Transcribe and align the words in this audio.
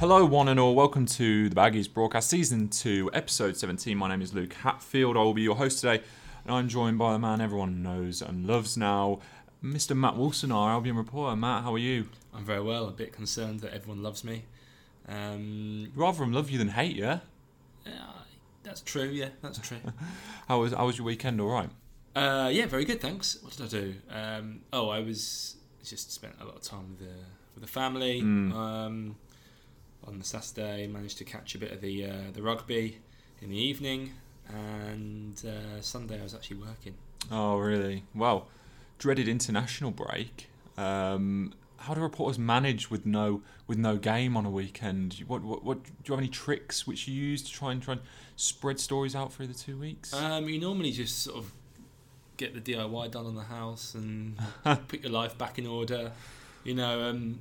Hello, 0.00 0.24
one 0.24 0.48
and 0.48 0.58
all. 0.58 0.74
Welcome 0.74 1.04
to 1.04 1.50
the 1.50 1.54
Baggies 1.54 1.92
broadcast, 1.92 2.30
season 2.30 2.68
two, 2.70 3.10
episode 3.12 3.58
17. 3.58 3.98
My 3.98 4.08
name 4.08 4.22
is 4.22 4.32
Luke 4.32 4.54
Hatfield. 4.54 5.14
I 5.14 5.20
will 5.20 5.34
be 5.34 5.42
your 5.42 5.56
host 5.56 5.80
today, 5.80 6.02
and 6.42 6.54
I'm 6.54 6.70
joined 6.70 6.96
by 6.96 7.12
the 7.12 7.18
man 7.18 7.42
everyone 7.42 7.82
knows 7.82 8.22
and 8.22 8.46
loves 8.46 8.78
now, 8.78 9.20
Mr. 9.62 9.94
Matt 9.94 10.16
Wilson, 10.16 10.52
our 10.52 10.70
Albion 10.70 10.96
reporter. 10.96 11.36
Matt, 11.36 11.64
how 11.64 11.74
are 11.74 11.78
you? 11.78 12.08
I'm 12.32 12.46
very 12.46 12.62
well. 12.62 12.88
A 12.88 12.92
bit 12.92 13.12
concerned 13.12 13.60
that 13.60 13.74
everyone 13.74 14.02
loves 14.02 14.24
me. 14.24 14.44
Um, 15.06 15.92
Rather 15.94 16.20
them 16.20 16.32
love 16.32 16.48
you 16.48 16.56
than 16.56 16.68
hate 16.68 16.96
you. 16.96 17.20
yeah, 17.84 18.00
that's 18.62 18.80
true. 18.80 19.04
Yeah, 19.04 19.28
that's 19.42 19.58
true. 19.58 19.80
How 20.48 20.60
was 20.60 20.72
how 20.72 20.86
was 20.86 20.96
your 20.96 21.04
weekend? 21.04 21.42
All 21.42 21.48
right. 21.48 21.68
uh, 22.16 22.48
yeah, 22.50 22.64
very 22.64 22.86
good. 22.86 23.02
Thanks. 23.02 23.36
What 23.42 23.54
did 23.54 23.66
I 23.66 23.68
do? 23.68 23.94
Um, 24.10 24.60
oh, 24.72 24.88
I 24.88 25.00
was 25.00 25.56
just 25.84 26.10
spent 26.10 26.36
a 26.40 26.46
lot 26.46 26.56
of 26.56 26.62
time 26.62 26.88
with 26.88 27.00
the 27.00 27.14
with 27.54 27.64
the 27.64 27.70
family. 27.70 28.22
Mm. 28.22 28.52
Um, 28.54 29.16
on 30.06 30.18
the 30.18 30.24
Saturday, 30.24 30.86
managed 30.86 31.18
to 31.18 31.24
catch 31.24 31.54
a 31.54 31.58
bit 31.58 31.72
of 31.72 31.80
the 31.80 32.06
uh, 32.06 32.30
the 32.32 32.42
rugby 32.42 32.98
in 33.40 33.50
the 33.50 33.58
evening, 33.58 34.12
and 34.48 35.42
uh, 35.46 35.80
Sunday 35.80 36.20
I 36.20 36.22
was 36.22 36.34
actually 36.34 36.58
working. 36.58 36.94
Oh, 37.30 37.58
really? 37.58 38.04
Well, 38.14 38.48
dreaded 38.98 39.28
international 39.28 39.90
break. 39.90 40.48
Um, 40.76 41.54
how 41.78 41.94
do 41.94 42.00
reporters 42.00 42.38
manage 42.38 42.90
with 42.90 43.06
no 43.06 43.42
with 43.66 43.78
no 43.78 43.96
game 43.96 44.36
on 44.36 44.44
a 44.44 44.50
weekend? 44.50 45.24
What, 45.26 45.42
what 45.42 45.64
what 45.64 45.84
do 45.84 45.90
you 46.04 46.12
have 46.12 46.20
any 46.20 46.28
tricks 46.28 46.86
which 46.86 47.08
you 47.08 47.14
use 47.14 47.42
to 47.42 47.50
try 47.50 47.72
and 47.72 47.82
try 47.82 47.92
and 47.92 48.02
spread 48.36 48.78
stories 48.78 49.14
out 49.14 49.32
through 49.32 49.46
the 49.48 49.54
two 49.54 49.78
weeks? 49.78 50.12
Um, 50.12 50.48
you 50.48 50.60
normally 50.60 50.92
just 50.92 51.22
sort 51.22 51.38
of 51.38 51.52
get 52.36 52.54
the 52.54 52.72
DIY 52.72 53.10
done 53.10 53.26
on 53.26 53.34
the 53.34 53.44
house 53.44 53.94
and 53.94 54.38
put 54.88 55.02
your 55.02 55.12
life 55.12 55.36
back 55.36 55.58
in 55.58 55.66
order. 55.66 56.12
You 56.64 56.74
know, 56.74 57.08
um, 57.08 57.40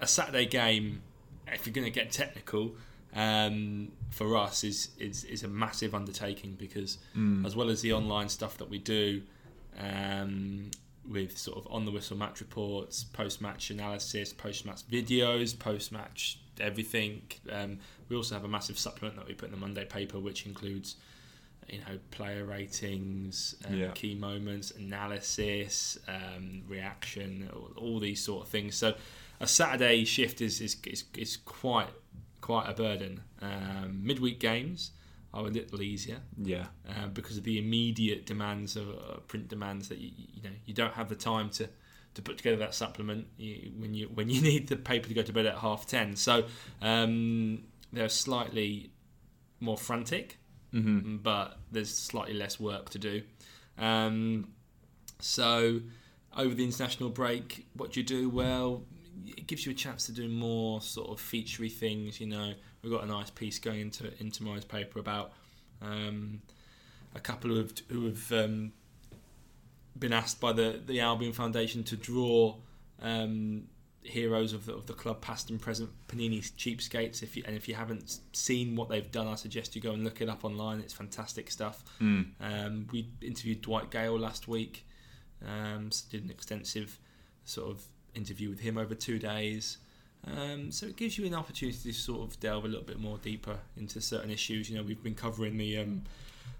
a 0.00 0.06
Saturday 0.06 0.46
game, 0.46 1.02
if 1.48 1.66
you're 1.66 1.72
going 1.74 1.84
to 1.84 1.90
get 1.90 2.10
technical, 2.12 2.74
um, 3.14 3.92
for 4.10 4.36
us 4.36 4.64
is, 4.64 4.88
is 4.98 5.24
is 5.24 5.42
a 5.42 5.48
massive 5.48 5.94
undertaking 5.94 6.54
because 6.58 6.98
Mm. 7.16 7.44
as 7.46 7.54
well 7.54 7.68
as 7.70 7.80
the 7.82 7.92
online 7.92 8.28
stuff 8.28 8.56
that 8.58 8.70
we 8.70 8.78
do 8.78 9.22
um, 9.78 10.70
with 11.08 11.36
sort 11.36 11.58
of 11.58 11.66
on 11.70 11.84
the 11.84 11.90
whistle 11.90 12.16
match 12.16 12.40
reports, 12.40 13.04
post 13.04 13.40
match 13.40 13.70
analysis, 13.70 14.32
post 14.32 14.64
match 14.64 14.86
videos, 14.88 15.58
post 15.58 15.92
match 15.92 16.38
everything. 16.60 17.22
Um, 17.50 17.78
we 18.08 18.16
also 18.16 18.34
have 18.34 18.44
a 18.44 18.48
massive 18.48 18.78
supplement 18.78 19.16
that 19.16 19.26
we 19.26 19.34
put 19.34 19.46
in 19.46 19.52
the 19.52 19.60
Monday 19.60 19.84
paper, 19.84 20.18
which 20.20 20.46
includes 20.46 20.96
you 21.68 21.78
know 21.80 21.98
player 22.10 22.44
ratings, 22.44 23.54
um, 23.66 23.74
Yeah. 23.74 23.90
key 23.92 24.14
moments, 24.14 24.70
analysis, 24.72 25.98
um, 26.08 26.62
reaction, 26.68 27.48
all, 27.52 27.70
all 27.76 27.98
these 28.00 28.22
sort 28.22 28.44
of 28.46 28.48
things. 28.50 28.74
So 28.76 28.94
a 29.42 29.46
Saturday 29.46 30.04
shift 30.04 30.40
is 30.40 30.60
is, 30.60 30.76
is, 30.86 31.04
is 31.18 31.36
quite 31.36 31.90
quite 32.40 32.68
a 32.68 32.72
burden. 32.72 33.22
Um, 33.42 34.00
midweek 34.02 34.40
games 34.40 34.92
are 35.34 35.46
a 35.46 35.50
little 35.50 35.82
easier 35.82 36.20
yeah. 36.36 36.66
uh, 36.88 37.08
because 37.08 37.38
of 37.38 37.44
the 37.44 37.58
immediate 37.58 38.26
demands 38.26 38.76
of 38.76 38.88
uh, 38.90 39.16
print 39.26 39.48
demands 39.48 39.88
that 39.88 39.98
you, 39.98 40.10
you 40.16 40.42
know 40.42 40.54
you 40.64 40.74
don't 40.74 40.94
have 40.94 41.08
the 41.08 41.16
time 41.16 41.50
to 41.50 41.68
to 42.14 42.22
put 42.22 42.36
together 42.36 42.58
that 42.58 42.74
supplement 42.74 43.26
you, 43.36 43.72
when 43.78 43.94
you 43.94 44.08
when 44.14 44.28
you 44.28 44.40
need 44.50 44.68
the 44.68 44.76
paper 44.76 45.08
to 45.08 45.14
go 45.14 45.22
to 45.22 45.32
bed 45.32 45.46
at 45.46 45.56
half 45.58 45.86
ten. 45.86 46.14
So 46.16 46.44
um, 46.80 47.64
they're 47.92 48.08
slightly 48.08 48.92
more 49.60 49.76
frantic, 49.76 50.38
Mm-hmm. 50.74 51.18
but 51.18 51.58
there's 51.70 51.94
slightly 51.94 52.32
less 52.32 52.58
work 52.58 52.88
to 52.90 52.98
do. 52.98 53.22
Um, 53.76 54.52
so 55.20 55.80
over 56.34 56.54
the 56.54 56.64
international 56.64 57.10
break, 57.10 57.66
what 57.74 57.92
do 57.92 58.00
you 58.00 58.06
do? 58.06 58.30
Well, 58.30 58.84
it 59.26 59.46
gives 59.46 59.66
you 59.66 59.72
a 59.72 59.74
chance 59.74 60.06
to 60.06 60.12
do 60.12 60.28
more 60.28 60.80
sort 60.80 61.10
of 61.10 61.18
featurey 61.18 61.70
things. 61.70 62.20
You 62.20 62.28
know, 62.28 62.54
we've 62.82 62.92
got 62.92 63.04
a 63.04 63.06
nice 63.06 63.30
piece 63.30 63.58
going 63.58 63.80
into 63.80 64.12
in 64.20 64.30
tomorrow's 64.30 64.64
paper 64.64 64.98
about 64.98 65.32
um, 65.80 66.42
a 67.14 67.20
couple 67.20 67.50
who 67.50 67.56
have, 67.56 67.72
who 67.88 68.06
have 68.06 68.32
um, 68.32 68.72
been 69.98 70.12
asked 70.12 70.40
by 70.40 70.52
the 70.52 70.80
the 70.84 71.00
Albion 71.00 71.32
Foundation 71.32 71.84
to 71.84 71.96
draw. 71.96 72.56
Um, 73.00 73.64
heroes 74.04 74.52
of 74.52 74.66
the, 74.66 74.74
of 74.74 74.86
the 74.86 74.92
club, 74.92 75.20
past 75.20 75.50
and 75.50 75.60
present, 75.60 75.90
Panini's 76.08 76.50
cheapskates. 76.52 77.22
If 77.22 77.36
you 77.36 77.44
and 77.46 77.56
if 77.56 77.68
you 77.68 77.74
haven't 77.74 78.18
seen 78.32 78.76
what 78.76 78.88
they've 78.88 79.10
done, 79.10 79.28
I 79.28 79.36
suggest 79.36 79.76
you 79.76 79.82
go 79.82 79.92
and 79.92 80.04
look 80.04 80.20
it 80.20 80.28
up 80.28 80.44
online. 80.44 80.80
It's 80.80 80.92
fantastic 80.92 81.50
stuff. 81.50 81.84
Mm. 82.00 82.26
Um, 82.40 82.86
we 82.92 83.08
interviewed 83.20 83.62
Dwight 83.62 83.90
Gayle 83.90 84.18
last 84.18 84.48
week. 84.48 84.86
Um, 85.46 85.90
so 85.90 86.06
did 86.10 86.24
an 86.24 86.30
extensive 86.30 86.98
sort 87.44 87.70
of 87.70 87.82
interview 88.14 88.48
with 88.50 88.60
him 88.60 88.78
over 88.78 88.94
two 88.94 89.18
days. 89.18 89.78
Um, 90.24 90.70
so 90.70 90.86
it 90.86 90.96
gives 90.96 91.18
you 91.18 91.26
an 91.26 91.34
opportunity 91.34 91.78
to 91.78 91.92
sort 91.92 92.28
of 92.28 92.38
delve 92.38 92.64
a 92.64 92.68
little 92.68 92.84
bit 92.84 93.00
more 93.00 93.18
deeper 93.18 93.58
into 93.76 94.00
certain 94.00 94.30
issues. 94.30 94.70
You 94.70 94.76
know, 94.76 94.84
we've 94.84 95.02
been 95.02 95.14
covering 95.16 95.56
the 95.56 95.78
um, 95.78 96.02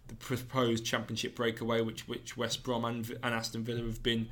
the 0.09 0.15
proposed 0.15 0.85
championship 0.85 1.37
breakaway, 1.37 1.81
which 1.81 2.09
which 2.09 2.37
West 2.37 2.65
Brom 2.65 2.85
and, 2.85 3.09
and 3.23 3.35
Aston 3.35 3.63
Villa 3.63 3.83
have 3.83 4.03
been 4.03 4.29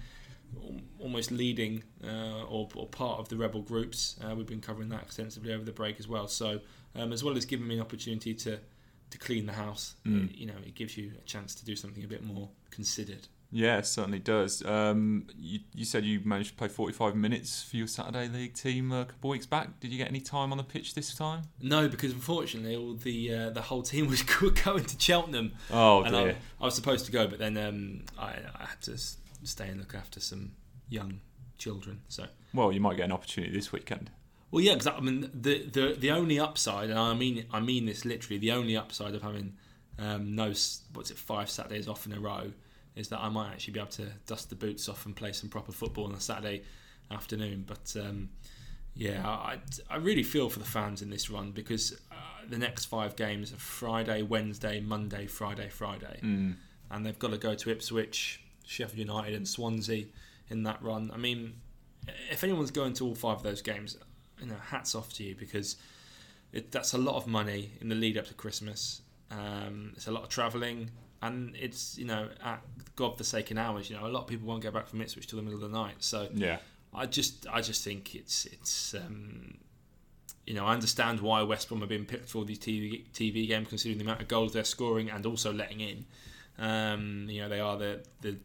almost 0.99 1.31
leading 1.31 1.85
uh, 2.05 2.43
or, 2.45 2.69
or 2.75 2.87
part 2.89 3.21
of 3.21 3.29
the 3.29 3.37
rebel 3.37 3.63
groups. 3.63 4.17
Uh, 4.25 4.35
we've 4.35 4.47
been 4.49 4.61
covering 4.61 4.89
that 4.89 5.03
extensively 5.03 5.53
over 5.53 5.63
the 5.65 5.71
break 5.73 6.01
as 6.01 6.09
well. 6.09 6.27
So 6.27 6.61
um, 6.97 7.13
as 7.13 7.23
well 7.23 7.37
as 7.37 7.45
giving 7.45 7.69
me 7.69 7.77
an 7.77 7.81
opportunity 7.81 8.35
to 8.35 8.59
to 9.11 9.19
clean 9.19 9.47
the 9.47 9.53
house, 9.53 9.95
Mm. 10.07 10.37
you 10.37 10.47
know, 10.47 10.55
it 10.65 10.75
gives 10.77 10.97
you 10.97 11.13
a 11.21 11.25
chance 11.25 11.55
to 11.57 11.65
do 11.65 11.75
something 11.77 12.05
a 12.05 12.09
bit 12.09 12.23
more 12.25 12.49
considered. 12.71 13.27
Yeah, 13.53 13.81
certainly 13.81 14.21
does. 14.21 14.65
Um, 14.65 15.27
you, 15.37 15.59
you 15.75 15.85
said 15.85 16.05
you 16.05 16.21
managed 16.25 16.51
to 16.51 16.55
play 16.57 16.69
45 16.69 17.17
minutes 17.17 17.65
for 17.65 17.77
your 17.77 17.89
Saturday 17.89 18.29
League 18.29 18.55
team 18.55 18.93
a 18.93 19.05
couple 19.07 19.31
of 19.31 19.33
weeks 19.33 19.47
back. 19.47 19.81
Did 19.81 19.91
you 19.91 19.99
get 19.99 20.09
any 20.09 20.21
time 20.21 20.53
on 20.53 20.59
the 20.59 20.63
pitch 20.65 20.95
this 20.95 21.13
time? 21.17 21.43
No, 21.61 21.89
because 21.89 22.13
unfortunately, 22.13 22.77
all 22.77 22.95
the 22.95 23.35
uh, 23.35 23.51
the 23.51 23.63
whole 23.63 23.83
team 23.83 24.07
was 24.11 24.23
going 24.23 24.85
to 24.85 24.97
Cheltenham, 25.01 25.53
Oh, 25.71 26.03
and 26.03 26.15
dear. 26.15 26.37
I, 26.61 26.63
I 26.63 26.65
was 26.67 26.75
supposed 26.77 27.07
to 27.07 27.13
go, 27.13 27.27
but 27.27 27.39
then 27.41 27.57
um, 27.59 28.05
I, 28.17 28.35
I 28.59 28.67
had 28.67 28.81
to 28.83 28.97
stay 29.43 29.69
and 29.69 29.79
look 29.81 29.95
after 29.95 30.21
some 30.21 30.53
young 30.89 31.21
children. 31.59 32.03
So, 32.09 32.27
Well, 32.55 32.71
you 32.73 32.81
might 32.81 32.97
get 32.97 33.07
an 33.07 33.13
opportunity 33.13 33.53
this 33.53 33.73
weekend. 33.73 34.11
well, 34.53 34.63
yeah, 34.63 34.75
because 34.75 34.87
I 34.87 35.01
mean, 35.01 35.29
the, 35.35 35.65
the 35.67 35.97
the 35.99 36.11
only 36.13 36.39
upside, 36.39 36.89
and 36.91 36.99
I 37.01 37.15
mean 37.15 37.47
I 37.53 37.59
mean 37.59 37.87
this 37.87 38.05
literally, 38.05 38.39
the 38.39 38.53
only 38.53 38.77
upside 38.77 39.17
of 39.17 39.23
having 39.23 39.55
um, 39.99 40.37
no 40.37 40.53
what's 40.93 41.11
it 41.11 41.19
five 41.19 41.51
Saturdays 41.51 41.89
off 41.89 42.07
in 42.07 42.13
a 42.13 42.21
row 42.21 42.53
is 42.97 43.09
that 43.09 43.21
I 43.21 43.29
might 43.29 43.53
actually 43.53 43.75
be 43.75 43.81
able 43.81 43.91
to 43.93 44.07
dust 44.27 44.51
the 44.51 44.57
boots 44.57 44.89
off 44.89 45.07
and 45.07 45.15
play 45.15 45.33
some 45.33 45.49
proper 45.49 45.73
football 45.73 46.07
on 46.07 46.13
a 46.15 46.21
Saturday 46.21 46.63
afternoon. 47.11 47.65
But 47.67 47.95
um, 48.01 48.31
yeah, 48.95 49.27
I, 49.27 49.59
I 49.89 49.97
really 49.97 50.23
feel 50.25 50.49
for 50.51 50.59
the 50.59 50.65
fans 50.65 51.01
in 51.03 51.11
this 51.11 51.31
run 51.31 51.53
because 51.53 51.93
uh, 52.11 52.15
the 52.49 52.59
next 52.59 52.87
five 52.87 53.17
games 53.17 53.53
are 53.53 53.57
Friday, 53.57 54.23
Wednesday, 54.23 54.81
Monday, 54.81 55.27
Friday, 55.27 55.69
Friday, 55.69 56.21
Mm. 56.23 56.57
and 56.91 57.07
they've 57.07 57.19
got 57.19 57.31
to 57.31 57.39
go 57.39 57.55
to 57.55 57.71
Ipswich, 57.71 58.41
Sheffield 58.65 58.99
United, 58.99 59.35
and 59.35 59.47
Swansea 59.47 60.07
in 60.49 60.65
that 60.65 60.83
run. 60.83 61.11
I 61.15 61.17
mean, 61.17 61.55
if 62.31 62.43
anyone's 62.43 62.71
going 62.73 62.93
to 62.95 63.07
all 63.07 63.15
five 63.15 63.37
of 63.39 63.43
those 63.45 63.63
games, 63.63 63.97
you 64.41 64.47
know, 64.47 64.57
hats 64.57 64.95
off 64.95 65.13
to 65.15 65.23
you 65.25 65.37
because 65.37 65.77
it, 66.53 66.73
that's 66.73 66.93
a 66.95 66.99
lot 66.99 67.15
of 67.17 67.27
money 67.29 67.71
in 67.81 67.89
the 67.89 67.95
lead 67.95 68.19
up 68.19 68.27
to 68.27 68.35
Christmas. 68.35 69.03
Um, 69.31 69.93
it's 69.95 70.09
a 70.09 70.11
lot 70.11 70.25
of 70.25 70.29
travelling, 70.29 70.91
and 71.23 71.55
it's 71.57 71.99
you 71.99 72.05
know 72.07 72.29
at 72.43 72.61
god-forsaken 72.97 73.59
hours. 73.59 73.91
You 73.91 73.97
know, 73.97 74.07
a 74.07 74.09
lot 74.09 74.23
of 74.23 74.27
people 74.27 74.47
won't 74.49 74.63
get 74.63 74.73
back 74.73 74.89
from 74.89 75.01
Ipswich 75.01 75.27
till 75.27 75.37
the 75.39 75.43
middle 75.43 75.63
of 75.63 75.71
the 75.71 75.77
night. 75.77 75.97
So 76.01 76.29
Yeah. 76.35 76.59
I 76.95 77.07
just 77.07 77.47
I 77.51 77.61
just 77.61 77.85
think 77.85 78.15
it's 78.15 78.47
it's 78.47 78.95
um, 78.95 79.59
you 80.47 80.55
know 80.55 80.67
I 80.67 80.73
understand 80.75 81.21
why 81.21 81.43
West 81.43 81.69
Brom 81.69 81.81
have 81.81 81.89
been 81.89 82.05
picked 82.05 82.29
for 82.31 82.45
these 82.45 82.59
TV 82.59 83.05
TV 83.13 83.47
games 83.47 83.69
considering 83.69 83.99
the 83.99 84.05
amount 84.05 84.21
of 84.23 84.29
goals 84.29 84.53
they're 84.53 84.65
scoring 84.65 85.09
and 85.11 85.25
also 85.27 85.53
letting 85.53 85.81
in. 85.81 86.05
Um, 86.59 87.27
you 87.29 87.41
know 87.43 87.49
they 87.49 87.61
are 87.61 87.77
the 87.79 88.03
the 88.23 88.39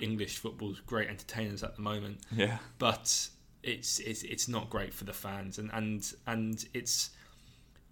English 0.00 0.38
football's 0.38 0.80
great 0.80 1.08
entertainers 1.08 1.62
at 1.62 1.76
the 1.76 1.82
moment, 1.82 2.18
Yeah. 2.36 2.58
but 2.78 3.28
it's 3.62 4.00
it's 4.00 4.22
it's 4.24 4.48
not 4.48 4.68
great 4.68 4.92
for 4.92 5.04
the 5.04 5.12
fans 5.12 5.58
and 5.58 5.70
and 5.72 6.12
and 6.26 6.66
it's 6.74 7.10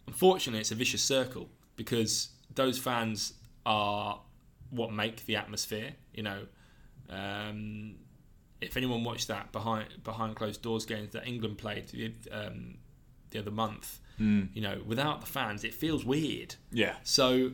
unfortunately 0.06 0.60
it's 0.60 0.72
a 0.72 0.74
vicious 0.74 1.02
circle 1.02 1.48
because 1.76 2.30
those 2.54 2.78
fans 2.78 3.34
are 3.66 4.20
what 4.70 4.92
make 4.92 5.26
the 5.26 5.36
atmosphere. 5.36 5.92
You 6.14 6.22
know. 6.22 6.46
Um, 7.08 7.96
if 8.60 8.76
anyone 8.76 9.02
watched 9.04 9.28
that 9.28 9.52
behind 9.52 9.86
behind 10.04 10.36
closed 10.36 10.62
doors 10.62 10.84
games 10.84 11.12
that 11.12 11.26
England 11.26 11.58
played 11.58 11.86
um, 12.30 12.76
the 13.30 13.38
other 13.38 13.50
month, 13.50 13.98
Mm. 14.20 14.48
you 14.52 14.60
know, 14.60 14.82
without 14.86 15.20
the 15.22 15.26
fans, 15.26 15.64
it 15.64 15.72
feels 15.72 16.04
weird. 16.04 16.56
Yeah. 16.70 16.96
So, 17.04 17.52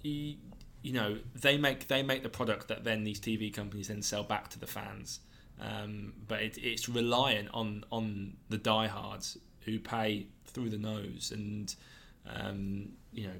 you, 0.00 0.36
you 0.80 0.92
know, 0.94 1.18
they 1.34 1.58
make 1.58 1.86
they 1.88 2.02
make 2.02 2.22
the 2.22 2.30
product 2.30 2.68
that 2.68 2.82
then 2.82 3.04
these 3.04 3.20
TV 3.20 3.52
companies 3.52 3.88
then 3.88 4.00
sell 4.00 4.22
back 4.22 4.48
to 4.50 4.58
the 4.58 4.66
fans. 4.66 5.20
Um, 5.60 6.14
but 6.26 6.40
it, 6.40 6.56
it's 6.56 6.88
reliant 6.88 7.50
on 7.52 7.84
on 7.92 8.38
the 8.48 8.56
diehards 8.56 9.36
who 9.66 9.78
pay 9.78 10.28
through 10.46 10.70
the 10.70 10.78
nose 10.78 11.30
and 11.34 11.74
um, 12.26 12.88
you 13.12 13.26
know 13.26 13.34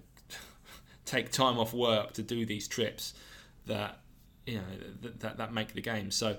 take 1.09 1.31
time 1.31 1.59
off 1.59 1.73
work 1.73 2.13
to 2.13 2.23
do 2.23 2.45
these 2.45 2.69
trips 2.69 3.15
that 3.67 3.99
you 4.47 4.57
know 4.57 4.63
that 5.03 5.21
that, 5.21 5.37
that 5.39 5.53
make 5.53 5.75
the 5.75 5.81
game. 5.81 6.11
So 6.11 6.37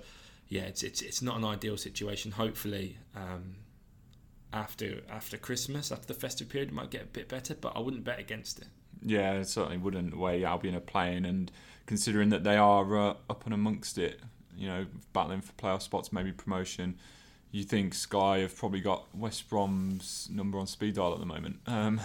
yeah, 0.48 0.64
it's, 0.64 0.84
it's 0.84 1.02
it's 1.02 1.22
not 1.22 1.38
an 1.38 1.46
ideal 1.46 1.78
situation. 1.78 2.32
Hopefully, 2.32 2.98
um, 3.16 3.56
after 4.54 5.02
after 5.10 5.38
Christmas, 5.38 5.92
after 5.92 6.08
the 6.08 6.14
festive 6.14 6.50
period, 6.50 6.70
it 6.70 6.76
might 6.76 6.92
get 6.92 7.04
a 7.04 7.08
bit 7.08 7.28
better. 7.28 7.56
But 7.56 7.74
I 7.76 7.80
wouldn't 7.80 8.04
bet 8.04 8.20
against 8.20 8.60
it. 8.60 8.68
Yeah, 9.02 9.34
it 9.34 9.48
certainly 9.48 9.78
wouldn't. 9.78 10.12
The 10.12 10.18
way 10.18 10.44
Albion 10.44 10.76
are 10.76 10.80
playing, 10.82 11.26
and 11.26 11.52
considering 11.86 12.30
that 12.30 12.44
they 12.44 12.58
are 12.58 12.98
uh, 12.98 13.14
up 13.30 13.46
and 13.46 13.54
amongst 13.54 13.98
it, 13.98 14.20
you 14.56 14.68
know, 14.68 14.86
battling 15.14 15.42
for 15.42 15.54
playoff 15.54 15.82
spots, 15.82 16.14
maybe 16.14 16.32
promotion. 16.32 16.98
You 17.52 17.64
think 17.64 17.96
Sky 17.96 18.40
have 18.40 18.56
probably 18.56 18.80
got 18.80 19.08
West 19.16 19.50
Brom's 19.50 20.30
number 20.32 20.60
on 20.60 20.68
speed 20.68 20.96
dial 20.96 21.14
at 21.14 21.20
the 21.20 21.26
moment. 21.26 21.60
Um, 21.66 22.00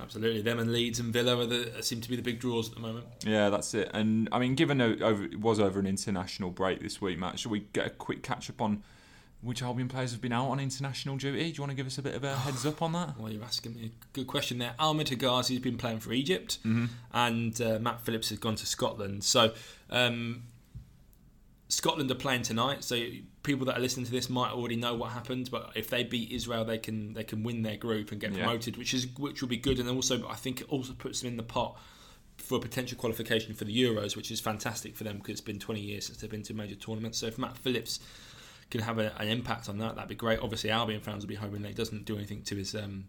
Absolutely, 0.00 0.42
them 0.42 0.58
and 0.58 0.72
Leeds 0.72 1.00
and 1.00 1.12
Villa 1.12 1.38
are 1.38 1.46
the, 1.46 1.72
seem 1.82 2.00
to 2.00 2.08
be 2.08 2.16
the 2.16 2.22
big 2.22 2.38
draws 2.38 2.68
at 2.68 2.74
the 2.74 2.80
moment. 2.80 3.06
Yeah, 3.24 3.48
that's 3.50 3.74
it. 3.74 3.90
And 3.94 4.28
I 4.30 4.38
mean, 4.38 4.54
given 4.54 4.80
it, 4.80 5.02
over, 5.02 5.24
it 5.24 5.40
was 5.40 5.58
over 5.58 5.80
an 5.80 5.86
international 5.86 6.50
break 6.50 6.80
this 6.80 7.00
week, 7.00 7.18
Matt, 7.18 7.38
should 7.38 7.50
we 7.50 7.60
get 7.72 7.86
a 7.86 7.90
quick 7.90 8.22
catch 8.22 8.48
up 8.48 8.60
on 8.60 8.82
which 9.40 9.62
Albion 9.62 9.88
players 9.88 10.10
have 10.12 10.20
been 10.20 10.32
out 10.32 10.48
on 10.48 10.58
international 10.60 11.16
duty? 11.16 11.44
Do 11.50 11.56
you 11.56 11.60
want 11.62 11.70
to 11.70 11.76
give 11.76 11.86
us 11.86 11.98
a 11.98 12.02
bit 12.02 12.14
of 12.14 12.24
a 12.24 12.36
heads 12.36 12.64
up 12.66 12.80
on 12.82 12.92
that? 12.92 13.14
Well, 13.18 13.32
you're 13.32 13.42
asking 13.44 13.74
me 13.74 13.86
a 13.86 13.90
good 14.12 14.26
question 14.26 14.58
there. 14.58 14.74
Ahmed 14.78 15.08
Hegazi 15.08 15.50
has 15.54 15.58
been 15.60 15.78
playing 15.78 16.00
for 16.00 16.12
Egypt, 16.12 16.58
Mm-hmm. 16.64 16.86
and 17.12 17.60
uh, 17.60 17.78
Matt 17.80 18.00
Phillips 18.00 18.28
has 18.30 18.38
gone 18.38 18.56
to 18.56 18.66
Scotland. 18.66 19.24
So. 19.24 19.52
Um, 19.90 20.42
Scotland 21.70 22.10
are 22.10 22.14
playing 22.14 22.42
tonight, 22.42 22.82
so 22.82 22.98
people 23.42 23.66
that 23.66 23.76
are 23.76 23.80
listening 23.80 24.06
to 24.06 24.12
this 24.12 24.30
might 24.30 24.50
already 24.52 24.76
know 24.76 24.94
what 24.94 25.12
happened. 25.12 25.50
But 25.50 25.72
if 25.74 25.90
they 25.90 26.02
beat 26.02 26.32
Israel, 26.32 26.64
they 26.64 26.78
can 26.78 27.12
they 27.12 27.24
can 27.24 27.42
win 27.42 27.62
their 27.62 27.76
group 27.76 28.10
and 28.10 28.20
get 28.20 28.32
Yeah. 28.32 28.44
promoted, 28.44 28.76
which 28.78 28.94
is 28.94 29.06
which 29.18 29.42
will 29.42 29.48
be 29.48 29.58
good. 29.58 29.78
And 29.78 29.88
also, 29.88 30.26
I 30.28 30.34
think 30.34 30.62
it 30.62 30.68
also 30.70 30.94
puts 30.94 31.20
them 31.20 31.28
in 31.28 31.36
the 31.36 31.42
pot 31.42 31.78
for 32.38 32.56
a 32.56 32.60
potential 32.60 32.96
qualification 32.96 33.52
for 33.54 33.64
the 33.64 33.76
Euros, 33.82 34.16
which 34.16 34.30
is 34.30 34.40
fantastic 34.40 34.96
for 34.96 35.04
them 35.04 35.18
because 35.18 35.32
it's 35.32 35.40
been 35.40 35.58
20 35.58 35.80
years 35.80 36.06
since 36.06 36.18
they've 36.18 36.30
been 36.30 36.42
to 36.44 36.52
a 36.52 36.56
major 36.56 36.76
tournament. 36.76 37.14
So 37.16 37.26
if 37.26 37.36
Matt 37.36 37.58
Phillips 37.58 38.00
can 38.70 38.80
have 38.82 38.98
a, 38.98 39.12
an 39.20 39.28
impact 39.28 39.68
on 39.68 39.78
that, 39.78 39.96
that'd 39.96 40.08
be 40.08 40.14
great. 40.14 40.38
Obviously, 40.40 40.70
Albion 40.70 41.00
fans 41.00 41.24
will 41.24 41.28
be 41.28 41.34
hoping 41.34 41.62
that 41.62 41.68
he 41.68 41.74
doesn't 41.74 42.04
do 42.04 42.16
anything 42.16 42.42
to 42.44 42.56
his 42.56 42.74
um, 42.74 43.06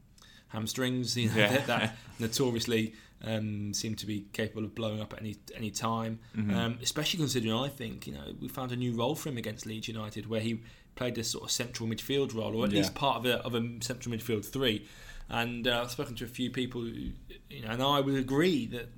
hamstrings. 0.49 1.17
You 1.17 1.29
know, 1.29 1.35
Yeah. 1.37 1.49
that, 1.57 1.67
that 1.67 1.97
notoriously 2.19 2.93
um, 3.23 3.73
seem 3.73 3.95
to 3.95 4.05
be 4.05 4.25
capable 4.33 4.63
of 4.63 4.75
blowing 4.75 5.01
up 5.01 5.13
at 5.13 5.19
any 5.19 5.37
any 5.55 5.71
time. 5.71 6.19
Mm-hmm. 6.37 6.53
Um, 6.53 6.79
especially 6.81 7.17
considering, 7.19 7.53
I 7.53 7.67
think 7.69 8.07
you 8.07 8.13
know 8.13 8.33
we 8.39 8.47
found 8.47 8.71
a 8.71 8.75
new 8.75 8.93
role 8.93 9.15
for 9.15 9.29
him 9.29 9.37
against 9.37 9.65
Leeds 9.65 9.87
United, 9.87 10.27
where 10.29 10.41
he 10.41 10.61
played 10.95 11.15
this 11.15 11.31
sort 11.31 11.43
of 11.45 11.51
central 11.51 11.87
midfield 11.87 12.33
role, 12.35 12.55
or 12.55 12.65
at 12.65 12.71
Yeah. 12.71 12.77
least 12.79 12.93
part 12.95 13.17
of 13.17 13.25
a 13.25 13.37
of 13.45 13.55
a 13.55 13.61
central 13.81 14.13
midfield 14.15 14.45
three. 14.45 14.85
And 15.31 15.67
uh, 15.67 15.81
I've 15.83 15.91
spoken 15.91 16.15
to 16.15 16.25
a 16.25 16.27
few 16.27 16.49
people, 16.49 16.81
who, 16.81 17.11
you 17.51 17.61
know, 17.61 17.69
and 17.69 17.83
I 17.83 17.99
would 17.99 18.15
agree 18.15 18.65
that 18.67 18.89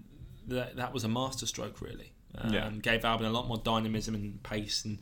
that, 0.47 0.77
that 0.77 0.93
was 0.93 1.03
a 1.03 1.09
masterstroke, 1.09 1.81
really. 1.81 2.13
Um, 2.37 2.53
Yeah. 2.53 2.69
Gave 2.81 3.03
Albion 3.03 3.29
a 3.29 3.33
lot 3.33 3.47
more 3.49 3.57
dynamism 3.57 4.15
and 4.15 4.41
pace 4.41 4.85
and 4.85 4.97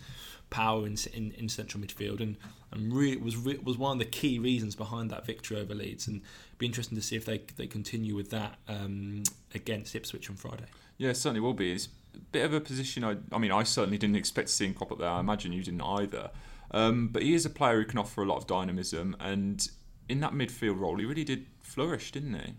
power 0.49 0.85
in 0.85 0.97
in, 1.13 1.31
in 1.31 1.49
central 1.49 1.83
midfield, 1.83 2.19
and 2.19 2.37
and 2.71 2.93
really 2.93 3.17
was 3.17 3.37
was 3.37 3.77
one 3.77 3.93
of 3.93 3.99
the 3.99 4.05
key 4.05 4.39
reasons 4.39 4.75
behind 4.75 5.09
that 5.11 5.25
victory 5.25 5.59
over 5.59 5.73
Leeds. 5.73 6.07
And 6.07 6.21
be 6.57 6.65
interesting 6.65 6.97
to 6.97 7.03
see 7.03 7.15
if 7.15 7.25
they 7.25 7.41
they 7.55 7.67
continue 7.67 8.15
with 8.15 8.29
that 8.31 8.57
um, 8.67 9.23
against 9.53 9.95
Ipswich 9.95 10.29
on 10.29 10.35
Friday. 10.35 10.65
Yeah, 10.97 11.09
it 11.09 11.17
certainly 11.17 11.39
will 11.39 11.53
be. 11.53 11.71
It's 11.71 11.87
a 12.15 12.19
bit 12.31 12.45
of 12.45 12.53
a 12.53 12.59
position. 12.59 13.03
I, 13.03 13.17
I 13.31 13.37
mean, 13.37 13.51
I 13.51 13.63
certainly 13.63 13.97
didn't 13.97 14.17
expect 14.17 14.49
to 14.49 14.53
see 14.53 14.65
him 14.65 14.73
crop 14.73 14.91
up 14.91 14.99
there. 14.99 15.09
I 15.09 15.19
imagine 15.19 15.53
you 15.53 15.63
didn't 15.63 15.81
either. 15.81 16.31
Um, 16.71 17.07
but 17.07 17.23
he 17.23 17.33
is 17.33 17.45
a 17.45 17.49
player 17.49 17.79
who 17.79 17.85
can 17.85 17.97
offer 17.97 18.21
a 18.21 18.25
lot 18.25 18.37
of 18.37 18.47
dynamism, 18.47 19.15
and 19.19 19.67
in 20.07 20.19
that 20.19 20.33
midfield 20.33 20.79
role, 20.79 20.97
he 20.97 21.05
really 21.05 21.23
did 21.23 21.47
flourish, 21.61 22.11
didn't 22.11 22.33
he? 22.33 22.53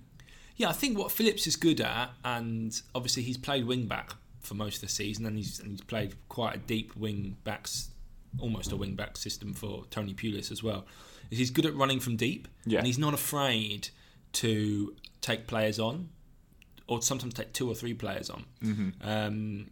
Yeah, 0.56 0.68
I 0.68 0.72
think 0.72 0.98
what 0.98 1.12
Phillips 1.12 1.46
is 1.46 1.56
good 1.56 1.80
at, 1.80 2.10
and 2.24 2.80
obviously 2.94 3.22
he's 3.22 3.38
played 3.38 3.66
wing 3.66 3.86
back 3.86 4.12
for 4.40 4.54
most 4.54 4.76
of 4.76 4.80
the 4.82 4.88
season, 4.88 5.26
and 5.26 5.36
he's 5.36 5.58
and 5.60 5.70
he's 5.72 5.80
played 5.82 6.14
quite 6.28 6.54
a 6.56 6.58
deep 6.58 6.96
wing 6.96 7.36
backs, 7.44 7.90
almost 8.38 8.72
a 8.72 8.76
wing 8.76 8.94
back 8.94 9.16
system 9.16 9.52
for 9.54 9.84
Tony 9.90 10.14
Pulis 10.14 10.50
as 10.50 10.62
well. 10.62 10.86
Is 11.30 11.38
he's 11.38 11.50
good 11.50 11.66
at 11.66 11.74
running 11.74 12.00
from 12.00 12.16
deep, 12.16 12.48
Yeah. 12.66 12.78
and 12.78 12.86
he's 12.86 12.98
not 12.98 13.14
afraid 13.14 13.88
to 14.34 14.94
take 15.20 15.46
players 15.46 15.78
on, 15.78 16.08
or 16.86 17.02
sometimes 17.02 17.34
take 17.34 17.52
two 17.52 17.68
or 17.70 17.74
three 17.74 17.94
players 17.94 18.30
on. 18.30 18.44
Um, 19.02 19.70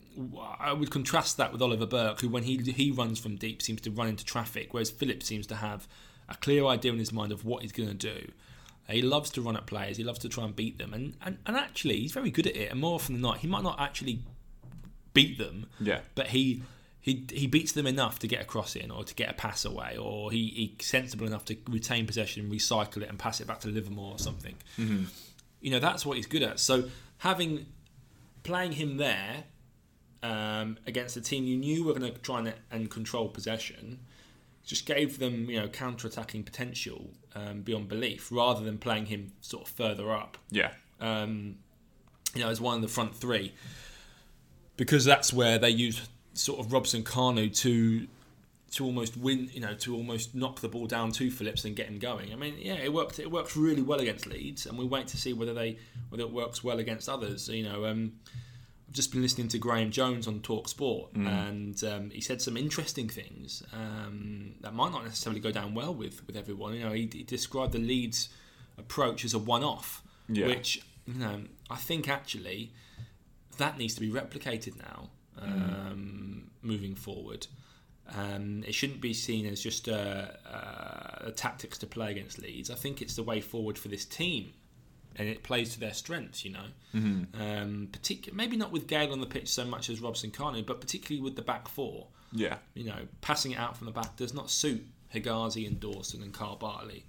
I 0.61 0.73
would 0.73 0.91
contrast 0.91 1.37
that 1.37 1.53
with 1.53 1.63
Oliver 1.63 1.87
Burke, 1.87 2.21
who 2.21 2.29
when 2.29 2.43
he 2.45 2.57
he 2.59 2.91
runs 2.91 3.19
from 3.19 3.37
deep 3.37 3.63
seems 3.63 3.81
to 3.83 3.91
run 3.91 4.09
into 4.09 4.25
traffic, 4.25 4.73
whereas 4.73 4.91
Phillips 4.91 5.27
seems 5.27 5.47
to 5.49 5.57
have 5.57 5.89
a 6.29 6.37
clear 6.37 6.65
idea 6.67 6.93
in 6.93 6.99
his 6.99 7.13
mind 7.13 7.33
of 7.33 7.45
what 7.45 7.63
he's 7.63 7.73
going 7.73 7.89
to 7.89 7.95
do. 7.95 8.31
He 8.91 9.03
loves 9.03 9.29
to 9.33 9.43
run 9.43 9.55
at 9.57 9.67
players. 9.67 9.99
He 9.99 10.05
loves 10.05 10.19
to 10.21 10.29
try 10.31 10.45
and 10.45 10.57
beat 10.57 10.79
them, 10.79 10.95
and, 10.95 11.15
and 11.23 11.39
and 11.47 11.57
actually 11.57 12.01
he's 12.01 12.13
very 12.13 12.31
good 12.31 12.47
at 12.47 12.57
it. 12.57 12.71
And 12.71 12.81
more 12.81 12.95
often 12.95 13.15
than 13.17 13.23
not, 13.23 13.39
he 13.39 13.47
might 13.47 13.63
not 13.63 13.79
actually 13.81 14.21
beat 15.19 15.39
them, 15.39 15.67
Yeah. 15.81 16.01
but 16.15 16.27
he 16.29 16.63
he 17.01 17.13
he 17.41 17.47
beats 17.47 17.73
them 17.73 17.87
enough 17.87 18.19
to 18.19 18.27
get 18.27 18.41
a 18.43 18.45
cross 18.45 18.77
in 18.77 18.91
or 18.91 19.03
to 19.05 19.15
get 19.15 19.29
a 19.31 19.33
pass 19.35 19.65
away, 19.65 19.97
or 19.97 20.31
he 20.31 20.43
he's 20.79 20.87
sensible 20.87 21.27
enough 21.27 21.45
to 21.47 21.57
retain 21.69 22.07
possession, 22.07 22.51
recycle 22.51 23.03
it, 23.05 23.09
and 23.09 23.19
pass 23.19 23.41
it 23.41 23.47
back 23.47 23.61
to 23.61 23.69
Livermore 23.69 24.13
or 24.17 24.19
something. 24.19 24.55
You 25.61 25.71
know 25.73 25.81
that's 25.89 26.05
what 26.07 26.17
he's 26.19 26.27
good 26.35 26.43
at. 26.43 26.61
So 26.61 26.75
having 27.19 27.67
playing 28.45 28.73
him 28.73 28.97
there 28.97 29.45
um, 30.23 30.79
against 30.87 31.17
a 31.17 31.21
team 31.21 31.45
you 31.45 31.57
knew 31.57 31.85
were 31.85 31.95
going 31.95 32.13
to 32.13 32.19
try 32.21 32.39
and, 32.41 32.53
and 32.71 32.91
control 32.91 33.29
possession 33.29 34.01
just 34.65 34.85
gave 34.87 35.19
them 35.19 35.49
you 35.51 35.59
know 35.61 35.69
counter-attacking 35.69 36.43
potential 36.45 37.11
um, 37.35 37.63
beyond 37.63 37.89
belief 37.89 38.31
rather 38.31 38.63
than 38.65 38.77
playing 38.79 39.07
him 39.07 39.33
sort 39.41 39.63
of 39.67 39.69
further 39.75 40.13
up 40.13 40.37
Yeah. 40.51 40.73
um, 41.01 41.57
you 42.35 42.43
know, 42.43 42.51
as 42.51 42.61
one 42.61 42.77
of 42.77 42.83
the 42.83 42.89
front 42.89 43.15
three, 43.15 43.55
because 44.79 45.05
that's 45.05 45.31
where 45.35 45.59
they 45.59 45.69
use 45.69 46.01
sort 46.33 46.59
of 46.61 46.73
Robson-Kanu 46.73 47.55
to 47.59 48.07
to 48.71 48.85
almost 48.85 49.17
win, 49.17 49.49
you 49.55 49.61
know, 49.61 49.73
to 49.73 49.95
almost 49.97 50.35
knock 50.35 50.61
the 50.61 50.69
ball 50.69 50.87
down 50.87 51.11
to 51.11 51.31
Phillips 51.31 51.65
and 51.65 51.75
get 51.75 51.87
him 51.87 51.99
going. 51.99 52.35
I 52.35 52.37
mean, 52.37 52.55
yeah, 52.59 52.75
it 52.75 52.93
worked. 52.93 53.19
It 53.19 53.31
works 53.31 53.57
really 53.57 53.81
well 53.81 53.99
against 54.01 54.27
Leeds, 54.27 54.67
and 54.67 54.77
we 54.79 54.85
wait 54.85 55.07
to 55.09 55.17
see 55.17 55.33
whether 55.33 55.55
they 55.55 55.79
whether 56.11 56.23
it 56.25 56.31
works 56.33 56.63
well 56.63 56.79
against 56.79 57.09
others. 57.09 57.49
You 57.49 57.65
know, 57.65 57.87
um, 57.87 58.13
I've 58.87 58.95
just 58.95 59.11
been 59.11 59.23
listening 59.23 59.49
to 59.49 59.59
Graham 59.59 59.91
Jones 59.91 60.27
on 60.29 60.41
Talk 60.41 60.69
Sport, 60.69 61.13
and 61.15 61.83
um, 61.85 62.11
he 62.11 62.21
said 62.21 62.43
some 62.43 62.57
interesting 62.59 63.09
things 63.09 63.63
um, 63.73 64.55
that 64.61 64.75
might 64.75 64.93
not 64.93 65.03
necessarily 65.05 65.41
go 65.41 65.51
down 65.51 65.75
well 65.75 65.95
with 65.95 66.27
with 66.27 66.37
everyone. 66.37 66.75
You 66.75 66.85
know, 66.85 66.93
he, 66.93 67.09
he 67.11 67.23
described 67.23 67.73
the 67.73 67.79
Leeds 67.79 68.29
approach 68.77 69.25
as 69.25 69.33
a 69.35 69.39
one-off, 69.39 70.03
Yeah. 70.29 70.47
which 70.47 70.83
you 71.07 71.15
know 71.15 71.45
I 71.71 71.77
think 71.77 72.07
actually 72.07 72.71
that 73.59 73.79
needs 73.79 73.95
to 73.95 74.01
be 74.01 74.11
replicated 74.11 74.77
now 74.79 75.11
um, 75.41 76.51
moving 76.63 76.95
forward. 76.95 77.47
Um, 78.17 78.65
it 78.67 78.75
shouldn't 78.75 79.01
be 79.01 79.13
seen 79.13 79.45
as 79.47 79.61
just 79.61 79.87
a 79.89 80.39
uh, 80.51 81.31
tactics 81.33 81.77
to 81.79 81.87
play 81.87 82.11
against 82.11 82.39
Leeds. 82.39 82.71
I 82.71 82.75
think 82.75 83.03
it's 83.03 83.17
the 83.17 83.23
way 83.23 83.41
forward 83.41 83.77
for 83.77 83.89
this 83.89 84.05
team, 84.05 84.53
and 85.17 85.29
it 85.29 85.43
plays 85.43 85.75
to 85.75 85.81
their 85.81 85.93
strengths. 85.93 86.45
You 86.45 86.53
know, 86.53 86.67
um, 87.39 87.89
particular 87.93 88.35
maybe 88.37 88.57
not 88.57 88.73
with 88.73 88.87
Gayle 88.87 89.13
on 89.13 89.21
the 89.21 89.27
pitch 89.27 89.49
so 89.49 89.65
much 89.65 89.91
as 89.91 90.01
Robson-Kanu, 90.01 90.65
but 90.65 90.81
particularly 90.81 91.23
with 91.23 91.37
the 91.37 91.43
back 91.43 91.69
four. 91.69 92.07
Yeah. 92.33 92.57
You 92.75 92.85
know, 92.85 93.09
passing 93.21 93.53
it 93.53 93.59
out 93.59 93.77
from 93.77 93.87
the 93.87 93.93
back 93.93 94.17
does 94.17 94.35
not 94.35 94.51
suit 94.51 94.87
Hegazi 95.15 95.67
and 95.67 95.81
Dawson 95.81 96.23
and 96.23 96.33
Kyle 96.33 96.57
Bartley. 96.57 97.05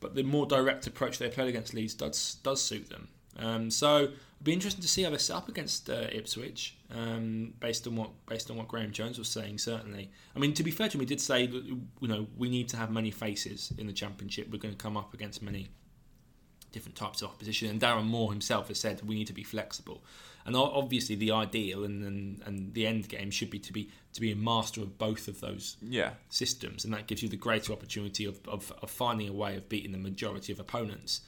But 0.00 0.14
the 0.14 0.22
more 0.22 0.46
direct 0.46 0.86
approach 0.86 1.18
they 1.18 1.28
played 1.28 1.48
against 1.48 1.74
Leeds 1.74 1.94
does 1.94 2.36
does 2.42 2.62
suit 2.62 2.88
them. 2.88 3.08
Um, 3.38 3.70
so 3.70 4.08
be 4.44 4.52
interesting 4.52 4.82
to 4.82 4.88
see 4.88 5.02
how 5.02 5.10
they 5.10 5.18
set 5.18 5.36
up 5.36 5.48
against 5.48 5.88
uh, 5.90 6.06
Ipswich, 6.12 6.76
um, 6.90 7.54
based 7.60 7.86
on 7.86 7.96
what 7.96 8.10
based 8.26 8.50
on 8.50 8.56
what 8.56 8.68
Graham 8.68 8.92
Jones 8.92 9.18
was 9.18 9.28
saying. 9.28 9.58
Certainly, 9.58 10.10
I 10.36 10.38
mean 10.38 10.52
to 10.54 10.62
be 10.62 10.70
fair 10.70 10.88
to 10.88 10.96
him, 10.96 11.00
he 11.00 11.06
did 11.06 11.20
say 11.20 11.46
that 11.46 11.64
you 11.64 12.08
know 12.08 12.26
we 12.36 12.48
need 12.50 12.68
to 12.68 12.76
have 12.76 12.90
many 12.90 13.10
faces 13.10 13.72
in 13.78 13.86
the 13.86 13.92
Championship. 13.92 14.48
We're 14.52 14.58
going 14.58 14.74
to 14.74 14.82
come 14.82 14.96
up 14.96 15.14
against 15.14 15.42
many 15.42 15.70
different 16.72 16.96
types 16.96 17.22
of 17.22 17.28
opposition. 17.30 17.70
And 17.70 17.80
Darren 17.80 18.04
Moore 18.04 18.32
himself 18.32 18.66
has 18.68 18.80
said 18.80 19.00
we 19.06 19.14
need 19.14 19.28
to 19.28 19.32
be 19.32 19.44
flexible. 19.44 20.02
And 20.46 20.54
obviously, 20.56 21.14
the 21.14 21.30
ideal 21.30 21.84
and, 21.84 22.04
and, 22.04 22.42
and 22.44 22.74
the 22.74 22.86
end 22.86 23.08
game 23.08 23.30
should 23.30 23.48
be 23.48 23.58
to 23.60 23.72
be 23.72 23.90
to 24.12 24.20
be 24.20 24.30
a 24.30 24.36
master 24.36 24.82
of 24.82 24.98
both 24.98 25.26
of 25.26 25.40
those 25.40 25.76
Yeah. 25.80 26.10
systems, 26.28 26.84
and 26.84 26.92
that 26.92 27.06
gives 27.06 27.22
you 27.22 27.30
the 27.30 27.36
greater 27.36 27.72
opportunity 27.72 28.26
of, 28.26 28.46
of, 28.46 28.70
of 28.82 28.90
finding 28.90 29.28
a 29.28 29.32
way 29.32 29.56
of 29.56 29.68
beating 29.70 29.92
the 29.92 29.98
majority 29.98 30.52
of 30.52 30.60
opponents. 30.60 31.22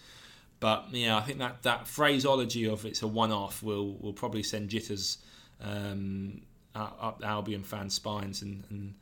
But 0.66 0.86
yeah, 0.90 1.16
I 1.16 1.20
think 1.20 1.38
that, 1.38 1.62
that 1.62 1.86
phraseology 1.86 2.68
of 2.68 2.84
it's 2.84 3.00
a 3.00 3.06
one-off 3.06 3.62
will 3.62 3.94
will 4.00 4.12
probably 4.12 4.42
send 4.42 4.68
jitters 4.68 5.18
um, 5.60 6.42
up 6.74 7.22
Albion 7.24 7.62
fans' 7.62 7.94
spines, 7.94 8.42
and, 8.42 8.64
and 8.70 8.94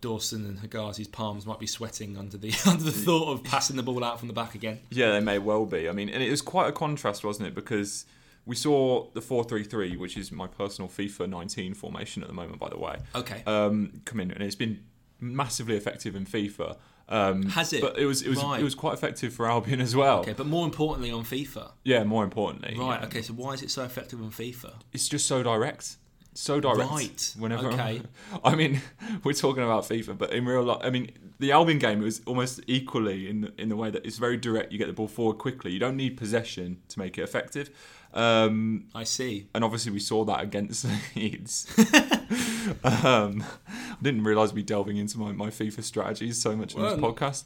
Dawson 0.00 0.44
and 0.44 0.58
Hegazi's 0.58 1.06
palms 1.06 1.46
might 1.46 1.60
be 1.60 1.68
sweating 1.68 2.18
under 2.18 2.36
the 2.36 2.52
under 2.66 2.82
the 2.82 2.90
thought 2.90 3.32
of 3.32 3.44
passing 3.44 3.76
the 3.76 3.84
ball 3.84 4.02
out 4.02 4.18
from 4.18 4.26
the 4.26 4.34
back 4.34 4.56
again. 4.56 4.80
Yeah, 4.90 5.12
they 5.12 5.20
may 5.20 5.38
well 5.38 5.66
be. 5.66 5.88
I 5.88 5.92
mean, 5.92 6.08
and 6.08 6.20
it 6.20 6.30
was 6.30 6.42
quite 6.42 6.66
a 6.66 6.72
contrast, 6.72 7.22
wasn't 7.22 7.46
it? 7.46 7.54
Because 7.54 8.04
we 8.44 8.56
saw 8.56 9.06
the 9.12 9.20
4 9.22 9.44
3 9.44 9.62
3, 9.62 9.96
which 9.96 10.16
is 10.16 10.32
my 10.32 10.48
personal 10.48 10.88
FIFA 10.88 11.28
19 11.28 11.74
formation 11.74 12.22
at 12.24 12.28
the 12.28 12.34
moment, 12.34 12.58
by 12.58 12.70
the 12.70 12.78
way, 12.78 12.96
Okay. 13.14 13.44
um, 13.46 14.02
come 14.04 14.18
in, 14.18 14.32
and 14.32 14.42
it's 14.42 14.56
been 14.56 14.80
massively 15.20 15.76
effective 15.76 16.16
in 16.16 16.26
FIFA. 16.26 16.76
Um, 17.08 17.44
Has 17.50 17.72
it? 17.72 17.80
But 17.80 17.98
it 17.98 18.06
was 18.06 18.22
it 18.22 18.28
was 18.28 18.42
Right. 18.42 18.60
it 18.60 18.64
was 18.64 18.74
quite 18.74 18.94
effective 18.94 19.32
for 19.32 19.48
Albion 19.48 19.80
as 19.80 19.94
well. 19.94 20.20
Okay, 20.20 20.32
but 20.32 20.46
more 20.46 20.64
importantly 20.64 21.10
on 21.12 21.24
FIFA. 21.24 21.70
Yeah, 21.84 22.02
more 22.04 22.24
importantly, 22.24 22.76
Right. 22.78 22.98
yeah. 23.00 23.06
Okay. 23.06 23.22
So 23.22 23.32
why 23.34 23.52
is 23.52 23.62
it 23.62 23.70
so 23.70 23.84
effective 23.84 24.20
on 24.20 24.30
FIFA? 24.30 24.74
it's 24.92 25.08
just 25.08 25.26
so 25.26 25.42
direct, 25.42 25.96
so 26.34 26.58
direct. 26.60 26.90
Right, 26.90 27.34
Whenever, 27.38 27.68
okay. 27.68 28.02
I 28.44 28.54
mean, 28.56 28.80
we're 29.24 29.34
talking 29.34 29.62
about 29.62 29.84
FIFA, 29.84 30.18
but 30.18 30.32
in 30.32 30.44
real 30.46 30.64
life, 30.64 30.80
I 30.82 30.90
mean, 30.90 31.10
the 31.38 31.52
Albion 31.52 31.78
game 31.78 32.00
it 32.02 32.04
was 32.04 32.22
almost 32.26 32.60
equally 32.66 33.28
in 33.30 33.52
in 33.56 33.68
the 33.68 33.76
way 33.76 33.90
that 33.90 34.04
it's 34.04 34.18
very 34.18 34.36
direct. 34.36 34.72
You 34.72 34.78
get 34.78 34.88
the 34.88 34.92
ball 34.92 35.08
forward 35.08 35.38
quickly. 35.38 35.70
You 35.72 35.78
don't 35.78 35.96
need 35.96 36.16
possession 36.16 36.78
to 36.88 36.98
make 36.98 37.16
it 37.18 37.22
effective. 37.22 37.70
Um, 38.16 38.86
I 38.94 39.04
see. 39.04 39.48
and 39.54 39.62
obviously 39.62 39.92
we 39.92 40.00
saw 40.00 40.24
that 40.24 40.42
against 40.42 40.86
Leeds. 41.14 41.66
um, 42.84 43.44
I 43.68 43.96
didn't 44.02 44.24
realise 44.24 44.52
we'd 44.52 44.62
be 44.62 44.62
delving 44.64 44.96
into 44.96 45.18
my, 45.18 45.32
my 45.32 45.48
FIFA 45.48 45.82
strategies 45.82 46.40
so 46.40 46.56
much 46.56 46.74
in 46.74 46.82
this 46.82 46.94
podcast. 46.94 47.44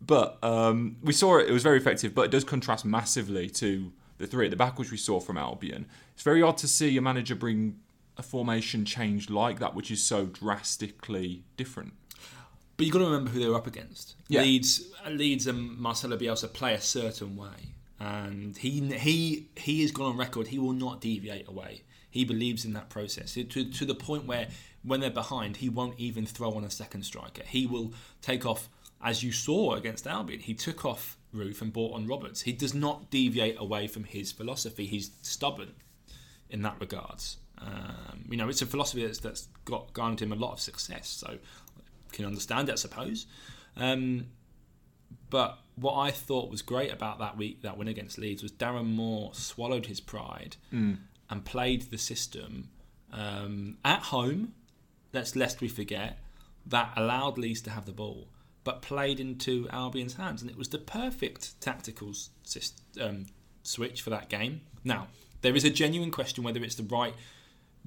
But 0.00 0.38
um, 0.42 0.96
we 1.02 1.12
saw 1.12 1.38
it; 1.38 1.48
it 1.48 1.52
was 1.52 1.62
very 1.62 1.78
effective. 1.78 2.14
But 2.14 2.26
it 2.26 2.30
does 2.30 2.44
contrast 2.44 2.84
massively 2.84 3.48
to 3.50 3.92
the 4.18 4.26
three 4.26 4.46
at 4.46 4.50
the 4.50 4.56
back, 4.56 4.78
which 4.78 4.90
we 4.90 4.96
saw 4.96 5.18
from 5.18 5.36
Albion. 5.36 5.86
It's 6.14 6.22
very 6.22 6.42
odd 6.42 6.58
to 6.58 6.68
see 6.68 6.96
a 6.96 7.02
manager 7.02 7.34
bring 7.34 7.80
a 8.16 8.22
formation 8.22 8.84
change 8.84 9.28
like 9.28 9.58
that, 9.58 9.74
which 9.74 9.90
is 9.90 10.02
so 10.02 10.26
drastically 10.26 11.42
different. 11.56 11.94
But 12.76 12.86
you've 12.86 12.92
got 12.92 13.00
to 13.00 13.06
remember 13.06 13.30
who 13.30 13.40
they 13.40 13.48
were 13.48 13.56
up 13.56 13.66
against. 13.66 14.14
Yeah. 14.28 14.42
Leeds, 14.42 14.90
Leeds, 15.08 15.46
and 15.46 15.78
Marcelo 15.78 16.16
Bielsa 16.16 16.52
play 16.52 16.74
a 16.74 16.80
certain 16.80 17.36
way, 17.36 17.73
and 18.04 18.56
he 18.56 18.80
he 18.92 19.48
he 19.56 19.82
has 19.82 19.90
gone 19.90 20.12
on 20.12 20.16
record. 20.16 20.48
He 20.48 20.58
will 20.58 20.72
not 20.72 21.00
deviate 21.00 21.48
away. 21.48 21.82
He 22.10 22.24
believes 22.24 22.64
in 22.64 22.72
that 22.74 22.90
process 22.90 23.34
to 23.34 23.44
to 23.44 23.84
the 23.84 23.94
point 23.94 24.26
where 24.26 24.48
when 24.82 25.00
they're 25.00 25.10
behind, 25.10 25.56
he 25.56 25.68
won't 25.68 25.98
even 25.98 26.26
throw 26.26 26.52
on 26.52 26.64
a 26.64 26.70
second 26.70 27.04
striker. 27.04 27.42
He 27.46 27.66
will 27.66 27.94
take 28.20 28.44
off, 28.44 28.68
as 29.02 29.22
you 29.22 29.32
saw 29.32 29.74
against 29.74 30.06
Albion. 30.06 30.40
He 30.40 30.52
took 30.52 30.84
off 30.84 31.16
Roofe 31.34 31.62
and 31.62 31.72
brought 31.72 31.94
on 31.94 32.06
Roberts. 32.06 32.42
He 32.42 32.52
does 32.52 32.74
not 32.74 33.10
deviate 33.10 33.58
away 33.58 33.86
from 33.86 34.04
his 34.04 34.30
philosophy. 34.30 34.84
He's 34.84 35.10
stubborn 35.22 35.72
in 36.50 36.60
that 36.62 36.76
regards. 36.80 37.38
Um, 37.58 38.24
you 38.28 38.36
know, 38.36 38.50
it's 38.50 38.60
a 38.60 38.66
philosophy 38.66 39.06
that's, 39.06 39.20
that's 39.20 39.48
got 39.64 39.94
garnered 39.94 40.20
him 40.20 40.32
a 40.32 40.36
lot 40.36 40.52
of 40.52 40.60
success. 40.60 41.08
So 41.08 41.38
can 42.12 42.26
understand 42.26 42.68
it, 42.68 42.72
I 42.72 42.76
suppose. 42.76 43.26
Um, 43.76 44.26
but 45.34 45.58
what 45.74 45.96
I 45.96 46.12
thought 46.12 46.48
was 46.48 46.62
great 46.62 46.92
about 46.92 47.18
that 47.18 47.36
week, 47.36 47.62
that 47.62 47.76
win 47.76 47.88
against 47.88 48.18
Leeds, 48.18 48.40
was 48.40 48.52
Darren 48.52 48.94
Moore 48.94 49.34
swallowed 49.34 49.86
his 49.86 50.00
pride 50.00 50.54
and 51.28 51.44
played 51.44 51.90
the 51.90 51.98
system 51.98 52.68
um, 53.12 53.76
at 53.84 54.00
home. 54.00 54.54
Let's 55.12 55.34
lest 55.34 55.60
we 55.60 55.66
forget 55.66 56.18
that 56.66 56.92
allowed 56.94 57.36
Leeds 57.36 57.62
to 57.62 57.70
have 57.70 57.84
the 57.84 57.90
ball, 57.90 58.28
but 58.62 58.80
played 58.80 59.18
into 59.18 59.68
Albion's 59.72 60.14
hands, 60.14 60.40
and 60.40 60.48
it 60.48 60.56
was 60.56 60.68
the 60.68 60.78
perfect 60.78 61.60
tactical 61.60 62.12
um, 63.00 63.26
switch 63.64 64.02
for 64.02 64.10
that 64.10 64.28
game. 64.28 64.60
Now 64.84 65.08
there 65.42 65.56
is 65.56 65.64
a 65.64 65.70
genuine 65.70 66.12
question 66.12 66.44
whether 66.44 66.62
it's 66.62 66.76
the 66.76 66.84
right, 66.84 67.14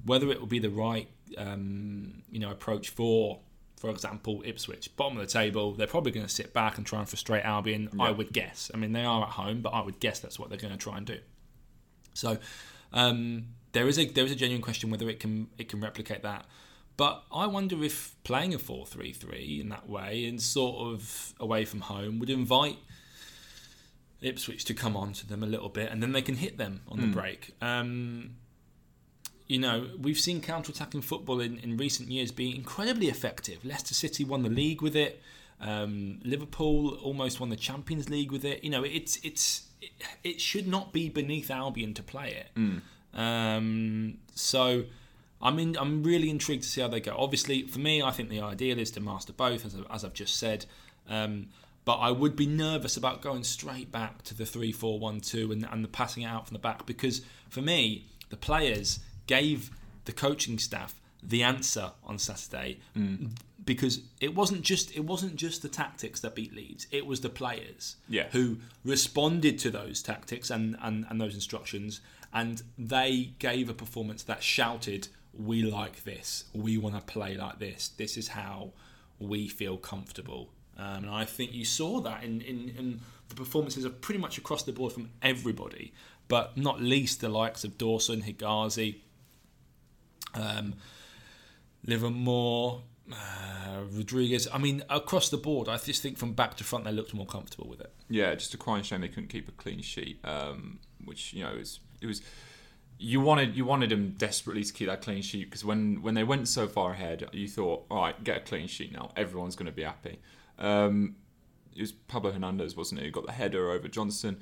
whether 0.04 0.30
it 0.30 0.38
will 0.38 0.48
be 0.48 0.58
the 0.58 0.68
right, 0.68 1.08
um, 1.38 2.24
you 2.30 2.40
know, 2.40 2.50
approach 2.50 2.90
for 2.90 3.40
for 3.78 3.90
example, 3.90 4.42
Ipswich, 4.44 4.94
bottom 4.96 5.18
of 5.18 5.26
the 5.26 5.32
table, 5.32 5.72
they're 5.72 5.86
probably 5.86 6.12
going 6.12 6.26
to 6.26 6.32
sit 6.32 6.52
back 6.52 6.76
and 6.76 6.86
try 6.86 6.98
and 6.98 7.08
frustrate 7.08 7.44
Albion. 7.44 7.88
I 8.00 8.10
would 8.10 8.32
guess. 8.32 8.70
I 8.74 8.76
mean, 8.76 8.92
they 8.92 9.04
are 9.04 9.22
at 9.22 9.30
home, 9.30 9.60
but 9.62 9.70
I 9.70 9.82
would 9.82 10.00
guess 10.00 10.20
that's 10.20 10.38
what 10.38 10.48
they're 10.48 10.58
going 10.58 10.72
to 10.72 10.78
try 10.78 10.96
and 10.96 11.06
do. 11.06 11.18
So 12.14 12.38
um, 12.92 13.48
there 13.72 13.86
is 13.86 13.98
a 13.98 14.06
there 14.06 14.24
is 14.24 14.32
a 14.32 14.36
genuine 14.36 14.62
question 14.62 14.90
whether 14.90 15.08
it 15.08 15.20
can 15.20 15.48
it 15.58 15.68
can 15.68 15.80
replicate 15.80 16.22
that. 16.22 16.46
But 16.96 17.22
I 17.30 17.46
wonder 17.46 17.84
if 17.84 18.16
playing 18.24 18.54
a 18.54 18.58
4-3-3 18.58 19.60
in 19.60 19.68
that 19.68 19.88
way 19.88 20.26
and 20.26 20.42
sort 20.42 20.92
of 20.92 21.32
away 21.38 21.64
from 21.64 21.82
home 21.82 22.18
would 22.18 22.28
invite 22.28 22.76
Ipswich 24.20 24.64
to 24.64 24.74
come 24.74 24.96
on 24.96 25.12
to 25.12 25.26
them 25.28 25.44
a 25.44 25.46
little 25.46 25.68
bit, 25.68 25.92
and 25.92 26.02
then 26.02 26.10
they 26.10 26.22
can 26.22 26.34
hit 26.34 26.58
them 26.58 26.80
on 26.88 26.98
the 26.98 27.06
break. 27.06 27.54
Um, 27.62 28.30
you 29.48 29.58
know, 29.58 29.88
we've 29.98 30.18
seen 30.18 30.40
counter-attacking 30.40 31.00
football 31.02 31.40
in, 31.40 31.58
in 31.58 31.76
recent 31.76 32.10
years 32.10 32.30
be 32.30 32.54
incredibly 32.54 33.08
effective. 33.08 33.64
Leicester 33.64 33.94
City 33.94 34.22
won 34.22 34.42
the 34.42 34.50
league 34.50 34.82
with 34.82 34.94
it. 34.94 35.22
Um, 35.60 36.20
Liverpool 36.22 36.94
almost 37.02 37.40
won 37.40 37.48
the 37.48 37.56
Champions 37.56 38.10
League 38.10 38.30
with 38.30 38.44
it. 38.44 38.62
You 38.62 38.70
know, 38.70 38.84
it's 38.84 39.16
it's 39.24 39.68
it, 39.80 39.90
it 40.22 40.40
should 40.40 40.68
not 40.68 40.92
be 40.92 41.08
beneath 41.08 41.50
Albion 41.50 41.94
to 41.94 42.02
play 42.02 42.34
it. 42.34 42.50
Um, 43.14 44.18
so, 44.34 44.84
I 45.40 45.50
mean, 45.50 45.76
I'm 45.78 46.02
really 46.02 46.30
intrigued 46.30 46.62
to 46.62 46.68
see 46.68 46.80
how 46.80 46.88
they 46.88 47.00
go. 47.00 47.16
Obviously, 47.18 47.62
for 47.62 47.78
me, 47.80 48.02
I 48.02 48.10
think 48.10 48.28
the 48.28 48.40
ideal 48.40 48.78
is 48.78 48.90
to 48.92 49.00
master 49.00 49.32
both, 49.32 49.64
as, 49.64 49.76
as 49.90 50.04
I've 50.04 50.14
just 50.14 50.36
said. 50.36 50.66
Um, 51.08 51.48
but 51.84 51.96
I 51.96 52.10
would 52.10 52.36
be 52.36 52.46
nervous 52.46 52.98
about 52.98 53.22
going 53.22 53.44
straight 53.44 53.90
back 53.90 54.22
to 54.24 54.34
the 54.34 54.44
3 54.44 54.72
4 54.72 54.98
1 54.98 55.20
2 55.20 55.52
and, 55.52 55.66
and 55.72 55.82
the 55.82 55.88
passing 55.88 56.22
it 56.22 56.26
out 56.26 56.46
from 56.46 56.54
the 56.54 56.60
back 56.60 56.84
because 56.84 57.22
for 57.48 57.62
me, 57.62 58.04
the 58.28 58.36
players 58.36 59.00
gave 59.28 59.70
the 60.06 60.12
coaching 60.12 60.58
staff 60.58 61.00
the 61.22 61.42
answer 61.42 61.92
on 62.04 62.18
Saturday 62.18 62.78
because 63.64 64.00
it 64.20 64.34
wasn't 64.34 64.62
just 64.62 64.96
it 64.96 65.04
wasn't 65.04 65.36
just 65.36 65.62
the 65.62 65.68
tactics 65.68 66.20
that 66.20 66.34
beat 66.34 66.54
Leeds. 66.54 66.86
It 66.90 67.06
was 67.06 67.20
the 67.20 67.28
players 67.28 67.96
Yeah. 68.08 68.28
who 68.30 68.58
responded 68.84 69.58
to 69.60 69.70
those 69.70 70.02
tactics 70.02 70.50
and, 70.50 70.76
and, 70.80 71.06
and 71.08 71.20
those 71.20 71.34
instructions 71.34 72.00
and 72.32 72.62
they 72.76 73.32
gave 73.38 73.68
a 73.68 73.74
performance 73.74 74.22
that 74.24 74.42
shouted 74.42 75.08
we 75.36 75.62
like 75.62 76.04
this. 76.04 76.44
We 76.52 76.78
want 76.78 76.94
to 76.96 77.00
play 77.00 77.36
like 77.36 77.58
this. 77.58 77.88
This 77.88 78.16
is 78.16 78.28
how 78.28 78.72
we 79.20 79.48
feel 79.48 79.76
comfortable. 79.76 80.50
Um, 80.76 81.04
and 81.04 81.10
I 81.10 81.24
think 81.24 81.52
you 81.52 81.64
saw 81.64 82.00
that 82.00 82.22
in, 82.22 82.40
in, 82.40 82.72
in 82.78 83.00
the 83.28 83.34
performances 83.34 83.84
of 83.84 84.00
pretty 84.00 84.20
much 84.20 84.38
across 84.38 84.62
the 84.62 84.72
board 84.72 84.92
from 84.92 85.10
everybody 85.22 85.92
but 86.28 86.56
not 86.58 86.80
least 86.80 87.20
the 87.22 87.28
likes 87.28 87.64
of 87.64 87.78
Dawson 87.78 88.22
Hegazi 88.22 88.96
um, 90.38 90.74
Livermore, 91.84 92.82
uh, 93.12 93.82
Rodriguez. 93.90 94.48
I 94.52 94.58
mean, 94.58 94.82
across 94.90 95.28
the 95.28 95.36
board, 95.36 95.68
I 95.68 95.76
just 95.78 96.02
think 96.02 96.18
from 96.18 96.32
back 96.32 96.56
to 96.56 96.64
front 96.64 96.84
they 96.84 96.92
looked 96.92 97.14
more 97.14 97.26
comfortable 97.26 97.68
with 97.68 97.80
it. 97.80 97.92
Yeah, 98.08 98.34
just 98.34 98.54
a 98.54 98.56
crying 98.56 98.82
shame 98.82 99.00
they 99.00 99.08
couldn't 99.08 99.28
keep 99.28 99.48
a 99.48 99.52
clean 99.52 99.80
sheet. 99.80 100.20
Um, 100.24 100.80
which 101.04 101.32
you 101.32 101.42
know 101.42 101.52
is 101.52 101.80
it 102.00 102.06
was 102.06 102.22
you 102.98 103.20
wanted 103.20 103.56
you 103.56 103.64
wanted 103.64 103.90
them 103.90 104.14
desperately 104.18 104.64
to 104.64 104.72
keep 104.72 104.88
that 104.88 105.02
clean 105.02 105.22
sheet 105.22 105.44
because 105.44 105.64
when 105.64 106.02
when 106.02 106.14
they 106.14 106.24
went 106.24 106.48
so 106.48 106.66
far 106.66 106.92
ahead, 106.92 107.28
you 107.32 107.48
thought, 107.48 107.86
all 107.90 108.02
right, 108.02 108.24
get 108.24 108.36
a 108.36 108.40
clean 108.40 108.66
sheet 108.66 108.92
now. 108.92 109.10
Everyone's 109.16 109.56
going 109.56 109.66
to 109.66 109.72
be 109.72 109.84
happy. 109.84 110.18
Um, 110.58 111.16
it 111.74 111.80
was 111.80 111.92
Pablo 111.92 112.32
Hernandez, 112.32 112.76
wasn't 112.76 113.00
it? 113.00 113.04
Who 113.04 113.10
got 113.12 113.26
the 113.26 113.32
header 113.32 113.70
over 113.70 113.86
Johnstone. 113.86 114.38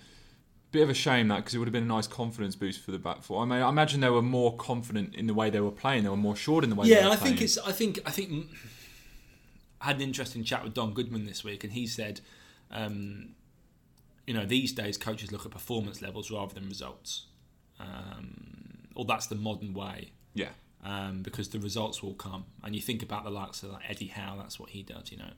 Bit 0.72 0.82
of 0.82 0.90
a 0.90 0.94
shame 0.94 1.28
that 1.28 1.36
because 1.36 1.54
it 1.54 1.58
would 1.58 1.68
have 1.68 1.72
been 1.72 1.84
a 1.84 1.86
nice 1.86 2.06
confidence 2.06 2.54
boost 2.56 2.80
for 2.80 2.90
the 2.90 2.98
back 2.98 3.22
four. 3.22 3.42
I 3.42 3.46
mean, 3.46 3.62
I 3.62 3.68
imagine 3.68 4.00
they 4.00 4.10
were 4.10 4.20
more 4.22 4.54
confident 4.56 5.14
in 5.14 5.26
the 5.26 5.32
way 5.34 5.48
they 5.48 5.60
were 5.60 5.70
playing. 5.70 6.02
They 6.02 6.10
were 6.10 6.16
more 6.16 6.34
assured 6.34 6.64
in 6.64 6.70
the 6.70 6.76
way. 6.76 6.86
they 6.88 6.94
Yeah, 6.96 7.06
were 7.06 7.12
I 7.12 7.16
think 7.16 7.40
it's. 7.40 7.56
I 7.58 7.72
think. 7.72 8.00
I 8.04 8.10
think. 8.10 8.30
mm, 8.30 8.46
I 9.80 9.86
had 9.86 9.96
an 9.96 10.02
interesting 10.02 10.42
chat 10.44 10.64
with 10.64 10.74
Don 10.74 10.92
Goodman 10.92 11.24
this 11.26 11.44
week, 11.44 11.62
and 11.64 11.72
he 11.72 11.86
said, 11.86 12.20
um, 12.70 13.34
you 14.26 14.34
know, 14.34 14.44
these 14.44 14.72
days 14.72 14.98
coaches 14.98 15.30
look 15.30 15.46
at 15.46 15.52
performance 15.52 16.02
levels 16.02 16.30
rather 16.30 16.52
than 16.54 16.66
results. 16.68 17.26
Um, 17.78 18.88
or 18.94 19.04
that's 19.04 19.26
the 19.26 19.34
modern 19.34 19.74
way. 19.74 20.12
yeah. 20.34 20.48
um, 20.84 21.22
because 21.22 21.48
the 21.50 21.58
results 21.58 22.02
will 22.02 22.14
come. 22.14 22.44
And 22.64 22.74
you 22.74 22.80
think 22.80 23.02
about 23.02 23.24
the 23.24 23.30
likes 23.30 23.62
of 23.62 23.70
like 23.72 23.82
Eddie 23.88 24.06
Howe, 24.08 24.36
that's 24.38 24.58
what 24.58 24.70
he 24.70 24.82
does. 24.82 25.12
You 25.12 25.18
know, 25.18 25.30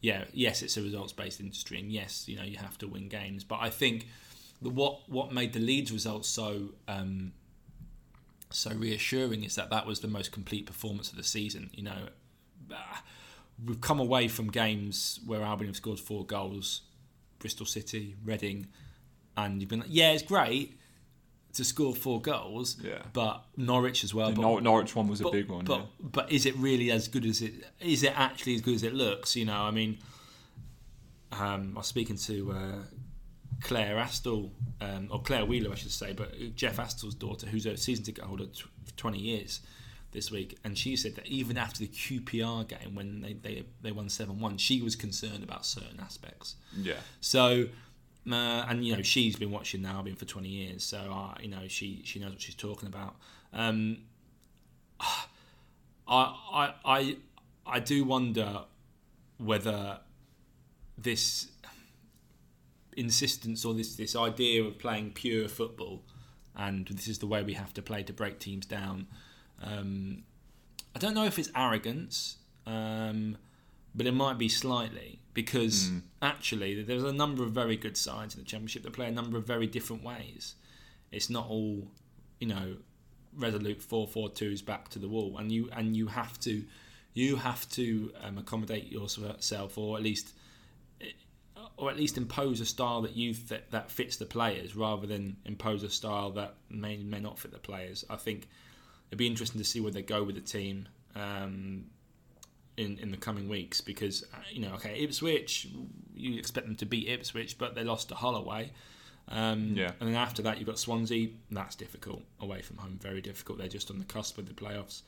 yeah, 0.00 0.24
yes, 0.32 0.62
it's 0.62 0.76
a 0.76 0.82
results-based 0.82 1.40
industry, 1.40 1.78
and 1.80 1.90
yes, 1.90 2.28
you 2.28 2.36
know, 2.36 2.42
you 2.44 2.58
have 2.58 2.76
to 2.78 2.86
win 2.88 3.08
games. 3.08 3.42
But 3.44 3.60
I 3.60 3.70
think 3.70 4.06
what 4.60 5.08
what 5.08 5.32
made 5.32 5.52
the 5.52 5.60
Leeds 5.60 5.92
results 5.92 6.28
so 6.28 6.70
um, 6.88 7.32
so 8.50 8.70
reassuring 8.74 9.44
is 9.44 9.54
that 9.56 9.70
that 9.70 9.86
was 9.86 10.00
the 10.00 10.08
most 10.08 10.32
complete 10.32 10.66
performance 10.66 11.10
of 11.10 11.16
the 11.16 11.22
season. 11.24 11.70
You 11.74 11.84
know, 11.84 12.08
we've 13.64 13.80
come 13.80 14.00
away 14.00 14.28
from 14.28 14.50
games 14.50 15.20
where 15.26 15.42
Albion 15.42 15.68
have 15.68 15.76
scored 15.76 16.00
four 16.00 16.24
goals, 16.24 16.82
Bristol 17.38 17.66
City, 17.66 18.16
Reading, 18.24 18.68
and 19.36 19.60
you've 19.60 19.68
been 19.68 19.80
like, 19.80 19.88
yeah, 19.92 20.12
it's 20.12 20.22
great 20.22 20.78
to 21.54 21.64
score 21.64 21.94
four 21.94 22.20
goals, 22.20 22.76
Yeah. 22.82 23.02
but 23.12 23.44
Norwich 23.56 24.04
as 24.04 24.14
well. 24.14 24.28
The 24.30 24.36
but, 24.36 24.42
Nor- 24.42 24.60
Norwich 24.60 24.94
one 24.94 25.08
was 25.08 25.20
a 25.20 25.30
big 25.30 25.48
one. 25.48 25.64
But 25.64 25.80
yeah. 25.80 25.86
but 26.00 26.32
is 26.32 26.46
it 26.46 26.56
really 26.56 26.90
as 26.90 27.08
good 27.08 27.24
as 27.24 27.42
it? 27.42 27.52
Is 27.80 28.02
it 28.02 28.12
actually 28.18 28.54
as 28.54 28.60
good 28.60 28.74
as 28.74 28.82
it 28.82 28.94
looks? 28.94 29.34
You 29.36 29.44
know, 29.46 29.60
I 29.60 29.70
mean, 29.70 29.98
um, 31.32 31.72
I 31.74 31.78
was 31.80 31.86
speaking 31.86 32.16
to 32.16 32.52
uh, 32.52 32.82
Claire 33.60 33.96
Astle, 33.96 34.50
um, 34.80 35.08
or 35.10 35.20
Claire 35.22 35.44
Wheeler, 35.44 35.72
I 35.72 35.74
should 35.74 35.90
say, 35.90 36.12
but 36.12 36.54
Jeff 36.54 36.76
Astle's 36.76 37.14
daughter, 37.14 37.46
who's 37.46 37.66
a 37.66 37.76
season 37.76 38.04
ticket 38.04 38.24
holder 38.24 38.46
for 38.84 38.92
20 38.96 39.18
years 39.18 39.60
this 40.12 40.30
week, 40.30 40.58
and 40.64 40.78
she 40.78 40.96
said 40.96 41.16
that 41.16 41.26
even 41.26 41.58
after 41.58 41.80
the 41.80 41.88
QPR 41.88 42.66
game 42.68 42.94
when 42.94 43.20
they 43.20 43.34
they, 43.34 43.64
they 43.82 43.92
won 43.92 44.08
seven 44.08 44.40
one, 44.40 44.56
she 44.56 44.80
was 44.80 44.96
concerned 44.96 45.42
about 45.42 45.66
certain 45.66 46.00
aspects. 46.00 46.54
Yeah. 46.76 46.94
So, 47.20 47.66
uh, 48.30 48.34
and 48.68 48.86
you 48.86 48.96
know, 48.96 49.02
she's 49.02 49.36
been 49.36 49.50
watching 49.50 49.82
now, 49.82 50.00
been 50.02 50.16
for 50.16 50.24
20 50.24 50.48
years, 50.48 50.84
so 50.84 50.98
uh, 50.98 51.34
you 51.40 51.48
know, 51.48 51.66
she 51.68 52.02
she 52.04 52.18
knows 52.20 52.30
what 52.30 52.40
she's 52.40 52.54
talking 52.54 52.88
about. 52.88 53.16
Um, 53.52 53.98
I 55.00 55.16
I 56.08 56.74
I 56.84 57.16
I 57.66 57.80
do 57.80 58.04
wonder 58.04 58.62
whether 59.36 60.00
this 60.96 61.48
insistence 62.98 63.64
or 63.64 63.74
this 63.74 63.96
this 63.96 64.14
idea 64.16 64.62
of 64.62 64.78
playing 64.78 65.12
pure 65.12 65.48
football 65.48 66.02
and 66.58 66.88
this 66.88 67.06
is 67.06 67.20
the 67.20 67.26
way 67.26 67.42
we 67.42 67.54
have 67.54 67.72
to 67.74 67.80
play 67.80 68.02
to 68.02 68.12
break 68.12 68.40
teams 68.40 68.66
down. 68.66 69.06
Um, 69.62 70.24
I 70.94 70.98
don't 70.98 71.14
know 71.14 71.24
if 71.24 71.38
it's 71.38 71.50
arrogance, 71.54 72.38
um, 72.66 73.38
but 73.94 74.06
it 74.06 74.12
might 74.12 74.38
be 74.38 74.48
slightly 74.48 75.20
because 75.32 75.92
actually 76.20 76.82
there's 76.82 77.04
a 77.04 77.12
number 77.12 77.44
of 77.44 77.52
very 77.52 77.76
good 77.76 77.96
sides 77.96 78.34
in 78.34 78.40
the 78.40 78.46
Championship 78.46 78.82
that 78.82 78.92
play 78.92 79.06
a 79.06 79.12
number 79.12 79.38
of 79.38 79.46
very 79.46 79.68
different 79.68 80.02
ways. 80.02 80.56
It's 81.12 81.30
not 81.30 81.48
all, 81.48 81.86
you 82.40 82.48
know, 82.48 82.76
resolute 83.36 83.80
four 83.80 84.08
four 84.08 84.28
twos 84.28 84.60
back 84.60 84.88
to 84.88 84.98
the 84.98 85.08
wall, 85.08 85.38
and 85.38 85.52
you 85.52 85.70
and 85.72 85.96
you 85.96 86.08
have 86.08 86.40
to, 86.40 86.64
you 87.14 87.36
have 87.36 87.68
to 87.70 88.12
um, 88.22 88.36
accommodate 88.36 88.90
yourself, 88.90 89.78
or 89.78 89.96
at 89.96 90.02
least, 90.02 90.32
or 91.78 91.90
at 91.90 91.96
least 91.96 92.16
impose 92.18 92.60
a 92.60 92.66
style 92.66 93.02
that 93.02 93.16
you 93.16 93.32
th- 93.34 93.62
that 93.70 93.90
fits 93.90 94.16
the 94.16 94.26
players, 94.26 94.74
rather 94.76 95.06
than 95.06 95.36
impose 95.44 95.82
a 95.82 95.90
style 95.90 96.30
that 96.32 96.54
may 96.68 96.96
may 96.98 97.20
not 97.20 97.38
fit 97.38 97.52
the 97.52 97.58
players. 97.58 98.04
I 98.10 98.16
think 98.16 98.48
it'd 99.08 99.18
be 99.18 99.26
interesting 99.26 99.60
to 99.60 99.64
see 99.66 99.80
where 99.80 99.92
they 99.92 100.02
go 100.02 100.22
with 100.24 100.34
the 100.34 100.40
team. 100.42 100.88
Um, 101.16 101.86
in, 102.76 102.96
in 102.98 103.10
the 103.10 103.16
coming 103.16 103.48
weeks 103.48 103.80
because 103.80 104.22
uh, 104.32 104.36
you 104.52 104.60
know 104.60 104.72
okay 104.74 105.00
Ipswich 105.02 105.66
you 106.14 106.38
expect 106.38 106.64
them 106.68 106.76
to 106.76 106.86
beat 106.86 107.08
Ipswich 107.08 107.58
but 107.58 107.74
they 107.74 107.82
lost 107.82 108.08
to 108.10 108.14
Holloway 108.14 108.70
um, 109.26 109.72
Yeah. 109.74 109.90
and 109.98 110.08
then 110.08 110.14
after 110.14 110.42
that 110.42 110.58
you've 110.58 110.68
got 110.68 110.78
Swansea 110.78 111.30
that's 111.50 111.74
difficult 111.74 112.22
away 112.40 112.62
from 112.62 112.76
home 112.76 112.96
very 113.02 113.20
difficult 113.20 113.58
they're 113.58 113.66
just 113.66 113.90
on 113.90 113.98
the 113.98 114.04
cusp 114.04 114.38
of 114.38 114.46
the 114.46 114.54
playoffs 114.54 115.02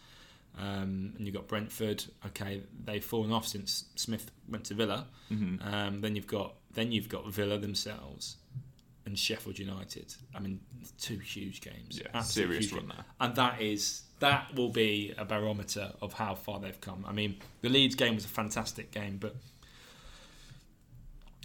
um, 0.58 1.12
and 1.16 1.20
you've 1.26 1.34
got 1.34 1.46
Brentford 1.46 2.02
okay 2.26 2.62
they've 2.84 3.04
fallen 3.04 3.30
off 3.30 3.46
since 3.46 3.84
Smith 3.94 4.32
went 4.48 4.64
to 4.64 4.74
Villa 4.74 5.06
Mm-hmm. 5.30 5.72
um, 5.72 6.00
then 6.00 6.16
you've 6.16 6.26
got 6.26 6.54
then 6.74 6.92
you've 6.92 7.08
got 7.08 7.30
Villa 7.32 7.58
themselves 7.58 8.36
and 9.06 9.18
Sheffield 9.18 9.58
United 9.58 10.14
I 10.34 10.40
mean 10.40 10.60
two 11.00 11.18
huge 11.18 11.60
games 11.62 11.98
Yeah, 12.00 12.08
Absolute 12.14 12.46
serious 12.46 12.64
huge 12.70 12.72
run 12.80 12.88
there. 12.88 13.04
and 13.20 13.34
that 13.36 13.60
is 13.60 14.02
that 14.20 14.54
will 14.54 14.68
be 14.68 15.14
a 15.16 15.24
barometer 15.24 15.92
of 16.02 16.12
how 16.12 16.34
far 16.34 16.60
they've 16.60 16.78
come. 16.80 17.06
I 17.08 17.12
mean, 17.12 17.36
the 17.62 17.70
Leeds 17.70 17.94
game 17.94 18.14
was 18.14 18.26
a 18.26 18.28
fantastic 18.28 18.90
game, 18.90 19.16
but 19.18 19.34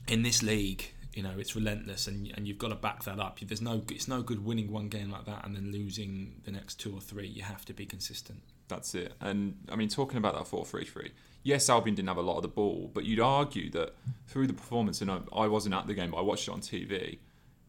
in 0.08 0.24
this 0.24 0.44
league, 0.44 0.91
you 1.13 1.24
know, 1.24 1.32
it's 1.38 1.55
relentless, 1.55 2.08
and 2.08 2.32
and 2.36 2.48
you've 2.48 2.58
got 2.58 2.70
to 2.70 2.75
back 2.75 3.03
that 3.05 3.20
up. 3.20 3.39
There's 3.39 3.62
no, 3.62 3.82
it's 3.89 4.08
no 4.10 4.22
good 4.22 4.44
winning 4.46 4.72
one 4.72 4.89
game 4.89 5.10
like 5.10 5.25
that 5.25 5.46
and 5.46 5.55
then 5.55 5.72
losing 5.72 6.41
the 6.44 6.51
next 6.51 6.75
two 6.75 6.94
or 6.94 7.00
three. 7.00 7.27
You 7.27 7.44
have 7.44 7.63
to 7.65 7.74
be 7.74 7.86
consistent. 7.86 8.41
That's 8.67 8.94
it. 8.94 9.13
And 9.22 9.55
I 9.72 9.75
mean, 9.77 9.88
talking 9.89 10.17
about 10.17 10.36
that 10.36 10.48
4 10.48 10.65
3 10.65 10.84
3, 10.84 11.12
yes, 11.45 11.69
Albion 11.69 11.95
didn't 11.95 12.09
have 12.09 12.17
a 12.17 12.21
lot 12.21 12.35
of 12.35 12.41
the 12.41 12.49
ball, 12.49 12.91
but 12.93 13.05
you'd 13.05 13.21
argue 13.21 13.69
that 13.71 13.93
through 14.27 14.47
the 14.47 14.53
performance, 14.53 14.99
and 15.01 15.09
I, 15.09 15.19
I 15.31 15.47
wasn't 15.47 15.75
at 15.75 15.87
the 15.87 15.93
game, 15.93 16.11
but 16.11 16.17
I 16.17 16.21
watched 16.21 16.49
it 16.49 16.51
on 16.51 16.59
TV, 16.59 17.19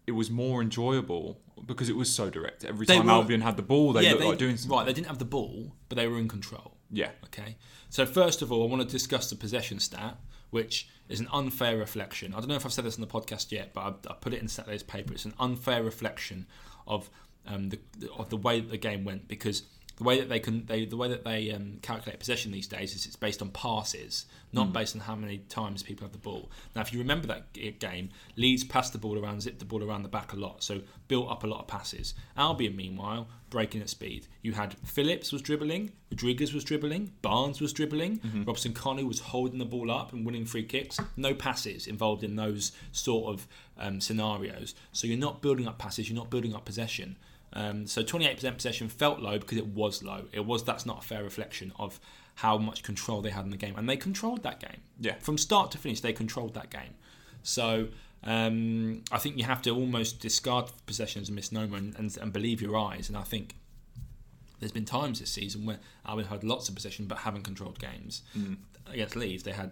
it 0.08 0.12
was 0.12 0.30
more 0.30 0.60
enjoyable 0.62 1.38
because 1.66 1.88
it 1.88 1.96
was 1.96 2.12
so 2.12 2.28
direct. 2.30 2.64
Every 2.64 2.86
They 2.86 2.96
time 2.96 3.06
were- 3.06 3.12
Albion 3.12 3.40
had 3.42 3.56
the 3.56 3.62
ball, 3.62 3.92
they 3.92 4.10
looked 4.10 4.24
like 4.24 4.38
doing 4.38 4.56
something. 4.56 4.76
right. 4.76 4.86
They 4.86 4.92
didn't 4.92 5.06
have 5.06 5.18
the 5.20 5.24
ball, 5.24 5.72
but 5.88 5.96
they 5.96 6.08
were 6.08 6.18
in 6.18 6.26
control. 6.28 6.76
Yeah. 6.90 7.10
Okay. 7.26 7.56
So 7.90 8.04
first 8.06 8.42
of 8.42 8.50
all, 8.50 8.62
I 8.64 8.66
want 8.70 8.82
to 8.82 8.88
discuss 8.88 9.30
the 9.30 9.36
possession 9.36 9.78
stat, 9.80 10.16
which 10.50 10.88
is 11.08 11.20
an 11.20 11.28
unfair 11.32 11.76
reflection. 11.76 12.32
I 12.34 12.38
don't 12.38 12.48
know 12.48 12.54
if 12.56 12.64
I've 12.66 12.72
said 12.72 12.84
this 12.84 12.94
on 12.96 13.00
the 13.00 13.06
podcast 13.06 13.50
yet, 13.52 13.72
but 13.74 13.80
I, 14.08 14.12
I 14.12 14.14
put 14.14 14.32
it 14.32 14.40
in 14.40 14.48
Saturday's 14.48 14.82
paper. 14.82 15.12
It's 15.12 15.24
an 15.24 15.34
unfair 15.38 15.82
reflection 15.82 16.46
of 16.86 17.10
um, 17.46 17.68
the 17.70 17.78
of 18.16 18.28
the 18.30 18.36
way 18.36 18.60
that 18.60 18.70
the 18.70 18.76
game 18.78 19.04
went 19.04 19.28
because 19.28 19.62
the 19.96 20.04
way 20.04 20.18
that 20.20 20.28
they 20.28 20.40
can 20.40 20.66
they 20.66 20.84
the 20.84 20.96
way 20.96 21.08
that 21.08 21.24
they 21.24 21.50
um, 21.52 21.78
calculate 21.82 22.18
possession 22.20 22.52
these 22.52 22.66
days 22.68 22.94
is 22.94 23.06
it's 23.06 23.16
based 23.16 23.40
on 23.40 23.48
passes, 23.50 24.26
not 24.52 24.72
based 24.72 24.94
on 24.94 25.00
how 25.00 25.14
many 25.16 25.38
times 25.48 25.82
people 25.82 26.04
have 26.04 26.12
the 26.12 26.18
ball. 26.18 26.50
Now, 26.74 26.82
if 26.82 26.92
you 26.92 26.98
remember 26.98 27.26
that 27.28 27.52
g- 27.54 27.70
game, 27.72 28.10
Leeds 28.36 28.64
passed 28.64 28.92
the 28.92 28.98
ball 28.98 29.18
around, 29.18 29.40
zipped 29.42 29.58
the 29.58 29.64
ball 29.64 29.82
around 29.82 30.02
the 30.02 30.08
back 30.08 30.32
a 30.32 30.36
lot, 30.36 30.62
so 30.62 30.80
built 31.08 31.30
up 31.30 31.44
a 31.44 31.46
lot 31.46 31.60
of 31.60 31.66
passes. 31.66 32.14
Albion, 32.36 32.76
meanwhile, 32.76 33.28
breaking 33.48 33.80
at 33.80 33.88
speed. 33.88 34.26
You 34.42 34.52
had 34.52 34.74
Phillips 34.84 35.32
was 35.32 35.40
dribbling, 35.40 35.92
Rodriguez 36.10 36.52
was 36.52 36.64
dribbling, 36.64 37.12
Barnes 37.22 37.60
was 37.60 37.72
dribbling, 37.72 38.20
Robson-Kanu 38.46 39.06
was 39.06 39.20
holding 39.20 39.58
the 39.58 39.64
ball 39.64 39.90
up 39.90 40.12
and 40.12 40.26
winning 40.26 40.44
free 40.46 40.64
kicks. 40.64 40.98
No 41.16 41.32
passes 41.34 41.86
involved 41.86 42.22
in 42.22 42.36
those 42.36 42.72
sort 42.92 43.32
of 43.32 43.46
um, 43.78 44.00
scenarios. 44.00 44.74
So 44.92 45.06
you're 45.06 45.16
not 45.18 45.40
building 45.42 45.66
up 45.66 45.78
passes, 45.78 46.08
you're 46.08 46.18
not 46.18 46.28
building 46.30 46.54
up 46.54 46.64
possession. 46.66 47.16
Um, 47.56 47.86
so 47.86 48.02
28% 48.02 48.54
possession 48.54 48.88
felt 48.90 49.20
low 49.20 49.38
because 49.38 49.56
it 49.56 49.66
was 49.66 50.02
low. 50.02 50.26
It 50.30 50.44
was 50.44 50.62
that's 50.62 50.84
not 50.84 51.02
a 51.02 51.06
fair 51.06 51.24
reflection 51.24 51.72
of 51.78 51.98
how 52.36 52.58
much 52.58 52.82
control 52.82 53.22
they 53.22 53.30
had 53.30 53.46
in 53.46 53.50
the 53.50 53.56
game, 53.56 53.74
and 53.78 53.88
they 53.88 53.96
controlled 53.96 54.42
that 54.42 54.60
game. 54.60 54.82
Yeah. 55.00 55.14
from 55.20 55.38
start 55.38 55.70
to 55.70 55.78
finish, 55.78 56.02
they 56.02 56.12
controlled 56.12 56.52
that 56.52 56.68
game. 56.68 56.94
So 57.42 57.88
um, 58.22 59.02
I 59.10 59.16
think 59.16 59.38
you 59.38 59.44
have 59.44 59.62
to 59.62 59.70
almost 59.70 60.20
discard 60.20 60.70
possession 60.84 61.22
as 61.22 61.30
a 61.30 61.32
misnomer 61.32 61.78
and, 61.78 61.96
and, 61.96 62.14
and 62.18 62.30
believe 62.30 62.60
your 62.60 62.76
eyes. 62.76 63.08
And 63.08 63.16
I 63.16 63.22
think 63.22 63.56
there's 64.60 64.72
been 64.72 64.84
times 64.84 65.20
this 65.20 65.30
season 65.30 65.64
where 65.64 65.78
Albion 66.06 66.28
had 66.28 66.44
lots 66.44 66.68
of 66.68 66.74
possession 66.74 67.06
but 67.06 67.18
haven't 67.18 67.44
controlled 67.44 67.78
games. 67.78 68.22
Against 68.92 69.16
Leeds, 69.16 69.44
they 69.44 69.52
had 69.52 69.70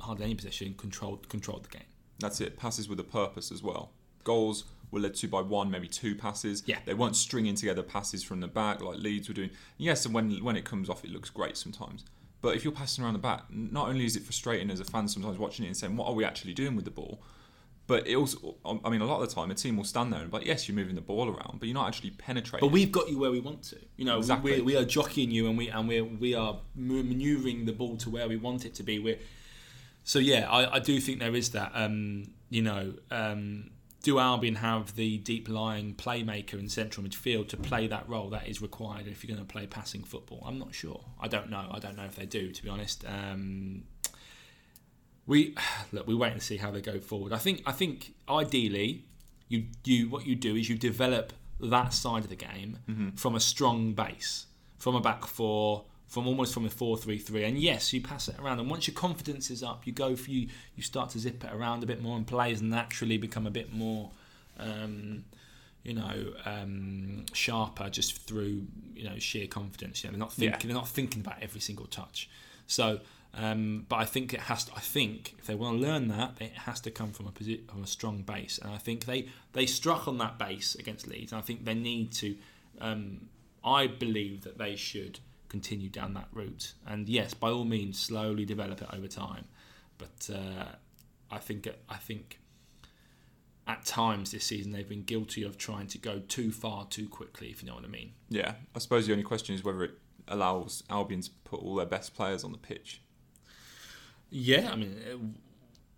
hardly 0.00 0.26
any 0.26 0.34
possession, 0.36 0.74
controlled 0.74 1.28
controlled 1.28 1.64
the 1.64 1.70
game. 1.70 1.88
That's 2.20 2.40
it. 2.40 2.56
Passes 2.56 2.88
with 2.88 3.00
a 3.00 3.04
purpose 3.04 3.50
as 3.50 3.64
well. 3.64 3.90
Goals 4.22 4.64
were 4.90 5.00
led 5.00 5.14
to 5.16 5.28
by 5.28 5.40
one, 5.40 5.70
maybe 5.70 5.88
two 5.88 6.14
passes. 6.14 6.62
Yeah. 6.66 6.78
They 6.84 6.94
weren't 6.94 7.16
stringing 7.16 7.54
together 7.54 7.82
passes 7.82 8.22
from 8.22 8.40
the 8.40 8.48
back 8.48 8.80
like 8.80 8.98
Leeds 8.98 9.28
were 9.28 9.34
doing. 9.34 9.50
Yes, 9.78 10.04
and 10.04 10.14
when 10.14 10.30
when 10.44 10.56
it 10.56 10.64
comes 10.64 10.88
off, 10.88 11.04
it 11.04 11.10
looks 11.10 11.30
great 11.30 11.56
sometimes. 11.56 12.04
But 12.42 12.54
if 12.54 12.64
you're 12.64 12.72
passing 12.72 13.02
around 13.02 13.14
the 13.14 13.18
back, 13.18 13.44
not 13.50 13.88
only 13.88 14.04
is 14.04 14.14
it 14.14 14.22
frustrating 14.22 14.70
as 14.70 14.78
a 14.78 14.84
fan 14.84 15.08
sometimes 15.08 15.38
watching 15.38 15.64
it 15.64 15.68
and 15.68 15.76
saying, 15.76 15.96
"What 15.96 16.06
are 16.08 16.14
we 16.14 16.24
actually 16.24 16.54
doing 16.54 16.76
with 16.76 16.84
the 16.84 16.90
ball?" 16.90 17.20
But 17.88 18.08
it 18.08 18.16
also, 18.16 18.56
I 18.84 18.90
mean, 18.90 19.00
a 19.00 19.04
lot 19.04 19.22
of 19.22 19.28
the 19.28 19.34
time, 19.34 19.48
a 19.52 19.54
team 19.54 19.76
will 19.76 19.84
stand 19.84 20.12
there 20.12 20.20
and 20.20 20.30
be 20.30 20.38
like, 20.38 20.46
"Yes, 20.46 20.68
you're 20.68 20.74
moving 20.74 20.96
the 20.96 21.00
ball 21.00 21.28
around, 21.28 21.60
but 21.60 21.68
you're 21.68 21.74
not 21.74 21.86
actually 21.88 22.10
penetrating." 22.10 22.68
But 22.68 22.72
we've 22.72 22.90
got 22.92 23.08
you 23.08 23.18
where 23.18 23.30
we 23.30 23.40
want 23.40 23.62
to. 23.64 23.76
You 23.96 24.04
know, 24.04 24.18
Exactly. 24.18 24.56
we, 24.56 24.60
we 24.62 24.76
are 24.76 24.84
jockeying 24.84 25.30
you, 25.30 25.48
and 25.48 25.56
we 25.56 25.68
and 25.68 25.88
we 25.88 26.00
we 26.02 26.34
are 26.34 26.58
manoeuvring 26.74 27.64
the 27.64 27.72
ball 27.72 27.96
to 27.98 28.10
where 28.10 28.28
we 28.28 28.36
want 28.36 28.64
it 28.64 28.74
to 28.74 28.82
be. 28.82 28.98
We're, 28.98 29.18
so 30.04 30.18
yeah, 30.18 30.48
I, 30.50 30.76
I 30.76 30.78
do 30.78 31.00
think 31.00 31.20
there 31.20 31.34
is 31.34 31.50
that. 31.50 31.72
Um, 31.74 32.30
you 32.50 32.62
know, 32.62 32.94
um, 33.10 33.70
do 34.06 34.20
Albion 34.20 34.54
have 34.54 34.94
the 34.94 35.18
deep 35.18 35.48
lying 35.48 35.92
playmaker 35.92 36.54
in 36.54 36.68
central 36.68 37.04
midfield 37.04 37.48
to 37.48 37.56
play 37.56 37.88
that 37.88 38.08
role 38.08 38.30
that 38.30 38.46
is 38.46 38.62
required 38.62 39.08
if 39.08 39.24
you're 39.24 39.34
going 39.34 39.44
to 39.44 39.52
play 39.52 39.66
passing 39.66 40.04
football? 40.04 40.44
I'm 40.46 40.60
not 40.60 40.72
sure. 40.72 41.00
I 41.20 41.26
don't 41.26 41.50
know. 41.50 41.68
I 41.72 41.80
don't 41.80 41.96
know 41.96 42.04
if 42.04 42.14
they 42.14 42.24
do, 42.24 42.52
to 42.52 42.62
be 42.62 42.68
honest. 42.68 43.04
Um, 43.04 43.82
we 45.26 45.56
look. 45.92 46.06
We 46.06 46.14
wait 46.14 46.30
and 46.30 46.40
see 46.40 46.56
how 46.56 46.70
they 46.70 46.80
go 46.80 47.00
forward. 47.00 47.32
I 47.32 47.38
think. 47.38 47.64
I 47.66 47.72
think 47.72 48.14
ideally, 48.28 49.06
you 49.48 49.64
you 49.82 50.08
what 50.08 50.24
you 50.24 50.36
do 50.36 50.54
is 50.54 50.68
you 50.68 50.78
develop 50.78 51.32
that 51.58 51.92
side 51.92 52.22
of 52.22 52.28
the 52.28 52.36
game 52.36 53.12
from 53.16 53.34
a 53.34 53.40
strong 53.40 53.92
base, 53.92 54.46
from 54.78 54.94
a 54.94 55.00
back 55.00 55.26
four, 55.26 55.84
from 56.06 56.26
almost 56.26 56.54
from 56.54 56.64
a 56.64 56.70
four-three-three. 56.70 57.44
And 57.44 57.58
yes, 57.58 57.92
you 57.92 58.00
pass 58.00 58.28
it 58.28 58.38
around. 58.38 58.60
And 58.60 58.70
once 58.70 58.86
your 58.86 58.94
confidence 58.94 59.50
is 59.50 59.62
up, 59.62 59.86
you 59.86 59.92
go 59.92 60.16
for 60.16 60.30
you. 60.30 60.48
You 60.76 60.82
start 60.82 61.10
to 61.10 61.18
zip 61.18 61.44
it 61.44 61.52
around 61.52 61.82
a 61.82 61.86
bit 61.86 62.02
more, 62.02 62.16
and 62.16 62.26
players 62.26 62.62
naturally 62.62 63.18
become 63.18 63.46
a 63.46 63.50
bit 63.50 63.72
more. 63.72 64.10
Um, 64.58 65.24
you 65.82 65.94
know, 65.94 66.32
um, 66.44 67.26
sharper 67.32 67.88
just 67.88 68.26
through 68.26 68.66
you 68.94 69.08
know 69.08 69.18
sheer 69.18 69.46
confidence. 69.46 70.02
You 70.02 70.08
know, 70.08 70.12
they're 70.12 70.18
not 70.18 70.32
thinking. 70.32 70.60
Yeah. 70.60 70.66
They're 70.66 70.82
not 70.82 70.88
thinking 70.88 71.20
about 71.20 71.36
every 71.40 71.60
single 71.60 71.86
touch. 71.86 72.28
So, 72.66 73.00
um, 73.34 73.86
but 73.88 73.96
I 73.96 74.04
think 74.04 74.34
it 74.34 74.40
has. 74.40 74.64
To, 74.64 74.72
I 74.74 74.80
think 74.80 75.36
if 75.38 75.46
they 75.46 75.54
want 75.54 75.80
to 75.80 75.86
learn 75.86 76.08
that, 76.08 76.34
it 76.40 76.52
has 76.52 76.80
to 76.80 76.90
come 76.90 77.12
from 77.12 77.26
a 77.28 77.30
posi- 77.30 77.70
from 77.70 77.84
a 77.84 77.86
strong 77.86 78.22
base. 78.22 78.58
And 78.58 78.72
I 78.72 78.78
think 78.78 79.04
they 79.04 79.28
they 79.52 79.66
struck 79.66 80.08
on 80.08 80.18
that 80.18 80.38
base 80.38 80.74
against 80.74 81.06
Leeds. 81.06 81.30
And 81.32 81.40
I 81.40 81.42
think 81.42 81.64
they 81.64 81.74
need 81.74 82.12
to. 82.14 82.36
Um, 82.80 83.28
I 83.64 83.86
believe 83.86 84.42
that 84.42 84.58
they 84.58 84.76
should 84.76 85.20
continue 85.48 85.88
down 85.88 86.14
that 86.14 86.28
route. 86.32 86.74
And 86.86 87.08
yes, 87.08 87.34
by 87.34 87.50
all 87.50 87.64
means, 87.64 87.98
slowly 87.98 88.44
develop 88.44 88.82
it 88.82 88.88
over 88.92 89.06
time. 89.06 89.46
But 89.98 90.30
uh, 90.32 90.64
I 91.30 91.38
think 91.38 91.68
I 91.88 91.96
think 91.96 92.38
at 93.66 93.84
times 93.84 94.30
this 94.30 94.44
season 94.44 94.72
they've 94.72 94.88
been 94.88 95.02
guilty 95.02 95.42
of 95.42 95.58
trying 95.58 95.88
to 95.88 95.98
go 95.98 96.20
too 96.20 96.52
far 96.52 96.86
too 96.86 97.08
quickly. 97.08 97.48
If 97.48 97.62
you 97.62 97.68
know 97.68 97.74
what 97.74 97.84
I 97.84 97.88
mean. 97.88 98.12
yeah, 98.28 98.54
I 98.74 98.78
suppose 98.78 99.06
the 99.06 99.12
only 99.12 99.24
question 99.24 99.54
is 99.54 99.64
whether 99.64 99.84
it 99.84 99.92
allows 100.28 100.82
Albion 100.90 101.20
to 101.22 101.30
put 101.44 101.60
all 101.60 101.76
their 101.76 101.86
best 101.86 102.14
players 102.14 102.44
on 102.44 102.52
the 102.52 102.58
pitch. 102.58 103.00
Yeah, 104.30 104.70
I 104.72 104.76
mean, 104.76 104.96
uh, 105.10 105.16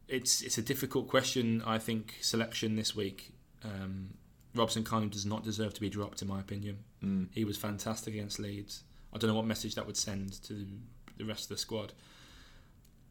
it's 0.06 0.42
it's 0.42 0.58
a 0.58 0.62
difficult 0.62 1.08
question. 1.08 1.62
I 1.66 1.78
think 1.78 2.16
selection 2.20 2.76
this 2.76 2.94
week. 2.94 3.32
Um, 3.64 4.14
Robson-Kanu 4.54 5.11
does 5.11 5.26
not 5.26 5.44
deserve 5.44 5.74
to 5.74 5.80
be 5.80 5.90
dropped, 5.90 6.22
in 6.22 6.28
my 6.28 6.40
opinion. 6.40 6.78
Mm. 7.04 7.28
He 7.32 7.44
was 7.44 7.56
fantastic 7.56 8.14
against 8.14 8.38
Leeds. 8.38 8.82
I 9.18 9.20
don't 9.20 9.31
know 9.31 9.37
what 9.37 9.46
message 9.46 9.74
that 9.74 9.85
would 9.85 9.96
send 9.96 10.40
to 10.44 10.64
the 11.16 11.24
rest 11.24 11.44
of 11.44 11.48
the 11.48 11.59
squad. 11.59 11.92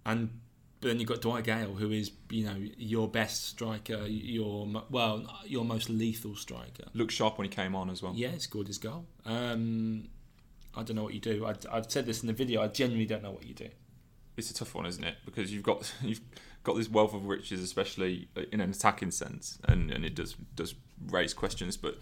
And 0.06 0.40
but 0.80 0.90
then 0.90 1.00
you've 1.00 1.10
got 1.10 1.22
Dwight 1.22 1.44
Gayle, 1.44 1.74
who 1.74 1.92
is 1.92 2.12
you 2.30 2.46
know 2.46 2.56
your 2.78 3.10
best 3.10 3.46
striker, 3.46 4.06
your 4.06 4.86
well 4.90 5.26
your 5.46 5.66
most 5.66 5.90
lethal 5.90 6.36
striker. 6.36 6.86
Looked 6.94 7.12
sharp 7.12 7.38
when 7.38 7.46
he 7.46 7.54
came 7.54 7.76
on 7.76 7.90
as 7.90 8.02
well. 8.02 8.14
Yeah, 8.16 8.30
he 8.30 8.40
scored 8.40 8.68
his 8.68 8.78
goal. 8.78 9.06
Um, 9.26 10.08
I 10.76 10.84
don't 10.84 10.96
know 10.96 11.04
what 11.04 11.14
you 11.14 11.20
do. 11.20 11.46
I, 11.46 11.56
I've 11.70 11.92
said 11.92 12.06
this 12.06 12.22
in 12.22 12.28
the 12.28 12.34
video. 12.34 12.62
I 12.62 12.68
genuinely 12.70 13.06
don't 13.06 13.22
know 13.22 13.32
what 13.32 13.46
you 13.46 13.54
do. 13.54 13.68
it's 14.38 14.50
a 14.50 14.54
tough 14.54 14.76
one, 14.76 14.86
isn't 14.86 15.04
it? 15.04 15.16
Because 15.26 15.52
you've 15.52 15.64
got 15.64 15.92
you've 16.02 16.22
got 16.64 16.78
this 16.78 16.90
wealth 16.90 17.14
of 17.14 17.26
riches, 17.26 17.62
especially 17.62 18.30
in 18.54 18.62
an 18.62 18.70
attacking 18.70 19.12
sense, 19.12 19.60
and, 19.66 19.92
and 19.92 20.06
it 20.06 20.16
does 20.16 20.36
does 20.56 20.74
raise 21.08 21.34
questions. 21.34 21.76
But 21.76 21.98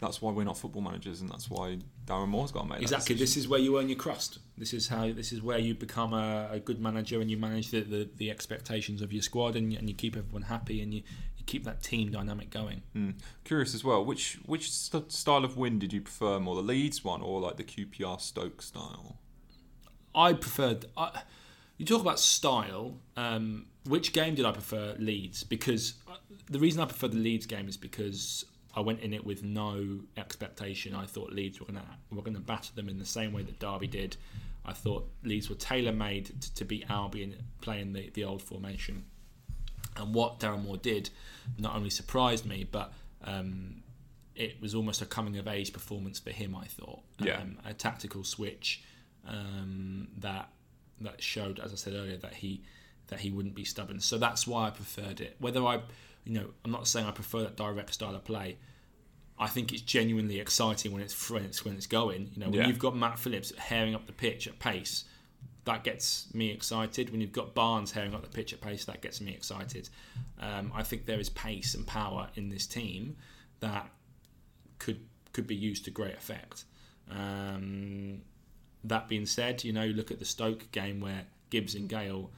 that's 0.00 0.22
why 0.22 0.32
we're 0.32 0.44
not 0.44 0.56
football 0.56 0.82
managers, 0.82 1.20
and 1.20 1.28
that's 1.28 1.50
why 1.50 1.78
Darren 2.06 2.28
Moore's 2.28 2.50
got 2.50 2.62
to 2.62 2.68
make 2.68 2.80
Exactly. 2.80 3.14
This 3.14 3.36
is 3.36 3.46
where 3.46 3.60
you 3.60 3.78
earn 3.78 3.88
your 3.88 3.98
crust. 3.98 4.38
This 4.56 4.72
is 4.72 4.88
how. 4.88 5.12
This 5.12 5.30
is 5.30 5.42
where 5.42 5.58
you 5.58 5.74
become 5.74 6.14
a, 6.14 6.48
a 6.52 6.58
good 6.58 6.80
manager, 6.80 7.20
and 7.20 7.30
you 7.30 7.36
manage 7.36 7.70
the, 7.70 7.82
the, 7.82 8.08
the 8.16 8.30
expectations 8.30 9.02
of 9.02 9.12
your 9.12 9.22
squad, 9.22 9.56
and, 9.56 9.72
and 9.74 9.88
you 9.88 9.94
keep 9.94 10.16
everyone 10.16 10.42
happy, 10.42 10.80
and 10.80 10.94
you, 10.94 11.02
you 11.36 11.44
keep 11.44 11.64
that 11.64 11.82
team 11.82 12.10
dynamic 12.10 12.50
going. 12.50 12.82
Mm. 12.96 13.14
Curious 13.44 13.74
as 13.74 13.84
well. 13.84 14.04
Which 14.04 14.38
which 14.46 14.70
st- 14.72 15.12
style 15.12 15.44
of 15.44 15.56
win 15.56 15.78
did 15.78 15.92
you 15.92 16.00
prefer 16.00 16.40
more, 16.40 16.54
the 16.56 16.62
Leeds 16.62 17.04
one 17.04 17.20
or 17.20 17.40
like 17.40 17.56
the 17.56 17.64
QPR 17.64 18.20
Stoke 18.20 18.62
style? 18.62 19.18
I 20.14 20.32
preferred. 20.32 20.86
I, 20.96 21.22
you 21.76 21.84
talk 21.84 22.00
about 22.00 22.18
style. 22.18 22.98
Um, 23.16 23.66
which 23.86 24.12
game 24.12 24.34
did 24.34 24.44
I 24.44 24.52
prefer? 24.52 24.94
Leeds, 24.98 25.44
because 25.44 25.94
uh, 26.08 26.16
the 26.50 26.58
reason 26.58 26.80
I 26.80 26.86
prefer 26.86 27.08
the 27.08 27.16
Leeds 27.16 27.46
game 27.46 27.68
is 27.68 27.76
because 27.76 28.44
I 28.80 28.82
went 28.82 29.00
in 29.00 29.12
it 29.12 29.24
with 29.24 29.42
no 29.44 30.00
expectation. 30.16 30.94
I 30.94 31.06
thought 31.06 31.32
Leeds 31.32 31.60
were 31.60 31.66
gonna 31.66 31.84
were 32.10 32.22
gonna 32.22 32.40
batter 32.40 32.72
them 32.74 32.88
in 32.88 32.98
the 32.98 33.04
same 33.06 33.32
way 33.32 33.42
that 33.42 33.58
Derby 33.58 33.86
did. 33.86 34.16
I 34.64 34.72
thought 34.72 35.08
Leeds 35.22 35.48
were 35.50 35.56
tailor 35.56 35.92
made 35.92 36.26
to, 36.42 36.54
to 36.54 36.64
beat 36.64 36.84
Albion 36.90 37.34
playing 37.60 37.92
the, 37.92 38.10
the 38.10 38.24
old 38.24 38.42
formation. 38.42 39.04
And 39.96 40.14
what 40.14 40.38
Darren 40.40 40.62
Moore 40.64 40.76
did 40.76 41.10
not 41.58 41.74
only 41.76 41.90
surprised 41.90 42.46
me, 42.46 42.64
but 42.70 42.92
um, 43.24 43.82
it 44.34 44.60
was 44.62 44.74
almost 44.74 45.02
a 45.02 45.06
coming 45.06 45.36
of 45.38 45.46
age 45.48 45.72
performance 45.72 46.18
for 46.18 46.30
him. 46.30 46.54
I 46.54 46.66
thought, 46.66 47.00
Yeah. 47.20 47.38
um, 47.40 47.58
a 47.64 47.74
tactical 47.74 48.22
switch 48.24 48.82
um, 49.26 50.08
that 50.18 50.48
that 51.02 51.22
showed, 51.22 51.58
as 51.58 51.72
I 51.72 51.76
said 51.76 51.94
earlier, 51.94 52.16
that 52.18 52.34
he 52.34 52.62
that 53.08 53.20
he 53.20 53.30
wouldn't 53.30 53.54
be 53.54 53.64
stubborn. 53.64 54.00
So 54.00 54.18
that's 54.18 54.46
why 54.46 54.68
I 54.68 54.70
preferred 54.70 55.20
it. 55.20 55.36
Whether 55.38 55.64
I, 55.64 55.80
you 56.24 56.32
know, 56.34 56.46
I'm 56.64 56.70
not 56.70 56.86
saying 56.86 57.06
I 57.06 57.10
prefer 57.10 57.40
that 57.42 57.56
direct 57.56 57.92
style 57.94 58.14
of 58.14 58.24
play. 58.24 58.56
I 59.40 59.48
think 59.48 59.72
it's 59.72 59.80
genuinely 59.82 60.38
exciting 60.38 60.92
when 60.92 61.02
it's 61.02 61.30
when 61.30 61.44
it's 61.44 61.64
when 61.64 61.74
it's 61.74 61.86
going. 61.86 62.30
You 62.34 62.40
know, 62.40 62.50
when 62.50 62.60
Yeah. 62.60 62.66
you've 62.68 62.78
got 62.78 62.94
Matt 62.94 63.18
Phillips 63.18 63.52
herring 63.56 63.94
up 63.94 64.06
the 64.06 64.12
pitch 64.12 64.46
at 64.46 64.58
pace, 64.58 65.04
that 65.64 65.82
gets 65.82 66.32
me 66.34 66.50
excited. 66.50 67.10
When 67.10 67.20
you've 67.22 67.32
got 67.32 67.54
Barnes 67.54 67.92
herring 67.92 68.14
up 68.14 68.22
the 68.22 68.28
pitch 68.28 68.52
at 68.52 68.60
pace, 68.60 68.84
that 68.84 69.00
gets 69.00 69.20
me 69.20 69.32
excited. 69.32 69.88
Um, 70.38 70.70
I 70.74 70.82
think 70.82 71.06
there 71.06 71.18
is 71.18 71.30
pace 71.30 71.74
and 71.74 71.86
power 71.86 72.28
in 72.34 72.50
this 72.50 72.66
team 72.66 73.16
that 73.60 73.90
could 74.78 75.00
could 75.32 75.46
be 75.46 75.56
used 75.56 75.84
to 75.86 75.90
great 75.90 76.14
effect. 76.14 76.64
Um, 77.10 78.22
that 78.84 79.08
being 79.08 79.26
said, 79.26 79.64
you 79.64 79.72
know, 79.72 79.82
you 79.84 79.92
look 79.94 80.10
at 80.10 80.18
the 80.18 80.24
Stoke 80.24 80.70
game 80.72 81.00
where 81.00 81.26
Gibbs 81.50 81.74
and 81.74 81.88
Gayle 81.88 82.30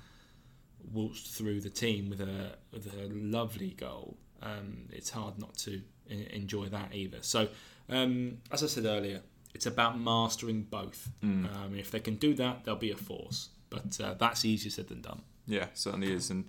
waltzed 0.93 1.29
through 1.29 1.61
the 1.61 1.71
team 1.71 2.11
with 2.11 2.21
a 2.21 2.57
with 2.73 2.93
a 2.95 3.09
lovely 3.13 3.71
goal. 3.71 4.17
Um, 4.43 4.89
it's 4.91 5.11
hard 5.11 5.39
not 5.39 5.57
to 5.59 5.81
e- 6.11 6.27
enjoy 6.31 6.67
that 6.67 6.95
either. 6.95 7.19
So, 7.21 7.49
um, 7.89 8.39
as 8.51 8.63
I 8.63 8.67
said 8.67 8.85
earlier, 8.85 9.21
it's 9.55 9.67
about 9.67 9.99
mastering 10.01 10.63
both. 10.63 11.11
Um, 11.23 11.75
if 11.77 11.91
they 11.91 12.01
can 12.01 12.17
do 12.17 12.35
that, 12.35 12.65
they'll 12.65 12.77
be 12.77 12.91
a 12.91 12.97
force. 12.97 13.51
But 13.71 14.01
uh, 14.01 14.15
that's 14.15 14.45
easier 14.45 14.71
said 14.71 14.89
than 14.89 15.01
done. 15.01 15.23
Yeah, 15.47 15.67
certainly 15.75 16.13
is. 16.13 16.31
And 16.31 16.45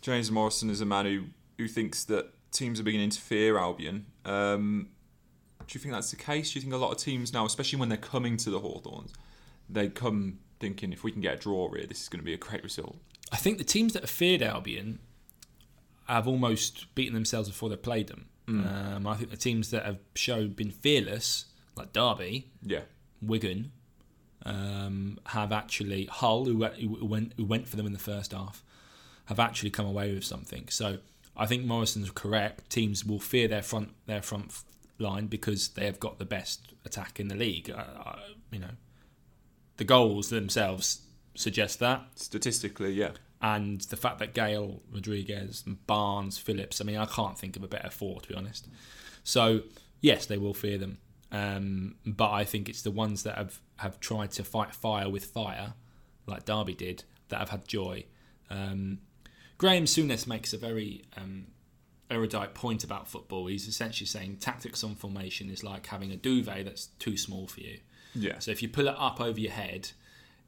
James 0.00 0.30
Morrison 0.30 0.70
is 0.70 0.80
a 0.80 0.86
man 0.86 1.06
who, 1.06 1.24
who 1.56 1.68
thinks 1.68 2.04
that 2.04 2.32
teams 2.52 2.80
are 2.80 2.84
beginning 2.84 3.10
to 3.10 3.20
fear 3.20 3.58
Albion. 3.58 4.06
Um, 4.24 4.90
do 5.66 5.76
you 5.76 5.80
think 5.80 5.92
that's 5.92 6.10
the 6.10 6.16
case? 6.16 6.52
Do 6.52 6.58
you 6.58 6.62
think 6.62 6.72
a 6.72 6.78
lot 6.78 6.92
of 6.92 6.98
teams 6.98 7.32
now, 7.32 7.44
especially 7.44 7.78
when 7.78 7.88
they're 7.88 7.98
coming 7.98 8.36
to 8.38 8.50
the 8.50 8.60
Hawthorns, 8.60 9.12
they 9.68 9.88
come 9.88 10.38
thinking 10.60 10.92
if 10.92 11.04
we 11.04 11.12
can 11.12 11.20
get 11.20 11.34
a 11.34 11.36
draw 11.36 11.70
here, 11.72 11.86
this 11.86 12.02
is 12.02 12.08
going 12.08 12.20
to 12.20 12.24
be 12.24 12.32
a 12.34 12.38
great 12.38 12.62
result? 12.62 12.96
I 13.30 13.36
think 13.36 13.58
the 13.58 13.64
teams 13.64 13.92
that 13.92 14.02
have 14.02 14.10
feared 14.10 14.42
Albion 14.42 15.00
have 16.08 16.26
almost 16.26 16.94
beaten 16.94 17.14
themselves 17.14 17.48
before 17.48 17.68
they 17.68 17.76
played 17.76 18.08
them. 18.08 18.26
Um, 18.48 19.06
I 19.06 19.14
think 19.14 19.30
the 19.30 19.36
teams 19.36 19.70
that 19.72 19.84
have 19.84 19.98
shown 20.14 20.52
been 20.54 20.70
fearless, 20.70 21.44
like 21.76 21.92
Derby, 21.92 22.50
Yeah, 22.62 22.80
Wigan, 23.20 23.72
um, 24.46 25.18
have 25.26 25.52
actually 25.52 26.06
Hull, 26.06 26.46
who, 26.46 26.64
who 26.64 27.04
went 27.04 27.34
who 27.36 27.44
went 27.44 27.68
for 27.68 27.76
them 27.76 27.84
in 27.84 27.92
the 27.92 27.98
first 27.98 28.32
half, 28.32 28.64
have 29.26 29.38
actually 29.38 29.68
come 29.68 29.84
away 29.84 30.14
with 30.14 30.24
something. 30.24 30.66
So 30.70 30.98
I 31.36 31.44
think 31.44 31.66
Morrison's 31.66 32.10
correct. 32.10 32.70
Teams 32.70 33.04
will 33.04 33.18
fear 33.20 33.48
their 33.48 33.62
front 33.62 33.90
their 34.06 34.22
front 34.22 34.52
line 34.98 35.26
because 35.26 35.68
they 35.68 35.84
have 35.84 36.00
got 36.00 36.18
the 36.18 36.24
best 36.24 36.72
attack 36.86 37.20
in 37.20 37.28
the 37.28 37.36
league. 37.36 37.68
You 38.50 38.60
know, 38.60 38.70
the 39.76 39.84
goals 39.84 40.30
themselves 40.30 41.02
suggest 41.34 41.80
that 41.80 42.02
statistically, 42.16 42.92
yeah. 42.92 43.10
And 43.40 43.80
the 43.82 43.96
fact 43.96 44.18
that 44.18 44.34
Gayle, 44.34 44.82
Rodriguez, 44.92 45.62
Barnes, 45.86 46.38
Phillips. 46.38 46.80
I 46.80 46.84
mean, 46.84 46.96
I 46.96 47.06
can't 47.06 47.38
think 47.38 47.56
of 47.56 47.62
a 47.62 47.68
better 47.68 47.90
four 47.90 48.20
to 48.20 48.28
be 48.28 48.34
honest. 48.34 48.68
So 49.22 49.62
yes, 50.00 50.26
they 50.26 50.38
will 50.38 50.54
fear 50.54 50.78
them, 50.78 50.98
um, 51.30 51.94
but 52.04 52.30
I 52.30 52.44
think 52.44 52.68
it's 52.68 52.82
the 52.82 52.90
ones 52.90 53.22
that 53.22 53.36
have 53.36 53.60
have 53.76 54.00
tried 54.00 54.32
to 54.32 54.44
fight 54.44 54.74
fire 54.74 55.08
with 55.08 55.26
fire, 55.26 55.74
like 56.26 56.44
Derby 56.44 56.74
did, 56.74 57.04
that 57.28 57.38
have 57.38 57.50
had 57.50 57.68
joy. 57.68 58.04
Um, 58.50 58.98
Graham 59.56 59.84
Souness 59.84 60.26
makes 60.26 60.52
a 60.52 60.58
very 60.58 61.04
um, 61.16 61.46
erudite 62.10 62.54
point 62.54 62.84
about 62.84 63.08
football. 63.08 63.46
He's 63.46 63.68
essentially 63.68 64.06
saying 64.06 64.36
tactics 64.36 64.82
on 64.82 64.94
formation 64.94 65.50
is 65.50 65.62
like 65.62 65.86
having 65.86 66.10
a 66.10 66.16
duvet 66.16 66.64
that's 66.64 66.86
too 66.98 67.16
small 67.16 67.46
for 67.46 67.60
you. 67.60 67.78
Yeah. 68.14 68.38
So 68.38 68.50
if 68.50 68.62
you 68.62 68.68
pull 68.68 68.88
it 68.88 68.94
up 68.96 69.20
over 69.20 69.38
your 69.38 69.52
head, 69.52 69.90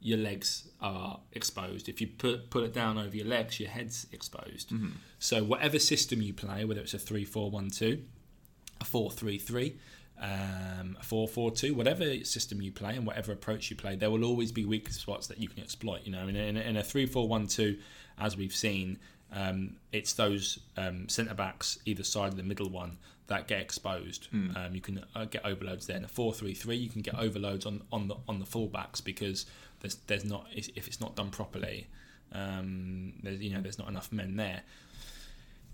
your 0.01 0.19
legs 0.19 0.69
are 0.81 1.21
exposed. 1.33 1.89
If 1.89 2.01
you 2.01 2.07
put 2.07 2.51
pull 2.51 2.65
it 2.65 2.73
down 2.73 2.99
over 2.99 3.15
your 3.15 3.27
legs, 3.27 3.61
your 3.61 3.71
head's 3.71 4.07
exposed. 4.13 4.73
So 5.19 5.45
whatever 5.45 5.79
system 5.79 6.23
you 6.23 6.33
play, 6.33 6.65
whether 6.65 6.81
it's 6.81 6.95
a 6.95 6.99
3-4-1-2, 6.99 8.03
a 8.81 8.85
4-3-3, 8.85 9.75
um, 10.21 10.97
a 11.01 11.05
4-4-2, 11.05 11.75
whatever 11.75 12.25
system 12.25 12.61
you 12.63 12.73
play 12.73 12.97
and 12.97 13.07
whatever 13.07 13.33
approach 13.33 13.71
you 13.71 13.77
play, 13.77 13.97
there 13.97 14.11
will 14.11 14.25
always 14.25 14.53
be 14.53 14.65
weak 14.65 14.91
spots 14.91 15.27
that 15.27 15.39
you 15.39 15.49
can 15.49 15.63
exploit. 15.63 16.01
You 16.05 16.13
know, 16.13 16.29
in 16.29 16.37
a, 16.37 16.41
in 16.41 16.57
a, 16.57 16.61
in 16.61 16.77
a 16.77 16.83
3-4-1-2, 16.83 17.79
as 18.19 18.37
we've 18.37 18.55
seen, 18.55 18.99
um, 19.33 19.77
it's 19.93 20.15
those 20.15 20.59
um, 20.77 21.09
centre 21.09 21.35
backs 21.35 21.79
either 21.85 22.03
side 22.03 22.29
of 22.29 22.37
the 22.37 22.43
middle 22.43 22.69
one 22.69 22.99
that 23.29 23.47
get 23.47 23.61
exposed. 23.61 24.29
Um, 24.57 24.75
you 24.75 24.81
can 24.81 25.05
uh, 25.15 25.25
get 25.25 25.45
overloads 25.47 25.87
there. 25.87 25.97
In 25.97 26.05
a 26.05 26.09
four-three-three, 26.09 26.77
you 26.77 26.89
can 26.91 27.01
get 27.01 27.15
overloads 27.15 27.65
on, 27.65 27.83
on 27.93 28.09
the 28.09 28.17
on 28.29 28.41
the 28.41 28.45
fullbacks 28.45 29.03
because 29.03 29.47
there's 29.81 29.97
there's 30.07 30.25
not 30.25 30.47
if 30.55 30.87
it's 30.87 31.01
not 31.01 31.16
done 31.16 31.31
properly, 31.31 31.88
um, 32.33 33.14
there's 33.23 33.40
you 33.40 33.51
know 33.53 33.61
there's 33.61 33.79
not 33.79 33.88
enough 33.88 34.12
men 34.12 34.37
there. 34.37 34.62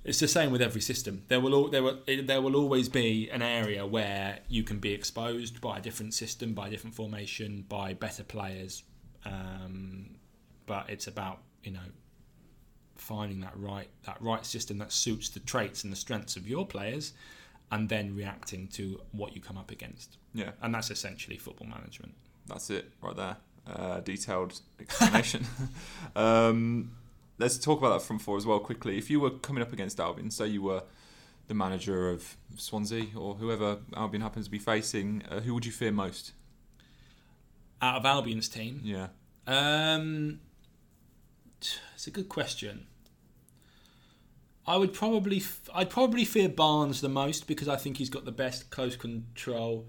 It's 0.05 0.21
the 0.21 0.29
same 0.29 0.53
with 0.53 0.63
every 0.63 0.81
system. 0.81 1.25
There 1.27 1.41
will 1.41 1.53
al- 1.55 1.69
there 1.69 1.83
will 1.83 1.99
there 2.25 2.41
will 2.41 2.55
always 2.57 2.89
be 2.89 3.29
an 3.31 3.43
area 3.43 3.85
where 3.85 4.39
you 4.49 4.63
can 4.63 4.79
be 4.79 4.93
exposed 4.93 5.61
by 5.61 5.79
a 5.79 5.81
different 5.81 6.15
system, 6.15 6.55
by 6.55 6.69
a 6.69 6.71
different 6.71 6.95
formation, 6.95 7.65
by 7.69 7.93
better 7.95 8.23
players. 8.23 8.85
Um, 9.25 10.17
but 10.67 10.89
it's 10.89 11.09
about 11.09 11.41
you 11.65 11.73
know 11.73 11.89
finding 12.95 13.41
that 13.41 13.53
right 13.57 13.89
that 14.05 14.17
right 14.21 14.47
system 14.47 14.79
that 14.79 14.93
suits 14.93 15.29
the 15.29 15.41
traits 15.41 15.83
and 15.85 15.93
the 15.93 15.97
strengths 15.97 16.37
of 16.37 16.47
your 16.49 16.65
players, 16.67 17.13
and 17.73 17.89
then 17.89 18.15
reacting 18.15 18.69
to 18.69 19.01
what 19.11 19.35
you 19.35 19.41
come 19.41 19.59
up 19.59 19.71
against. 19.73 20.19
Yeah, 20.35 20.53
And 20.63 20.73
that's 20.75 20.91
essentially 20.91 21.37
football 21.39 21.67
management. 21.67 22.15
that's 22.47 22.71
it 22.71 22.93
right 23.03 23.17
there. 23.17 23.37
Uh, 23.69 24.01
detailed 24.01 24.61
explanation. 24.81 25.45
um, 26.17 26.93
let's 27.39 27.59
talk 27.59 27.79
about 27.81 27.99
that 27.99 28.03
front 28.07 28.23
four 28.23 28.37
as 28.37 28.47
well 28.47 28.61
quickly. 28.61 28.97
If 28.97 29.11
you 29.11 29.19
were 29.19 29.31
coming 29.31 29.63
up 29.63 29.73
against 29.73 29.99
Albion, 29.99 30.31
say 30.31 30.47
you 30.47 30.63
were 30.63 30.85
the 31.49 31.55
manager 31.55 32.11
of 32.11 32.37
Swansea 32.57 33.07
or 33.17 33.35
whoever 33.35 33.79
Albion 33.97 34.23
happens 34.23 34.47
to 34.47 34.51
be 34.51 34.59
facing, 34.59 35.23
uh, 35.31 35.41
who 35.41 35.53
would 35.55 35.67
you 35.67 35.73
fear 35.73 35.91
most? 35.91 36.33
Out 37.83 37.97
of 37.97 38.07
Albion's 38.07 38.49
team, 38.49 38.81
Yeah, 38.85 39.09
Um, 39.47 40.41
it's 41.61 42.07
a 42.07 42.11
good 42.11 42.29
question. 42.29 42.87
I 44.67 44.77
would 44.77 44.93
probably, 44.93 45.39
f- 45.39 45.69
I'd 45.75 45.91
probably 45.91 46.25
fear 46.25 46.49
Barnes 46.49 47.01
the 47.01 47.09
most 47.09 47.47
because 47.47 47.69
I 47.69 47.77
think 47.77 47.99
he's 47.99 48.11
got 48.11 48.25
the 48.25 48.33
best 48.33 48.71
close 48.71 48.97
control 48.97 49.87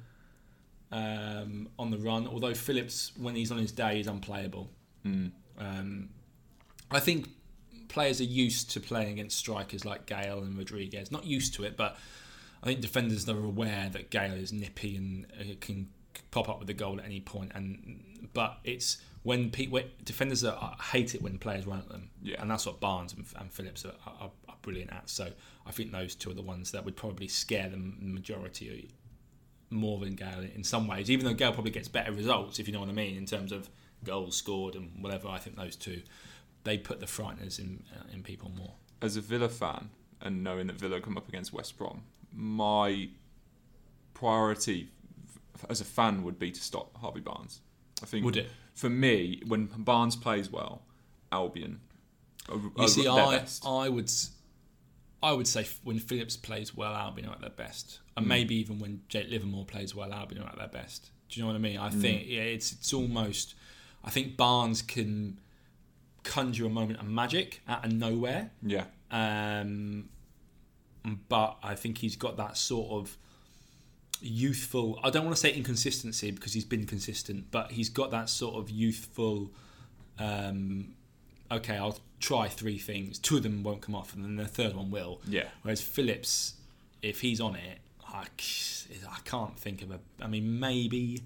um, 0.92 1.70
on 1.78 1.92
the 1.92 1.98
run. 1.98 2.28
Although 2.28 2.54
Phillips, 2.54 3.12
when 3.18 3.36
he's 3.36 3.52
on 3.52 3.58
his 3.58 3.72
day, 3.72 4.00
is 4.00 4.08
unplayable. 4.08 4.70
mm. 5.06 5.32
Um, 5.60 6.10
I 6.92 7.00
think 7.00 7.30
players 7.88 8.22
are 8.22 8.26
used 8.26 8.72
to 8.72 8.80
playing 8.80 9.14
against 9.14 9.38
strikers 9.38 9.84
like 9.86 10.06
Gayle 10.06 10.40
and 10.40 10.58
Rodriguez. 10.58 11.12
Not 11.12 11.26
used 11.26 11.54
to 11.56 11.64
it, 11.64 11.76
but 11.76 11.98
I 12.62 12.66
think 12.68 12.82
defenders 12.82 13.28
are 13.28 13.38
aware 13.44 13.90
that 13.92 14.10
Gayle 14.10 14.34
is 14.36 14.54
nippy 14.54 14.96
and 14.96 15.26
uh, 15.40 15.56
can 15.60 15.90
pop 16.32 16.48
up 16.50 16.60
with 16.60 16.70
a 16.70 16.74
goal 16.74 17.00
at 17.00 17.06
any 17.06 17.20
point. 17.22 17.52
And 17.56 18.30
but 18.34 18.60
it's 18.64 18.98
when, 19.24 19.50
pe- 19.50 19.70
defenders 20.06 20.44
are, 20.44 20.76
hate 20.92 21.16
it 21.16 21.22
when 21.22 21.38
players 21.40 21.66
run 21.66 21.80
at 21.80 21.90
them, 21.90 22.10
Yeah. 22.22 22.42
and 22.42 22.50
that's 22.50 22.66
what 22.66 22.80
Barnes 22.80 23.14
and, 23.14 23.26
and 23.38 23.52
Phillips 23.52 23.84
are, 23.86 23.94
are, 24.06 24.32
are 24.48 24.56
brilliant 24.62 24.92
at. 24.94 25.10
So 25.10 25.30
I 25.66 25.72
think 25.72 25.92
those 25.92 26.16
two 26.16 26.30
are 26.30 26.34
the 26.36 26.42
ones 26.42 26.72
that 26.72 26.86
would 26.86 26.96
probably 26.96 27.28
scare 27.28 27.68
the 27.70 27.78
majority 27.78 28.90
more 29.70 30.00
than 30.00 30.16
Gayle 30.16 30.46
in 30.56 30.64
some 30.64 30.88
ways. 30.88 31.10
Even 31.12 31.26
though 31.26 31.34
Gayle 31.34 31.52
probably 31.54 31.72
gets 31.72 31.88
better 31.88 32.12
results, 32.12 32.60
if 32.60 32.68
you 32.68 32.74
know 32.74 32.80
what 32.80 32.90
I 32.90 32.94
mean, 32.94 33.18
in 33.18 33.26
terms 33.26 33.52
of 33.52 33.70
goals 34.04 34.38
scored 34.38 34.76
and 34.76 34.92
whatever. 35.02 35.28
I 35.28 35.40
think 35.40 35.56
those 35.58 35.76
two 35.76 36.02
they 36.64 36.78
put 36.78 37.00
the 37.00 37.06
frighteners 37.06 37.60
in 37.60 37.84
uh, 37.96 38.04
in 38.14 38.24
people 38.24 38.52
more. 38.58 38.74
as 39.02 39.18
a 39.18 39.22
Villa 39.22 39.50
fan 39.50 39.90
and 40.22 40.44
knowing 40.44 40.68
that 40.68 40.76
Villa 40.78 41.00
come 41.02 41.18
up 41.18 41.28
against 41.30 41.52
West 41.54 41.78
Brom, 41.78 42.04
my 42.34 43.10
priority 44.14 44.90
as 45.70 45.82
a 45.82 45.86
fan 45.86 46.24
would 46.24 46.38
be 46.40 46.52
to 46.52 46.62
stop 46.62 46.96
Harvey 46.98 47.20
Barnes. 47.20 47.62
I 48.02 48.06
think 48.06 48.26
Would 48.26 48.38
it? 48.38 48.50
for 48.74 48.90
me 48.90 49.42
when 49.48 49.66
Barnes 49.66 50.16
plays 50.16 50.52
well, 50.52 50.84
Albion. 51.32 51.80
Are, 52.50 52.58
You 52.58 52.72
are 52.78 52.88
see, 52.88 53.04
their 53.04 53.12
I 53.12 53.38
best. 53.40 53.66
I 53.66 53.90
would 53.90 54.12
I 55.24 55.32
would 55.34 55.48
say 55.48 55.66
when 55.84 56.00
Phillips 56.00 56.38
plays 56.38 56.76
well, 56.76 56.94
Albion 56.94 57.28
are 57.28 57.34
at 57.34 57.42
their 57.42 57.50
best, 57.50 58.00
and 58.18 58.26
Mm. 58.26 58.30
maybe 58.30 58.56
even 58.56 58.80
when 58.80 59.02
Jake 59.08 59.30
Livermore 59.30 59.64
plays 59.66 59.96
well, 59.96 60.12
Albion 60.12 60.42
are 60.42 60.50
at 60.50 60.58
their 60.58 60.68
best. 60.68 61.12
Do 61.30 61.40
you 61.40 61.44
know 61.44 61.48
what 61.48 61.56
I 61.56 61.60
mean? 61.60 61.78
Mm. 61.78 61.82
I 61.84 61.90
think 61.90 62.24
yeah, 62.28 62.42
it's 62.42 62.74
it's 62.74 62.92
almost. 62.94 63.56
I 64.04 64.10
think 64.10 64.36
Barnes 64.36 64.82
can 64.82 65.40
conjure 66.24 66.66
a 66.66 66.70
moment 66.70 67.00
of 67.00 67.06
magic 67.08 67.62
out 67.68 67.86
of 67.86 67.92
nowhere, 67.94 68.52
yeah, 68.62 68.86
um, 69.12 70.10
but 71.30 71.58
I 71.64 71.76
think 71.76 72.00
he's 72.00 72.16
got 72.18 72.36
that 72.38 72.58
sort 72.58 72.92
of 72.92 73.18
youthful. 74.22 75.00
I 75.04 75.10
don't 75.10 75.26
want 75.26 75.36
to 75.36 75.40
say 75.42 75.54
inconsistency 75.54 76.32
because 76.32 76.54
he's 76.54 76.66
been 76.66 76.86
consistent, 76.86 77.52
but 77.52 77.72
he's 77.72 77.90
got 77.90 78.12
that 78.12 78.30
sort 78.30 78.56
of 78.56 78.70
youthful. 78.70 79.52
Um, 80.20 80.96
okay, 81.52 81.78
I'll 81.78 82.00
try 82.20 82.48
three 82.48 82.78
things. 82.78 83.20
Two 83.20 83.38
of 83.38 83.44
them 83.44 83.64
won't 83.64 83.82
come 83.82 83.96
off, 83.96 84.14
and 84.16 84.24
then 84.24 84.36
the 84.36 84.48
third 84.48 84.76
one 84.76 84.90
will. 84.92 85.22
yeah, 85.28 85.46
Whereas 85.62 85.82
Phillips, 85.82 86.56
if 87.02 87.22
he's 87.22 87.40
on 87.40 87.56
it, 87.56 87.80
I, 88.14 88.26
I 89.10 89.20
can't 89.26 89.58
think 89.58 89.82
of 89.82 89.92
a. 89.92 90.00
I 90.22 90.28
mean, 90.28 90.60
maybe, 90.60 91.22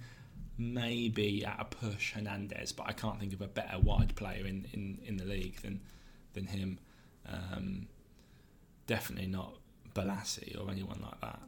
maybe 0.57 1.45
at 1.45 1.57
a 1.59 1.65
push 1.65 2.13
Hernandez, 2.13 2.71
but 2.71 2.87
I 2.87 2.93
can't 2.93 3.19
think 3.19 3.33
of 3.33 3.41
a 3.41 3.47
better 3.47 3.79
wide 3.79 4.15
player 4.15 4.45
in, 4.45 4.65
in, 4.73 4.99
in 5.05 5.17
the 5.17 5.25
league 5.25 5.61
than 5.61 5.81
than 6.33 6.47
him. 6.47 6.79
Um, 7.27 7.87
definitely 8.87 9.27
not 9.27 9.53
Balassi 9.93 10.59
or 10.59 10.71
anyone 10.71 10.99
like 11.01 11.21
that. 11.21 11.39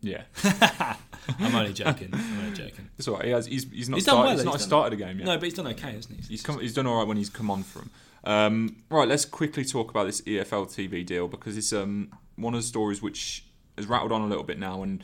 yeah. 0.00 0.96
I'm 1.38 1.54
only 1.54 1.72
joking. 1.72 2.10
I'm 2.12 2.40
only 2.40 2.56
joking. 2.56 2.90
It's 2.98 3.08
all 3.08 3.16
right. 3.16 3.24
He 3.24 3.30
has, 3.30 3.46
he's, 3.46 3.70
he's 3.70 3.88
not 3.88 3.96
He's 3.96 4.04
started, 4.04 4.20
well, 4.20 4.30
he's 4.32 4.40
he's 4.40 4.44
not 4.44 4.60
started 4.60 4.92
a 4.92 4.96
game 4.96 5.18
yet. 5.18 5.26
No, 5.26 5.36
but 5.36 5.44
he's 5.44 5.54
done 5.54 5.66
okay, 5.68 5.92
hasn't 5.92 6.20
he? 6.20 6.26
He's 6.28 6.42
come, 6.42 6.60
he's 6.60 6.74
done 6.74 6.86
all 6.86 6.98
right 6.98 7.06
when 7.06 7.16
he's 7.16 7.30
come 7.30 7.50
on 7.50 7.62
from. 7.62 7.90
Um, 8.24 8.76
right, 8.90 9.08
let's 9.08 9.24
quickly 9.24 9.64
talk 9.64 9.90
about 9.90 10.04
this 10.06 10.20
EFL 10.22 10.66
TV 10.66 11.04
deal 11.04 11.28
because 11.28 11.56
it's 11.56 11.72
um, 11.72 12.10
one 12.36 12.54
of 12.54 12.60
the 12.60 12.66
stories 12.66 13.02
which 13.02 13.44
has 13.76 13.86
rattled 13.86 14.12
on 14.12 14.22
a 14.22 14.26
little 14.26 14.44
bit 14.44 14.58
now, 14.58 14.82
and 14.82 15.02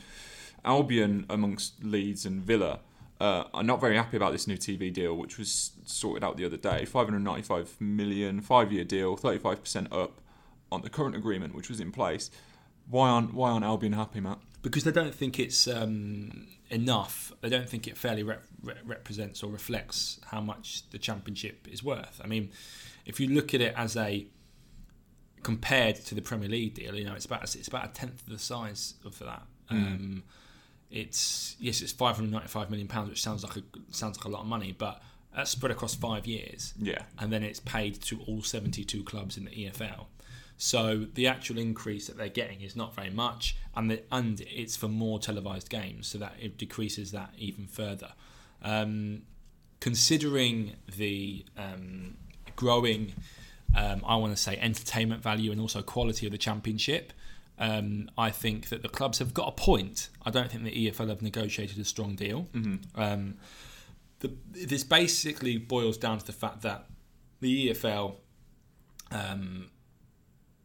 Albion 0.63 1.25
amongst 1.29 1.83
Leeds 1.83 2.25
and 2.25 2.41
Villa 2.41 2.79
uh, 3.19 3.45
are 3.53 3.63
not 3.63 3.79
very 3.79 3.95
happy 3.95 4.17
about 4.17 4.31
this 4.31 4.47
new 4.47 4.57
TV 4.57 4.91
deal, 4.91 5.15
which 5.15 5.37
was 5.37 5.71
sorted 5.85 6.23
out 6.23 6.37
the 6.37 6.45
other 6.45 6.57
day. 6.57 6.85
595 6.85 7.79
million, 7.79 8.41
five-year 8.41 8.83
deal, 8.83 9.17
35% 9.17 9.91
up 9.91 10.21
on 10.71 10.81
the 10.81 10.89
current 10.89 11.15
agreement, 11.15 11.53
which 11.53 11.69
was 11.69 11.79
in 11.79 11.91
place. 11.91 12.31
Why 12.89 13.09
aren't 13.09 13.33
Why 13.33 13.51
aren't 13.51 13.65
Albion 13.65 13.93
happy, 13.93 14.19
Matt? 14.19 14.39
because 14.61 14.83
they 14.83 14.91
don't 14.91 15.13
think 15.15 15.39
it's 15.39 15.67
um, 15.67 16.47
enough. 16.69 17.31
They 17.41 17.49
don't 17.49 17.67
think 17.67 17.87
it 17.87 17.97
fairly 17.97 18.23
rep- 18.23 18.45
re- 18.63 18.75
represents 18.85 19.43
or 19.43 19.51
reflects 19.51 20.19
how 20.27 20.41
much 20.41 20.83
the 20.91 20.99
championship 20.99 21.67
is 21.69 21.83
worth. 21.83 22.21
I 22.23 22.27
mean, 22.27 22.51
if 23.05 23.19
you 23.19 23.27
look 23.27 23.53
at 23.53 23.61
it 23.61 23.73
as 23.75 23.97
a 23.97 24.27
compared 25.43 25.95
to 25.95 26.15
the 26.15 26.21
Premier 26.21 26.49
League 26.49 26.73
deal, 26.73 26.95
you 26.95 27.05
know, 27.05 27.13
it's 27.13 27.25
about 27.25 27.43
it's 27.43 27.67
about 27.67 27.85
a 27.85 27.89
tenth 27.89 28.21
of 28.21 28.29
the 28.29 28.39
size 28.39 28.95
of 29.05 29.17
that. 29.19 29.43
Um, 29.69 30.23
it's 30.89 31.55
yes, 31.59 31.81
it's 31.81 31.91
five 31.91 32.15
hundred 32.15 32.31
ninety-five 32.31 32.69
million 32.69 32.87
pounds, 32.87 33.09
which 33.09 33.21
sounds 33.21 33.43
like 33.43 33.57
a 33.57 33.63
sounds 33.91 34.17
like 34.17 34.25
a 34.25 34.29
lot 34.29 34.41
of 34.41 34.47
money, 34.47 34.75
but 34.77 35.01
that's 35.35 35.51
spread 35.51 35.71
across 35.71 35.95
five 35.95 36.27
years 36.27 36.73
Yeah, 36.79 37.03
and 37.17 37.31
then 37.31 37.43
it's 37.43 37.61
paid 37.61 38.01
to 38.01 38.19
all 38.27 38.41
72 38.41 39.03
clubs 39.03 39.37
in 39.37 39.45
the 39.45 39.51
EFL. 39.51 40.07
So 40.57 41.07
the 41.13 41.25
actual 41.27 41.57
increase 41.57 42.07
that 42.07 42.17
they're 42.17 42.27
getting 42.29 42.61
is 42.61 42.75
not 42.75 42.93
very 42.93 43.09
much, 43.09 43.55
and 43.75 43.89
the, 43.89 44.03
and 44.11 44.41
it's 44.41 44.75
for 44.75 44.89
more 44.89 45.17
televised 45.19 45.69
games, 45.69 46.07
so 46.07 46.17
that 46.17 46.33
it 46.39 46.57
decreases 46.57 47.11
that 47.11 47.33
even 47.37 47.65
further. 47.65 48.11
Um, 48.61 49.23
considering 49.79 50.75
the 50.97 51.45
um, 51.57 52.17
growing, 52.55 53.13
um, 53.75 54.03
I 54.05 54.15
want 54.17 54.35
to 54.35 54.41
say, 54.41 54.57
entertainment 54.59 55.21
value 55.21 55.51
and 55.51 55.59
also 55.61 55.81
quality 55.81 56.25
of 56.25 56.31
the 56.31 56.37
championship, 56.37 57.13
um, 57.59 58.09
I 58.17 58.31
think 58.31 58.69
that 58.69 58.81
the 58.81 58.89
clubs 58.89 59.19
have 59.19 59.33
got 59.33 59.47
a 59.47 59.51
point. 59.51 60.09
I 60.25 60.31
don't 60.31 60.51
think 60.51 60.63
the 60.63 60.89
EFL 60.89 61.09
have 61.09 61.21
negotiated 61.21 61.77
a 61.79 61.85
strong 61.85 62.15
deal. 62.15 62.47
Um, 62.95 63.35
the, 64.19 64.31
this 64.51 64.83
basically 64.83 65.57
boils 65.57 65.97
down 65.97 66.19
to 66.19 66.25
the 66.25 66.33
fact 66.33 66.61
that 66.61 66.87
the 67.39 67.69
EFL 67.69 68.15
um, 69.11 69.69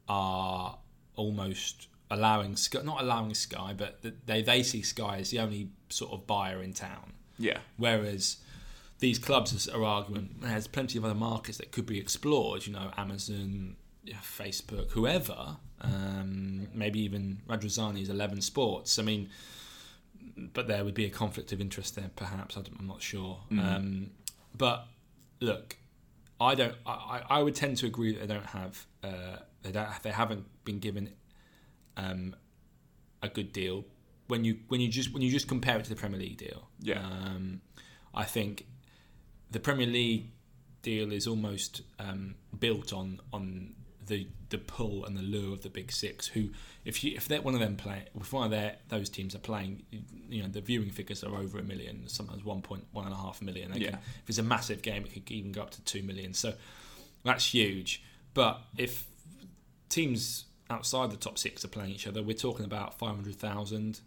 are 0.08 0.78
almost 1.16 1.88
allowing 2.10 2.56
Sky, 2.56 2.80
not 2.84 3.00
allowing 3.02 3.34
Sky, 3.34 3.74
but 3.76 4.00
they 4.26 4.42
they 4.42 4.62
see 4.62 4.82
Sky 4.82 5.18
as 5.18 5.30
the 5.30 5.40
only 5.40 5.70
sort 5.88 6.12
of 6.12 6.26
buyer 6.26 6.62
in 6.62 6.72
town. 6.72 7.12
yeah, 7.38 7.58
Whereas 7.76 8.38
these 8.98 9.18
clubs 9.18 9.68
are 9.68 9.84
arguing 9.84 10.36
there's 10.40 10.66
plenty 10.66 10.98
of 10.98 11.04
other 11.04 11.14
markets 11.14 11.58
that 11.58 11.72
could 11.72 11.86
be 11.86 11.98
explored. 11.98 12.66
You 12.66 12.72
know, 12.72 12.90
Amazon, 12.96 13.76
Facebook, 14.06 14.90
whoever. 14.90 15.56
Um, 15.80 16.68
maybe 16.72 17.00
even 17.00 17.42
Radrizzani's 17.48 18.08
Eleven 18.08 18.40
Sports. 18.40 18.98
I 18.98 19.02
mean, 19.02 19.28
but 20.54 20.68
there 20.68 20.84
would 20.84 20.94
be 20.94 21.04
a 21.04 21.10
conflict 21.10 21.52
of 21.52 21.60
interest 21.60 21.96
there, 21.96 22.10
perhaps. 22.16 22.56
I'm 22.56 22.86
not 22.86 23.02
sure. 23.02 23.40
Um, 23.50 24.10
but 24.56 24.86
look, 25.40 25.76
I 26.40 26.54
don't. 26.54 26.74
I, 26.86 27.22
I 27.28 27.38
I 27.38 27.42
would 27.42 27.54
tend 27.54 27.76
to 27.78 27.86
agree 27.86 28.12
that 28.14 28.26
they 28.26 28.34
don't 28.34 28.46
have. 28.46 28.86
Uh, 29.02 29.38
they 29.62 29.72
don't. 29.72 29.88
They 30.02 30.10
haven't 30.10 30.46
been 30.64 30.78
given 30.78 31.10
um, 31.96 32.34
a 33.22 33.28
good 33.28 33.52
deal 33.52 33.84
when 34.28 34.44
you 34.44 34.58
when 34.68 34.80
you 34.80 34.88
just 34.88 35.12
when 35.12 35.22
you 35.22 35.30
just 35.30 35.48
compare 35.48 35.78
it 35.78 35.84
to 35.84 35.90
the 35.90 35.96
Premier 35.96 36.18
League 36.18 36.38
deal. 36.38 36.68
Yeah. 36.80 37.00
Um, 37.00 37.60
I 38.14 38.24
think 38.24 38.66
the 39.50 39.60
Premier 39.60 39.86
League 39.86 40.30
deal 40.82 41.12
is 41.12 41.26
almost 41.26 41.82
um, 41.98 42.34
built 42.58 42.92
on 42.92 43.20
on 43.32 43.74
the 44.06 44.28
the 44.50 44.58
pull 44.58 45.04
and 45.04 45.16
the 45.16 45.22
lure 45.22 45.52
of 45.52 45.62
the 45.62 45.68
big 45.68 45.90
six. 45.90 46.28
Who, 46.28 46.50
if 46.84 47.02
you 47.02 47.16
if 47.16 47.26
they're 47.28 47.42
one 47.42 47.54
of 47.54 47.60
them 47.60 47.76
play, 47.76 48.04
if 48.18 48.32
one 48.32 48.44
of 48.44 48.50
their 48.50 48.76
those 48.88 49.08
teams 49.08 49.34
are 49.34 49.40
playing, 49.40 49.82
you 50.28 50.42
know 50.42 50.48
the 50.48 50.60
viewing 50.60 50.90
figures 50.90 51.24
are 51.24 51.34
over 51.34 51.58
a 51.58 51.62
million, 51.62 52.08
sometimes 52.08 52.44
one 52.44 52.62
point 52.62 52.84
one 52.92 53.04
and 53.04 53.14
a 53.14 53.18
half 53.18 53.42
million. 53.42 53.72
They 53.72 53.80
Yeah. 53.80 53.96
if 54.22 54.28
it's 54.28 54.38
a 54.38 54.42
massive 54.42 54.82
game, 54.82 55.04
it 55.04 55.12
could 55.12 55.30
even 55.30 55.52
go 55.52 55.62
up 55.62 55.70
to 55.72 55.80
two 55.82 56.02
million. 56.02 56.34
So 56.34 56.54
that's 57.24 57.52
huge. 57.52 58.02
But 58.34 58.60
if 58.76 59.06
teams 59.88 60.44
outside 60.68 61.10
the 61.10 61.16
top 61.16 61.38
six 61.38 61.64
are 61.64 61.68
playing 61.68 61.90
each 61.90 62.06
other, 62.06 62.22
we're 62.22 62.36
talking 62.36 62.64
about 62.64 62.98
five 62.98 63.14
hundred 63.14 63.36
thousand 63.36 64.00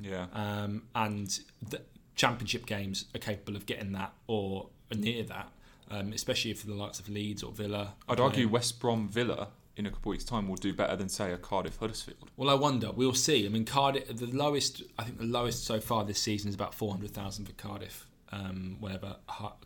yeah. 0.00 0.26
um, 0.32 0.82
and 0.94 1.38
the 1.68 1.82
championship 2.14 2.66
games 2.66 3.04
are 3.14 3.18
capable 3.18 3.56
of 3.56 3.66
getting 3.66 3.92
that 3.92 4.12
or 4.26 4.70
near 4.94 5.22
that, 5.24 5.52
um, 5.90 6.12
especially 6.12 6.52
for 6.54 6.66
the 6.66 6.74
likes 6.74 7.00
of 7.00 7.08
Leeds 7.08 7.42
or 7.42 7.52
Villa. 7.52 7.94
I'd 8.08 8.20
argue 8.20 8.44
playing. 8.44 8.50
West 8.50 8.80
Brom 8.80 9.08
Villa 9.08 9.48
in 9.76 9.86
a 9.86 9.90
couple 9.90 10.10
of 10.10 10.14
weeks' 10.14 10.24
time 10.24 10.48
will 10.48 10.56
do 10.56 10.72
better 10.72 10.96
than 10.96 11.08
say 11.08 11.32
a 11.32 11.36
Cardiff 11.36 11.76
Huddersfield. 11.76 12.30
Well, 12.36 12.48
I 12.48 12.54
wonder. 12.54 12.92
We'll 12.92 13.14
see. 13.14 13.44
I 13.44 13.48
mean, 13.48 13.64
Cardiff. 13.64 14.16
The 14.16 14.26
lowest. 14.26 14.82
I 14.98 15.04
think 15.04 15.18
the 15.18 15.24
lowest 15.24 15.64
so 15.64 15.80
far 15.80 16.04
this 16.04 16.20
season 16.20 16.48
is 16.48 16.54
about 16.54 16.74
four 16.74 16.90
hundred 16.90 17.10
thousand 17.10 17.46
for 17.46 17.52
Cardiff. 17.52 18.06
Um, 18.32 18.78
whatever 18.80 19.16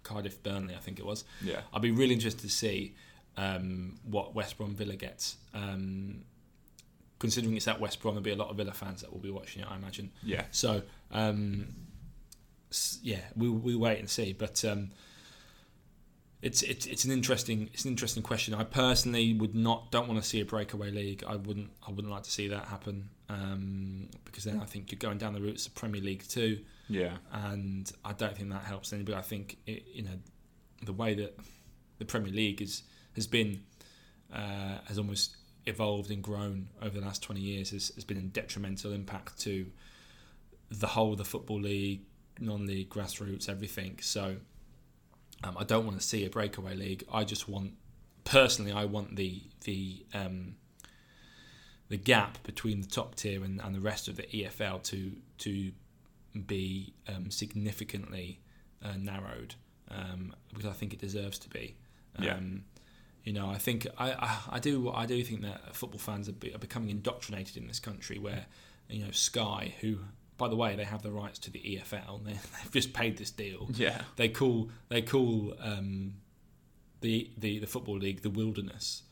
Cardiff 0.02 0.42
Burnley, 0.42 0.74
I 0.74 0.78
think 0.78 0.98
it 0.98 1.06
was. 1.06 1.24
Yeah. 1.42 1.62
I'd 1.72 1.80
be 1.80 1.92
really 1.92 2.12
interested 2.12 2.42
to 2.42 2.50
see 2.50 2.94
um, 3.38 3.98
what 4.04 4.34
West 4.34 4.58
Brom 4.58 4.74
Villa 4.74 4.96
gets. 4.96 5.38
Um, 5.54 6.24
considering 7.18 7.56
it's 7.56 7.66
at 7.68 7.80
West 7.80 8.02
Brom, 8.02 8.14
there'll 8.14 8.22
be 8.22 8.32
a 8.32 8.36
lot 8.36 8.50
of 8.50 8.56
Villa 8.56 8.72
fans 8.72 9.00
that 9.00 9.12
will 9.12 9.20
be 9.20 9.30
watching 9.30 9.62
it. 9.62 9.68
I 9.70 9.76
imagine. 9.76 10.10
Yeah. 10.22 10.44
So 10.50 10.82
um, 11.10 11.68
yeah, 13.02 13.20
we 13.34 13.48
we 13.48 13.74
wait 13.76 13.98
and 13.98 14.10
see. 14.10 14.34
But 14.34 14.62
um, 14.64 14.90
it's 16.42 16.62
it's 16.62 16.86
it's 16.86 17.04
an 17.04 17.10
interesting 17.10 17.68
it's 17.72 17.84
an 17.84 17.90
interesting 17.90 18.22
question. 18.22 18.54
I 18.54 18.64
personally 18.64 19.34
would 19.34 19.54
not 19.54 19.90
don't 19.90 20.08
want 20.08 20.22
to 20.22 20.26
see 20.26 20.40
a 20.40 20.44
breakaway 20.44 20.90
league. 20.90 21.22
I 21.26 21.36
wouldn't 21.36 21.70
I 21.86 21.90
wouldn't 21.90 22.12
like 22.12 22.22
to 22.22 22.30
see 22.30 22.48
that 22.48 22.66
happen 22.66 23.10
um, 23.28 24.08
because 24.24 24.44
then 24.44 24.60
I 24.60 24.64
think 24.64 24.90
you're 24.90 24.98
going 24.98 25.18
down 25.18 25.34
the 25.34 25.40
routes 25.40 25.66
of 25.66 25.74
Premier 25.74 26.00
League 26.00 26.26
too. 26.26 26.60
Yeah. 26.88 27.18
and 27.32 27.90
I 28.04 28.12
don't 28.14 28.36
think 28.36 28.50
that 28.50 28.64
helps 28.64 28.92
anybody. 28.92 29.16
I 29.16 29.22
think 29.22 29.58
it, 29.66 29.84
you 29.92 30.02
know 30.02 30.18
the 30.84 30.92
way 30.92 31.14
that 31.14 31.38
the 31.98 32.04
Premier 32.04 32.32
League 32.32 32.62
is 32.62 32.82
has 33.14 33.26
been 33.26 33.60
uh, 34.32 34.78
has 34.86 34.98
almost 34.98 35.36
evolved 35.66 36.10
and 36.10 36.22
grown 36.22 36.68
over 36.80 36.98
the 36.98 37.04
last 37.04 37.22
20 37.22 37.40
years 37.40 37.70
has, 37.70 37.92
has 37.94 38.04
been 38.04 38.16
a 38.16 38.22
detrimental 38.22 38.92
impact 38.92 39.38
to 39.40 39.66
the 40.70 40.86
whole 40.86 41.12
of 41.12 41.18
the 41.18 41.24
football 41.24 41.60
league, 41.60 42.00
non-league, 42.38 42.88
grassroots, 42.88 43.48
everything. 43.48 43.98
So 44.00 44.36
um, 45.42 45.56
I 45.58 45.64
don't 45.64 45.86
want 45.86 46.00
to 46.00 46.06
see 46.06 46.24
a 46.24 46.30
breakaway 46.30 46.74
league. 46.74 47.04
I 47.12 47.24
just 47.24 47.48
want, 47.48 47.72
personally, 48.24 48.72
I 48.72 48.84
want 48.84 49.16
the 49.16 49.42
the 49.64 50.04
um, 50.14 50.56
the 51.88 51.96
gap 51.96 52.42
between 52.44 52.80
the 52.80 52.86
top 52.86 53.14
tier 53.14 53.42
and, 53.44 53.60
and 53.60 53.74
the 53.74 53.80
rest 53.80 54.08
of 54.08 54.16
the 54.16 54.24
EFL 54.24 54.82
to 54.84 55.12
to 55.38 55.72
be 56.46 56.94
um, 57.08 57.30
significantly 57.30 58.40
uh, 58.84 58.96
narrowed 58.98 59.54
um, 59.90 60.34
because 60.50 60.66
I 60.66 60.72
think 60.72 60.92
it 60.92 61.00
deserves 61.00 61.38
to 61.40 61.48
be. 61.48 61.76
Yeah. 62.18 62.34
Um, 62.34 62.64
you 63.24 63.32
know, 63.32 63.50
I 63.50 63.58
think 63.58 63.86
I, 63.98 64.12
I, 64.12 64.38
I 64.52 64.58
do 64.58 64.90
I 64.90 65.06
do 65.06 65.22
think 65.22 65.42
that 65.42 65.74
football 65.74 65.98
fans 65.98 66.28
are, 66.28 66.32
be, 66.32 66.54
are 66.54 66.58
becoming 66.58 66.90
indoctrinated 66.90 67.56
in 67.56 67.66
this 67.66 67.80
country, 67.80 68.18
where 68.18 68.46
you 68.88 69.04
know 69.04 69.10
Sky, 69.10 69.74
who 69.80 69.98
by 70.40 70.48
the 70.48 70.56
way, 70.56 70.74
they 70.74 70.84
have 70.84 71.02
the 71.02 71.12
rights 71.12 71.38
to 71.40 71.50
the 71.50 71.60
EFL. 71.60 72.24
They, 72.24 72.32
they've 72.62 72.72
just 72.72 72.92
paid 72.92 73.18
this 73.18 73.30
deal. 73.30 73.68
Yeah. 73.74 74.00
They 74.16 74.28
call 74.28 74.70
they 74.88 75.02
call 75.02 75.54
um, 75.60 76.14
the, 77.02 77.30
the 77.38 77.60
the 77.60 77.66
football 77.66 77.98
league 77.98 78.22
the 78.22 78.30
wilderness. 78.30 79.02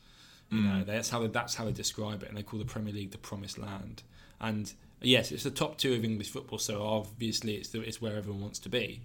You 0.51 0.61
know, 0.63 0.83
that's 0.83 1.11
how 1.11 1.19
they, 1.19 1.27
that's 1.27 1.53
how 1.53 1.65
they 1.65 1.71
describe 1.71 2.23
it, 2.23 2.29
and 2.29 2.35
they 2.35 2.41
call 2.41 2.57
the 2.57 2.65
Premier 2.65 2.91
League 2.91 3.11
the 3.11 3.19
promised 3.19 3.59
land. 3.59 4.01
And 4.41 4.73
yes, 4.99 5.31
it's 5.31 5.43
the 5.43 5.51
top 5.51 5.77
two 5.77 5.93
of 5.93 6.03
English 6.03 6.31
football, 6.31 6.57
so 6.57 6.81
obviously 6.81 7.53
it's 7.53 7.69
the, 7.69 7.81
it's 7.81 8.01
where 8.01 8.15
everyone 8.15 8.41
wants 8.41 8.57
to 8.59 8.69
be. 8.69 9.03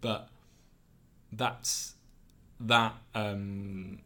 But 0.00 0.28
that's 1.32 1.96
that 2.60 2.94
um, 3.16 3.98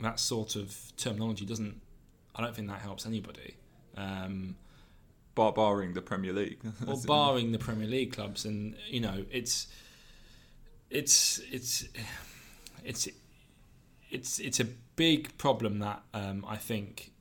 that 0.00 0.20
sort 0.20 0.54
of 0.54 0.76
terminology 0.96 1.44
doesn't. 1.44 1.80
I 2.36 2.42
don't 2.42 2.54
think 2.54 2.68
that 2.68 2.80
helps 2.80 3.04
anybody. 3.04 3.56
Um, 3.96 4.54
Bar 5.34 5.52
barring 5.52 5.94
the 5.94 6.02
Premier 6.02 6.32
League. 6.32 6.60
well, 6.86 7.00
barring 7.06 7.52
the 7.52 7.58
Premier 7.58 7.86
League 7.86 8.12
clubs, 8.12 8.44
and 8.44 8.76
you 8.88 9.00
know, 9.00 9.24
it's 9.30 9.66
it's 10.90 11.40
it's 11.50 11.88
it's 12.84 13.08
it's 14.10 14.38
it's 14.38 14.60
a 14.60 14.66
big 14.96 15.36
problem 15.38 15.78
that 15.78 16.02
um, 16.12 16.44
I 16.46 16.56
think 16.56 17.12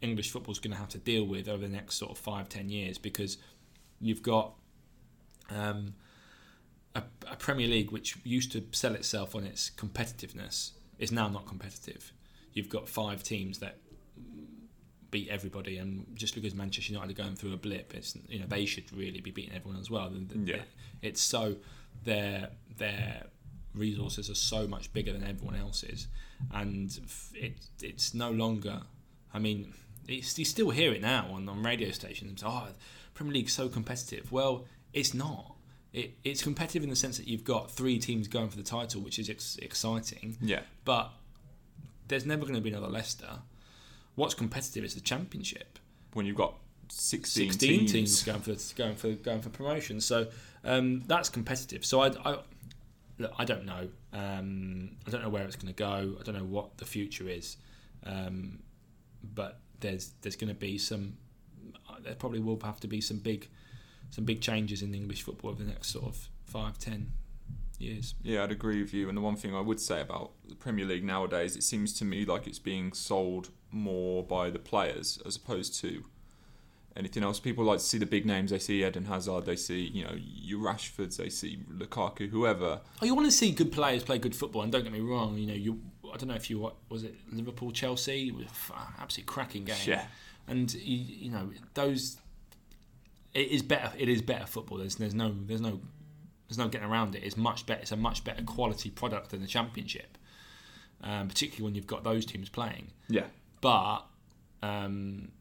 English 0.00 0.30
football 0.30 0.52
is 0.52 0.58
going 0.58 0.72
to 0.72 0.78
have 0.78 0.88
to 0.90 0.98
deal 0.98 1.24
with 1.24 1.48
over 1.48 1.62
the 1.62 1.68
next 1.68 1.96
sort 1.96 2.10
of 2.10 2.18
five 2.18 2.48
ten 2.48 2.68
years 2.68 2.98
because 2.98 3.38
you've 4.00 4.22
got 4.22 4.54
um, 5.50 5.94
a, 6.94 7.02
a 7.30 7.36
Premier 7.36 7.68
League 7.68 7.90
which 7.90 8.16
used 8.24 8.52
to 8.52 8.64
sell 8.72 8.94
itself 8.94 9.34
on 9.34 9.44
its 9.44 9.70
competitiveness 9.70 10.72
is 10.98 11.12
now 11.12 11.28
not 11.28 11.46
competitive. 11.46 12.12
You've 12.52 12.68
got 12.68 12.88
five 12.88 13.22
teams 13.22 13.58
that 13.60 13.78
beat 15.10 15.28
everybody, 15.28 15.78
and 15.78 16.06
just 16.14 16.34
because 16.34 16.54
Manchester 16.54 16.92
United 16.92 17.18
are 17.18 17.22
going 17.22 17.36
through 17.36 17.54
a 17.54 17.56
blip, 17.56 17.94
it's 17.94 18.16
you 18.28 18.40
know 18.40 18.46
they 18.46 18.66
should 18.66 18.92
really 18.92 19.20
be 19.20 19.30
beating 19.30 19.54
everyone 19.54 19.80
as 19.80 19.90
well. 19.90 20.12
Yeah. 20.44 20.62
It's 21.02 21.20
so 21.20 21.56
their 22.04 22.50
their 22.76 23.24
resources 23.74 24.28
are 24.30 24.34
so 24.34 24.66
much 24.66 24.92
bigger 24.92 25.12
than 25.12 25.24
everyone 25.24 25.56
else's, 25.56 26.08
and 26.52 26.98
it 27.34 27.58
it's 27.82 28.14
no 28.14 28.30
longer. 28.30 28.82
I 29.32 29.38
mean, 29.38 29.74
it's, 30.06 30.38
you 30.38 30.44
still 30.44 30.70
hear 30.70 30.92
it 30.92 31.02
now 31.02 31.28
on, 31.32 31.48
on 31.48 31.62
radio 31.62 31.90
stations. 31.90 32.42
Oh, 32.44 32.68
Premier 33.14 33.34
League's 33.34 33.52
so 33.52 33.68
competitive. 33.68 34.32
Well, 34.32 34.64
it's 34.92 35.12
not. 35.12 35.54
It, 35.92 36.14
it's 36.24 36.42
competitive 36.42 36.82
in 36.82 36.90
the 36.90 36.96
sense 36.96 37.18
that 37.18 37.26
you've 37.26 37.44
got 37.44 37.70
three 37.70 37.98
teams 37.98 38.28
going 38.28 38.48
for 38.48 38.56
the 38.56 38.62
title, 38.62 39.00
which 39.00 39.18
is 39.18 39.28
ex- 39.30 39.56
exciting 39.56 40.36
yeah. 40.40 40.60
but 40.84 41.12
there's 42.08 42.26
never 42.26 42.42
going 42.42 42.54
to 42.54 42.60
be 42.60 42.70
another 42.70 42.88
Leicester. 42.88 43.38
What's 44.18 44.34
competitive 44.34 44.82
is 44.82 44.94
the 44.94 45.00
Championship. 45.00 45.78
When 46.12 46.26
you've 46.26 46.36
got 46.36 46.54
16, 46.88 47.52
16 47.52 47.78
teams, 47.78 47.92
teams. 47.92 48.22
going 48.24 48.40
for 48.40 48.74
going 48.74 48.96
for 48.96 49.12
going 49.12 49.40
for 49.40 49.48
promotion. 49.48 50.00
So 50.00 50.26
um, 50.64 51.04
that's 51.06 51.28
competitive. 51.28 51.84
So 51.86 52.00
I, 52.00 52.08
I 52.24 52.38
look, 53.18 53.32
I 53.38 53.44
don't 53.44 53.64
know. 53.64 53.88
Um, 54.12 54.96
I 55.06 55.10
don't 55.10 55.22
know 55.22 55.28
where 55.28 55.44
it's 55.44 55.54
going 55.54 55.72
to 55.72 55.78
go. 55.78 56.16
I 56.18 56.22
don't 56.24 56.34
know 56.34 56.42
what 56.42 56.78
the 56.78 56.84
future 56.84 57.28
is. 57.28 57.58
Um, 58.04 58.58
but 59.22 59.60
there's 59.78 60.14
there's 60.22 60.34
going 60.34 60.48
to 60.48 60.58
be 60.58 60.78
some. 60.78 61.16
There 62.02 62.16
probably 62.16 62.40
will 62.40 62.58
have 62.64 62.80
to 62.80 62.88
be 62.88 63.00
some 63.00 63.18
big 63.18 63.48
some 64.10 64.24
big 64.24 64.40
changes 64.40 64.82
in 64.82 64.96
English 64.96 65.22
football 65.22 65.50
over 65.50 65.62
the 65.62 65.70
next 65.70 65.90
sort 65.90 66.06
of 66.06 66.28
five 66.44 66.76
ten 66.78 67.12
years. 67.78 68.16
Yeah, 68.24 68.42
I'd 68.42 68.50
agree 68.50 68.82
with 68.82 68.92
you. 68.92 69.08
And 69.08 69.16
the 69.16 69.22
one 69.22 69.36
thing 69.36 69.54
I 69.54 69.60
would 69.60 69.78
say 69.78 70.00
about 70.00 70.32
the 70.48 70.56
Premier 70.56 70.86
League 70.86 71.04
nowadays, 71.04 71.54
it 71.54 71.62
seems 71.62 71.92
to 71.94 72.04
me 72.04 72.24
like 72.24 72.48
it's 72.48 72.58
being 72.58 72.92
sold 72.92 73.50
more 73.70 74.22
by 74.22 74.50
the 74.50 74.58
players 74.58 75.20
as 75.26 75.36
opposed 75.36 75.78
to 75.80 76.04
anything 76.96 77.22
else. 77.22 77.38
People 77.40 77.64
like 77.64 77.78
to 77.78 77.84
see 77.84 77.98
the 77.98 78.06
big 78.06 78.26
names. 78.26 78.50
They 78.50 78.58
see 78.58 78.84
Eden 78.84 79.04
Hazard. 79.04 79.46
They 79.46 79.56
see 79.56 79.82
you 79.82 80.04
know 80.04 80.14
your 80.16 80.60
Rashfords. 80.60 81.16
They 81.16 81.28
see 81.30 81.58
Lukaku. 81.70 82.28
Whoever. 82.28 82.80
Oh, 83.00 83.06
you 83.06 83.14
want 83.14 83.26
to 83.26 83.32
see 83.32 83.52
good 83.52 83.72
players 83.72 84.02
play 84.02 84.18
good 84.18 84.34
football, 84.34 84.62
and 84.62 84.72
don't 84.72 84.82
get 84.82 84.92
me 84.92 85.00
wrong. 85.00 85.38
You 85.38 85.46
know, 85.46 85.54
you 85.54 85.80
I 86.12 86.16
don't 86.16 86.28
know 86.28 86.34
if 86.34 86.50
you 86.50 86.58
what 86.58 86.74
was 86.88 87.04
it 87.04 87.14
Liverpool 87.32 87.70
Chelsea, 87.70 88.34
absolutely 88.98 89.32
cracking 89.32 89.64
game. 89.64 89.76
Yeah. 89.84 90.04
and 90.46 90.72
you, 90.74 90.98
you 90.98 91.30
know 91.30 91.50
those. 91.74 92.18
It 93.34 93.48
is 93.48 93.62
better. 93.62 93.92
It 93.96 94.08
is 94.08 94.22
better 94.22 94.46
football. 94.46 94.78
There's 94.78 94.96
there's 94.96 95.14
no 95.14 95.34
there's 95.46 95.60
no 95.60 95.80
there's 96.48 96.58
no 96.58 96.68
getting 96.68 96.88
around 96.88 97.14
it. 97.14 97.22
It's 97.22 97.36
much 97.36 97.66
better. 97.66 97.80
It's 97.82 97.92
a 97.92 97.96
much 97.96 98.24
better 98.24 98.42
quality 98.42 98.90
product 98.90 99.30
than 99.30 99.42
the 99.42 99.46
Championship, 99.46 100.16
um, 101.02 101.28
particularly 101.28 101.64
when 101.64 101.74
you've 101.74 101.86
got 101.86 102.04
those 102.04 102.24
teams 102.24 102.48
playing. 102.48 102.88
Yeah. 103.08 103.26
But 103.60 104.00
um, 104.62 105.32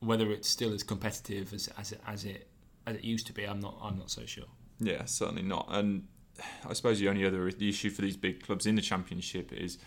whether 0.00 0.30
it's 0.30 0.48
still 0.48 0.72
as 0.72 0.82
competitive 0.82 1.52
as, 1.52 1.68
as 1.78 1.92
it 1.92 2.00
as 2.06 2.24
it 2.24 2.48
as 2.86 2.96
it 2.96 3.04
used 3.04 3.26
to 3.26 3.32
be, 3.32 3.44
I'm 3.44 3.60
not 3.60 3.78
I'm 3.82 3.98
not 3.98 4.10
so 4.10 4.24
sure. 4.26 4.44
Yeah, 4.80 5.04
certainly 5.06 5.42
not. 5.42 5.66
And 5.70 6.06
I 6.68 6.72
suppose 6.72 7.00
the 7.00 7.08
only 7.08 7.24
other 7.24 7.50
the 7.50 7.68
issue 7.68 7.90
for 7.90 8.02
these 8.02 8.16
big 8.16 8.42
clubs 8.42 8.66
in 8.66 8.76
the 8.76 8.82
Championship 8.82 9.52
is 9.52 9.78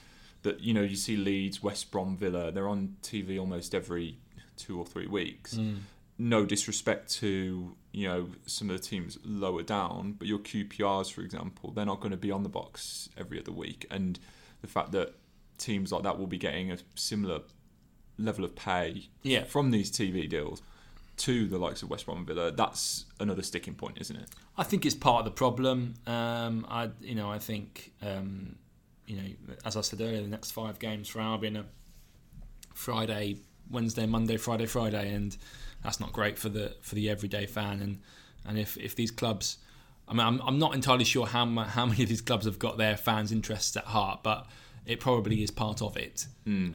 that 0.43 0.59
you 0.61 0.73
know 0.73 0.81
you 0.81 0.95
see 0.95 1.15
Leeds, 1.15 1.63
West 1.63 1.91
Brom, 1.91 2.17
Villa. 2.17 2.51
They're 2.51 2.67
on 2.67 2.97
TV 3.01 3.39
almost 3.39 3.73
every 3.73 4.17
two 4.57 4.77
or 4.77 4.85
three 4.85 5.07
weeks. 5.07 5.57
No 6.17 6.45
disrespect 6.45 7.11
to 7.15 7.75
you 7.91 8.07
know 8.07 8.29
some 8.45 8.69
of 8.69 8.79
the 8.79 8.83
teams 8.85 9.17
lower 9.23 9.63
down, 9.63 10.13
but 10.17 10.27
your 10.27 10.39
QPRs, 10.39 11.11
for 11.11 11.21
example, 11.21 11.71
they're 11.71 11.85
not 11.85 11.99
going 11.99 12.11
to 12.11 12.17
be 12.17 12.31
on 12.31 12.43
the 12.43 12.49
box 12.49 13.09
every 13.17 13.39
other 13.39 13.51
week. 13.51 13.87
And 13.89 14.19
the 14.61 14.67
fact 14.67 14.91
that 14.91 15.15
teams 15.61 15.91
like 15.91 16.03
that 16.03 16.17
will 16.19 16.27
be 16.27 16.37
getting 16.37 16.71
a 16.71 16.77
similar 16.95 17.41
level 18.17 18.43
of 18.45 18.55
pay 18.55 19.09
Yeah. 19.23 19.43
from 19.45 19.71
these 19.71 19.89
TV 19.91 20.27
deals 20.29 20.61
to 21.17 21.47
the 21.47 21.57
likes 21.57 21.83
of 21.83 21.89
West 21.89 22.05
Brom 22.05 22.19
and 22.19 22.27
Villa, 22.27 22.51
that's 22.51 23.05
another 23.19 23.43
sticking 23.43 23.75
point, 23.75 23.97
isn't 24.01 24.15
it? 24.15 24.29
I 24.57 24.63
think 24.63 24.85
it's 24.85 24.95
part 24.95 25.19
of 25.19 25.25
the 25.25 25.31
problem. 25.31 25.93
Um, 26.07 26.65
I, 26.69 26.89
you 26.99 27.13
know, 27.15 27.29
I 27.31 27.37
think, 27.37 27.91
um, 28.01 28.55
you 29.05 29.17
know, 29.17 29.55
as 29.65 29.77
I 29.77 29.81
said 29.81 30.01
earlier, 30.01 30.21
the 30.21 30.27
next 30.27 30.51
five 30.51 30.79
games 30.79 31.07
for 31.09 31.19
Albion 31.21 31.57
are 31.57 31.65
Friday, 32.73 33.37
Wednesday, 33.69 34.05
Monday, 34.05 34.37
Friday, 34.37 34.65
Friday, 34.65 35.13
and 35.13 35.35
that's 35.83 35.99
not 35.99 36.11
great 36.13 36.37
for 36.37 36.49
the 36.49 36.75
for 36.81 36.95
the 36.95 37.09
everyday 37.09 37.45
fan. 37.45 37.81
And 37.81 37.99
and 38.45 38.57
if, 38.57 38.77
if 38.77 38.95
these 38.95 39.11
clubs, 39.11 39.57
I 40.07 40.13
mean, 40.13 40.25
I'm, 40.25 40.41
I'm 40.41 40.57
not 40.59 40.73
entirely 40.73 41.03
sure 41.05 41.25
how 41.27 41.45
how 41.63 41.85
many 41.85 42.03
of 42.03 42.09
these 42.09 42.21
clubs 42.21 42.45
have 42.45 42.59
got 42.59 42.77
their 42.77 42.97
fans' 42.97 43.31
interests 43.31 43.75
at 43.77 43.85
heart, 43.85 44.21
but 44.23 44.47
it 44.85 44.99
probably 44.99 45.43
is 45.43 45.51
part 45.51 45.81
of 45.81 45.97
it. 45.97 46.27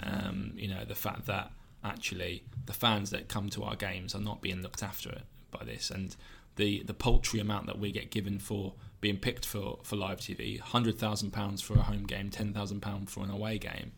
Um, 0.02 0.52
you 0.56 0.68
know, 0.68 0.84
the 0.84 0.94
fact 0.94 1.26
that 1.26 1.50
actually 1.84 2.44
the 2.66 2.72
fans 2.72 3.10
that 3.10 3.28
come 3.28 3.48
to 3.50 3.62
our 3.64 3.76
games 3.76 4.14
are 4.14 4.20
not 4.20 4.40
being 4.40 4.62
looked 4.62 4.82
after 4.82 5.22
by 5.50 5.64
this, 5.64 5.90
and 5.90 6.16
the 6.56 6.82
the 6.84 6.94
paltry 6.94 7.40
amount 7.40 7.66
that 7.66 7.78
we 7.78 7.92
get 7.92 8.10
given 8.10 8.38
for 8.38 8.74
being 9.00 9.18
picked 9.18 9.44
for 9.44 9.78
for 9.82 9.96
live 9.96 10.20
TV, 10.20 10.58
hundred 10.60 10.98
thousand 10.98 11.30
pounds 11.32 11.60
for 11.62 11.74
a 11.74 11.82
home 11.82 12.04
game, 12.04 12.30
ten 12.30 12.52
thousand 12.52 12.80
pound 12.80 13.10
for 13.10 13.22
an 13.22 13.30
away 13.30 13.58
game, 13.58 13.92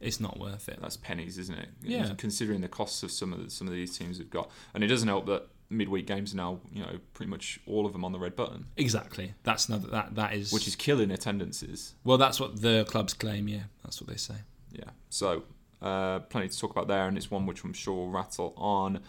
it's 0.00 0.20
not 0.20 0.38
worth 0.38 0.68
it. 0.68 0.78
That's 0.80 0.96
pennies, 0.96 1.38
isn't 1.38 1.58
it? 1.58 1.68
Yeah. 1.82 2.12
Considering 2.16 2.60
the 2.60 2.68
costs 2.68 3.02
of 3.02 3.10
some 3.10 3.32
of 3.32 3.42
the, 3.42 3.50
some 3.50 3.66
of 3.66 3.72
these 3.72 3.96
teams 3.96 4.18
have 4.18 4.30
got, 4.30 4.50
and 4.74 4.84
it 4.84 4.88
doesn't 4.88 5.08
help 5.08 5.26
that 5.26 5.48
midweek 5.70 6.06
games 6.06 6.32
are 6.32 6.36
now, 6.36 6.60
you 6.72 6.82
know, 6.82 6.98
pretty 7.14 7.30
much 7.30 7.60
all 7.66 7.84
of 7.86 7.92
them 7.92 8.04
on 8.04 8.12
the 8.12 8.18
red 8.18 8.34
button, 8.36 8.66
Exactly. 8.76 9.34
That's 9.42 9.68
another 9.68 9.88
that 9.88 10.14
that 10.14 10.32
is 10.34 10.52
which 10.52 10.66
is 10.66 10.76
killing 10.76 11.10
attendances. 11.10 11.94
well, 12.04 12.18
that's 12.18 12.40
what 12.40 12.60
the 12.62 12.84
clubs 12.88 13.14
claim. 13.14 13.48
Yeah, 13.48 13.64
that's 13.84 14.00
what 14.00 14.08
they 14.08 14.16
say. 14.16 14.34
Yeah. 14.72 14.90
So 15.10 15.44
uh, 15.82 16.20
plenty 16.20 16.48
to 16.48 16.58
talk 16.58 16.70
about 16.70 16.88
there, 16.88 17.06
and 17.06 17.16
it's 17.16 17.30
one 17.30 17.46
which 17.46 17.64
I'm 17.64 17.72
sure 17.72 17.94
will 17.94 18.10
rattle 18.10 18.54
on. 18.56 19.00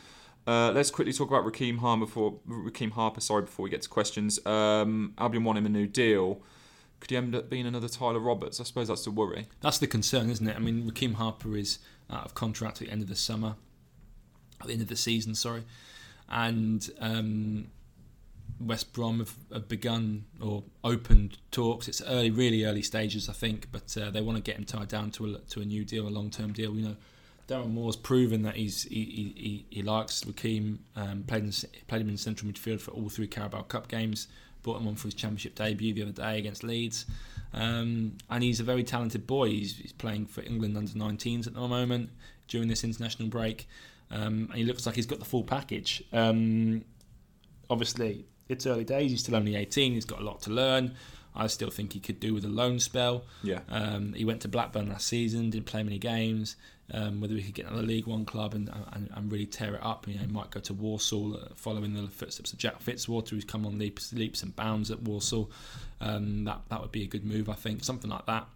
Uh, 0.47 0.71
let's 0.71 0.89
quickly 0.89 1.13
talk 1.13 1.27
about 1.29 1.45
Rekeem 1.45 1.77
Harper 1.79 2.05
before 2.05 2.39
Rekeem 2.47 2.91
Harper. 2.91 3.21
Sorry, 3.21 3.43
before 3.43 3.63
we 3.63 3.69
get 3.69 3.81
to 3.83 3.89
questions. 3.89 4.43
Um, 4.45 5.13
Albion 5.17 5.43
want 5.43 5.57
him 5.59 5.65
a 5.65 5.69
new 5.69 5.85
deal. 5.85 6.41
Could 6.99 7.11
he 7.11 7.17
end 7.17 7.35
up 7.35 7.49
being 7.49 7.65
another 7.67 7.87
Tyler 7.87 8.19
Roberts? 8.19 8.59
I 8.59 8.63
suppose 8.63 8.87
that's 8.87 9.05
the 9.05 9.11
worry. 9.11 9.47
That's 9.61 9.77
the 9.77 9.87
concern, 9.87 10.29
isn't 10.29 10.45
it? 10.47 10.55
I 10.55 10.59
mean, 10.59 10.89
Rekeem 10.89 11.13
Harper 11.15 11.55
is 11.55 11.79
out 12.09 12.25
of 12.25 12.33
contract 12.33 12.81
at 12.81 12.87
the 12.87 12.91
end 12.91 13.01
of 13.01 13.09
the 13.09 13.15
summer, 13.15 13.55
at 14.59 14.67
the 14.67 14.73
end 14.73 14.81
of 14.81 14.87
the 14.89 14.95
season, 14.95 15.35
sorry, 15.35 15.63
and 16.29 16.89
um, 16.99 17.67
West 18.59 18.93
Brom 18.93 19.19
have, 19.19 19.35
have 19.51 19.67
begun 19.67 20.25
or 20.41 20.63
opened 20.83 21.37
talks. 21.51 21.87
It's 21.87 22.01
early, 22.01 22.29
really 22.29 22.65
early 22.65 22.81
stages, 22.81 23.29
I 23.29 23.33
think, 23.33 23.67
but 23.71 23.95
uh, 23.97 24.11
they 24.11 24.21
want 24.21 24.37
to 24.37 24.43
get 24.43 24.57
him 24.57 24.65
tied 24.65 24.89
down 24.89 25.11
to 25.11 25.35
a 25.35 25.39
to 25.39 25.61
a 25.61 25.65
new 25.65 25.85
deal, 25.85 26.07
a 26.07 26.09
long 26.09 26.29
term 26.29 26.53
deal. 26.53 26.75
You 26.75 26.89
know, 26.89 26.95
Darren 27.47 27.71
Moore's 27.71 27.95
proven 27.95 28.43
that 28.43 28.55
he's 28.55 28.83
he, 28.83 29.33
he, 29.35 29.65
he, 29.69 29.81
likes 29.81 30.23
Rekeem. 30.23 30.79
Um, 30.95 31.23
played 31.23 31.43
in, 31.43 31.51
played 31.87 32.01
him 32.01 32.09
in 32.09 32.17
central 32.17 32.51
midfield 32.51 32.81
for 32.81 32.91
all 32.91 33.09
three 33.09 33.27
Carabao 33.27 33.63
Cup 33.63 33.87
games. 33.87 34.27
Brought 34.61 34.81
him 34.81 34.87
on 34.87 34.95
for 34.95 35.07
his 35.07 35.13
championship 35.13 35.55
debut 35.55 35.93
the 35.93 36.03
other 36.03 36.11
day 36.11 36.37
against 36.37 36.65
Leeds, 36.65 37.05
um, 37.53 38.17
and 38.29 38.43
he's 38.43 38.59
a 38.59 38.63
very 38.63 38.83
talented 38.83 39.25
boy. 39.25 39.47
He's, 39.47 39.77
he's 39.77 39.93
playing 39.93 40.25
for 40.25 40.41
England 40.41 40.75
under 40.75 40.91
19s 40.91 41.47
at 41.47 41.53
the 41.53 41.65
moment 41.65 42.09
during 42.49 42.67
this 42.67 42.83
international 42.83 43.29
break, 43.29 43.69
um, 44.11 44.47
and 44.49 44.55
he 44.55 44.63
looks 44.63 44.85
like 44.85 44.95
he's 44.95 45.05
got 45.05 45.19
the 45.19 45.25
full 45.25 45.43
package. 45.43 46.03
Um, 46.11 46.83
obviously, 47.69 48.25
it's 48.47 48.65
early 48.65 48.83
days. 48.83 49.11
He's 49.11 49.21
still 49.21 49.35
only 49.35 49.55
18. 49.55 49.93
He's 49.93 50.05
got 50.05 50.19
a 50.19 50.23
lot 50.23 50.41
to 50.41 50.49
learn. 50.49 50.95
I 51.35 51.47
still 51.47 51.69
think 51.69 51.93
he 51.93 51.99
could 51.99 52.19
do 52.19 52.33
with 52.33 52.43
a 52.43 52.49
loan 52.49 52.79
spell. 52.79 53.23
Yeah. 53.43 53.59
Um, 53.69 54.13
he 54.13 54.25
went 54.25 54.41
to 54.41 54.47
Blackburn 54.47 54.89
last 54.89 55.07
season, 55.07 55.51
didn't 55.51 55.67
play 55.67 55.83
many 55.83 55.99
games. 55.99 56.55
Um, 56.91 57.21
whether 57.21 57.35
he 57.35 57.43
could 57.43 57.53
get 57.53 57.67
another 57.67 57.85
League 57.85 58.07
One 58.07 58.25
club 58.25 58.55
and, 58.55 58.67
and, 58.93 59.09
and 59.13 59.31
really 59.31 59.45
tear 59.45 59.75
it 59.75 59.83
up, 59.83 60.07
you 60.07 60.15
know, 60.15 60.21
he 60.21 60.27
might 60.27 60.49
go 60.49 60.59
to 60.59 60.73
Walsall 60.73 61.35
uh, 61.35 61.49
following 61.55 61.93
the 61.93 62.07
footsteps 62.07 62.51
of 62.51 62.57
Jack 62.57 62.83
Fitzwater, 62.83 63.29
who's 63.29 63.45
come 63.45 63.63
on 63.63 63.77
leaps, 63.77 64.11
leaps 64.11 64.41
and 64.41 64.55
bounds 64.55 64.89
at 64.89 65.03
Walsall. 65.03 65.51
Um, 66.01 66.45
that 66.45 66.61
that 66.69 66.81
would 66.81 66.91
be 66.91 67.03
a 67.03 67.07
good 67.07 67.23
move, 67.23 67.47
I 67.47 67.53
think, 67.53 67.83
something 67.83 68.09
like 68.09 68.25
that. 68.25 68.47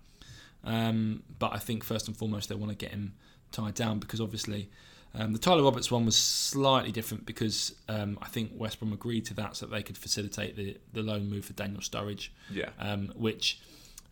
Um, 0.63 1.21
but 1.37 1.53
I 1.53 1.59
think 1.59 1.83
first 1.83 2.07
and 2.07 2.17
foremost 2.17 2.49
they 2.49 2.55
want 2.55 2.71
to 2.71 2.77
get 2.77 2.91
him 2.91 3.13
tied 3.51 3.75
down 3.75 3.99
because 3.99 4.19
obviously 4.19 4.69
um, 5.15 5.33
the 5.33 5.39
Tyler 5.39 5.63
Roberts 5.63 5.91
one 5.91 6.05
was 6.05 6.17
slightly 6.17 6.91
different 6.91 7.25
because 7.25 7.75
um, 7.87 8.17
I 8.21 8.27
think 8.27 8.51
West 8.55 8.79
Brom 8.79 8.93
agreed 8.93 9.25
to 9.25 9.33
that 9.35 9.55
so 9.55 9.65
that 9.67 9.71
they 9.75 9.83
could 9.83 9.97
facilitate 9.97 10.55
the, 10.55 10.77
the 10.91 11.01
loan 11.03 11.29
move 11.29 11.45
for 11.45 11.53
Daniel 11.53 11.81
Sturridge, 11.81 12.29
Yeah. 12.51 12.69
um, 12.79 13.11
which 13.15 13.59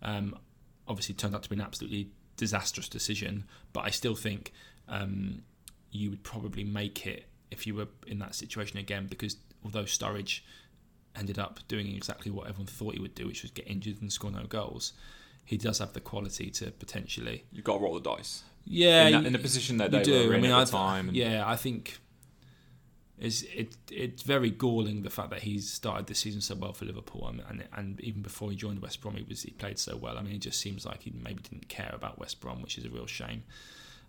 um, 0.03 0.35
obviously 0.87 1.15
turned 1.15 1.33
out 1.35 1.43
to 1.43 1.49
be 1.49 1.55
an 1.55 1.61
absolutely 1.61 2.09
disastrous 2.37 2.87
decision. 2.87 3.45
But 3.73 3.81
I 3.81 3.89
still 3.89 4.15
think 4.15 4.51
um, 4.87 5.41
you 5.91 6.09
would 6.11 6.23
probably 6.23 6.63
make 6.63 7.07
it 7.07 7.25
if 7.49 7.65
you 7.67 7.75
were 7.75 7.87
in 8.07 8.19
that 8.19 8.35
situation 8.35 8.77
again 8.77 9.07
because 9.07 9.37
although 9.63 9.83
Sturridge 9.83 10.41
ended 11.15 11.37
up 11.39 11.59
doing 11.67 11.93
exactly 11.95 12.31
what 12.31 12.47
everyone 12.47 12.67
thought 12.67 12.93
he 12.93 12.99
would 13.01 13.15
do, 13.15 13.27
which 13.27 13.41
was 13.41 13.51
get 13.51 13.67
injured 13.67 14.01
and 14.01 14.11
score 14.11 14.31
no 14.31 14.45
goals, 14.45 14.93
he 15.43 15.57
does 15.57 15.79
have 15.79 15.93
the 15.93 15.99
quality 15.99 16.49
to 16.51 16.71
potentially 16.71 17.43
You've 17.51 17.65
got 17.65 17.77
to 17.77 17.83
roll 17.83 17.95
the 17.95 18.15
dice. 18.15 18.43
Yeah, 18.65 19.05
in, 19.07 19.11
that, 19.13 19.19
you- 19.21 19.27
in 19.27 19.33
the 19.33 19.39
position 19.39 19.77
that 19.77 19.91
they 19.91 20.03
do. 20.03 20.27
were 20.27 20.33
I 20.33 20.35
in 20.37 20.41
mean, 20.41 20.51
at 20.51 20.57
I 20.57 20.63
the 20.65 20.71
time. 20.71 21.07
and- 21.09 21.17
yeah, 21.17 21.43
I 21.47 21.55
think 21.55 21.97
it's 23.19 23.43
it 23.43 23.77
it's 23.91 24.23
very 24.23 24.49
galling 24.49 25.03
the 25.03 25.09
fact 25.11 25.29
that 25.29 25.43
he's 25.43 25.71
started 25.71 26.07
the 26.07 26.15
season 26.15 26.41
so 26.41 26.55
well 26.55 26.73
for 26.73 26.85
Liverpool, 26.85 27.27
and 27.27 27.41
and, 27.49 27.67
and 27.73 28.01
even 28.01 28.21
before 28.21 28.49
he 28.49 28.55
joined 28.55 28.81
West 28.81 28.99
Brom, 29.01 29.15
he 29.15 29.23
was 29.23 29.43
he 29.43 29.51
played 29.51 29.77
so 29.77 29.95
well. 29.95 30.17
I 30.17 30.21
mean, 30.23 30.33
it 30.35 30.39
just 30.41 30.59
seems 30.59 30.85
like 30.85 31.03
he 31.03 31.13
maybe 31.23 31.41
didn't 31.43 31.67
care 31.69 31.91
about 31.93 32.17
West 32.19 32.39
Brom, 32.41 32.61
which 32.61 32.77
is 32.77 32.85
a 32.85 32.89
real 32.89 33.05
shame. 33.07 33.43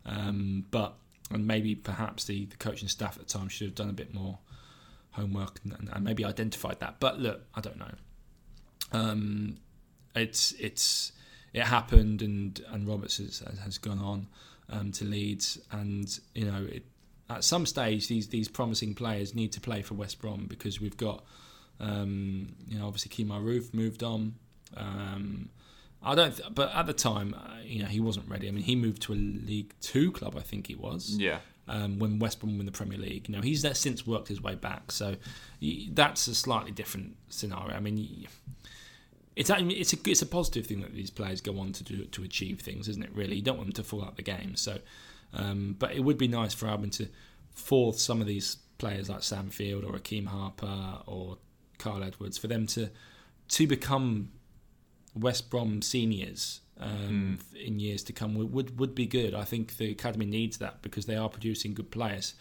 Um, 0.06 0.64
but 0.70 0.94
and 1.30 1.46
maybe 1.46 1.74
perhaps 1.74 2.24
the, 2.24 2.46
the 2.46 2.56
coaching 2.56 2.88
staff 2.88 3.16
at 3.18 3.26
the 3.26 3.32
time 3.38 3.48
should 3.48 3.66
have 3.68 3.74
done 3.74 3.88
a 3.88 3.92
bit 3.94 4.12
more 4.12 4.38
homework 5.12 5.60
and, 5.64 5.72
and, 5.78 5.88
and 5.92 6.04
maybe 6.04 6.24
identified 6.24 6.80
that. 6.80 6.96
But 6.98 7.20
look, 7.20 7.42
I 7.54 7.60
don't 7.60 7.78
know. 7.78 7.94
Um, 8.92 9.58
it's 10.14 10.52
it's 10.52 11.12
it 11.52 11.64
happened, 11.64 12.22
and 12.22 12.60
and 12.70 12.86
Roberts 12.88 13.18
has, 13.18 13.42
has 13.64 13.78
gone 13.78 13.98
on 13.98 14.26
um, 14.70 14.92
to 14.92 15.04
Leeds, 15.04 15.58
and 15.70 16.18
you 16.34 16.44
know 16.50 16.64
it, 16.70 16.84
at 17.30 17.44
some 17.44 17.66
stage 17.66 18.08
these 18.08 18.28
these 18.28 18.48
promising 18.48 18.94
players 18.94 19.34
need 19.34 19.52
to 19.52 19.60
play 19.60 19.82
for 19.82 19.94
West 19.94 20.20
Brom 20.20 20.46
because 20.48 20.80
we've 20.80 20.96
got 20.96 21.24
um, 21.80 22.54
you 22.68 22.78
know 22.78 22.86
obviously 22.86 23.10
Kemar 23.24 23.42
Roofe 23.42 23.72
moved 23.74 24.02
on. 24.02 24.34
Um, 24.76 25.48
I 26.04 26.16
don't, 26.16 26.36
th- 26.36 26.48
but 26.52 26.74
at 26.74 26.86
the 26.86 26.92
time, 26.92 27.32
uh, 27.34 27.58
you 27.64 27.80
know, 27.80 27.88
he 27.88 28.00
wasn't 28.00 28.28
ready. 28.28 28.48
I 28.48 28.50
mean, 28.50 28.64
he 28.64 28.74
moved 28.74 29.02
to 29.02 29.12
a 29.12 29.14
League 29.14 29.72
Two 29.80 30.10
club, 30.10 30.34
I 30.36 30.40
think 30.40 30.66
he 30.66 30.74
was 30.74 31.14
Yeah. 31.16 31.38
um, 31.68 32.00
when 32.00 32.18
West 32.18 32.40
Brom 32.40 32.56
win 32.56 32.66
the 32.66 32.72
Premier 32.72 32.98
League. 32.98 33.28
You 33.28 33.36
know, 33.36 33.40
he's 33.40 33.62
there 33.62 33.74
since 33.74 34.04
worked 34.04 34.26
his 34.26 34.42
way 34.42 34.56
back, 34.56 34.90
so 34.90 35.14
that's 35.92 36.26
a 36.26 36.34
slightly 36.34 36.72
different 36.72 37.16
scenario. 37.28 37.76
I 37.76 37.78
mean, 37.80 37.96
y- 37.98 38.26
it's 39.34 39.50
a, 39.50 39.56
it's 39.68 39.92
a 39.92 39.96
it's 40.06 40.22
a 40.22 40.26
positive 40.26 40.66
thing 40.66 40.80
that 40.82 40.94
these 40.94 41.10
players 41.10 41.40
go 41.40 41.58
on 41.58 41.72
to 41.72 41.84
do 41.84 42.04
to 42.04 42.22
achieve 42.22 42.60
things, 42.60 42.88
isn't 42.88 43.02
it? 43.02 43.10
Really, 43.14 43.36
you 43.36 43.42
don't 43.42 43.56
want 43.56 43.68
them 43.68 43.84
to 43.84 43.88
fall 43.88 44.04
out 44.04 44.16
the 44.16 44.22
game. 44.22 44.56
So, 44.56 44.78
um, 45.34 45.76
but 45.78 45.92
it 45.92 46.00
would 46.00 46.18
be 46.18 46.28
nice 46.28 46.54
for 46.54 46.66
Albion 46.66 46.90
to 46.90 47.08
for 47.54 47.94
some 47.94 48.20
of 48.20 48.26
these 48.26 48.56
players 48.78 49.08
like 49.08 49.22
Sam 49.22 49.50
Field 49.50 49.84
or 49.84 49.92
Rekeem 49.92 50.26
Harper 50.26 50.98
or 51.06 51.38
Kyle 51.78 52.02
Edwards 52.02 52.38
for 52.38 52.46
them 52.46 52.66
to 52.68 52.90
to 53.48 53.66
become 53.66 54.30
West 55.14 55.50
Brom 55.50 55.82
seniors 55.82 56.60
um, 56.80 57.38
in 57.54 57.78
years 57.78 58.02
to 58.04 58.12
come 58.12 58.34
would, 58.34 58.52
would 58.52 58.78
would 58.78 58.94
be 58.94 59.06
good. 59.06 59.34
I 59.34 59.44
think 59.44 59.76
the 59.76 59.90
academy 59.90 60.26
needs 60.26 60.58
that 60.58 60.82
because 60.82 61.06
they 61.06 61.16
are 61.16 61.28
producing 61.28 61.74
good 61.74 61.90
players. 61.90 62.34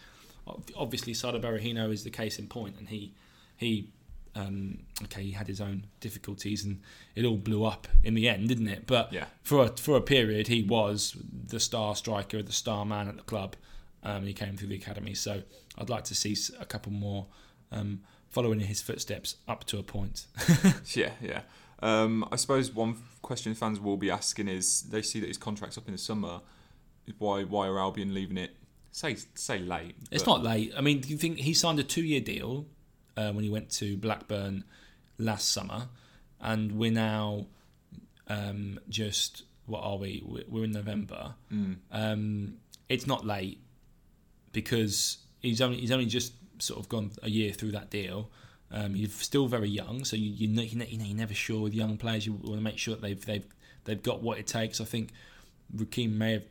Obviously, 0.76 1.12
Saido 1.12 1.40
Berahino 1.40 1.92
is 1.92 2.04
the 2.04 2.10
case 2.10 2.38
in 2.38 2.48
point, 2.48 2.76
and 2.78 2.88
he 2.88 3.14
he 3.56 3.90
um, 4.34 4.78
okay 5.04 5.22
he 5.22 5.32
had 5.32 5.46
his 5.48 5.60
own 5.60 5.86
difficulties, 6.00 6.64
and 6.64 6.80
it 7.14 7.24
all 7.24 7.36
blew 7.36 7.64
up 7.64 7.86
in 8.04 8.14
the 8.14 8.28
end, 8.28 8.48
didn't 8.48 8.68
it? 8.68 8.86
But 8.86 9.12
Yeah. 9.12 9.26
for 9.42 9.64
a, 9.64 9.68
for 9.68 9.96
a 9.96 10.00
period, 10.00 10.48
he 10.48 10.62
was 10.62 11.16
the 11.46 11.60
star 11.60 11.94
striker, 11.96 12.42
the 12.42 12.52
star 12.52 12.84
man 12.84 13.08
at 13.08 13.16
the 13.16 13.22
club. 13.22 13.56
Um, 14.02 14.24
he 14.26 14.32
came 14.32 14.56
through 14.56 14.68
the 14.68 14.74
academy, 14.76 15.14
so 15.14 15.42
I'd 15.78 15.88
like 15.90 16.04
to 16.04 16.14
see 16.14 16.36
a 16.58 16.64
couple 16.64 16.90
more 16.92 17.26
um, 17.70 18.00
following 18.30 18.60
in 18.60 18.66
his 18.66 18.82
footsteps 18.82 19.36
up 19.46 19.64
to 19.64 19.78
a 19.78 19.82
point. 19.82 20.26
Yeah, 20.94 21.12
yeah. 21.20 21.42
Um, 21.80 22.26
I 22.32 22.36
suppose 22.36 22.70
one 22.72 22.96
question 23.22 23.54
fans 23.54 23.80
will 23.80 23.96
be 23.96 24.10
asking 24.10 24.48
is 24.48 24.82
they 24.82 25.02
see 25.02 25.20
that 25.20 25.26
his 25.28 25.38
contract's 25.38 25.76
up 25.78 25.86
in 25.88 25.92
the 25.92 25.98
summer. 25.98 26.40
Why 27.18 27.42
why 27.44 27.66
are 27.66 27.78
Albion 27.78 28.14
leaving 28.14 28.36
it? 28.38 28.52
Say 28.92 29.16
say 29.34 29.58
late. 29.58 29.94
It's 30.10 30.26
not 30.26 30.42
late. 30.42 30.72
I 30.76 30.80
mean, 30.80 31.00
do 31.00 31.08
you 31.08 31.16
think 31.16 31.38
he 31.38 31.54
signed 31.54 31.78
a 31.80 31.82
two-year 31.82 32.20
deal 32.20 32.66
uh, 33.16 33.32
when 33.32 33.44
he 33.44 33.50
went 33.50 33.70
to 33.70 33.96
Blackburn 33.96 34.64
last 35.18 35.50
summer, 35.50 35.88
and 36.40 36.72
we're 36.72 36.90
now 36.92 37.46
um, 38.28 38.78
just 38.88 39.44
what 39.66 39.80
are 39.82 39.96
we? 39.96 40.22
We're 40.48 40.64
in 40.64 40.72
November. 40.72 41.34
Mm, 41.52 41.76
Um, 41.90 42.54
it's 42.88 43.06
not 43.06 43.24
late 43.24 43.60
because 44.52 45.18
he's 45.40 45.60
only 45.60 45.78
he's 45.78 45.90
only 45.92 46.06
just 46.06 46.34
sort 46.58 46.78
of 46.80 46.88
gone 46.88 47.10
a 47.22 47.30
year 47.30 47.52
through 47.52 47.72
that 47.72 47.90
deal. 47.90 48.30
Um, 48.70 48.94
he's 48.94 49.12
still 49.14 49.46
very 49.48 49.68
young, 49.68 50.04
so 50.04 50.16
you 50.16 50.30
you 50.30 50.48
know, 50.48 50.62
you 50.62 50.78
know 50.78 50.86
you're 50.88 51.16
never 51.16 51.34
sure 51.34 51.60
with 51.62 51.74
young 51.74 51.96
players. 51.96 52.26
You 52.26 52.32
want 52.32 52.56
to 52.56 52.60
make 52.62 52.78
sure 52.78 52.94
that 52.94 53.02
they've 53.02 53.24
they've 53.24 53.46
they've 53.84 54.02
got 54.02 54.22
what 54.22 54.38
it 54.38 54.46
takes. 54.46 54.80
I 54.80 54.84
think 54.84 55.10
Rekeem 55.76 56.12
may 56.16 56.32
have 56.32 56.44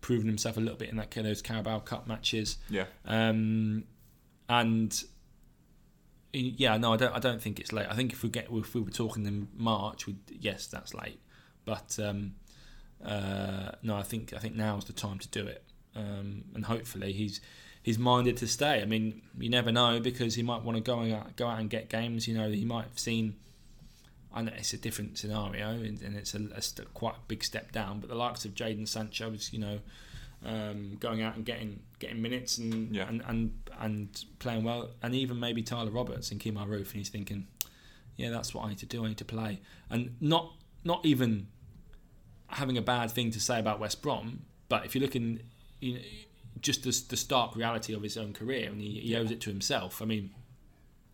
proven 0.00 0.26
himself 0.26 0.56
a 0.56 0.60
little 0.60 0.76
bit 0.76 0.88
in 0.88 0.96
that 0.96 1.10
those 1.10 1.42
Carabao 1.42 1.80
Cup 1.80 2.06
matches. 2.06 2.58
yeah. 2.70 2.84
Um, 3.04 3.84
and 4.48 5.02
yeah, 6.38 6.76
no, 6.76 6.92
I 6.92 6.96
don't. 6.96 7.14
I 7.14 7.18
don't 7.18 7.40
think 7.40 7.60
it's 7.60 7.72
late. 7.72 7.86
I 7.88 7.94
think 7.94 8.12
if 8.12 8.22
we 8.22 8.28
get 8.28 8.48
if 8.50 8.74
we 8.74 8.80
were 8.80 8.90
talking 8.90 9.26
in 9.26 9.48
March, 9.54 10.06
we 10.06 10.16
yes, 10.28 10.66
that's 10.66 10.94
late. 10.94 11.20
But 11.64 11.98
um, 12.02 12.34
uh, 13.04 13.72
no, 13.82 13.96
I 13.96 14.02
think 14.02 14.32
I 14.32 14.38
think 14.38 14.54
now 14.54 14.76
is 14.76 14.84
the 14.84 14.92
time 14.92 15.18
to 15.18 15.28
do 15.28 15.46
it. 15.46 15.62
Um, 15.94 16.44
and 16.54 16.64
hopefully 16.64 17.12
he's 17.12 17.40
he's 17.82 17.98
minded 17.98 18.36
to 18.38 18.46
stay. 18.46 18.82
I 18.82 18.84
mean, 18.84 19.22
you 19.38 19.48
never 19.48 19.72
know 19.72 20.00
because 20.00 20.34
he 20.34 20.42
might 20.42 20.62
want 20.62 20.76
to 20.76 20.82
go 20.82 21.00
out 21.14 21.36
go 21.36 21.46
out 21.46 21.60
and 21.60 21.70
get 21.70 21.88
games. 21.88 22.28
You 22.28 22.36
know, 22.36 22.50
he 22.50 22.64
might 22.64 22.84
have 22.84 22.98
seen. 22.98 23.36
I 24.34 24.42
know 24.42 24.52
it's 24.54 24.74
a 24.74 24.76
different 24.76 25.16
scenario 25.16 25.70
and, 25.70 26.02
and 26.02 26.14
it's 26.14 26.34
a, 26.34 26.42
a 26.54 26.60
st- 26.60 26.92
quite 26.92 27.14
big 27.26 27.42
step 27.42 27.72
down. 27.72 28.00
But 28.00 28.10
the 28.10 28.14
likes 28.16 28.44
of 28.44 28.54
Jaden 28.54 28.86
Sancho 28.86 29.30
is, 29.32 29.50
you 29.50 29.58
know, 29.58 29.78
um, 30.46 30.96
going 31.00 31.20
out 31.22 31.36
and 31.36 31.44
getting 31.44 31.80
getting 31.98 32.22
minutes 32.22 32.56
and, 32.58 32.94
Yeah. 32.94 33.08
and 33.08 33.22
and 33.26 33.52
and 33.78 34.24
playing 34.38 34.64
well, 34.64 34.90
and 35.02 35.14
even 35.14 35.38
maybe 35.40 35.62
Tyler 35.62 35.90
Roberts 35.90 36.30
and 36.30 36.40
Kemar 36.40 36.66
Roofe, 36.66 36.86
and 36.92 36.96
he's 36.96 37.08
thinking, 37.10 37.46
yeah, 38.16 38.30
that's 38.30 38.54
what 38.54 38.64
I 38.64 38.68
need 38.70 38.78
to 38.78 38.86
do. 38.86 39.04
I 39.04 39.08
need 39.08 39.18
to 39.18 39.24
play, 39.24 39.60
and 39.90 40.16
not 40.20 40.52
not 40.84 41.04
even 41.04 41.48
having 42.48 42.78
a 42.78 42.82
bad 42.82 43.10
thing 43.10 43.30
to 43.32 43.40
say 43.40 43.58
about 43.58 43.80
West 43.80 44.00
Brom, 44.02 44.44
but 44.68 44.84
if 44.86 44.94
you're 44.94 45.02
looking, 45.02 45.40
you 45.80 45.94
know, 45.94 46.00
just 46.60 46.84
the, 46.84 47.02
the 47.08 47.16
stark 47.16 47.56
reality 47.56 47.92
of 47.92 48.02
his 48.02 48.16
own 48.16 48.32
career, 48.32 48.68
and 48.70 48.80
he, 48.80 49.00
he 49.00 49.16
owes 49.16 49.30
it 49.32 49.40
to 49.40 49.50
himself. 49.50 50.00
I 50.00 50.04
mean, 50.04 50.30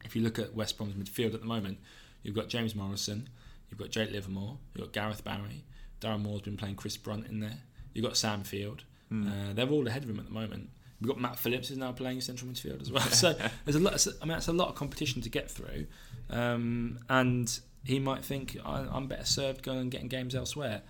if 0.05 0.15
you 0.15 0.23
look 0.23 0.39
at 0.39 0.55
West 0.55 0.77
Brom's 0.77 0.93
midfield 0.95 1.33
at 1.35 1.41
the 1.41 1.47
moment, 1.47 1.79
you've 2.23 2.35
got 2.35 2.49
James 2.49 2.75
Morrison, 2.75 3.29
you've 3.71 3.79
got 3.79 3.89
Jake 3.91 4.13
Livermore, 4.13 4.59
you've 4.75 4.85
got 4.85 4.93
Gareth 4.93 5.25
Barry, 5.25 5.65
Darren 6.03 6.21
Moore's 6.23 6.43
been 6.43 6.57
playing 6.59 6.77
Chris 6.77 6.97
Brunt 6.99 7.27
in 7.27 7.41
there, 7.41 7.59
you've 7.95 8.05
got 8.05 8.17
Sam 8.19 8.43
Field. 8.45 8.85
Uh, 9.13 9.53
they're 9.55 9.69
all 9.69 9.87
ahead 9.87 10.03
of 10.05 10.11
him 10.11 10.19
at 10.19 10.25
the 10.27 10.33
moment. 10.33 10.71
We've 11.01 11.09
got 11.09 11.21
Matt 11.21 11.39
Phillips 11.39 11.71
is 11.71 11.79
now 11.79 11.93
playing 11.93 12.21
central 12.21 12.51
midfield 12.51 12.81
as 12.81 12.91
well. 12.93 13.03
So 13.11 13.35
there's 13.65 13.77
a 13.77 13.81
lot. 13.81 14.07
I 14.21 14.25
mean, 14.25 14.35
that's 14.35 14.49
a 14.49 14.53
lot 14.53 14.69
of 14.69 14.75
competition 14.77 15.21
to 15.23 15.29
get 15.29 15.51
through, 15.51 15.87
um, 16.31 16.99
and 17.09 17.59
he 17.85 17.99
might 17.99 18.25
think 18.25 18.57
I, 18.65 18.87
I'm 18.91 19.09
better 19.09 19.25
served 19.25 19.63
going 19.63 19.79
and 19.81 19.91
getting 19.91 20.09
games 20.09 20.35
elsewhere. 20.35 20.83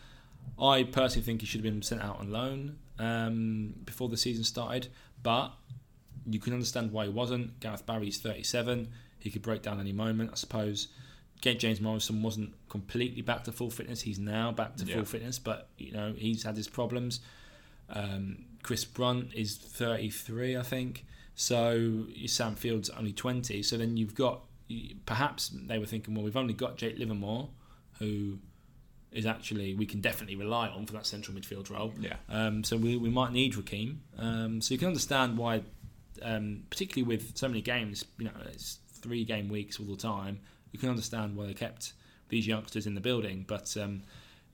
I 0.61 0.83
personally 0.83 1.25
think 1.25 1.41
he 1.41 1.47
should 1.47 1.65
have 1.65 1.73
been 1.73 1.83
sent 1.83 2.03
out 2.03 2.19
on 2.21 2.31
loan 2.31 2.77
um, 2.99 3.75
before 3.87 4.09
the 4.09 4.17
season 4.17 4.45
started, 4.45 4.89
but 5.23 5.53
you 6.27 6.39
can 6.39 6.53
understand 6.53 6.93
why 6.93 7.05
he 7.05 7.11
wasn't. 7.11 7.59
Gareth 7.61 7.87
Barry's 7.87 8.19
37; 8.19 8.89
he 9.19 9.31
could 9.31 9.43
break 9.43 9.63
down 9.63 9.81
any 9.81 9.93
moment, 9.93 10.31
I 10.33 10.37
suppose. 10.37 10.89
Get 11.41 11.59
James 11.59 11.81
Morrison 11.81 12.23
wasn't 12.23 12.53
completely 12.69 13.23
back 13.23 13.45
to 13.45 13.53
full 13.53 13.71
fitness. 13.71 14.03
He's 14.03 14.19
now 14.19 14.53
back 14.53 14.77
to 14.77 14.85
Yeah. 14.85 14.97
full 14.97 15.05
fitness, 15.07 15.39
but 15.39 15.69
you 15.79 15.93
know 15.93 16.13
he's 16.17 16.43
had 16.43 16.57
his 16.57 16.69
problems. 16.69 17.21
Um, 17.93 18.45
Chris 18.63 18.85
Brunt 18.85 19.35
is 19.35 19.57
33, 19.57 20.57
I 20.57 20.63
think. 20.63 21.05
So 21.35 22.07
Sam 22.27 22.55
Field's 22.55 22.91
only 22.91 23.13
20. 23.13 23.63
So 23.63 23.77
then 23.77 23.97
you've 23.97 24.15
got 24.15 24.43
perhaps 25.07 25.51
they 25.67 25.79
were 25.79 25.87
thinking, 25.87 26.15
well, 26.15 26.25
we've 26.25 26.37
only 26.37 26.55
got 26.55 26.77
Jake 26.77 26.99
Livermore, 26.99 27.49
who 27.99 28.39
is 29.11 29.27
actually 29.27 29.75
we 29.75 29.85
can 29.85 30.01
definitely 30.01 30.37
rely 30.37 30.69
on 30.69 30.87
for 30.87 30.95
that 30.95 31.07
central 31.07 31.37
midfield 31.37 31.71
role. 31.71 31.93
Yeah. 32.01 32.17
Um, 32.29 32.65
so 32.65 32.77
we, 32.77 32.97
we 32.97 33.11
might 33.11 33.33
need 33.33 33.55
Rekeem. 33.55 33.99
Um, 34.19 34.61
so 34.61 34.73
you 34.73 34.79
can 34.79 34.89
understand 34.89 35.37
why, 35.37 35.63
um, 36.23 36.65
particularly 36.71 37.07
with 37.07 37.37
so 37.37 37.49
many 37.49 37.61
games, 37.61 38.05
you 38.19 38.27
know, 38.27 38.33
it's 38.47 38.79
three 38.89 39.25
game 39.25 39.49
weeks 39.49 39.79
all 39.79 39.87
the 39.87 39.97
time. 39.97 40.41
You 40.71 40.79
can 40.79 40.89
understand 40.89 41.37
why 41.37 41.47
they 41.47 41.55
kept 41.55 41.93
these 42.29 42.47
youngsters 42.47 42.87
in 42.87 42.95
the 42.95 43.01
building, 43.01 43.45
but 43.47 43.77
um, 43.77 44.03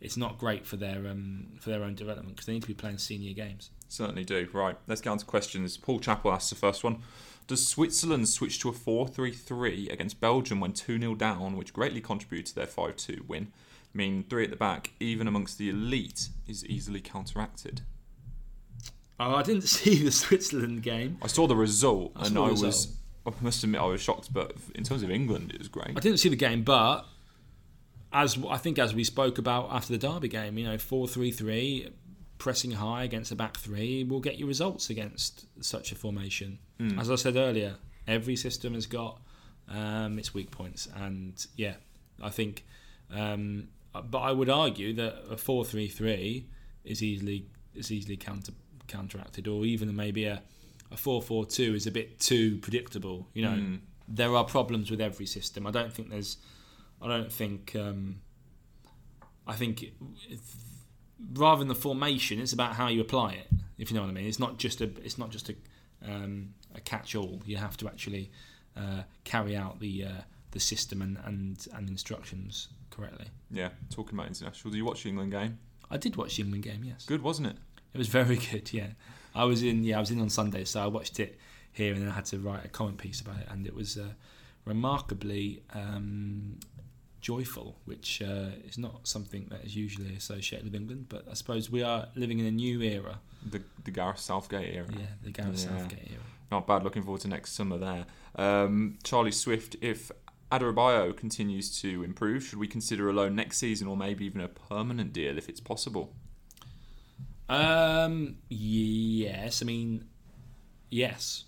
it's 0.01 0.17
not 0.17 0.39
great 0.39 0.67
for 0.67 0.77
their 0.77 1.07
um, 1.09 1.49
for 1.61 1.71
their 1.71 1.83
own 1.83 1.95
development 1.95 2.37
because 2.37 2.47
they 2.47 2.53
need 2.53 2.63
to 2.63 2.69
be 2.69 2.75
playing 2.75 2.99
senior 2.99 3.33
games. 3.35 3.71
Certainly 3.89 4.25
do. 4.25 4.49
Right, 4.53 4.77
let's 4.87 5.01
get 5.01 5.11
on 5.11 5.19
to 5.19 5.25
questions. 5.25 5.77
Paul 5.77 5.99
Chappell 6.01 6.33
asks 6.33 6.51
the 6.51 6.57
first 6.57 6.85
one. 6.85 7.03
Does 7.47 7.67
Switzerland 7.67 8.29
switch 8.29 8.61
to 8.61 8.69
a 8.69 8.73
4 8.73 9.09
3 9.09 9.33
3 9.33 9.89
against 9.89 10.21
Belgium 10.21 10.61
when 10.61 10.73
2 10.73 11.01
0 11.01 11.15
down, 11.15 11.57
which 11.57 11.73
greatly 11.73 12.01
contributed 12.01 12.47
to 12.47 12.55
their 12.55 12.67
5 12.67 12.97
2 12.97 13.25
win? 13.27 13.53
I 13.95 13.97
mean, 13.97 14.25
three 14.29 14.45
at 14.45 14.51
the 14.51 14.57
back, 14.57 14.93
even 15.01 15.27
amongst 15.27 15.57
the 15.57 15.71
elite, 15.71 16.29
is 16.47 16.65
easily 16.67 17.01
counteracted. 17.01 17.81
Oh, 19.19 19.35
I 19.35 19.43
didn't 19.43 19.63
see 19.69 20.03
the 20.05 20.13
Switzerland 20.13 20.83
game. 20.83 21.19
I 21.23 21.27
saw 21.27 21.47
the 21.47 21.57
result 21.57 22.13
I 22.15 22.27
and 22.27 22.39
I 22.39 22.49
result. 22.49 22.67
was, 22.67 22.97
I 23.27 23.33
must 23.41 23.65
admit, 23.65 23.81
I 23.81 23.87
was 23.87 24.01
shocked, 24.01 24.33
but 24.33 24.53
in 24.75 24.85
terms 24.85 25.03
of 25.03 25.11
England, 25.11 25.53
it 25.53 25.59
was 25.59 25.69
great. 25.69 25.97
I 25.97 26.01
didn't 26.01 26.19
see 26.19 26.29
the 26.29 26.37
game, 26.37 26.63
but 26.63 27.07
as 28.13 28.39
I 28.49 28.57
think 28.57 28.79
as 28.79 28.95
we 28.95 29.05
spoke 29.05 29.39
about 29.39 29.69
after 29.71 29.93
the 29.93 29.99
Derby 29.99 30.29
game, 30.29 30.57
you 30.59 30.65
know, 30.65 30.79
four 30.79 31.07
three 31.09 31.31
three, 31.31 31.89
pressing 32.39 32.73
high 32.73 33.05
against 33.05 33.31
a 33.33 33.37
back 33.37 33.57
three 33.57 34.05
will 34.05 34.21
get 34.21 34.37
you 34.39 34.47
results 34.47 34.91
against 34.91 35.47
such 35.65 35.93
a 35.93 35.95
formation. 35.95 36.59
Mm. 36.81 36.99
As 37.01 37.11
I 37.11 37.17
said 37.17 37.37
earlier, 37.37 37.77
every 38.07 38.37
system 38.37 38.75
has 38.75 38.87
got 38.87 39.21
um, 39.69 40.19
its 40.19 40.33
weak 40.33 40.51
points, 40.51 40.89
and 40.97 41.45
yeah, 41.57 41.75
I 42.23 42.31
think. 42.31 42.65
Um, 43.11 43.69
but 43.93 44.19
I 44.19 44.33
would 44.33 44.49
argue 44.51 44.93
that 44.95 45.25
a 45.31 45.37
four 45.37 45.65
three 45.65 45.89
three 45.89 46.47
is 46.85 47.03
easily 47.03 47.47
is 47.75 47.91
easily 47.91 48.17
counter 48.17 48.53
counteracted, 48.87 49.47
or 49.49 49.65
even 49.65 49.95
maybe 49.95 50.25
a 50.25 50.43
a 50.91 50.97
four 50.97 51.21
four 51.21 51.45
two 51.45 51.75
is 51.75 51.87
a 51.87 51.91
bit 51.91 52.19
too 52.21 52.57
predictable. 52.59 53.29
You 53.35 53.43
know, 53.43 53.51
Mm. 53.51 53.81
there 54.09 54.35
are 54.35 54.45
problems 54.45 54.91
with 54.91 55.01
every 55.03 55.27
system. 55.27 55.67
I 55.67 55.71
don't 55.71 55.93
think 55.93 56.09
there's. 56.11 56.39
I 57.03 57.09
don't 57.09 57.33
think. 57.33 57.75
Um, 57.77 58.21
I 59.47 59.55
think 59.55 59.93
rather 61.33 61.59
than 61.61 61.69
the 61.69 61.75
formation, 61.75 62.39
it's 62.39 62.53
about 62.53 62.75
how 62.75 62.89
you 62.89 63.01
apply 63.01 63.33
it. 63.33 63.47
If 63.79 63.91
you 63.91 63.97
know 63.97 64.03
what 64.03 64.11
I 64.11 64.13
mean, 64.13 64.27
it's 64.27 64.39
not 64.39 64.59
just 64.59 64.81
a. 64.81 64.85
It's 65.05 65.19
not 65.19 65.31
just 65.31 65.49
a. 65.51 65.55
Um, 66.07 66.55
a 66.75 66.81
catch-all. 66.81 67.43
You 67.45 67.57
have 67.57 67.77
to 67.79 67.89
actually 67.89 68.31
uh, 68.77 69.03
carry 69.25 69.57
out 69.57 69.81
the 69.81 70.05
uh, 70.05 70.21
the 70.53 70.61
system 70.61 71.03
and, 71.03 71.19
and 71.25 71.67
and 71.75 71.89
instructions 71.89 72.69
correctly. 72.91 73.27
Yeah, 73.51 73.71
talking 73.91 74.17
about 74.19 74.29
international. 74.29 74.71
Did 74.71 74.79
you 74.79 74.85
watch 74.85 75.03
the 75.03 75.09
England 75.09 75.33
game? 75.33 75.59
I 75.91 75.97
did 75.97 76.17
watch 76.17 76.37
the 76.37 76.43
England 76.43 76.65
game. 76.65 76.85
Yes, 76.85 77.05
Good, 77.07 77.23
wasn't 77.23 77.49
it? 77.49 77.57
it 77.95 77.99
was 77.99 78.09
very 78.09 78.37
good. 78.53 78.73
Yeah, 78.73 78.89
I 79.35 79.45
was 79.45 79.63
in. 79.63 79.83
Yeah, 79.85 79.97
I 79.97 80.01
was 80.01 80.11
in 80.11 80.21
on 80.21 80.31
Sunday, 80.31 80.65
so 80.65 80.81
I 80.83 80.87
watched 80.87 81.19
it 81.21 81.39
here, 81.73 81.93
and 81.93 82.03
then 82.03 82.09
I 82.09 82.15
had 82.15 82.27
to 82.27 82.39
write 82.39 82.65
a 82.65 82.69
comment 82.69 82.99
piece 82.99 83.21
about 83.21 83.39
it, 83.41 83.47
and 83.51 83.67
it 83.67 83.75
was 83.75 83.97
uh, 83.97 84.13
remarkably 84.65 85.63
um, 85.75 86.59
joyful, 87.21 87.77
which 87.85 88.23
uh, 88.23 88.51
is 88.65 88.79
not 88.79 89.07
something 89.07 89.47
that 89.51 89.65
is 89.65 89.75
usually 89.77 90.15
associated 90.15 90.65
with 90.65 90.75
England. 90.75 91.07
But 91.09 91.27
I 91.31 91.35
suppose 91.35 91.71
we 91.71 91.83
are 91.83 92.09
living 92.15 92.39
in 92.39 92.47
a 92.47 92.51
new 92.51 92.81
era. 92.83 93.21
The 93.51 93.63
the 93.85 93.91
Gareth 93.91 94.19
Southgate 94.21 94.75
era. 94.75 94.87
Yeah, 94.91 95.07
the 95.23 95.31
Gareth 95.31 95.61
Yeah. 95.65 95.79
Southgate 95.79 96.09
era. 96.11 96.23
Not 96.51 96.67
bad. 96.67 96.83
Looking 96.85 97.03
forward 97.03 97.21
to 97.23 97.29
next 97.29 97.53
summer 97.53 97.77
there. 97.79 98.07
Um, 98.37 98.99
Charlie 99.03 99.33
Swift, 99.33 99.77
if 99.83 100.11
Adarabio 100.51 101.15
continues 101.15 101.81
to 101.83 102.03
improve, 102.03 102.43
should 102.45 102.59
we 102.59 102.67
consider 102.69 103.11
a 103.11 103.13
loan 103.13 103.35
next 103.35 103.59
season 103.59 103.87
or 103.87 103.97
maybe 103.97 104.25
even 104.25 104.41
a 104.41 104.49
permanent 104.49 105.13
deal 105.13 105.37
if 105.37 105.49
it's 105.49 105.61
possible? 105.61 106.15
Um, 107.49 108.37
yes, 108.49 109.63
I 109.63 109.65
mean, 109.67 110.07
yes. 110.91 111.45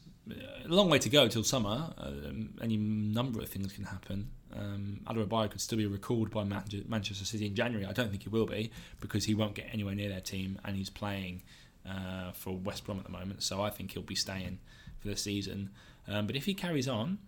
A 0.64 0.68
long 0.68 0.88
way 0.90 0.98
to 0.98 1.08
go 1.08 1.28
till 1.28 1.44
summer. 1.44 1.92
Um, 1.98 2.54
any 2.62 2.76
number 2.76 3.40
of 3.40 3.48
things 3.48 3.72
can 3.72 3.84
happen. 3.84 4.30
Um, 4.56 5.00
Adarabioyo 5.06 5.50
could 5.50 5.60
still 5.60 5.78
be 5.78 5.86
recalled 5.86 6.30
by 6.30 6.44
Manchester 6.44 7.24
City 7.24 7.46
in 7.46 7.54
January. 7.54 7.86
I 7.86 7.92
don't 7.92 8.10
think 8.10 8.24
he 8.24 8.28
will 8.28 8.46
be 8.46 8.70
because 9.00 9.24
he 9.24 9.34
won't 9.34 9.54
get 9.54 9.68
anywhere 9.72 9.94
near 9.94 10.08
their 10.08 10.20
team 10.20 10.58
and 10.64 10.76
he's 10.76 10.90
playing 10.90 11.42
uh, 11.88 12.32
for 12.32 12.56
West 12.56 12.84
Brom 12.84 12.98
at 12.98 13.04
the 13.04 13.12
moment. 13.12 13.42
So 13.42 13.62
I 13.62 13.70
think 13.70 13.92
he'll 13.92 14.02
be 14.02 14.14
staying 14.14 14.58
for 14.98 15.08
the 15.08 15.16
season. 15.16 15.70
Um, 16.08 16.26
but 16.26 16.36
if 16.36 16.44
he 16.44 16.54
carries 16.54 16.88
on, 16.88 17.18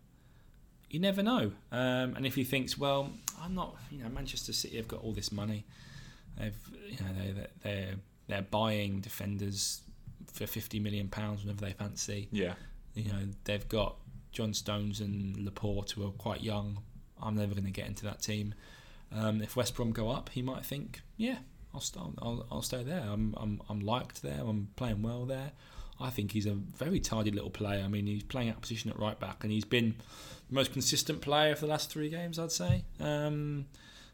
you 0.91 1.01
never 1.01 1.23
know. 1.23 1.53
Um, 1.71 2.15
and 2.17 2.27
if 2.27 2.35
he 2.35 2.45
thinks, 2.45 2.77
well, 2.77 3.11
I'm 3.41 3.55
not, 3.55 3.77
you 3.91 4.03
know, 4.03 4.11
Manchester 4.11 4.53
City 4.53 4.77
have 4.77 4.89
got 4.89 5.03
all 5.03 5.13
this 5.13 5.33
money. 5.33 5.65
They've, 6.39 6.57
you 6.89 6.97
know, 7.05 7.13
they, 7.15 7.47
they're 7.63 7.95
they're 8.29 8.43
buying 8.43 9.01
defenders 9.01 9.83
for 10.33 10.47
50 10.47 10.81
million 10.81 11.09
pounds 11.09 11.43
whenever 11.43 11.65
they 11.65 11.73
fancy. 11.73 12.29
Yeah. 12.31 12.55
You 12.95 13.13
know, 13.13 13.29
they've 13.45 13.69
got 13.69 13.97
John 14.33 14.55
Stones 14.55 15.01
and 15.01 15.37
Laporte 15.45 15.91
who 15.93 16.07
are 16.07 16.13
quite 16.13 16.43
young. 16.43 16.79
I'm 17.23 17.37
never 17.37 17.55
going 17.55 17.65
to 17.65 17.71
get 17.71 17.87
into 17.87 18.05
that 18.05 18.21
team. 18.21 18.55
Um, 19.15 19.43
if 19.43 19.57
West 19.57 19.75
Brom 19.75 19.93
go 19.93 20.11
up, 20.11 20.31
he 20.31 20.43
might 20.43 20.65
think, 20.65 21.03
yeah, 21.17 21.39
I'll 21.75 21.81
start. 21.81 22.11
I'll, 22.21 22.47
I'll 22.51 22.63
stay 22.63 22.83
there. 22.83 23.01
I'm, 23.01 23.35
I'm 23.37 23.61
I'm 23.69 23.81
liked 23.81 24.23
there. 24.23 24.41
I'm 24.41 24.69
playing 24.77 25.03
well 25.03 25.25
there. 25.25 25.53
I 26.01 26.11
think 26.11 26.33
he's 26.33 26.47
a 26.47 26.55
very 26.55 27.01
tidy 27.01 27.31
little 27.31 27.51
player. 27.51 27.83
I 27.85 27.89
mean, 27.89 28.07
he's 28.07 28.23
playing 28.23 28.51
out 28.51 28.61
position 28.61 28.91
at 28.91 28.99
right 28.99 29.19
back, 29.19 29.45
and 29.45 29.53
he's 29.53 29.65
been 29.65 29.95
the 30.49 30.55
most 30.55 30.73
consistent 30.73 31.21
player 31.21 31.55
for 31.55 31.63
the 31.63 31.71
last 31.71 31.91
three 31.91 32.11
games, 32.11 32.39
I'd 32.39 32.53
say. 32.53 32.85
Um, 33.01 33.67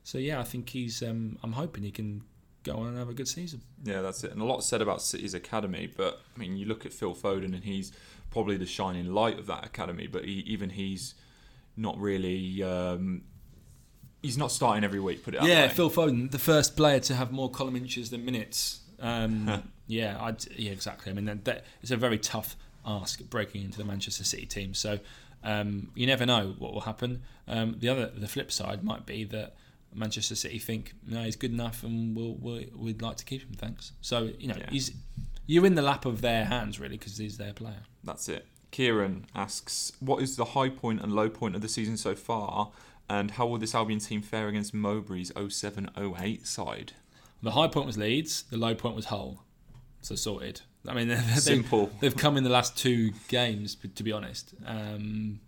so 0.05 0.19
yeah, 0.19 0.41
I 0.41 0.45
think 0.45 0.69
he's. 0.69 1.03
Um, 1.03 1.39
I'm 1.43 1.53
hoping 1.53 1.85
he 1.85 1.91
can 1.91 2.23
go 2.65 2.77
on 2.77 2.89
and 2.89 2.99
have 2.99 3.09
a 3.09 3.15
good 3.15 3.29
season. 3.29 3.63
Yeah, 3.85 4.03
that's 4.03 4.23
it. 4.25 4.33
And 4.33 4.43
a 4.43 4.45
lot 4.45 4.63
said 4.63 4.83
about 4.83 5.03
City's 5.03 5.35
academy, 5.35 5.93
but 5.97 6.21
I 6.35 6.39
mean, 6.39 6.57
you 6.57 6.67
look 6.67 6.85
at 6.85 6.93
Phil 6.93 7.15
Foden, 7.15 7.55
and 7.55 7.65
he's 7.65 7.93
probably 8.31 8.57
the 8.57 8.67
shining 8.67 9.13
light 9.13 9.39
of 9.39 9.47
that 9.47 9.65
academy. 9.65 10.07
But 10.07 10.25
he, 10.25 10.45
even 10.47 10.71
he's 10.71 11.15
not 11.79 11.99
really. 11.99 12.63
Um, 12.63 13.23
he's 14.23 14.37
not 14.37 14.51
starting 14.53 14.85
every 14.85 15.01
week. 15.01 15.23
Put 15.23 15.35
it 15.35 15.43
Yeah, 15.43 15.67
way. 15.67 15.73
Phil 15.73 15.91
Foden, 15.91 16.31
the 16.31 16.39
first 16.39 16.77
player 16.77 17.01
to 17.01 17.15
have 17.15 17.33
more 17.33 17.51
column 17.51 17.77
inches 17.77 18.11
than 18.11 18.25
minutes. 18.25 18.81
Um, 19.01 19.63
yeah, 19.87 20.19
I'd, 20.21 20.45
yeah, 20.57 20.73
exactly. 20.73 21.11
I 21.11 21.15
mean, 21.15 21.25
that, 21.27 21.45
that, 21.45 21.65
it's 21.81 21.91
a 21.91 21.97
very 21.97 22.19
tough 22.19 22.57
ask 22.85 23.23
breaking 23.31 23.63
into 23.65 23.79
the 23.79 23.85
Manchester 23.85 24.25
City 24.25 24.47
team. 24.47 24.75
So 24.75 24.99
um, 25.45 25.91
you 25.95 26.07
never 26.07 26.27
know 26.27 26.55
what 26.59 26.73
will 26.75 26.81
happen. 26.83 27.23
Um, 27.47 27.77
the 27.79 27.89
other, 27.89 28.07
the 28.07 28.29
flip 28.29 28.51
side 28.51 28.83
might 28.83 29.07
be 29.07 29.25
that 29.25 29.55
Manchester 29.95 30.35
City 30.35 30.59
think 30.59 30.95
no, 31.07 31.23
he's 31.23 31.37
good 31.37 31.53
enough, 31.53 31.83
and 31.83 32.15
we'll, 32.17 32.35
we'll 32.35 32.65
we'd 32.77 33.01
like 33.01 33.17
to 33.19 33.25
keep 33.25 33.43
him. 33.43 33.55
Thanks. 33.57 33.93
So 34.01 34.31
you 34.39 34.49
know, 34.49 34.57
Yeah. 34.59 34.67
he's 34.71 34.93
you're 35.47 35.65
in 35.65 35.77
the 35.77 35.83
lap 35.83 36.05
of 36.05 36.21
their 36.21 36.45
hands 36.45 36.79
really 36.79 36.99
because 36.99 37.17
he's 37.17 37.39
their 37.39 37.53
player. 37.55 37.83
That's 38.05 38.29
it. 38.29 38.45
Kieran 38.71 39.27
asks, 39.35 39.93
"What 40.01 40.23
is 40.23 40.37
the 40.37 40.47
high 40.47 40.69
point 40.69 41.01
and 41.01 41.13
low 41.13 41.29
point 41.29 41.55
of 41.55 41.63
the 41.63 41.69
season 41.69 41.97
so 41.97 42.15
far, 42.15 42.71
and 43.09 43.33
how 43.33 43.47
will 43.47 43.59
this 43.59 43.75
Albion 43.75 44.01
team 44.01 44.23
fare 44.23 44.49
against 44.49 44.75
Mowbray's 44.75 45.33
0708 45.37 46.47
side?" 46.47 46.93
The 47.43 47.53
high 47.53 47.69
point 47.69 47.87
was 47.87 47.97
Leeds. 47.97 48.43
The 48.51 48.57
low 48.57 48.75
point 48.75 48.97
was 48.97 49.07
Hull. 49.07 49.45
So 50.01 50.15
sorted. 50.15 50.63
I 50.87 50.95
mean, 50.95 51.09
they've, 51.09 51.39
Simple. 51.39 51.91
they've 52.01 52.17
come 52.17 52.37
in 52.37 52.45
the 52.45 52.51
last 52.51 52.77
two 52.77 53.13
games, 53.29 53.77
to 53.95 54.03
be 54.03 54.13
honest. 54.13 54.55
Um, 54.65 55.41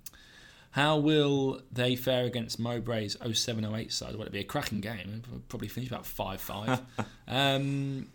how 0.73 0.99
will 0.99 1.63
they 1.73 1.97
fare 1.97 2.25
against 2.25 2.61
Mowbray's 2.61 3.17
0708 3.21 3.93
side? 3.93 4.15
Will 4.15 4.25
it 4.25 4.33
be 4.33 4.39
a 4.39 4.45
cracking 4.45 4.81
game? 4.81 5.23
It'll 5.27 5.41
probably 5.49 5.69
finish 5.69 5.91
about 5.91 6.07
5 6.07 6.41
5. 6.41 6.81
um, 7.29 8.09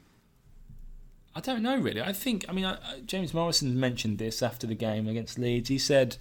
I 1.35 1.41
don't 1.41 1.61
know, 1.61 1.77
really. 1.77 2.01
I 2.01 2.13
think, 2.13 2.45
I 2.47 2.53
mean, 2.53 2.65
I, 2.65 2.77
James 3.05 3.33
Morrison 3.33 3.77
mentioned 3.79 4.17
this 4.19 4.41
after 4.41 4.65
the 4.65 4.75
game 4.75 5.07
against 5.07 5.37
Leeds. 5.37 5.67
He 5.69 5.77
said, 5.77 6.15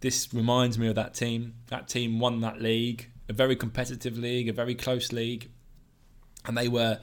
This 0.00 0.32
reminds 0.34 0.78
me 0.78 0.88
of 0.88 0.96
that 0.96 1.14
team. 1.14 1.54
That 1.68 1.86
team 1.88 2.18
won 2.18 2.40
that 2.40 2.60
league, 2.60 3.10
a 3.28 3.32
very 3.32 3.54
competitive 3.54 4.18
league, 4.18 4.48
a 4.48 4.52
very 4.52 4.74
close 4.74 5.12
league 5.12 5.48
and 6.46 6.56
they 6.56 6.68
were 6.68 6.98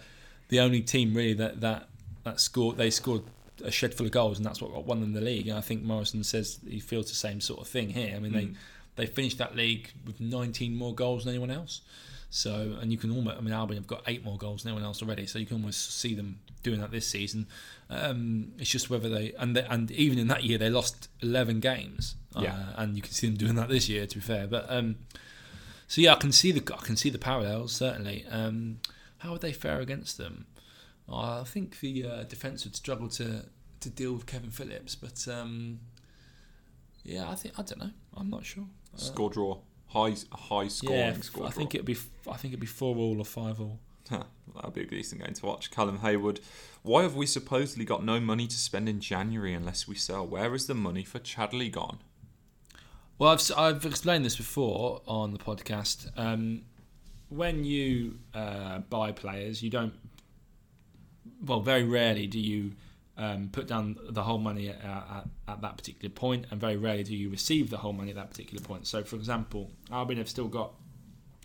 the 0.50 0.60
only 0.60 0.82
team 0.82 1.14
really 1.14 1.34
that 1.34 1.62
that 1.62 1.90
that 2.24 2.40
scored. 2.40 2.78
They 2.78 2.90
scored 2.90 3.24
a 3.64 3.72
shed 3.72 3.94
full 3.94 4.06
of 4.06 4.12
goals, 4.12 4.38
and 4.38 4.46
that's 4.46 4.62
what 4.62 4.86
won 4.86 5.00
them 5.02 5.14
the 5.14 5.22
league. 5.22 5.48
And 5.48 5.58
I 5.58 5.62
think 5.62 5.84
Morrison 5.84 6.24
says 6.24 6.60
he 6.68 6.80
feels 6.80 7.08
the 7.10 7.16
same 7.16 7.40
sort 7.42 7.62
of 7.62 7.68
thing 7.68 7.90
here. 7.90 8.16
I 8.16 8.20
mean, 8.20 8.32
Mm. 8.32 8.56
they 8.96 9.06
they 9.06 9.06
finished 9.06 9.38
that 9.38 9.56
league 9.56 9.92
with 10.06 10.20
19 10.20 10.76
more 10.76 10.94
goals 10.96 11.24
than 11.26 11.34
anyone 11.34 11.52
else. 11.52 11.82
So, 12.30 12.78
and 12.82 12.92
you 12.92 12.98
can 12.98 13.12
almost, 13.12 13.38
I 13.38 13.42
mean, 13.42 13.54
Albion 13.54 13.82
have 13.82 13.88
got 13.88 14.04
eight 14.06 14.24
more 14.24 14.38
goals 14.38 14.64
than 14.64 14.72
anyone 14.72 14.86
else 14.86 15.02
already. 15.02 15.26
So 15.26 15.40
you 15.40 15.46
can 15.46 15.58
almost 15.58 16.00
see 16.00 16.14
them 16.14 16.40
doing 16.62 16.82
that 16.82 16.92
this 16.92 17.08
season. 17.08 17.48
Um, 17.90 18.52
it's 18.58 18.70
just 18.70 18.90
whether 18.90 19.08
they 19.08 19.34
and 19.40 19.56
they, 19.56 19.64
and 19.64 19.90
even 19.92 20.20
in 20.20 20.28
that 20.28 20.44
year 20.44 20.58
they 20.58 20.70
lost 20.70 21.10
11 21.22 21.62
games. 21.62 22.16
Yeah. 22.38 22.54
uh, 22.54 22.82
and 22.82 22.96
you 22.96 23.02
can 23.02 23.14
see 23.14 23.28
them 23.28 23.38
doing 23.38 23.56
that 23.56 23.70
this 23.70 23.90
year. 23.90 24.06
To 24.06 24.16
be 24.16 24.22
fair, 24.22 24.46
but 24.46 24.66
um, 24.70 24.98
so 25.88 26.02
yeah, 26.02 26.14
I 26.14 26.16
can 26.18 26.32
see 26.32 26.52
the 26.52 26.62
I 26.76 26.82
can 26.86 26.96
see 26.98 27.10
the 27.10 27.18
parallels 27.18 27.74
certainly. 27.74 28.26
Um, 28.30 28.80
how 29.20 29.32
would 29.32 29.42
they 29.42 29.54
fare 29.54 29.80
against 29.80 30.18
them? 30.18 30.46
Oh, 31.10 31.42
I 31.42 31.44
think 31.46 31.80
the 31.80 32.06
uh, 32.06 32.24
defence 32.24 32.66
would 32.66 32.76
struggle 32.76 33.08
to 33.10 33.46
to 33.80 33.90
deal 33.90 34.14
with 34.14 34.26
Kevin 34.26 34.52
Phillips, 34.52 34.96
but 34.96 35.28
um, 35.34 35.80
yeah, 37.04 37.30
I 37.30 37.36
think 37.36 37.58
I 37.58 37.64
don't 37.64 37.80
know. 37.80 37.92
I'm 38.16 38.30
not 38.30 38.46
sure. 38.46 38.66
Uh, 38.94 38.98
Score 38.98 39.30
draw, 39.30 39.58
high 39.88 40.16
high 40.32 40.68
scoring 40.68 41.00
yeah, 41.00 41.14
score 41.22 41.46
I 41.46 41.50
think 41.50 41.74
it'd 41.76 41.86
be 41.86 41.98
I 42.30 42.38
think 42.38 42.54
it'd 42.54 42.60
be 42.60 42.66
four 42.66 42.96
all 42.96 43.20
or 43.20 43.26
five 43.26 43.60
all. 43.60 43.80
That'd 44.56 44.74
be 44.74 44.82
a 44.82 44.86
decent 44.86 45.24
game 45.24 45.34
to 45.34 45.46
watch. 45.46 45.70
Callum 45.70 46.00
Haywood, 46.00 46.40
why 46.82 47.04
have 47.04 47.16
we 47.16 47.26
supposedly 47.26 47.86
got 47.86 48.04
no 48.04 48.20
money 48.20 48.48
to 48.48 48.56
spend 48.56 48.88
in 48.88 49.00
January 49.00 49.54
unless 49.54 49.88
we 49.88 49.96
sell? 49.96 50.26
Where 50.26 50.56
is 50.56 50.68
the 50.68 50.74
money 50.74 51.04
for 51.04 51.20
Chadli 51.20 51.72
gone? 51.72 52.00
Well, 53.20 53.32
I've, 53.32 53.52
I've 53.58 53.86
explained 53.86 54.26
this 54.26 54.38
before 54.38 55.02
on 55.08 55.34
the 55.34 55.40
podcast. 55.40 56.10
Um, 56.18 56.64
when 57.30 57.64
you 57.64 58.20
uh, 58.34 58.80
buy 58.80 59.12
players, 59.12 59.62
you 59.62 59.70
don't. 59.70 59.94
Well, 61.44 61.60
very 61.60 61.84
rarely 61.84 62.28
do 62.28 62.40
you 62.40 62.74
um, 63.18 63.50
put 63.52 63.68
down 63.68 63.98
the 64.10 64.22
whole 64.22 64.38
money 64.38 64.70
at, 64.70 64.84
at, 64.84 65.26
at, 65.48 65.62
that 65.62 65.78
particular 65.78 66.14
point, 66.14 66.46
and 66.52 66.62
very 66.62 66.78
rarely 66.78 67.04
do 67.04 67.16
you 67.16 67.30
receive 67.30 67.70
the 67.70 67.78
whole 67.78 67.94
money 67.94 68.12
at 68.12 68.16
that 68.16 68.30
particular 68.30 68.64
point. 68.64 68.86
So, 68.86 69.04
for 69.04 69.16
example, 69.16 69.72
Albion 69.92 70.20
have 70.20 70.30
still 70.30 70.48
got, 70.48 70.74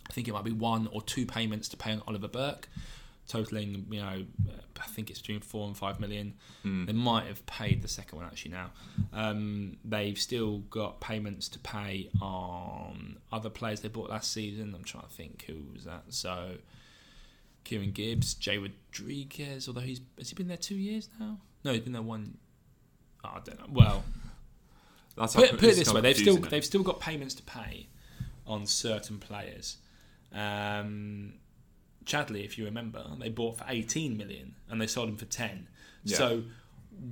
I 0.09 0.13
think 0.13 0.29
it 0.29 0.33
might 0.33 0.45
be 0.45 0.53
one 0.53 0.89
or 0.93 1.01
two 1.03 1.25
payments 1.25 1.69
to 1.69 1.77
pay 1.79 1.93
on 1.93 2.03
Oliver 2.07 2.29
Burke, 2.29 2.69
totaling, 3.27 3.87
you 3.91 4.01
know, 4.01 4.25
I 4.79 4.87
think 4.89 5.09
it's 5.09 5.21
between 5.21 5.41
four 5.41 5.67
and 5.67 5.77
five 5.77 5.99
million. 5.99 6.35
Mm. 6.65 6.87
They 6.87 6.93
might 6.93 7.27
have 7.27 7.45
paid 7.47 7.81
the 7.81 7.89
second 7.89 8.19
one 8.19 8.27
actually 8.27 8.51
now. 8.51 8.71
Um, 9.15 9.79
they've 9.83 10.19
still 10.19 10.59
got 10.59 11.01
payments 11.01 11.49
to 11.51 11.59
pay 11.59 12.11
on 12.21 13.17
other 13.33 13.49
players 13.49 13.81
they 13.81 13.89
bought 13.89 14.11
last 14.11 14.33
season. 14.33 14.75
I'm 14.75 14.85
trying 14.85 15.05
to 15.05 15.11
think 15.11 15.45
who 15.47 15.73
was 15.73 15.85
that. 15.85 16.05
So. 16.11 16.57
Kieran 17.65 17.93
Gibbs, 17.93 18.35
Jay 18.35 18.59
Rodriguez, 18.59 19.69
although 19.69 19.83
he's 19.83 20.01
has 20.19 20.31
he 20.31 20.35
been 20.35 20.49
there 20.49 20.57
two 20.57 20.75
years 20.75 21.09
now? 21.21 21.39
No, 21.65 21.73
he's 21.73 21.83
been 21.83 21.93
there 21.93 22.03
one. 22.03 22.39
Oh, 23.25 23.31
I 23.37 23.41
don't 23.45 23.59
know. 23.59 23.67
Well, 23.71 24.05
That's 25.17 25.35
put, 25.35 25.51
put 25.51 25.65
it 25.65 25.77
this 25.77 25.93
way: 25.93 26.01
they've 26.01 26.17
still 26.17 26.35
confusing, 26.35 26.51
they've 26.51 26.65
still 26.65 26.83
got 26.83 27.01
payments 27.01 27.35
to 27.35 27.43
pay 27.43 27.87
on 28.47 28.67
certain 28.67 29.19
players. 29.19 29.77
Um, 30.33 31.35
Chadli, 32.05 32.45
if 32.45 32.59
you 32.59 32.65
remember, 32.65 33.05
they 33.19 33.29
bought 33.29 33.59
for 33.59 33.65
18 33.69 34.17
million 34.17 34.55
and 34.69 34.81
they 34.81 34.87
sold 34.87 35.09
him 35.09 35.17
for 35.17 35.25
10. 35.27 35.69
Yeah. 36.05 36.17
So 36.17 36.43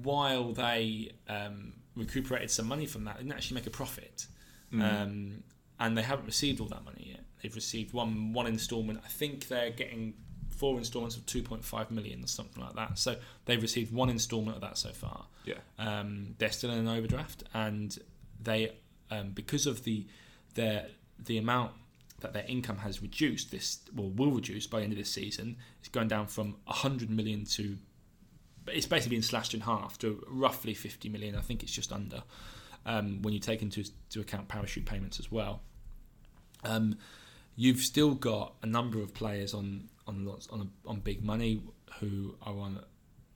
while 0.03 0.53
they 0.53 1.13
um, 1.29 1.75
recuperated 1.95 2.51
some 2.51 2.67
money 2.67 2.87
from 2.87 3.05
that, 3.05 3.17
they 3.17 3.23
didn't 3.23 3.35
actually 3.35 3.57
make 3.57 3.67
a 3.67 3.71
profit. 3.71 4.27
Mm. 4.73 4.83
Um, 4.83 5.43
and 5.79 5.97
they 5.97 6.03
haven't 6.03 6.27
received 6.27 6.61
all 6.61 6.69
that 6.69 6.85
money 6.85 7.09
yet. 7.11 7.21
They've 7.43 7.55
received 7.55 7.93
one 7.95 8.33
one 8.33 8.47
instalment. 8.47 9.01
I 9.05 9.09
think 9.09 9.49
they're 9.49 9.71
getting 9.71 10.15
four 10.61 10.77
installments 10.77 11.17
of 11.17 11.25
2.5 11.25 11.91
million 11.91 12.23
or 12.23 12.27
something 12.27 12.63
like 12.63 12.75
that. 12.75 12.99
So 12.99 13.17
they've 13.47 13.61
received 13.61 13.95
one 13.95 14.11
installment 14.11 14.57
of 14.57 14.61
that 14.61 14.77
so 14.77 14.91
far. 14.91 15.25
Yeah. 15.47 15.55
Um, 15.79 16.35
they're 16.37 16.53
still 16.53 16.71
in 16.71 16.79
an 16.79 16.89
overdraft, 16.89 17.45
and 17.55 17.99
they 18.39 18.77
um, 19.11 19.31
because 19.31 19.67
of 19.67 19.85
the 19.85 20.07
their 20.55 20.89
the 21.19 21.39
amount 21.39 21.73
that 22.21 22.35
their 22.35 22.45
income 22.47 22.77
has 22.79 23.01
reduced 23.01 23.51
this 23.51 23.81
well 23.95 24.11
will 24.11 24.33
reduce 24.33 24.67
by 24.67 24.79
the 24.79 24.85
end 24.85 24.93
of 24.93 24.99
this 24.99 25.11
season. 25.11 25.57
It's 25.79 25.89
going 25.89 26.09
down 26.09 26.27
from 26.27 26.57
100 26.67 27.09
million 27.09 27.47
to 27.57 27.79
it's 28.67 28.87
basically 28.87 29.17
been 29.17 29.23
slashed 29.23 29.55
in 29.55 29.61
half 29.61 29.99
to 30.01 30.23
roughly 30.29 30.75
50 30.75 31.09
million. 31.09 31.35
I 31.35 31.41
think 31.41 31.63
it's 31.63 31.73
just 31.73 31.91
under 31.91 32.23
um, 32.85 33.23
when 33.23 33.33
you 33.33 33.41
take 33.41 33.63
into 33.63 33.85
to 34.11 34.21
account 34.21 34.49
parachute 34.49 34.85
payments 34.85 35.19
as 35.19 35.33
well. 35.33 35.63
Um, 36.63 36.99
you've 37.57 37.81
still 37.81 38.15
got 38.15 38.55
a 38.63 38.67
number 38.67 39.01
of 39.01 39.15
players 39.15 39.55
on 39.55 39.89
on 40.07 40.25
lots 40.25 40.49
on 40.49 40.71
on 40.87 41.01
big 41.01 41.25
money 41.25 41.63
who 41.99 42.35
are 42.43 42.59
on 42.59 42.81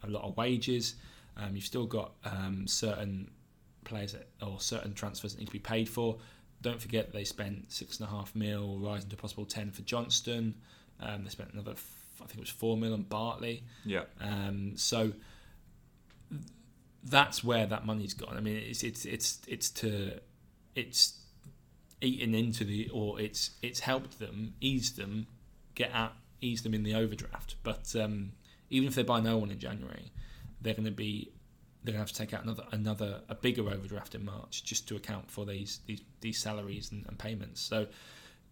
a 0.02 0.08
lot 0.08 0.24
of 0.24 0.36
wages. 0.36 0.94
Um, 1.36 1.56
you've 1.56 1.64
still 1.64 1.86
got 1.86 2.12
um, 2.24 2.66
certain 2.66 3.30
players 3.84 4.12
that, 4.12 4.28
or 4.42 4.60
certain 4.60 4.94
transfers 4.94 5.34
that 5.34 5.40
need 5.40 5.46
to 5.46 5.52
be 5.52 5.58
paid 5.58 5.88
for. 5.88 6.18
Don't 6.62 6.80
forget 6.80 7.12
they 7.12 7.24
spent 7.24 7.72
six 7.72 7.98
and 7.98 8.08
a 8.08 8.10
half 8.10 8.34
mil, 8.34 8.78
rising 8.78 9.10
to 9.10 9.16
possible 9.16 9.44
ten 9.44 9.70
for 9.70 9.82
Johnstone. 9.82 10.54
Um, 11.00 11.24
they 11.24 11.30
spent 11.30 11.52
another, 11.52 11.72
f- 11.72 12.06
I 12.22 12.26
think 12.26 12.38
it 12.38 12.40
was 12.40 12.50
four 12.50 12.76
mil 12.76 12.94
on 12.94 13.02
Bartley. 13.02 13.64
Yeah. 13.84 14.04
Um, 14.20 14.72
so 14.76 15.12
that's 17.02 17.44
where 17.44 17.66
that 17.66 17.84
money's 17.84 18.14
gone. 18.14 18.36
I 18.36 18.40
mean, 18.40 18.56
it's 18.56 18.82
it's 18.82 19.04
it's 19.04 19.40
it's 19.46 19.70
to 19.70 20.20
it's 20.74 21.20
eaten 22.00 22.34
into 22.34 22.64
the 22.64 22.88
or 22.92 23.20
it's 23.20 23.50
it's 23.62 23.80
helped 23.80 24.18
them 24.18 24.54
ease 24.60 24.92
them 24.92 25.26
get 25.74 25.90
out 25.92 26.12
ease 26.40 26.62
them 26.62 26.74
in 26.74 26.82
the 26.82 26.94
overdraft. 26.94 27.56
But 27.62 27.94
um, 27.96 28.32
even 28.70 28.88
if 28.88 28.94
they 28.94 29.02
buy 29.02 29.20
no 29.20 29.38
one 29.38 29.50
in 29.50 29.58
January, 29.58 30.12
they're 30.60 30.74
going 30.74 30.84
to 30.84 30.90
be 30.90 31.32
they're 31.82 31.92
going 31.92 32.04
to 32.04 32.08
have 32.08 32.12
to 32.12 32.18
take 32.18 32.32
out 32.32 32.42
another 32.44 32.64
another 32.72 33.20
a 33.28 33.34
bigger 33.34 33.68
overdraft 33.68 34.14
in 34.14 34.24
March 34.24 34.64
just 34.64 34.88
to 34.88 34.96
account 34.96 35.30
for 35.30 35.44
these 35.44 35.80
these, 35.86 36.00
these 36.20 36.38
salaries 36.38 36.90
and, 36.90 37.04
and 37.06 37.18
payments. 37.18 37.60
So 37.60 37.86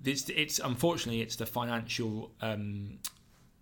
this 0.01 0.29
it's 0.29 0.59
unfortunately 0.59 1.23
it's 1.23 1.37
the 1.37 1.47
financial 1.47 2.33
um, 2.41 2.99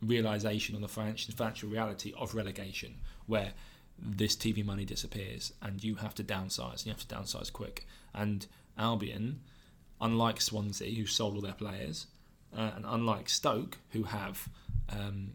realization 0.02 0.74
on 0.74 0.82
the 0.82 0.88
financial 0.88 1.34
financial 1.34 1.68
reality 1.68 2.12
of 2.18 2.34
relegation 2.34 2.96
where 3.26 3.52
this 3.98 4.34
TV 4.34 4.64
money 4.64 4.84
disappears 4.84 5.52
and 5.60 5.84
you 5.84 5.94
have 5.96 6.14
to 6.14 6.24
downsize 6.24 6.86
you 6.86 6.92
have 6.92 7.06
to 7.06 7.14
downsize 7.14 7.52
quick. 7.52 7.86
And 8.12 8.46
Albion, 8.76 9.40
unlike 10.00 10.40
Swansea 10.40 10.90
who 10.96 11.06
sold 11.06 11.36
all 11.36 11.42
their 11.42 11.52
players, 11.52 12.06
uh, 12.56 12.70
and 12.76 12.84
unlike 12.88 13.28
Stoke 13.28 13.78
who 13.90 14.04
have 14.04 14.48
um, 14.88 15.32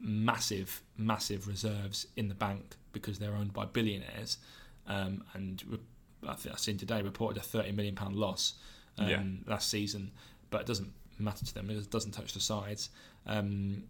massive 0.00 0.82
massive 0.96 1.48
reserves 1.48 2.06
in 2.16 2.28
the 2.28 2.34
bank 2.34 2.76
because 2.92 3.18
they're 3.18 3.34
owned 3.34 3.52
by 3.52 3.64
billionaires, 3.64 4.38
um, 4.86 5.24
and 5.34 5.62
re- 5.68 5.78
I 6.28 6.34
think 6.34 6.54
I've 6.54 6.60
seen 6.60 6.78
today 6.78 7.02
reported 7.02 7.38
a 7.38 7.42
thirty 7.42 7.72
million 7.72 7.94
pound 7.94 8.16
loss 8.16 8.54
um, 8.98 9.08
Yeah. 9.08 9.22
last 9.46 9.68
season, 9.70 10.12
but 10.50 10.60
it 10.62 10.66
doesn't 10.66 10.92
matter 11.18 11.44
to 11.44 11.54
them. 11.54 11.70
It 11.70 11.90
doesn't 11.90 12.12
touch 12.12 12.32
the 12.34 12.40
sides. 12.40 12.90
Um, 13.26 13.84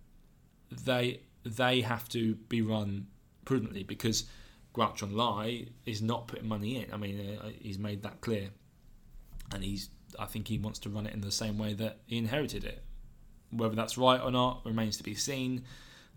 they 0.71 1.21
they 1.45 1.83
have 1.83 2.09
to 2.11 2.35
be 2.49 2.63
run 2.63 3.07
prudently 3.45 3.83
because 3.83 4.25
Guochuan 4.75 5.13
Lai 5.15 5.67
is 5.85 6.01
not 6.01 6.27
putting 6.29 6.49
money 6.49 6.79
in. 6.83 6.93
I 6.93 6.97
mean, 6.97 7.39
uh, 7.43 7.51
he's 7.61 7.79
made 7.79 8.03
that 8.05 8.21
clear, 8.23 8.49
and 9.53 9.63
he's. 9.63 9.91
I 10.19 10.27
think 10.27 10.49
he 10.49 10.59
wants 10.59 10.79
to 10.81 10.89
run 10.91 11.07
it 11.07 11.15
in 11.15 11.21
the 11.21 11.31
same 11.33 11.59
way 11.59 11.75
that 11.75 11.99
he 12.07 12.19
inherited 12.19 12.65
it. 12.65 12.83
Whether 13.51 13.75
that's 13.75 13.97
right 13.99 14.21
or 14.21 14.31
not 14.31 14.63
remains 14.65 14.97
to 14.99 15.03
be 15.03 15.15
seen. 15.15 15.65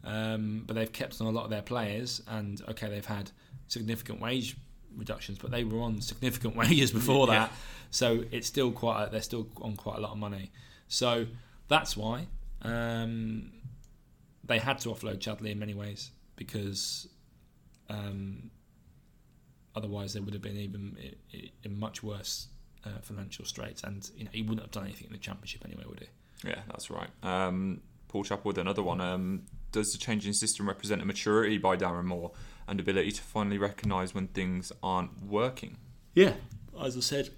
Um, 0.03 0.63
but 0.65 0.75
they've 0.75 0.91
kept 0.91 1.19
on 1.21 1.27
a 1.27 1.31
lot 1.31 1.43
of 1.43 1.49
their 1.49 1.61
players, 1.63 2.21
and 2.27 2.61
okay, 2.69 2.87
they've 2.87 3.05
had 3.05 3.31
significant 3.67 4.21
wage 4.21 4.55
reductions, 4.95 5.37
but 5.39 5.51
they 5.51 5.63
were 5.63 5.81
on 5.81 6.01
significant 6.01 6.55
wages 6.61 6.91
before 6.91 7.27
Yeah. 7.27 7.33
that, 7.39 7.51
so 7.91 8.23
it's 8.31 8.47
still 8.47 8.71
quite. 8.71 9.05
A, 9.05 9.09
they're 9.09 9.21
still 9.21 9.47
on 9.61 9.75
quite 9.75 9.97
a 9.97 10.01
lot 10.01 10.11
of 10.11 10.17
money. 10.17 10.51
So 10.87 11.25
that's 11.67 11.97
why 11.97 12.27
um, 12.61 13.51
they 14.43 14.59
had 14.59 14.79
to 14.79 14.89
offload 14.89 15.17
Chadli 15.17 15.51
in 15.51 15.59
many 15.59 15.73
ways 15.73 16.11
because 16.37 17.07
um, 17.89 18.51
otherwise 19.75 20.13
they 20.13 20.19
would 20.19 20.33
have 20.33 20.43
been 20.43 20.57
even 20.57 20.95
in 21.63 21.77
much 21.79 22.01
worse 22.03 22.47
uh, 22.87 23.01
financial 23.01 23.45
straits, 23.45 23.83
and 23.83 24.09
you 24.15 24.25
know 24.25 24.31
he 24.33 24.41
wouldn't 24.41 24.61
have 24.61 24.71
done 24.71 24.85
anything 24.85 25.07
in 25.07 25.13
the 25.13 25.19
championship 25.19 25.63
anyway, 25.65 25.83
would 25.87 25.99
he? 25.99 26.49
Yeah, 26.49 26.59
that's 26.67 26.89
right. 26.89 27.09
Um, 27.23 27.81
Paul 28.07 28.23
Chappell 28.23 28.49
with 28.49 28.57
another 28.57 28.83
one. 28.83 29.01
Um, 29.01 29.43
does 29.71 29.91
the 29.91 29.97
changing 29.97 30.33
system 30.33 30.67
represent 30.67 31.01
a 31.01 31.05
maturity 31.05 31.57
by 31.57 31.75
Darren 31.75 32.05
Moore 32.05 32.31
and 32.67 32.79
ability 32.79 33.11
to 33.11 33.21
finally 33.21 33.57
recognise 33.57 34.15
when 34.15 34.27
things 34.27 34.71
aren't 34.81 35.23
working? 35.23 35.77
Yeah, 36.13 36.33
as 36.81 36.97
I 36.97 37.01
said, 37.01 37.29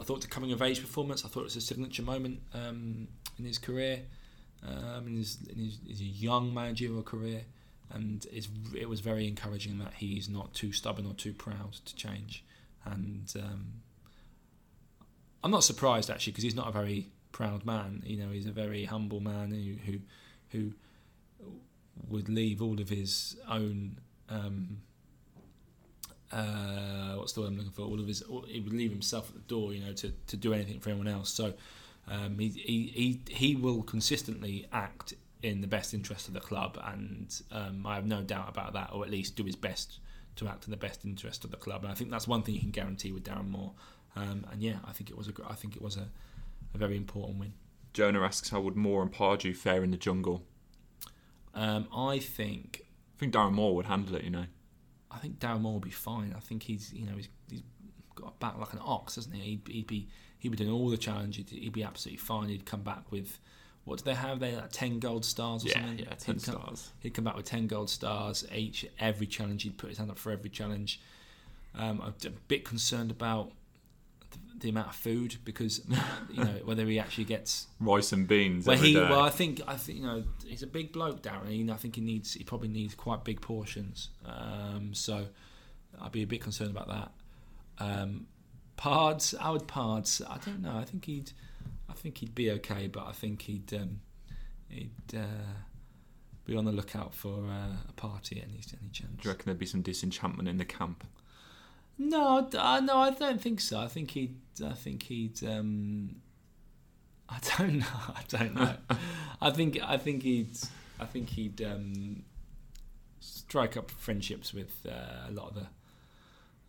I 0.00 0.04
thought 0.04 0.22
the 0.22 0.26
coming 0.26 0.52
of 0.52 0.62
age 0.62 0.80
performance. 0.80 1.24
I 1.24 1.28
thought 1.28 1.40
it 1.40 1.44
was 1.44 1.56
a 1.56 1.60
signature 1.60 2.02
moment 2.02 2.40
um, 2.52 3.08
in 3.38 3.44
his 3.44 3.58
career, 3.58 4.00
um, 4.66 5.06
in, 5.06 5.16
his, 5.16 5.38
in 5.48 5.64
his, 5.64 5.78
his 5.86 6.00
young 6.00 6.52
managerial 6.52 7.02
career, 7.02 7.42
and 7.92 8.26
it's, 8.32 8.48
it 8.74 8.88
was 8.88 9.00
very 9.00 9.28
encouraging 9.28 9.78
that 9.78 9.94
he's 9.94 10.28
not 10.28 10.54
too 10.54 10.72
stubborn 10.72 11.06
or 11.06 11.14
too 11.14 11.32
proud 11.32 11.74
to 11.84 11.94
change. 11.94 12.44
And 12.84 13.32
um, 13.36 13.66
I'm 15.44 15.50
not 15.50 15.62
surprised 15.62 16.10
actually 16.10 16.32
because 16.32 16.44
he's 16.44 16.54
not 16.54 16.68
a 16.68 16.72
very 16.72 17.08
proud 17.30 17.66
man. 17.66 18.02
You 18.06 18.16
know, 18.16 18.30
he's 18.30 18.46
a 18.46 18.52
very 18.52 18.86
humble 18.86 19.20
man 19.20 19.50
who 19.50 19.92
who, 19.92 19.98
who 20.50 20.72
would 22.08 22.30
leave 22.30 22.62
all 22.62 22.80
of 22.80 22.88
his 22.88 23.36
own. 23.48 23.98
Um, 24.30 24.78
uh, 26.32 27.14
what's 27.16 27.34
the 27.34 27.42
word 27.42 27.48
I'm 27.48 27.58
looking 27.58 27.72
for? 27.72 27.82
All 27.82 28.00
of 28.00 28.08
his, 28.08 28.24
he 28.48 28.60
would 28.60 28.72
leave 28.72 28.90
himself 28.90 29.28
at 29.28 29.34
the 29.34 29.42
door, 29.42 29.72
you 29.72 29.84
know, 29.84 29.92
to, 29.92 30.12
to 30.26 30.36
do 30.36 30.52
anything 30.52 30.80
for 30.80 30.90
anyone 30.90 31.06
else. 31.06 31.30
So 31.30 31.52
um, 32.10 32.38
he, 32.38 32.48
he 32.48 32.86
he 32.94 33.20
he 33.28 33.54
will 33.54 33.82
consistently 33.82 34.66
act 34.72 35.12
in 35.42 35.60
the 35.60 35.66
best 35.66 35.92
interest 35.92 36.26
of 36.26 36.34
the 36.34 36.40
club, 36.40 36.78
and 36.84 37.38
um, 37.52 37.86
I 37.86 37.96
have 37.96 38.06
no 38.06 38.22
doubt 38.22 38.48
about 38.48 38.72
that, 38.72 38.90
or 38.94 39.04
at 39.04 39.10
least 39.10 39.36
do 39.36 39.44
his 39.44 39.56
best 39.56 39.98
to 40.36 40.48
act 40.48 40.64
in 40.64 40.70
the 40.70 40.76
best 40.78 41.04
interest 41.04 41.44
of 41.44 41.50
the 41.50 41.58
club. 41.58 41.82
And 41.82 41.92
I 41.92 41.94
think 41.94 42.10
that's 42.10 42.26
one 42.26 42.42
thing 42.42 42.54
you 42.54 42.60
can 42.62 42.70
guarantee 42.70 43.12
with 43.12 43.24
Darren 43.24 43.50
Moore. 43.50 43.72
Um, 44.16 44.46
and 44.52 44.62
yeah, 44.62 44.76
I 44.84 44.92
think 44.92 45.10
it 45.10 45.16
was 45.18 45.28
a 45.28 45.32
I 45.48 45.54
think 45.54 45.76
it 45.76 45.82
was 45.82 45.96
a, 45.96 46.08
a 46.74 46.78
very 46.78 46.96
important 46.96 47.38
win. 47.38 47.52
Jonah 47.92 48.22
asks 48.22 48.50
how 48.50 48.60
would 48.60 48.76
Moore 48.76 49.02
and 49.02 49.12
Pardew 49.12 49.54
fare 49.56 49.82
in 49.84 49.90
the 49.90 49.96
jungle? 49.96 50.42
Um, 51.54 51.86
I 51.94 52.18
think 52.18 52.82
I 53.16 53.20
think 53.20 53.32
Darren 53.34 53.52
Moore 53.52 53.74
would 53.76 53.86
handle 53.86 54.16
it, 54.16 54.24
you 54.24 54.30
know. 54.30 54.46
I 55.10 55.18
think 55.18 55.38
Darren 55.38 55.60
Moore 55.60 55.74
would 55.74 55.84
be 55.84 55.90
fine. 55.90 56.34
I 56.36 56.40
think 56.40 56.64
he's 56.64 56.92
you 56.92 57.06
know 57.06 57.14
he's, 57.16 57.28
he's 57.48 57.62
got 58.14 58.34
a 58.34 58.38
back 58.38 58.58
like 58.58 58.72
an 58.72 58.80
ox, 58.84 59.16
hasn't 59.16 59.34
he? 59.36 59.42
He'd, 59.42 59.68
he'd 59.68 59.86
be 59.86 60.08
he'd 60.38 60.48
be 60.50 60.56
doing 60.56 60.70
all 60.70 60.88
the 60.88 60.96
challenges. 60.96 61.50
He'd, 61.50 61.58
he'd 61.62 61.72
be 61.72 61.84
absolutely 61.84 62.18
fine. 62.18 62.48
He'd 62.48 62.66
come 62.66 62.82
back 62.82 63.10
with 63.12 63.38
what 63.84 63.98
do 63.98 64.04
they 64.04 64.14
have? 64.14 64.40
They 64.40 64.56
like 64.56 64.72
ten 64.72 64.98
gold 64.98 65.24
stars 65.24 65.64
or 65.64 65.68
Yeah, 65.68 65.74
something. 65.74 65.98
yeah, 66.00 66.14
10 66.18 66.34
he'd 66.36 66.44
come, 66.44 66.54
stars. 66.54 66.90
He'd 67.00 67.14
come 67.14 67.24
back 67.24 67.36
with 67.36 67.46
ten 67.46 67.66
gold 67.66 67.90
stars 67.90 68.44
each 68.54 68.86
every 68.98 69.26
challenge. 69.26 69.62
He'd 69.62 69.78
put 69.78 69.90
his 69.90 69.98
hand 69.98 70.10
up 70.10 70.18
for 70.18 70.32
every 70.32 70.50
challenge. 70.50 71.00
Um, 71.76 72.00
I'm 72.02 72.14
a 72.26 72.30
bit 72.48 72.64
concerned 72.64 73.10
about 73.10 73.52
the 74.64 74.70
amount 74.70 74.88
of 74.88 74.96
food 74.96 75.36
because 75.44 75.82
you 76.32 76.42
know 76.42 76.50
whether 76.64 76.84
he 76.86 76.98
actually 76.98 77.24
gets 77.24 77.66
Rice 77.78 78.12
and 78.12 78.26
beans. 78.26 78.66
well 78.66 78.76
he 78.76 78.94
day. 78.94 79.00
well 79.00 79.20
I 79.20 79.30
think 79.30 79.60
I 79.68 79.76
think 79.76 79.98
you 79.98 80.06
know 80.06 80.24
he's 80.46 80.62
a 80.62 80.66
big 80.66 80.90
bloke 80.92 81.22
Darren 81.22 81.60
and 81.60 81.70
I 81.70 81.76
think 81.76 81.94
he 81.96 82.00
needs 82.00 82.34
he 82.34 82.42
probably 82.44 82.68
needs 82.68 82.94
quite 82.94 83.24
big 83.24 83.40
portions 83.40 84.08
um, 84.24 84.94
so 84.94 85.26
I'd 86.00 86.12
be 86.12 86.22
a 86.22 86.26
bit 86.26 86.40
concerned 86.40 86.70
about 86.70 86.88
that 86.88 87.12
um, 87.78 88.26
Pards 88.76 89.36
Howard 89.38 89.68
Pards 89.68 90.22
I 90.28 90.38
don't 90.44 90.62
know 90.62 90.76
I 90.76 90.84
think 90.84 91.04
he'd 91.04 91.32
I 91.88 91.92
think 91.92 92.18
he'd 92.18 92.34
be 92.34 92.50
okay 92.52 92.88
but 92.88 93.06
I 93.06 93.12
think 93.12 93.42
he'd 93.42 93.72
um, 93.74 94.00
he'd 94.68 94.90
uh, 95.14 95.52
be 96.46 96.56
on 96.56 96.64
the 96.64 96.72
lookout 96.72 97.14
for 97.14 97.44
uh, 97.48 97.76
a 97.88 97.92
party 97.96 98.36
any 98.42 98.60
any 98.80 98.90
chance 98.90 99.12
Do 99.20 99.28
you 99.28 99.30
reckon 99.30 99.44
there'd 99.44 99.58
be 99.58 99.66
some 99.66 99.82
disenchantment 99.82 100.48
in 100.48 100.56
the 100.56 100.64
camp? 100.64 101.04
No, 101.98 102.48
I 102.52 102.76
uh, 102.76 102.80
no, 102.80 102.98
I 102.98 103.10
don't 103.10 103.40
think 103.40 103.60
so. 103.60 103.78
I 103.78 103.86
think 103.86 104.10
he'd. 104.12 104.36
I 104.64 104.72
think 104.72 105.04
he'd. 105.04 105.42
Um, 105.44 106.16
I 107.28 107.38
don't 107.58 107.78
know. 107.78 107.86
I 108.08 108.22
don't 108.28 108.54
know. 108.54 108.74
I 109.40 109.50
think. 109.50 109.78
I 109.82 109.96
think 109.96 110.22
he'd. 110.22 110.56
I 110.98 111.04
think 111.04 111.30
he'd 111.30 111.60
um, 111.62 112.22
strike 113.20 113.76
up 113.76 113.90
friendships 113.90 114.52
with 114.52 114.86
uh, 114.88 115.28
a 115.28 115.32
lot 115.32 115.48
of 115.48 115.54
the. 115.54 115.66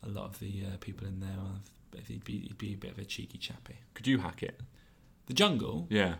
A 0.03 0.09
lot 0.09 0.25
of 0.25 0.39
the 0.39 0.63
uh, 0.65 0.77
people 0.79 1.07
in 1.07 1.19
there. 1.19 2.01
He'd 2.07 2.23
be. 2.23 2.39
He'd 2.39 2.57
be 2.57 2.73
a 2.73 2.77
bit 2.77 2.91
of 2.91 2.99
a 2.99 3.05
cheeky 3.05 3.37
chappy. 3.39 3.77
Could 3.95 4.05
you 4.05 4.19
hack 4.19 4.43
it? 4.43 4.59
The 5.25 5.33
jungle. 5.33 5.87
Yeah. 5.89 6.15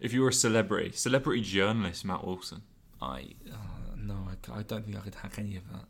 If 0.00 0.12
you 0.12 0.20
were 0.20 0.28
a 0.28 0.32
celebrity, 0.34 0.92
celebrity 0.92 1.40
journalist 1.40 2.04
Matt 2.04 2.26
Wilson. 2.26 2.62
I. 3.00 3.28
Uh, 3.50 3.56
no, 3.96 4.28
I 4.52 4.62
don't 4.62 4.84
think 4.84 4.96
I 4.96 5.00
could 5.00 5.14
hack 5.14 5.38
any 5.38 5.56
of 5.56 5.66
that. 5.72 5.84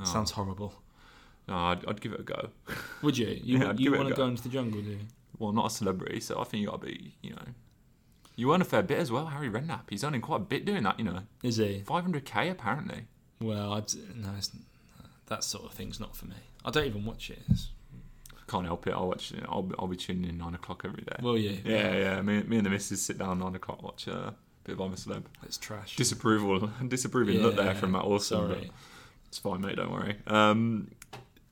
Oh. 0.00 0.04
Sounds 0.04 0.30
horrible. 0.30 0.82
No, 1.48 1.54
I'd, 1.54 1.84
I'd 1.86 2.00
give 2.00 2.12
it 2.12 2.20
a 2.20 2.22
go. 2.22 2.48
Would 3.02 3.18
you? 3.18 3.38
You, 3.42 3.58
Yeah, 3.58 3.72
you 3.76 3.94
it 3.94 3.98
want 3.98 4.08
to 4.08 4.14
go. 4.14 4.22
go 4.24 4.28
into 4.28 4.42
the 4.42 4.48
jungle, 4.48 4.80
do 4.80 4.90
you? 4.90 4.98
Well, 5.38 5.52
not 5.52 5.66
a 5.66 5.70
celebrity, 5.70 6.20
so 6.20 6.40
I 6.40 6.44
think 6.44 6.62
you 6.62 6.68
got 6.68 6.80
to 6.80 6.86
be, 6.86 7.14
you 7.22 7.30
know. 7.30 7.44
You 8.36 8.52
earn 8.54 8.60
a 8.62 8.64
fair 8.64 8.82
bit 8.82 8.98
as 8.98 9.12
well, 9.12 9.26
Harry 9.26 9.48
Redknapp. 9.50 9.82
He's 9.90 10.02
earning 10.04 10.20
quite 10.20 10.36
a 10.40 10.44
bit 10.44 10.64
doing 10.64 10.82
that, 10.84 10.98
you 10.98 11.04
know. 11.04 11.20
Is 11.42 11.56
he? 11.58 11.82
500k 11.86 12.50
apparently. 12.50 13.02
Well, 13.40 13.74
I'd, 13.74 13.92
no, 14.16 14.30
it's, 14.38 14.50
that 15.26 15.44
sort 15.44 15.64
of 15.64 15.72
thing's 15.72 16.00
not 16.00 16.16
for 16.16 16.26
me. 16.26 16.36
I 16.64 16.70
don't 16.70 16.86
even 16.86 17.04
watch 17.04 17.30
it. 17.30 17.40
It's, 17.50 17.68
Can't 18.48 18.64
help 18.66 18.86
it. 18.86 18.92
I'll 18.94 19.08
watch. 19.08 19.32
I'll, 19.48 19.62
be- 19.62 19.74
I'll 19.78 19.86
be 19.86 19.96
tuning 19.96 20.28
in 20.28 20.38
nine 20.38 20.54
o'clock 20.54 20.82
every 20.84 21.02
day. 21.02 21.16
will 21.20 21.36
you? 21.38 21.58
yeah, 21.64 21.94
yeah. 21.94 22.22
Me, 22.22 22.42
me 22.42 22.56
and 22.56 22.66
the 22.66 22.70
missus 22.70 23.02
sit 23.02 23.18
down 23.18 23.38
nine 23.40 23.54
o'clock, 23.54 23.82
watch 23.82 24.06
a 24.06 24.34
bit 24.64 24.72
of 24.74 24.80
I'm 24.80 24.92
a 24.92 24.96
celeb. 24.96 25.24
It's 25.44 25.58
trash. 25.58 25.96
Disapproval, 25.96 26.70
disapproving 26.88 27.40
look 27.42 27.56
there 27.56 27.74
from 27.74 27.92
Matt 27.92 28.06
Wilson. 28.08 28.48
but 28.48 28.54
Sorry. 28.54 28.70
It's 29.28 29.38
fine, 29.38 29.60
mate. 29.62 29.76
Don't 29.76 29.90
worry. 29.92 30.16
Um, 30.26 30.90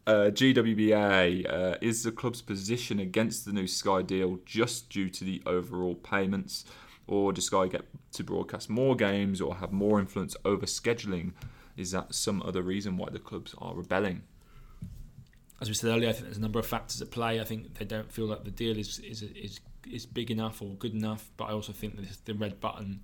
uh, 0.07 0.31
GWBA 0.31 1.53
uh, 1.53 1.77
is 1.81 2.03
the 2.03 2.13
club's 2.13 2.43
position 2.43 2.99
against 2.99 3.45
the 3.45 3.53
new 3.53 3.67
Sky 3.67 4.03
deal 4.03 4.39
just 4.45 4.91
due 4.91 5.09
to 5.11 5.25
the 5.25 5.43
overall 5.47 5.95
payments, 5.95 6.65
or 7.07 7.33
does 7.33 7.47
Sky 7.47 7.69
get 7.69 7.83
to 8.13 8.25
broadcast 8.25 8.69
more 8.69 8.97
games 8.97 9.41
or 9.41 9.57
have 9.57 9.73
more 9.73 10.01
influence 10.01 10.37
over 10.45 10.67
scheduling? 10.67 11.33
Is 11.77 11.93
that 11.93 12.15
some 12.15 12.43
other 12.43 12.63
reason 12.63 12.97
why 12.97 13.09
the 13.11 13.19
clubs 13.19 13.55
are 13.59 13.75
rebelling? 13.75 14.23
As 15.61 15.69
we 15.69 15.75
said 15.75 15.91
earlier, 15.91 16.09
I 16.09 16.13
think 16.13 16.25
there's 16.25 16.39
a 16.39 16.41
number 16.41 16.59
of 16.59 16.67
factors 16.67 17.01
at 17.01 17.11
play. 17.11 17.41
I 17.41 17.45
think 17.45 17.79
they 17.79 17.85
don't 17.85 18.11
feel 18.11 18.27
like 18.27 18.45
the 18.45 18.51
deal 18.51 18.77
is 18.77 18.99
is 18.99 19.23
is, 19.23 19.61
is 19.89 20.07
big 20.07 20.31
enough 20.31 20.61
or 20.61 20.75
good 20.75 20.93
enough. 20.93 21.31
But 21.37 21.45
I 21.45 21.53
also 21.53 21.73
think 21.73 21.97
that 21.97 22.25
the 22.25 22.35
red 22.35 22.61
button 22.61 23.01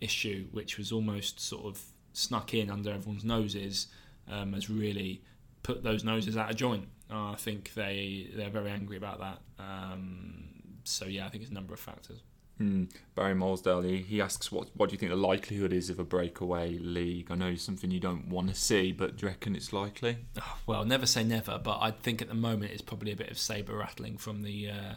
issue, 0.00 0.46
which 0.52 0.76
was 0.76 0.92
almost 0.92 1.40
sort 1.40 1.64
of 1.64 1.82
snuck 2.12 2.52
in 2.52 2.70
under 2.70 2.92
everyone's 2.92 3.24
noses, 3.24 3.86
um, 4.30 4.52
has 4.52 4.68
really 4.68 5.22
put 5.62 5.82
those 5.82 6.04
noses 6.04 6.36
out 6.36 6.50
of 6.50 6.56
joint. 6.56 6.88
Uh, 7.10 7.32
I 7.32 7.36
think 7.36 7.72
they 7.74 8.30
they're 8.34 8.50
very 8.50 8.70
angry 8.70 8.96
about 8.96 9.20
that. 9.20 9.38
Um, 9.58 10.44
so 10.84 11.06
yeah, 11.06 11.26
I 11.26 11.28
think 11.28 11.42
it's 11.42 11.50
a 11.50 11.54
number 11.54 11.74
of 11.74 11.80
factors. 11.80 12.20
Hmm. 12.58 12.84
Barry 13.14 13.34
Molesdale, 13.34 13.84
he, 13.84 13.98
he 13.98 14.20
asks, 14.20 14.50
what, 14.50 14.68
what 14.74 14.88
do 14.88 14.94
you 14.94 14.98
think 14.98 15.10
the 15.10 15.16
likelihood 15.16 15.72
is 15.72 15.90
of 15.90 16.00
a 16.00 16.04
breakaway 16.04 16.76
league? 16.76 17.30
I 17.30 17.36
know 17.36 17.46
it's 17.46 17.62
something 17.62 17.90
you 17.92 18.00
don't 18.00 18.28
want 18.28 18.48
to 18.48 18.54
see, 18.54 18.90
but 18.90 19.16
do 19.16 19.26
you 19.26 19.28
reckon 19.28 19.54
it's 19.54 19.72
likely? 19.72 20.18
well, 20.66 20.84
never 20.84 21.06
say 21.06 21.22
never, 21.22 21.60
but 21.62 21.78
I 21.80 21.92
think 21.92 22.20
at 22.20 22.26
the 22.26 22.34
moment 22.34 22.72
it's 22.72 22.82
probably 22.82 23.12
a 23.12 23.16
bit 23.16 23.30
of 23.30 23.38
saber 23.38 23.76
rattling 23.76 24.18
from 24.18 24.42
the 24.42 24.70
uh, 24.70 24.94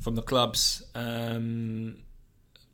from 0.00 0.14
the 0.14 0.22
clubs. 0.22 0.82
Um, 0.94 1.98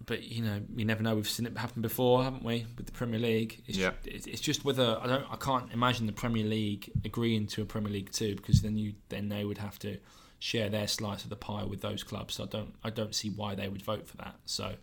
but 0.06 0.22
you 0.22 0.42
know, 0.42 0.60
you 0.74 0.84
never 0.84 1.02
know. 1.02 1.14
We've 1.14 1.28
seen 1.28 1.46
it 1.46 1.56
happen 1.56 1.82
before, 1.82 2.22
haven't 2.24 2.44
we, 2.44 2.66
with 2.76 2.86
the 2.86 2.92
Premier 2.92 3.20
League? 3.20 3.62
It's, 3.66 3.78
Yeah. 3.78 3.92
it's, 4.04 4.26
it's 4.26 4.40
just 4.40 4.64
whether 4.64 4.98
I 5.00 5.06
don't. 5.06 5.26
I 5.30 5.36
can't 5.36 5.72
imagine 5.72 6.06
the 6.06 6.12
Premier 6.12 6.44
League 6.44 6.90
agreeing 7.04 7.46
to 7.48 7.62
a 7.62 7.64
Premier 7.64 7.92
League 7.92 8.10
two 8.12 8.36
because 8.36 8.62
then 8.62 8.76
you 8.76 8.94
then 9.08 9.28
they 9.28 9.44
would 9.44 9.58
have 9.58 9.78
to 9.80 9.98
share 10.38 10.70
their 10.70 10.88
slice 10.88 11.22
of 11.24 11.30
the 11.30 11.36
pie 11.36 11.64
with 11.64 11.82
those 11.82 12.02
clubs. 12.02 12.34
So 12.34 12.44
I 12.44 12.46
don't 12.46 12.74
I 12.84 12.90
don't 12.90 13.14
see 13.14 13.30
why 13.30 13.54
they 13.54 13.68
would 13.68 13.82
vote 13.82 14.06
for 14.08 14.16
that. 14.18 14.36
So 14.46 14.74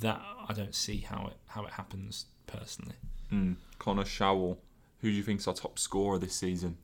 that 0.00 0.20
I 0.48 0.52
don't 0.52 0.74
see 0.74 0.98
how 0.98 1.28
it 1.28 1.36
how 1.46 1.64
it 1.64 1.72
happens 1.72 2.26
personally. 2.46 2.96
Hmm. 3.30 3.52
Connor 3.78 4.04
Showell, 4.04 4.58
who 5.00 5.10
do 5.10 5.14
you 5.14 5.22
think's 5.22 5.46
our 5.46 5.54
top 5.54 5.78
scorer 5.78 6.18
this 6.18 6.34
season? 6.34 6.76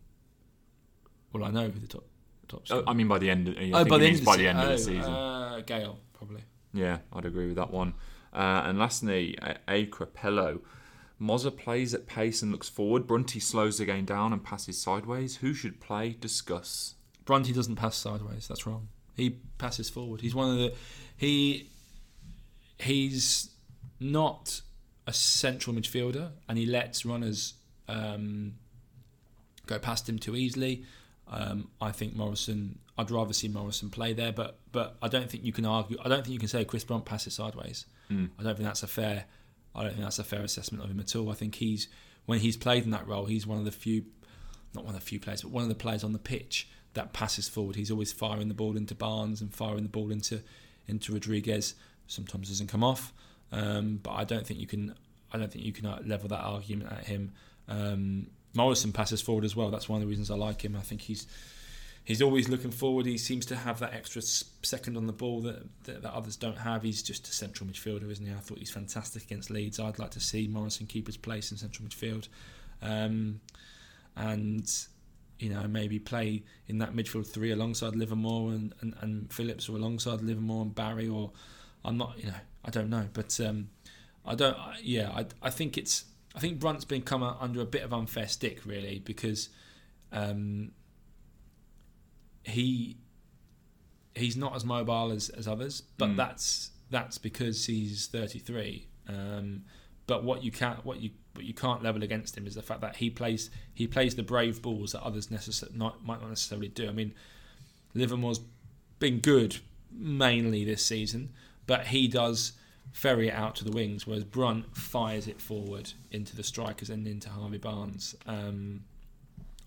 Well, 1.33 1.45
I 1.45 1.51
know 1.51 1.69
who 1.69 1.81
the 1.81 1.89
top 1.89 2.05
top. 2.49 2.63
Oh, 2.71 2.85
I 2.87 2.93
mean, 2.95 3.09
by 3.09 3.19
the 3.19 3.31
end. 3.31 3.49
Of, 3.49 3.59
I 3.59 3.71
Oh, 3.75 3.85
by 3.85 3.99
the 3.99 4.07
end 4.07 4.19
of 4.21 4.25
by 4.25 4.37
the, 4.37 4.47
end 4.49 4.61
of 4.61 4.69
the 4.69 4.79
season. 4.79 5.13
Uh, 5.13 5.63
Gayle, 5.67 5.99
probably. 6.13 6.43
Yeah, 6.75 6.99
I'd 7.13 7.25
agree 7.25 7.47
with 7.47 7.57
that 7.57 7.71
one. 7.71 7.95
Uh, 8.33 8.63
and 8.65 8.79
lastly, 8.79 9.39
A-. 9.69 9.87
Crapello. 9.87 10.61
Mozza 11.21 11.57
plays 11.57 11.95
at 11.95 12.07
pace 12.07 12.43
and 12.43 12.51
looks 12.51 12.69
forward. 12.69 13.07
Brunty 13.07 13.39
slows 13.39 13.79
the 13.79 13.85
game 13.85 14.05
down 14.05 14.33
and 14.33 14.43
passes 14.43 14.83
sideways. 14.83 15.37
Who 15.37 15.55
should 15.55 15.81
play? 15.81 16.17
Discuss. 16.21 16.97
Brunty 17.25 17.53
doesn't 17.53 17.77
pass 17.77 17.97
sideways. 17.97 18.49
That's 18.49 18.67
wrong. 18.67 18.89
He 19.17 19.39
passes 19.57 19.89
forward. 19.89 20.21
He's 20.21 20.35
one 20.35 20.51
of 20.51 20.59
the 20.59 20.75
he 21.17 21.71
he's 22.79 23.51
not 24.01 24.61
a 25.07 25.13
central 25.13 25.77
midfielder, 25.77 26.31
and 26.49 26.59
he 26.59 26.67
lets 26.67 27.07
runners 27.07 27.55
um, 27.89 28.55
go 29.67 29.79
past 29.79 30.09
him 30.09 30.19
too 30.19 30.35
easily. 30.35 30.85
Um, 31.29 31.71
I 31.81 31.93
think 31.93 32.17
Morrison. 32.17 32.81
I'd 32.97 33.11
rather 33.11 33.33
see 33.33 33.49
Morrison 33.49 33.91
play 33.91 34.13
there, 34.13 34.33
but 34.33 34.59
but 34.71 34.97
I 35.03 35.09
don't 35.09 35.29
think 35.29 35.45
you 35.45 35.53
can 35.53 35.67
argue. 35.67 35.97
I 36.05 36.09
don't 36.09 36.23
think 36.23 36.33
you 36.33 36.39
can 36.39 36.49
say 36.49 36.65
Chris 36.65 36.85
Brunt 36.85 37.05
passes 37.05 37.35
sideways. 37.35 37.87
Hmm. 38.09 38.27
I 38.39 38.43
don't 38.43 38.57
think 38.57 38.69
that's 38.69 38.83
a 38.83 38.89
fair. 38.89 39.25
I 39.75 39.83
don't 39.83 39.93
think 39.93 40.05
that's 40.05 40.21
a 40.21 40.25
fair 40.25 40.43
assessment 40.43 40.85
of 40.85 40.91
him 40.91 41.01
at 41.01 41.15
all. 41.17 41.31
I 41.31 41.35
think 41.35 41.57
he's 41.57 41.89
when 42.27 42.39
he's 42.41 42.57
played 42.57 42.85
in 42.85 42.91
that 42.91 43.07
role, 43.07 43.27
he's 43.27 43.47
one 43.47 43.59
of 43.59 43.65
the 43.65 43.73
few, 43.73 44.05
not 44.75 44.85
one 44.85 44.95
of 44.95 45.01
the 45.01 45.07
few 45.07 45.21
players, 45.21 45.43
but 45.43 45.51
one 45.51 45.63
of 45.63 45.69
the 45.69 45.75
players 45.75 46.05
on 46.05 46.13
the 46.13 46.19
pitch 46.19 46.69
that 46.95 47.13
passes 47.13 47.49
forward. 47.49 47.77
He's 47.77 47.91
always 47.91 48.13
firing 48.13 48.49
the 48.49 48.55
ball 48.55 48.77
into 48.77 48.95
Barnes 48.95 49.41
and 49.41 49.53
firing 49.53 49.83
the 49.83 49.89
ball 49.89 50.11
into 50.11 50.43
into 50.87 51.13
Rodriguez. 51.13 51.75
Sometimes 52.07 52.49
doesn't 52.49 52.69
come 52.69 52.85
off, 52.85 53.13
um, 53.51 53.99
but 54.03 54.13
I 54.13 54.25
don't 54.25 54.47
think 54.47 54.61
you 54.61 54.67
can. 54.67 54.95
I 55.33 55.39
don't 55.39 55.51
think 55.51 55.65
you 55.65 55.73
can 55.73 55.87
uh, 55.87 56.01
level 56.07 56.29
that 56.29 56.43
argument 56.43 56.93
at 56.93 57.07
him. 57.07 57.33
Um, 57.69 58.29
Morrison 58.55 58.93
passes 58.93 59.21
forward 59.21 59.45
as 59.45 59.57
well. 59.57 59.71
That's 59.71 59.89
one 59.89 59.97
of 59.97 60.03
the 60.03 60.09
reasons 60.09 60.31
I 60.31 60.37
like 60.37 60.65
him. 60.65 60.77
I 60.77 60.81
think 60.83 61.01
he's 61.01 61.27
he's 62.05 62.23
always 62.23 62.49
looking 62.49 62.71
forward. 62.71 63.07
He 63.07 63.19
seems 63.19 63.47
to 63.47 63.57
have 63.57 63.79
that 63.81 63.95
extra 63.95 64.23
second 64.23 64.97
on 64.97 65.07
the 65.07 65.13
ball 65.13 65.41
that, 65.43 65.63
that 65.85 66.03
that 66.03 66.13
others 66.15 66.37
don't 66.37 66.59
have. 66.59 66.83
He's 66.83 67.03
just 67.03 67.27
a 67.29 67.33
central 67.33 67.69
midfielder, 67.69 68.11
isn't 68.11 68.25
he? 68.27 68.33
I 68.33 68.37
thought 68.37 68.59
he's 68.59 68.71
fantastic 68.71 69.25
against 69.25 69.51
Leeds. 69.51 69.81
I'd 69.81 69.99
like 69.99 70.11
to 70.13 70.21
see 70.21 70.47
Morrison 70.47 70.87
keep 70.87 71.07
his 71.07 71.17
place 71.17 71.51
in 71.51 71.57
central 71.57 71.89
midfield, 71.89 72.29
um, 72.83 73.41
and 74.17 74.71
you 75.39 75.51
know 75.51 75.67
maybe 75.67 75.99
play 75.99 76.43
in 76.69 76.79
that 76.79 76.95
midfield 76.95 77.27
three 77.27 77.51
alongside 77.51 77.97
Livermore 77.97 78.51
and, 78.53 78.75
and, 78.81 78.95
and 79.01 79.33
Phillips, 79.33 79.69
or 79.69 79.77
alongside 79.77 80.21
Livermore 80.23 80.63
and 80.63 80.75
Barry, 80.75 81.09
or 81.09 81.33
I'm 81.85 81.97
not, 81.99 82.19
you 82.19 82.27
know, 82.27 82.35
I 82.65 82.71
don't 82.71 82.89
know, 82.89 83.09
but 83.13 83.39
um, 83.41 83.69
I 84.25 84.35
don't. 84.35 84.57
I- 84.57 84.79
Yeah, 84.83 85.11
I, 85.11 85.27
I 85.43 85.51
think 85.51 85.77
it's. 85.77 86.05
I 86.37 86.41
think 86.41 86.59
Brunt's 86.59 86.85
been 86.85 87.03
come 87.03 87.23
under 87.23 87.61
a 87.61 87.65
bit 87.67 87.83
of 87.83 87.93
unfair 87.93 88.27
stick, 88.27 88.67
really, 88.67 88.99
because 89.05 89.51
um, 90.13 90.73
he 92.45 92.97
he's 94.15 94.37
not 94.37 94.55
as 94.55 94.65
mobile 94.65 95.11
as, 95.11 95.29
as 95.31 95.49
others, 95.49 95.83
but 95.99 96.11
Mm. 96.11 96.17
that's 96.17 96.71
that's 96.91 97.19
because 97.19 97.67
he's 97.67 98.07
33. 98.07 98.87
Um, 99.09 99.65
but 100.07 100.23
what 100.23 100.45
you 100.45 100.53
can't 100.53 100.85
what 100.85 101.01
you 101.01 101.11
what 101.35 101.45
you 101.45 101.55
can't 101.55 101.83
level 101.83 102.03
against 102.05 102.37
him 102.37 102.47
is 102.47 102.55
the 102.55 102.63
fact 102.63 102.81
that 102.83 102.97
he 102.97 103.11
plays 103.11 103.51
he 103.75 103.87
plays 103.89 104.15
the 104.15 104.23
brave 104.23 104.63
balls 104.63 104.93
that 104.93 105.03
others 105.03 105.27
necess- 105.29 105.75
not, 105.75 106.05
might 106.05 106.21
not 106.21 106.29
necessarily 106.29 106.69
do. 106.69 106.89
I 106.89 106.93
mean, 106.93 107.13
Livermore's 107.95 108.41
been 109.01 109.19
good 109.19 109.57
mainly 109.91 110.65
this 110.65 110.85
season, 110.85 111.33
but 111.67 111.89
he 111.89 112.07
does 112.07 112.53
ferry 112.93 113.29
it 113.29 113.35
out 113.35 113.57
to 113.57 113.65
the 113.65 113.73
wings, 113.73 114.07
whereas 114.07 114.23
Brunt 114.25 114.77
fires 114.77 115.27
it 115.27 115.41
forward 115.41 115.93
into 116.13 116.37
the 116.37 116.43
strikers 116.45 116.91
and 116.91 117.09
into 117.09 117.29
Harvey 117.31 117.59
Barnes. 117.59 118.15
Um, 118.27 118.85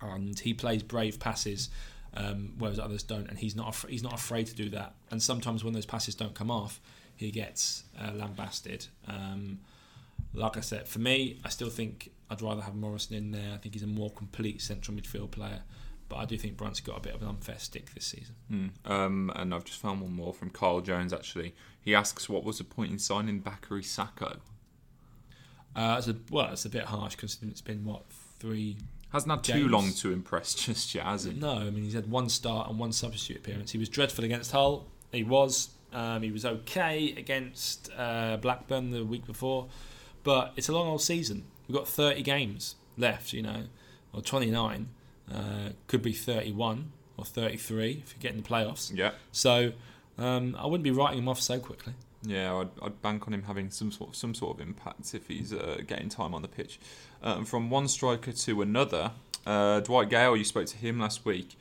and 0.02 0.40
he 0.40 0.54
plays 0.54 0.84
brave 0.84 1.20
passes, 1.20 1.70
um, 2.18 2.54
whereas 2.58 2.80
others 2.80 3.04
don't, 3.04 3.28
and 3.30 3.38
he's 3.38 3.56
not 3.56 3.70
af- 3.70 3.86
he's 3.90 4.04
not 4.04 4.14
afraid 4.14 4.48
to 4.48 4.56
do 4.56 4.70
that. 4.70 4.96
And 5.12 5.22
sometimes 5.22 5.64
when 5.64 5.74
those 5.74 5.86
passes 5.86 6.16
don't 6.16 6.34
come 6.34 6.52
off, 6.52 6.82
he 7.16 7.32
gets 7.32 7.84
uh, 8.02 8.12
lambasted. 8.14 8.88
Um, 9.08 9.60
like 10.34 10.58
I 10.58 10.62
said, 10.62 10.88
for 10.88 11.00
me, 11.00 11.40
I 11.46 11.50
still 11.50 11.70
think 11.70 12.12
I'd 12.30 12.42
rather 12.42 12.62
have 12.62 12.76
Morrison 12.76 13.16
in 13.16 13.32
there. 13.32 13.54
I 13.54 13.58
think 13.58 13.76
he's 13.76 13.84
a 13.84 13.88
more 13.88 14.12
complete 14.12 14.62
central 14.62 14.98
midfield 14.98 15.32
player. 15.32 15.62
but 16.10 16.18
I 16.18 16.26
do 16.26 16.38
think 16.38 16.58
Brunt's 16.58 16.80
got 16.80 16.98
a 16.98 17.02
bit 17.02 17.14
of 17.16 17.22
an 17.22 17.28
unfair 17.28 17.60
stick 17.60 17.94
this 17.94 18.06
season. 18.06 18.36
Mm. 18.52 18.70
Um, 18.90 19.32
and 19.36 19.54
I've 19.54 19.66
just 19.66 19.80
found 19.80 20.02
one 20.02 20.14
more 20.14 20.34
from 20.34 20.50
Carl 20.50 20.82
Jones. 20.82 21.14
Actually, 21.14 21.54
he 21.82 21.94
asks, 21.96 22.30
"What 22.30 22.44
was 22.44 22.58
the 22.60 22.64
point 22.64 22.92
in 22.92 23.00
signing 23.00 23.42
Bakary 23.42 23.84
Sako?" 23.84 24.40
Uh, 25.76 25.96
it's 25.98 26.08
a, 26.08 26.16
well, 26.32 26.52
it's 26.52 26.66
a 26.66 26.70
bit 26.70 26.86
harsh 26.86 27.16
considering 27.16 27.52
it's 27.52 27.62
been 27.62 27.84
what 27.84 28.04
three. 28.40 28.78
Hasn't 29.12 29.32
had 29.32 29.44
too 29.44 29.68
long 29.70 29.94
to 29.94 30.12
impress 30.12 30.54
just 30.66 30.94
yet, 30.94 31.06
has 31.06 31.24
he? 31.24 31.34
No, 31.34 31.54
I 31.54 31.70
mean 31.70 31.84
he's 31.84 31.94
had 31.94 32.10
one 32.10 32.30
start 32.30 32.70
and 32.70 32.78
one 32.78 32.92
substitute 32.92 33.38
appearance. 33.38 33.72
He 33.72 33.78
was 33.78 33.90
dreadful 33.90 34.26
against 34.26 34.52
Hull. 34.52 34.88
He 35.12 35.24
was. 35.24 35.70
Um, 35.94 36.22
he 36.22 36.32
was 36.32 36.46
okay 36.46 37.14
against 37.18 37.90
uh, 37.98 38.38
Blackburn 38.38 38.92
the 38.92 39.06
week 39.06 39.26
before, 39.26 39.68
but 40.24 40.52
it's 40.58 40.68
a 40.68 40.74
long 40.74 40.88
old 40.88 41.02
season. 41.02 41.46
We've 41.68 41.78
got 41.78 41.88
30 41.88 42.22
games 42.24 42.76
left, 42.98 43.32
you 43.32 43.42
know, 43.42 43.64
or 44.14 44.22
29. 44.22 44.90
Uh, 45.34 45.70
could 45.88 46.02
be 46.02 46.12
31 46.14 46.92
or 47.18 47.26
33 47.26 48.04
if 48.06 48.14
you 48.14 48.20
get 48.20 48.32
in 48.32 48.38
the 48.38 48.48
playoffs. 48.48 48.92
Yeah, 48.96 49.12
So 49.32 49.72
um, 50.18 50.56
I 50.60 50.66
wouldn't 50.66 50.84
be 50.84 50.92
writing 50.92 51.20
him 51.20 51.30
off 51.30 51.42
so 51.42 51.60
quickly. 51.60 51.94
Yeah. 52.24 52.56
I'd, 52.56 52.70
I'd 52.82 53.02
bank 53.02 53.28
on 53.28 53.34
him 53.34 53.44
having 53.44 53.70
some 53.70 53.92
sort 53.92 54.12
of 54.12 54.16
some 54.16 54.34
sort 54.34 54.56
of 54.56 54.68
impact 54.68 55.14
if 55.14 55.28
he's 55.28 55.54
uh, 55.54 55.78
getting 55.86 56.10
time 56.10 56.34
on 56.34 56.42
the 56.42 56.48
pitch. 56.48 56.80
Um, 57.22 57.46
from 57.46 57.70
one 57.70 57.88
striker 57.88 58.32
to 58.32 58.62
another, 58.62 59.12
uh, 59.46 59.80
Dwight 59.82 60.10
Gayle. 60.10 60.36
You 60.36 60.44
spoke 60.44 60.68
to 60.68 60.78
him 60.78 61.00
last 61.00 61.26
week. 61.26 61.58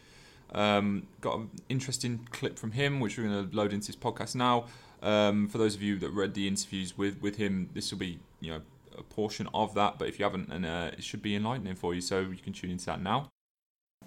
Um, 0.52 1.06
got 1.20 1.38
an 1.38 1.50
interesting 1.68 2.26
clip 2.30 2.58
from 2.58 2.72
him, 2.72 3.00
which 3.00 3.18
we're 3.18 3.24
going 3.24 3.50
to 3.50 3.56
load 3.56 3.72
into 3.72 3.88
this 3.88 3.96
podcast 3.96 4.34
now. 4.34 4.66
Um, 5.02 5.48
for 5.48 5.58
those 5.58 5.74
of 5.74 5.82
you 5.82 5.98
that 5.98 6.10
read 6.10 6.34
the 6.34 6.48
interviews 6.48 6.96
with, 6.96 7.20
with 7.20 7.36
him, 7.36 7.68
this 7.74 7.90
will 7.90 7.98
be 7.98 8.18
you 8.40 8.52
know 8.52 8.60
a 8.96 9.02
portion 9.02 9.48
of 9.52 9.74
that. 9.74 9.98
But 9.98 10.08
if 10.08 10.18
you 10.18 10.24
haven't, 10.24 10.50
and 10.50 10.64
uh, 10.64 10.90
it 10.92 11.04
should 11.04 11.22
be 11.22 11.36
enlightening 11.36 11.74
for 11.74 11.94
you, 11.94 12.00
so 12.00 12.20
you 12.20 12.36
can 12.42 12.52
tune 12.52 12.70
into 12.70 12.86
that 12.86 13.02
now. 13.02 13.28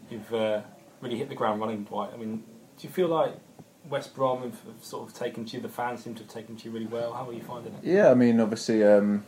You've 0.09 0.33
uh, 0.33 0.61
really 1.01 1.17
hit 1.17 1.29
the 1.29 1.35
ground 1.35 1.61
running, 1.61 1.83
Dwight. 1.83 2.11
I 2.13 2.17
mean, 2.17 2.43
do 2.77 2.87
you 2.87 2.89
feel 2.89 3.07
like 3.07 3.33
West 3.89 4.15
Brom 4.15 4.43
have, 4.43 4.63
have 4.65 4.83
sort 4.83 5.09
of 5.09 5.15
taken 5.15 5.45
to 5.45 5.57
you? 5.57 5.61
The 5.61 5.69
fans 5.69 6.03
seem 6.03 6.15
to 6.15 6.23
have 6.23 6.31
taken 6.31 6.55
to 6.57 6.65
you 6.65 6.71
really 6.71 6.85
well. 6.85 7.13
How 7.13 7.27
are 7.29 7.33
you 7.33 7.41
finding 7.41 7.73
it? 7.73 7.79
Yeah, 7.83 8.11
I 8.11 8.13
mean, 8.13 8.39
obviously, 8.39 8.83
um, 8.83 9.23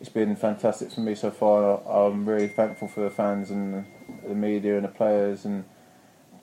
it's 0.00 0.10
been 0.10 0.36
fantastic 0.36 0.92
for 0.92 1.00
me 1.00 1.14
so 1.14 1.30
far. 1.30 1.80
I'm 1.86 2.28
really 2.28 2.48
thankful 2.48 2.88
for 2.88 3.00
the 3.00 3.10
fans 3.10 3.50
and 3.50 3.86
the 4.26 4.34
media 4.34 4.76
and 4.76 4.84
the 4.84 4.88
players 4.88 5.44
and 5.44 5.64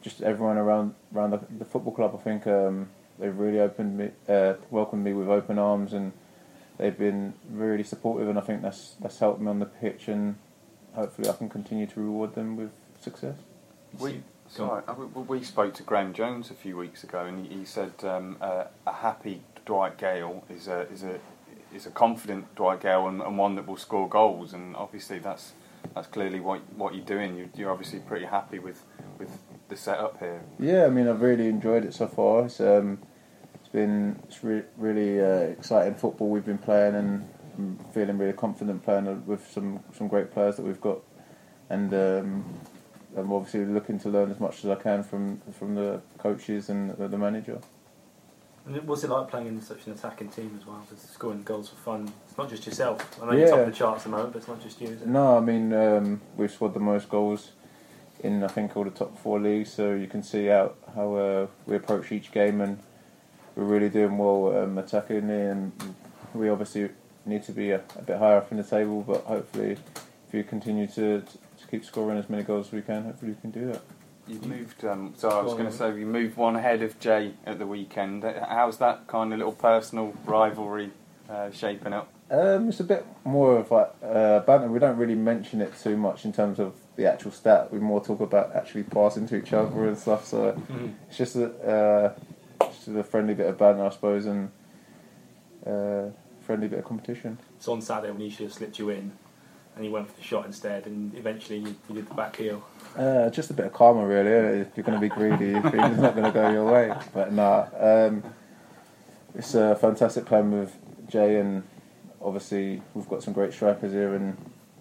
just 0.01 0.21
everyone 0.21 0.57
around 0.57 0.95
around 1.15 1.31
the, 1.31 1.39
the 1.59 1.65
football 1.65 1.93
club. 1.93 2.15
I 2.15 2.21
think 2.21 2.47
um, 2.47 2.89
they've 3.19 3.37
really 3.37 3.59
opened 3.59 3.97
me, 3.97 4.09
uh, 4.27 4.55
welcomed 4.69 5.03
me 5.03 5.13
with 5.13 5.29
open 5.29 5.57
arms, 5.57 5.93
and 5.93 6.11
they've 6.77 6.97
been 6.97 7.33
really 7.49 7.83
supportive. 7.83 8.27
And 8.27 8.37
I 8.37 8.41
think 8.41 8.61
that's 8.61 8.95
that's 8.99 9.19
helped 9.19 9.39
me 9.39 9.47
on 9.47 9.59
the 9.59 9.65
pitch, 9.65 10.07
and 10.07 10.35
hopefully, 10.93 11.29
I 11.29 11.33
can 11.33 11.49
continue 11.49 11.87
to 11.87 11.99
reward 11.99 12.35
them 12.35 12.57
with 12.57 12.71
success. 13.01 13.37
We, 13.99 14.11
Go 14.11 14.17
on. 14.17 14.23
Sorry, 14.53 14.83
uh, 14.87 14.93
we, 14.93 15.41
spoke 15.41 15.73
to 15.73 15.83
Graeme 15.83 16.13
Jones 16.13 16.51
a 16.51 16.53
few 16.53 16.77
weeks 16.77 17.03
ago, 17.03 17.25
and 17.25 17.43
he, 17.43 17.57
he 17.57 17.65
said 17.65 17.91
um, 18.03 18.37
uh, 18.39 18.65
a 18.85 18.93
happy 18.93 19.41
Dwight 19.65 19.97
Gayle 19.97 20.43
is 20.47 20.67
a 20.67 20.81
is 20.91 21.01
a 21.01 21.19
is 21.73 21.87
a 21.87 21.89
confident 21.89 22.53
Dwight 22.53 22.81
Gayle 22.81 23.07
and, 23.07 23.19
and 23.19 23.35
one 23.35 23.55
that 23.55 23.65
will 23.65 23.77
score 23.77 24.07
goals. 24.07 24.53
And 24.53 24.75
obviously, 24.75 25.17
that's 25.17 25.53
that's 25.95 26.05
clearly 26.05 26.39
what 26.39 26.61
what 26.75 26.93
you're 26.93 27.03
doing. 27.03 27.35
You, 27.35 27.49
you're 27.55 27.71
obviously 27.71 27.97
pretty 28.01 28.25
happy 28.25 28.59
with 28.59 28.83
with 29.17 29.39
the 29.69 29.75
setup 29.75 30.19
here. 30.19 30.43
Yeah, 30.59 30.85
I 30.85 30.89
mean, 30.89 31.07
I've 31.07 31.23
really 31.23 31.47
enjoyed 31.47 31.83
it 31.83 31.95
so 31.95 32.07
far. 32.07 32.45
It's 32.45 32.61
um, 32.61 32.99
it's 33.55 33.69
been 33.69 34.19
it's 34.25 34.43
re- 34.43 34.65
really 34.77 35.19
uh, 35.19 35.49
exciting 35.57 35.95
football 35.95 36.29
we've 36.29 36.45
been 36.45 36.59
playing, 36.59 36.93
and 36.93 37.27
I'm 37.57 37.79
feeling 37.91 38.19
really 38.19 38.33
confident 38.33 38.83
playing 38.83 39.25
with 39.25 39.49
some 39.51 39.79
some 39.97 40.07
great 40.07 40.29
players 40.29 40.57
that 40.57 40.63
we've 40.63 40.79
got, 40.79 40.99
and 41.71 41.91
um, 41.91 42.45
I'm 43.17 43.31
obviously 43.31 43.65
looking 43.65 43.99
to 43.99 44.09
learn 44.09 44.31
as 44.31 44.39
much 44.39 44.63
as 44.63 44.69
I 44.69 44.75
can 44.75 45.03
from 45.03 45.41
from 45.57 45.75
the 45.75 46.01
coaches 46.17 46.69
and 46.69 46.91
the, 46.97 47.07
the 47.07 47.17
manager. 47.17 47.59
And 48.65 48.81
what's 48.87 49.03
it 49.03 49.09
like 49.09 49.29
playing 49.29 49.47
in 49.47 49.61
such 49.61 49.85
an 49.87 49.93
attacking 49.93 50.29
team 50.29 50.57
as 50.59 50.65
well? 50.65 50.85
Because 50.89 51.03
scoring 51.03 51.43
goals 51.43 51.69
for 51.69 51.75
fun. 51.75 52.11
It's 52.27 52.37
not 52.37 52.49
just 52.49 52.65
yourself. 52.65 53.21
I 53.21 53.25
know 53.25 53.33
you're 53.33 53.49
top 53.49 53.59
of 53.59 53.65
the 53.65 53.71
charts 53.73 53.99
at 53.99 54.03
the 54.05 54.09
moment, 54.09 54.33
but 54.33 54.39
it's 54.39 54.47
not 54.47 54.61
just 54.61 54.79
you? 54.79 54.97
No, 55.05 55.37
I 55.37 55.41
mean 55.41 55.73
um, 55.73 56.21
we've 56.37 56.51
scored 56.51 56.73
the 56.73 56.79
most 56.79 57.09
goals 57.09 57.51
in 58.21 58.43
I 58.43 58.47
think 58.47 58.75
all 58.77 58.85
the 58.85 58.89
top 58.89 59.17
four 59.17 59.39
leagues, 59.39 59.71
so 59.73 59.93
you 59.93 60.07
can 60.07 60.23
see 60.23 60.45
how 60.45 60.71
how 60.95 61.15
uh, 61.15 61.47
we 61.65 61.75
approach 61.75 62.11
each 62.11 62.31
game, 62.31 62.61
and 62.61 62.79
we're 63.55 63.65
really 63.65 63.89
doing 63.89 64.17
well 64.17 64.57
um, 64.57 64.77
attacking, 64.77 65.29
and 65.29 65.73
we 66.33 66.49
obviously 66.49 66.89
need 67.25 67.43
to 67.43 67.51
be 67.51 67.71
a, 67.71 67.81
a 67.97 68.01
bit 68.01 68.17
higher 68.17 68.37
up 68.37 68.51
in 68.51 68.57
the 68.57 68.63
table, 68.63 69.01
but 69.01 69.23
hopefully, 69.25 69.71
if 69.71 70.33
you 70.33 70.43
continue 70.43 70.87
to 70.87 71.23
keep 71.73 71.83
scoring 71.83 72.19
as 72.19 72.29
many 72.29 72.43
goals 72.43 72.67
as 72.67 72.71
we 72.73 72.83
can, 72.83 73.03
hopefully 73.03 73.31
we 73.31 73.37
can 73.41 73.49
do 73.49 73.65
that. 73.71 73.81
You've 74.27 74.45
moved. 74.45 74.85
Um, 74.85 75.13
so 75.17 75.27
I 75.27 75.41
was 75.41 75.53
going 75.53 75.65
to 75.65 75.75
then. 75.75 75.93
say 75.93 75.99
you 75.99 76.05
moved 76.05 76.37
one 76.37 76.55
ahead 76.55 76.83
of 76.83 76.99
Jay 76.99 77.33
at 77.47 77.57
the 77.57 77.65
weekend. 77.65 78.23
Uh, 78.23 78.45
How's 78.47 78.77
that 78.77 79.07
kind 79.07 79.33
of 79.33 79.39
little 79.39 79.53
personal 79.53 80.13
rivalry 80.25 80.91
uh, 81.27 81.49
shaping 81.49 81.93
up? 81.93 82.09
Um, 82.29 82.69
it's 82.69 82.79
a 82.79 82.83
bit 82.83 83.07
more 83.25 83.57
of 83.57 83.71
like 83.71 83.91
uh, 84.03 84.41
banter. 84.41 84.67
We 84.67 84.77
don't 84.77 84.97
really 84.97 85.15
mention 85.15 85.61
it 85.61 85.73
too 85.81 85.97
much 85.97 86.25
in 86.25 86.31
terms 86.31 86.59
of 86.59 86.75
the 86.95 87.11
actual 87.11 87.31
stat. 87.31 87.73
We 87.73 87.79
more 87.79 88.03
talk 88.05 88.19
about 88.21 88.55
actually 88.55 88.83
passing 88.83 89.27
to 89.29 89.35
each 89.35 89.51
other 89.51 89.87
and 89.87 89.97
stuff. 89.97 90.25
So 90.27 90.53
Mhm. 90.71 90.93
it's 91.09 91.17
just 91.17 91.35
a 91.35 91.47
uh, 92.61 92.65
just 92.67 92.87
a 92.89 93.03
friendly 93.03 93.33
bit 93.33 93.47
of 93.47 93.57
banter, 93.57 93.83
I 93.83 93.89
suppose, 93.89 94.27
and 94.27 94.51
uh, 95.65 96.11
friendly 96.45 96.67
bit 96.67 96.79
of 96.79 96.85
competition. 96.85 97.39
So 97.59 97.73
on 97.73 97.81
Saturday 97.81 98.11
when 98.11 98.21
he 98.21 98.29
should 98.29 98.45
have 98.45 98.53
slipped 98.53 98.77
you 98.79 98.89
in, 98.91 99.11
and 99.75 99.85
you 99.85 99.91
went 99.91 100.07
for 100.09 100.15
the 100.15 100.23
shot 100.23 100.45
instead, 100.45 100.85
and 100.85 101.13
eventually 101.15 101.59
you, 101.59 101.75
you 101.89 101.95
did 101.95 102.07
the 102.07 102.13
back 102.13 102.35
heel. 102.35 102.63
Uh, 102.95 103.29
just 103.29 103.49
a 103.49 103.53
bit 103.53 103.65
of 103.65 103.73
karma, 103.73 104.05
really. 104.05 104.59
If 104.61 104.69
you're 104.75 104.83
going 104.83 104.99
to 104.99 105.01
be 105.01 105.09
greedy, 105.09 105.53
it's 105.55 105.99
not 105.99 106.15
going 106.15 106.25
to 106.25 106.31
go 106.31 106.51
your 106.51 106.71
way. 106.71 106.93
But 107.13 107.33
nah, 107.33 107.67
um, 107.79 108.23
it's 109.35 109.55
a 109.55 109.75
fantastic 109.75 110.25
plan 110.25 110.51
with 110.51 110.77
Jay, 111.09 111.39
and 111.39 111.63
obviously 112.21 112.81
we've 112.93 113.09
got 113.09 113.23
some 113.23 113.33
great 113.33 113.53
strikers 113.53 113.91
here. 113.91 114.13
And 114.13 114.37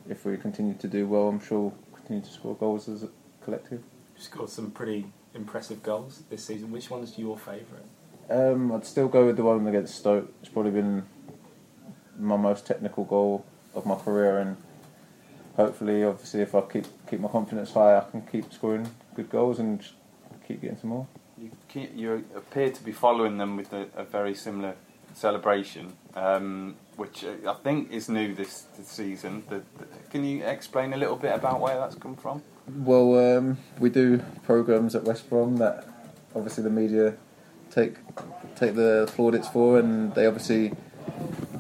if 0.09 0.25
we 0.25 0.37
continue 0.37 0.75
to 0.75 0.89
do 0.89 1.07
well, 1.07 1.29
I'm 1.29 1.41
sure 1.41 1.61
we'll 1.61 1.75
continue 1.97 2.23
to 2.23 2.31
score 2.31 2.55
goals 2.55 2.89
as 2.89 3.03
a 3.03 3.09
collective. 3.43 3.83
You 4.17 4.23
scored 4.23 4.51
some 4.51 4.71
pretty 4.71 5.07
impressive 5.35 5.83
goals 5.83 6.23
this 6.29 6.45
season. 6.45 6.71
Which 6.71 6.91
one's 6.91 7.19
your 7.19 7.39
favourite? 7.39 7.85
Um, 8.29 8.73
I'd 8.73 8.87
still 8.87 9.09
go 9.09 9.27
with 9.27 9.37
the 9.37 9.43
one 9.43 9.67
against 9.67 9.97
Stoke. 9.97 10.33
It's 10.41 10.51
probably 10.51 10.71
been 10.71 11.05
my 12.19 12.37
most 12.37 12.67
technical 12.67 13.05
goal 13.05 13.45
of 13.75 13.87
my 13.87 13.95
career, 13.95 14.39
and 14.39 14.57
hopefully, 15.57 16.05
obviously, 16.05 16.41
if 16.41 16.55
I 16.55 16.61
keep 16.63 16.87
keep 17.09 17.21
my 17.21 17.29
confidence 17.29 17.73
high, 17.73 17.97
I 17.97 18.05
can 18.11 18.23
keep 18.23 18.53
scoring 18.53 18.89
good 19.15 19.31
goals 19.31 19.59
and 19.59 19.85
keep 20.47 20.61
getting 20.61 20.79
some 20.79 20.91
more. 20.91 21.07
You, 21.39 21.51
keep, 21.69 21.97
you 21.97 22.25
appear 22.37 22.71
to 22.71 22.85
be 22.85 22.93
following 22.93 23.39
them 23.39 23.57
with 23.57 23.73
a, 23.73 23.89
a 23.97 24.05
very 24.05 24.35
similar 24.35 24.77
celebration, 25.15 25.93
um, 26.15 26.77
which 26.97 27.25
uh, 27.25 27.51
I 27.51 27.55
think 27.55 27.91
is 27.91 28.09
new 28.09 28.35
this, 28.35 28.67
this 28.77 28.89
season. 28.89 29.43
The, 29.49 29.57
the, 29.79 29.87
can 30.11 30.25
you 30.25 30.45
explain 30.45 30.93
a 30.93 30.97
little 30.97 31.17
bit 31.17 31.35
about 31.35 31.61
where 31.61 31.77
that's 31.79 31.97
come 31.97 32.17
from? 32.17 32.43
Well, 32.69 33.37
um, 33.37 33.59
we 33.79 33.91
do 33.91 34.23
programs 34.45 34.95
at 34.95 35.05
West 35.05 35.29
Brom 35.29 35.57
that 35.57 35.87
obviously 36.35 36.63
the 36.65 36.71
media 36.71 37.15
take 37.71 37.97
take 38.55 38.75
the 38.75 39.11
plaudits 39.15 39.49
for, 39.49 39.79
and 39.79 40.15
they 40.15 40.27
obviously 40.27 40.73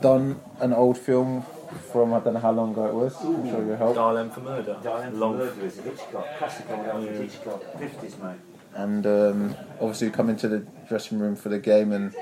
done 0.00 0.40
an 0.60 0.72
old 0.72 0.98
film 0.98 1.44
from 1.92 2.12
I 2.14 2.20
don't 2.20 2.34
know 2.34 2.40
how 2.40 2.52
long 2.52 2.72
ago 2.72 2.86
it 2.86 2.94
was. 2.94 3.14
I'm 3.20 3.48
sure 3.48 3.64
you 3.64 3.72
help. 3.72 3.94
Dial 3.94 4.16
M 4.18 4.30
for 4.30 4.40
murder. 4.40 4.76
Diane 4.82 5.18
Long. 5.18 5.38
Murder 5.38 5.64
is 5.66 5.78
a 5.78 5.82
Hitchcock, 5.82 6.26
classical 6.38 6.76
Alfred 6.76 7.04
Yeah. 7.14 7.22
Hitchcock, 7.22 7.62
50s, 7.78 8.22
mate. 8.22 8.36
and 8.74 9.06
um, 9.06 9.54
obviously 9.80 10.10
come 10.10 10.30
into 10.30 10.48
the 10.48 10.60
dressing 10.88 11.18
room 11.18 11.36
for 11.36 11.48
the 11.48 11.58
game 11.58 11.92
and 11.92 12.14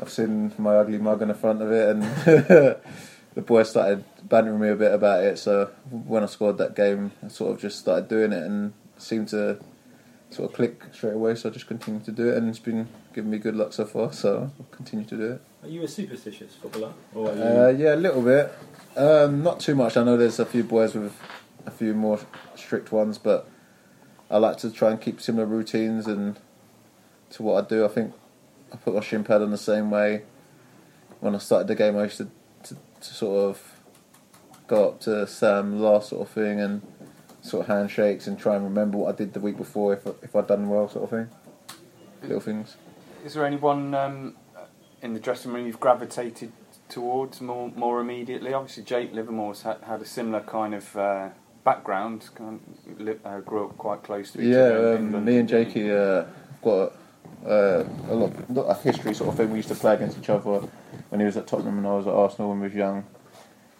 I've 0.00 0.10
seen 0.10 0.52
my 0.58 0.76
ugly 0.76 0.98
mug 0.98 1.20
in 1.22 1.28
the 1.28 1.34
front 1.34 1.60
of 1.62 1.70
it 1.70 1.88
and 1.90 2.02
the 3.34 3.42
boys 3.42 3.70
started 3.70 4.04
bantering 4.22 4.58
me 4.60 4.68
a 4.70 4.76
bit 4.76 4.92
about 4.94 5.22
it 5.24 5.38
so 5.38 5.70
when 5.90 6.22
I 6.22 6.26
scored 6.26 6.56
that 6.58 6.74
game 6.74 7.12
I 7.22 7.28
sort 7.28 7.52
of 7.52 7.60
just 7.60 7.78
started 7.78 8.08
doing 8.08 8.32
it 8.32 8.42
and 8.42 8.72
seemed 8.96 9.28
to 9.28 9.60
sort 10.30 10.48
of 10.50 10.56
click 10.56 10.82
straight 10.92 11.12
away 11.14 11.34
so 11.34 11.48
I 11.48 11.52
just 11.52 11.66
continued 11.66 12.04
to 12.04 12.12
do 12.12 12.30
it 12.30 12.36
and 12.38 12.48
it's 12.48 12.58
been 12.58 12.88
giving 13.14 13.30
me 13.30 13.38
good 13.38 13.56
luck 13.56 13.72
so 13.74 13.84
far 13.84 14.12
so 14.12 14.50
I'll 14.58 14.66
continue 14.70 15.04
to 15.04 15.16
do 15.16 15.32
it 15.32 15.42
Are 15.62 15.68
you 15.68 15.82
a 15.82 15.88
superstitious 15.88 16.54
footballer? 16.54 16.92
Or 17.14 17.34
you... 17.34 17.42
uh, 17.42 17.74
yeah 17.76 17.94
a 17.94 17.96
little 17.96 18.22
bit 18.22 18.52
um, 18.96 19.42
not 19.42 19.60
too 19.60 19.74
much 19.74 19.96
I 19.96 20.04
know 20.04 20.16
there's 20.16 20.38
a 20.38 20.46
few 20.46 20.64
boys 20.64 20.94
with 20.94 21.16
a 21.66 21.70
few 21.70 21.94
more 21.94 22.20
strict 22.54 22.92
ones 22.92 23.18
but 23.18 23.48
I 24.30 24.38
like 24.38 24.58
to 24.58 24.70
try 24.70 24.90
and 24.90 25.00
keep 25.00 25.20
similar 25.20 25.44
routines 25.44 26.06
and 26.06 26.38
to 27.30 27.42
what 27.42 27.64
I 27.64 27.68
do. 27.68 27.84
I 27.84 27.88
think 27.88 28.14
I 28.72 28.76
put 28.76 28.94
my 28.94 29.00
shin 29.00 29.24
pad 29.24 29.42
on 29.42 29.50
the 29.50 29.58
same 29.58 29.90
way. 29.90 30.22
When 31.18 31.34
I 31.34 31.38
started 31.38 31.66
the 31.66 31.74
game, 31.74 31.96
I 31.96 32.04
used 32.04 32.18
to, 32.18 32.30
to, 32.64 32.76
to 33.00 33.14
sort 33.14 33.50
of 33.50 33.80
go 34.68 34.90
up 34.90 35.00
to 35.00 35.26
Sam 35.26 35.80
last 35.80 36.10
sort 36.10 36.22
of 36.22 36.32
thing 36.32 36.60
and 36.60 36.82
sort 37.42 37.62
of 37.62 37.76
handshakes 37.76 38.26
and 38.26 38.38
try 38.38 38.54
and 38.54 38.64
remember 38.64 38.98
what 38.98 39.14
I 39.14 39.16
did 39.16 39.32
the 39.32 39.40
week 39.40 39.56
before 39.56 39.94
if 39.94 40.06
I, 40.06 40.10
if 40.22 40.36
I'd 40.36 40.46
done 40.46 40.68
well 40.68 40.88
sort 40.88 41.04
of 41.04 41.10
thing. 41.10 41.28
Little 42.22 42.40
things. 42.40 42.76
Is 43.24 43.34
there 43.34 43.44
anyone 43.44 43.94
um, 43.94 44.36
in 45.02 45.14
the 45.14 45.20
dressing 45.20 45.52
room 45.52 45.66
you've 45.66 45.80
gravitated 45.80 46.52
towards 46.88 47.40
more 47.40 47.70
more 47.76 48.00
immediately? 48.00 48.52
Obviously, 48.52 48.82
Jake 48.82 49.12
Livermore's 49.12 49.62
had, 49.62 49.78
had 49.82 50.00
a 50.00 50.06
similar 50.06 50.40
kind 50.40 50.74
of 50.74 50.96
uh, 50.96 51.28
background, 51.64 52.28
kind 52.34 52.60
of, 52.86 53.00
li- 53.00 53.18
uh, 53.24 53.40
grew 53.40 53.66
up 53.66 53.78
quite 53.78 54.02
close 54.02 54.30
to 54.32 54.40
each 54.40 54.54
other. 54.54 54.96
in 54.96 55.14
um, 55.14 55.24
me 55.24 55.38
and 55.38 55.48
Jakey 55.48 55.90
uh, 55.90 56.24
got 56.62 56.92
uh, 57.46 57.84
a 58.08 58.14
lot, 58.14 58.50
not 58.50 58.66
a 58.66 58.74
history 58.74 59.14
sort 59.14 59.30
of 59.30 59.36
thing. 59.36 59.50
We 59.50 59.58
used 59.58 59.68
to 59.68 59.74
play 59.74 59.94
against 59.94 60.18
each 60.18 60.28
other 60.28 60.66
when 61.08 61.20
he 61.20 61.26
was 61.26 61.36
at 61.36 61.46
Tottenham 61.46 61.78
and 61.78 61.86
I 61.86 61.94
was 61.94 62.06
at 62.06 62.12
Arsenal 62.12 62.50
when 62.50 62.60
we 62.60 62.66
was 62.68 62.74
young, 62.76 63.04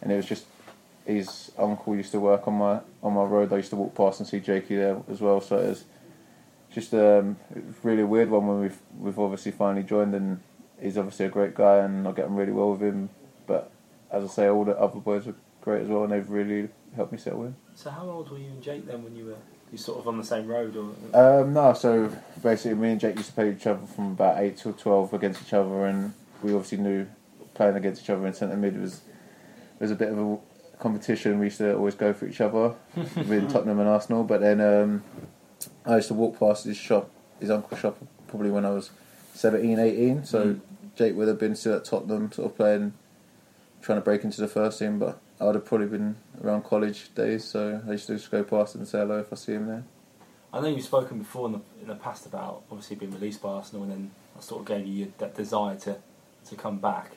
and 0.02 0.12
it 0.12 0.16
was 0.16 0.26
just 0.26 0.46
his 1.06 1.50
uncle 1.58 1.96
used 1.96 2.12
to 2.12 2.20
work 2.20 2.46
on 2.46 2.54
my 2.54 2.80
on 3.02 3.14
my 3.14 3.24
road. 3.24 3.52
I 3.52 3.56
used 3.56 3.70
to 3.70 3.76
walk 3.76 3.94
past 3.94 4.20
and 4.20 4.28
see 4.28 4.40
Jakey 4.40 4.76
there 4.76 5.02
as 5.10 5.20
well. 5.20 5.40
So 5.40 5.58
it 5.58 5.68
was 5.68 5.84
just 6.70 6.94
um, 6.94 7.36
it 7.54 7.64
was 7.64 7.74
really 7.82 8.02
a 8.02 8.06
weird 8.06 8.30
one 8.30 8.46
when 8.46 8.60
we've 8.60 8.78
we've 8.98 9.18
obviously 9.18 9.52
finally 9.52 9.82
joined, 9.82 10.14
and 10.14 10.40
he's 10.82 10.98
obviously 10.98 11.26
a 11.26 11.28
great 11.28 11.54
guy, 11.54 11.78
and 11.78 12.06
I 12.06 12.12
get 12.12 12.26
on 12.26 12.34
really 12.34 12.52
well 12.52 12.72
with 12.72 12.82
him. 12.82 13.10
But 13.46 13.70
as 14.10 14.24
I 14.24 14.26
say, 14.28 14.48
all 14.48 14.64
the 14.64 14.78
other 14.78 14.98
boys 14.98 15.26
are 15.26 15.34
great 15.60 15.82
as 15.82 15.88
well, 15.88 16.04
and 16.04 16.12
they've 16.12 16.28
really 16.28 16.68
helped 16.96 17.12
me 17.12 17.18
settle 17.18 17.44
in. 17.44 17.54
So 17.74 17.90
how 17.90 18.08
old 18.08 18.30
were 18.30 18.38
you 18.38 18.46
and 18.46 18.62
Jake 18.62 18.86
then 18.86 19.04
when 19.04 19.14
you 19.14 19.26
were 19.26 19.36
you 19.72 19.78
sort 19.78 20.00
of 20.00 20.08
on 20.08 20.18
the 20.18 20.24
same 20.24 20.48
road 20.48 20.76
or? 20.76 21.42
Um, 21.42 21.52
no, 21.52 21.72
so 21.74 22.12
basically, 22.42 22.74
me 22.74 22.90
and 22.90 23.00
Jake 23.00 23.16
used 23.16 23.28
to 23.28 23.34
play 23.34 23.52
each 23.52 23.66
other 23.66 23.86
from 23.86 24.12
about 24.12 24.38
eight 24.38 24.56
till 24.56 24.72
twelve 24.72 25.12
against 25.14 25.42
each 25.42 25.52
other, 25.52 25.86
and 25.86 26.12
we 26.42 26.52
obviously 26.52 26.78
knew 26.78 27.06
playing 27.54 27.76
against 27.76 28.02
each 28.02 28.10
other 28.10 28.26
in 28.26 28.34
centre 28.34 28.56
mid 28.56 28.80
was 28.80 29.02
was 29.78 29.90
a 29.90 29.94
bit 29.94 30.10
of 30.10 30.18
a 30.18 30.38
competition. 30.78 31.38
We 31.38 31.46
used 31.46 31.58
to 31.58 31.76
always 31.76 31.94
go 31.94 32.12
for 32.12 32.26
each 32.26 32.40
other 32.40 32.74
with 32.96 33.50
Tottenham 33.50 33.78
and 33.80 33.88
Arsenal. 33.88 34.24
But 34.24 34.40
then 34.40 34.60
um, 34.60 35.04
I 35.86 35.96
used 35.96 36.08
to 36.08 36.14
walk 36.14 36.38
past 36.38 36.64
his 36.64 36.76
shop, 36.76 37.10
his 37.38 37.50
uncle's 37.50 37.80
shop, 37.80 37.98
probably 38.28 38.50
when 38.50 38.64
I 38.64 38.70
was 38.70 38.90
17, 39.40 39.78
18. 39.78 40.24
So 40.24 40.44
Mm. 40.44 40.60
Jake 40.96 41.16
would 41.16 41.28
have 41.28 41.38
been 41.38 41.54
still 41.56 41.74
at 41.74 41.84
Tottenham, 41.84 42.30
sort 42.32 42.50
of 42.50 42.56
playing, 42.56 42.92
trying 43.80 43.98
to 43.98 44.04
break 44.04 44.22
into 44.24 44.40
the 44.40 44.48
first 44.48 44.78
team. 44.78 44.98
But 44.98 45.18
I 45.40 45.44
would 45.44 45.54
have 45.54 45.64
probably 45.64 45.86
been 45.86 46.16
around 46.44 46.64
college 46.64 47.14
days, 47.14 47.44
so 47.44 47.80
I 47.86 47.92
used 47.92 48.06
to 48.08 48.14
just 48.16 48.30
go 48.30 48.42
past 48.44 48.74
and 48.74 48.86
say 48.86 48.98
hello 48.98 49.18
if 49.20 49.32
I 49.32 49.36
see 49.36 49.52
him 49.52 49.66
there. 49.66 49.84
I 50.52 50.60
know 50.60 50.66
you've 50.68 50.84
spoken 50.84 51.18
before 51.18 51.46
in 51.46 51.52
the, 51.52 51.60
in 51.80 51.86
the 51.88 51.94
past 51.94 52.26
about 52.26 52.62
obviously 52.70 52.96
being 52.96 53.12
released 53.12 53.40
by 53.40 53.50
Arsenal, 53.50 53.84
and 53.84 53.92
then 53.92 54.10
that 54.34 54.42
sort 54.42 54.60
of 54.62 54.66
gave 54.66 54.86
you 54.86 55.12
that 55.18 55.34
desire 55.34 55.76
to 55.76 55.96
to 56.48 56.56
come 56.56 56.78
back. 56.78 57.12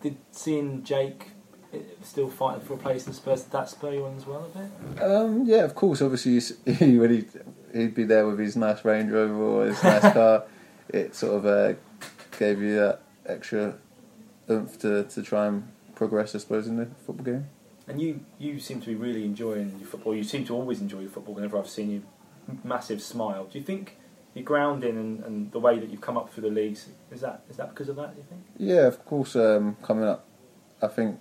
Did 0.00 0.16
seeing 0.32 0.82
Jake 0.82 1.28
eh, 1.72 1.78
still 2.02 2.28
fighting 2.28 2.62
for 2.64 2.74
a 2.74 2.78
place 2.78 3.06
in 3.06 3.12
Spurs 3.12 3.42
did 3.42 3.52
that 3.52 3.68
spur 3.68 3.92
you 3.92 4.04
on 4.06 4.16
as 4.16 4.26
well 4.26 4.46
a 4.52 4.58
bit? 4.58 5.02
Um, 5.02 5.44
yeah, 5.44 5.62
of 5.64 5.74
course. 5.74 6.00
Obviously, 6.02 6.38
s- 6.38 6.52
when 6.64 7.10
he'd, 7.12 7.28
he'd 7.74 7.94
be 7.94 8.04
there 8.04 8.26
with 8.26 8.38
his 8.38 8.56
nice 8.56 8.84
Range 8.84 9.10
Rover 9.12 9.34
or 9.34 9.66
his 9.66 9.82
nice 9.84 10.12
car, 10.14 10.44
it 10.92 11.14
sort 11.14 11.36
of 11.36 11.46
uh, 11.46 11.74
gave 12.38 12.60
you 12.60 12.76
that 12.76 13.00
extra 13.26 13.74
oomph 14.50 14.78
to, 14.80 15.04
to 15.04 15.22
try 15.22 15.46
and 15.46 15.68
progress, 15.94 16.34
I 16.34 16.38
suppose, 16.38 16.66
in 16.66 16.76
the 16.76 16.86
football 17.06 17.24
game. 17.24 17.48
And 17.88 18.00
you 18.00 18.20
you 18.38 18.60
seem 18.60 18.80
to 18.80 18.86
be 18.86 18.94
really 18.94 19.24
enjoying 19.24 19.76
your 19.78 19.88
football. 19.88 20.14
You 20.14 20.22
seem 20.22 20.44
to 20.46 20.54
always 20.54 20.80
enjoy 20.80 21.00
your 21.00 21.10
football. 21.10 21.34
Whenever 21.34 21.58
I've 21.58 21.68
seen 21.68 21.90
you, 21.90 22.02
massive 22.62 23.02
smile. 23.02 23.44
Do 23.46 23.58
you 23.58 23.64
think 23.64 23.96
your 24.34 24.44
grounding 24.44 24.96
and, 24.96 25.24
and 25.24 25.52
the 25.52 25.58
way 25.58 25.78
that 25.78 25.90
you've 25.90 26.00
come 26.00 26.16
up 26.16 26.32
through 26.32 26.44
the 26.44 26.54
leagues 26.54 26.88
is 27.10 27.20
that 27.22 27.42
is 27.50 27.56
that 27.56 27.70
because 27.70 27.88
of 27.88 27.96
that? 27.96 28.14
Do 28.14 28.18
you 28.18 28.26
think? 28.28 28.42
Yeah, 28.56 28.86
of 28.86 29.04
course. 29.04 29.34
Um, 29.34 29.76
coming 29.82 30.04
up, 30.04 30.24
I 30.80 30.86
think 30.86 31.18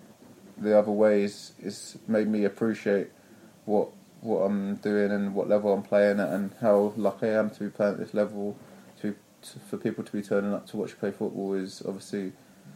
the 0.57 0.77
other 0.77 0.91
way 0.91 1.23
is, 1.23 1.53
is 1.59 1.97
made 2.07 2.27
me 2.27 2.45
appreciate 2.45 3.09
what 3.65 3.89
what 4.21 4.41
I'm 4.41 4.75
doing 4.75 5.11
and 5.11 5.33
what 5.33 5.49
level 5.49 5.73
I'm 5.73 5.81
playing 5.81 6.19
at, 6.19 6.29
and 6.29 6.51
how 6.61 6.93
lucky 6.95 7.27
I 7.27 7.39
am 7.39 7.49
to 7.49 7.59
be 7.59 7.69
playing 7.69 7.93
at 7.93 7.99
this 7.99 8.13
level. 8.13 8.55
To, 9.41 9.59
for 9.59 9.77
people 9.77 10.03
to 10.03 10.11
be 10.11 10.21
turning 10.21 10.53
up 10.53 10.67
to 10.67 10.77
watch 10.77 10.91
you 10.91 10.95
play 10.97 11.11
football 11.11 11.53
is 11.55 11.81
obviously 11.85 12.33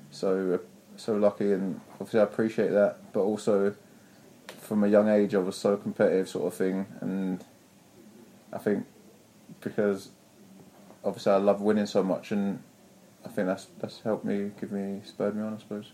so 0.09 0.59
so 0.97 1.15
lucky, 1.15 1.51
and 1.51 1.79
obviously 1.93 2.19
I 2.19 2.23
appreciate 2.23 2.69
that. 2.69 3.13
But 3.13 3.21
also, 3.21 3.75
from 4.61 4.83
a 4.83 4.87
young 4.87 5.07
age, 5.09 5.35
I 5.35 5.39
was 5.39 5.55
so 5.55 5.77
competitive, 5.77 6.27
sort 6.27 6.47
of 6.47 6.53
thing, 6.55 6.87
and 7.01 7.43
I 8.51 8.57
think 8.57 8.85
because 9.61 10.09
obviously 11.03 11.33
I 11.33 11.37
love 11.37 11.61
winning 11.61 11.85
so 11.85 12.03
much, 12.03 12.31
and 12.31 12.63
I 13.23 13.29
think 13.29 13.47
that's 13.47 13.67
that's 13.79 14.01
helped 14.01 14.25
me, 14.25 14.51
give 14.59 14.71
me, 14.71 15.01
spurred 15.05 15.35
me 15.35 15.43
on, 15.43 15.53
I 15.53 15.57
suppose. 15.59 15.91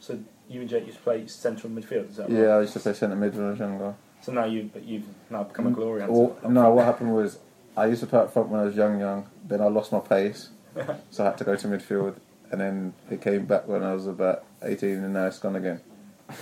So 0.00 0.18
you 0.48 0.60
and 0.60 0.68
Jake 0.68 0.86
used 0.86 0.98
to 0.98 1.04
play 1.04 1.26
central 1.26 1.72
midfield. 1.72 2.10
Is 2.10 2.16
that 2.16 2.28
right? 2.28 2.38
Yeah, 2.38 2.48
I 2.56 2.60
used 2.62 2.72
to 2.72 2.80
play 2.80 2.94
centre 2.94 3.16
mid 3.16 3.34
when 3.36 3.46
I 3.46 3.50
was 3.50 3.58
younger. 3.58 3.94
So 4.20 4.32
now 4.32 4.46
you 4.46 4.70
but 4.72 4.84
you've 4.84 5.06
now 5.30 5.44
become 5.44 5.68
a 5.68 5.70
glory 5.70 6.00
hunter. 6.00 6.14
Or, 6.14 6.36
no, 6.50 6.72
what 6.72 6.84
happened 6.84 7.14
was 7.14 7.38
I 7.76 7.86
used 7.86 8.00
to 8.00 8.06
play 8.06 8.20
up 8.20 8.32
front 8.32 8.48
when 8.48 8.60
I 8.60 8.64
was 8.64 8.74
young, 8.74 8.98
young. 8.98 9.26
Then 9.48 9.60
I 9.60 9.68
lost 9.68 9.92
my 9.92 10.00
pace, 10.00 10.50
so 11.10 11.24
I 11.24 11.26
had 11.28 11.38
to 11.38 11.44
go 11.44 11.56
to 11.56 11.68
midfield, 11.68 12.16
and 12.50 12.60
then 12.60 12.94
it 13.10 13.20
came 13.22 13.46
back 13.46 13.66
when 13.66 13.82
I 13.82 13.94
was 13.94 14.06
about 14.06 14.44
eighteen, 14.62 15.02
and 15.04 15.14
now 15.14 15.26
it's 15.26 15.38
gone 15.38 15.56
again. 15.56 15.80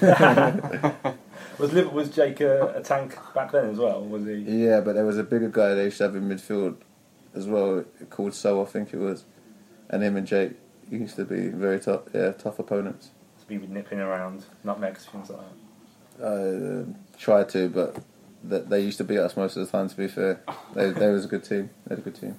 Was 1.58 1.72
Liv- 1.72 1.92
was 1.92 2.10
Jake 2.10 2.40
a, 2.40 2.74
a 2.76 2.82
tank 2.82 3.16
back 3.34 3.52
then 3.52 3.70
as 3.70 3.78
well? 3.78 4.02
Was 4.02 4.26
he? 4.26 4.34
Yeah, 4.34 4.80
but 4.80 4.94
there 4.94 5.06
was 5.06 5.16
a 5.16 5.22
bigger 5.24 5.48
guy 5.48 5.74
they 5.74 5.84
used 5.84 5.98
to 5.98 6.04
have 6.04 6.14
in 6.16 6.28
midfield 6.28 6.76
as 7.34 7.46
well, 7.46 7.84
called 8.10 8.34
So, 8.34 8.62
I 8.62 8.66
think 8.66 8.92
it 8.92 8.98
was, 8.98 9.24
and 9.88 10.02
him 10.02 10.16
and 10.16 10.26
Jake 10.26 10.52
used 10.90 11.16
to 11.16 11.24
be 11.24 11.48
very 11.48 11.80
tough, 11.80 12.02
yeah, 12.12 12.32
tough 12.32 12.58
opponents. 12.58 13.10
To 13.40 13.46
be 13.46 13.66
nipping 13.66 14.00
around 14.00 14.44
nutmegs 14.64 15.06
things 15.06 15.30
like 15.30 15.40
that. 16.18 16.26
I 16.26 16.26
uh, 16.26 16.84
tried 17.18 17.48
to, 17.50 17.68
but 17.68 18.68
they 18.68 18.80
used 18.80 18.98
to 18.98 19.04
beat 19.04 19.18
us 19.18 19.36
most 19.36 19.56
of 19.56 19.64
the 19.64 19.72
time. 19.72 19.88
To 19.88 19.96
be 19.96 20.08
fair, 20.08 20.42
they 20.74 20.90
they 20.90 21.08
was 21.08 21.24
a 21.24 21.28
good 21.28 21.44
team. 21.44 21.70
They 21.86 21.94
had 21.94 21.98
a 21.98 22.02
good 22.02 22.20
team. 22.20 22.36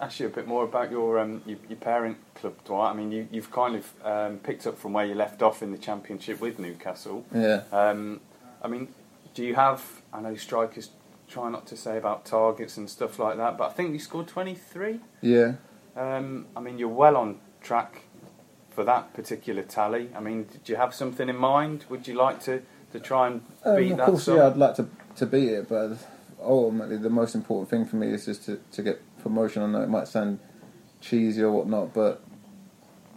Ask 0.00 0.20
you 0.20 0.26
a 0.26 0.30
bit 0.30 0.46
more 0.46 0.64
about 0.64 0.90
your 0.90 1.18
um, 1.18 1.42
your, 1.46 1.58
your 1.68 1.76
parent 1.78 2.16
club, 2.34 2.54
Dwight. 2.64 2.94
I 2.94 2.96
mean, 2.96 3.12
you, 3.12 3.28
you've 3.30 3.50
kind 3.50 3.76
of 3.76 3.92
um, 4.04 4.38
picked 4.38 4.66
up 4.66 4.78
from 4.78 4.92
where 4.92 5.04
you 5.06 5.14
left 5.14 5.42
off 5.42 5.62
in 5.62 5.70
the 5.72 5.78
Championship 5.78 6.40
with 6.40 6.58
Newcastle. 6.58 7.24
Yeah. 7.34 7.62
Um, 7.72 8.20
I 8.62 8.68
mean, 8.68 8.88
do 9.34 9.44
you 9.44 9.54
have? 9.54 9.84
I 10.12 10.20
know 10.20 10.34
strikers 10.36 10.90
try 11.28 11.48
not 11.50 11.66
to 11.68 11.76
say 11.76 11.96
about 11.96 12.24
targets 12.24 12.76
and 12.76 12.90
stuff 12.90 13.18
like 13.18 13.36
that, 13.36 13.56
but 13.56 13.70
I 13.70 13.72
think 13.72 13.92
you 13.92 13.98
scored 13.98 14.28
twenty 14.28 14.54
three. 14.54 15.00
Yeah. 15.20 15.54
Um, 15.96 16.46
I 16.56 16.60
mean, 16.60 16.78
you're 16.78 16.88
well 16.88 17.16
on 17.16 17.38
track 17.60 18.02
for 18.70 18.84
that 18.84 19.12
particular 19.14 19.62
tally. 19.62 20.08
I 20.14 20.20
mean, 20.20 20.44
do 20.64 20.72
you 20.72 20.76
have 20.76 20.94
something 20.94 21.28
in 21.28 21.36
mind? 21.36 21.84
Would 21.90 22.06
you 22.08 22.14
like 22.14 22.40
to, 22.44 22.62
to 22.92 23.00
try 23.00 23.26
and 23.26 23.42
beat 23.64 23.68
Um, 23.68 23.92
of 23.92 23.96
that? 23.98 24.06
course, 24.06 24.24
sum? 24.24 24.36
yeah, 24.36 24.46
I'd 24.46 24.56
like 24.56 24.74
to 24.76 24.86
to 25.16 25.26
beat 25.26 25.48
it, 25.50 25.68
but 25.68 25.96
ultimately 26.40 26.96
the 26.96 27.10
most 27.10 27.34
important 27.34 27.68
thing 27.68 27.84
for 27.84 27.96
me 27.96 28.08
is 28.12 28.24
just 28.24 28.44
to, 28.46 28.60
to 28.72 28.82
get 28.82 29.02
promotion. 29.22 29.62
I 29.62 29.66
know 29.66 29.82
it 29.82 29.88
might 29.88 30.08
sound 30.08 30.40
cheesy 31.00 31.42
or 31.42 31.52
whatnot, 31.52 31.94
but 31.94 32.22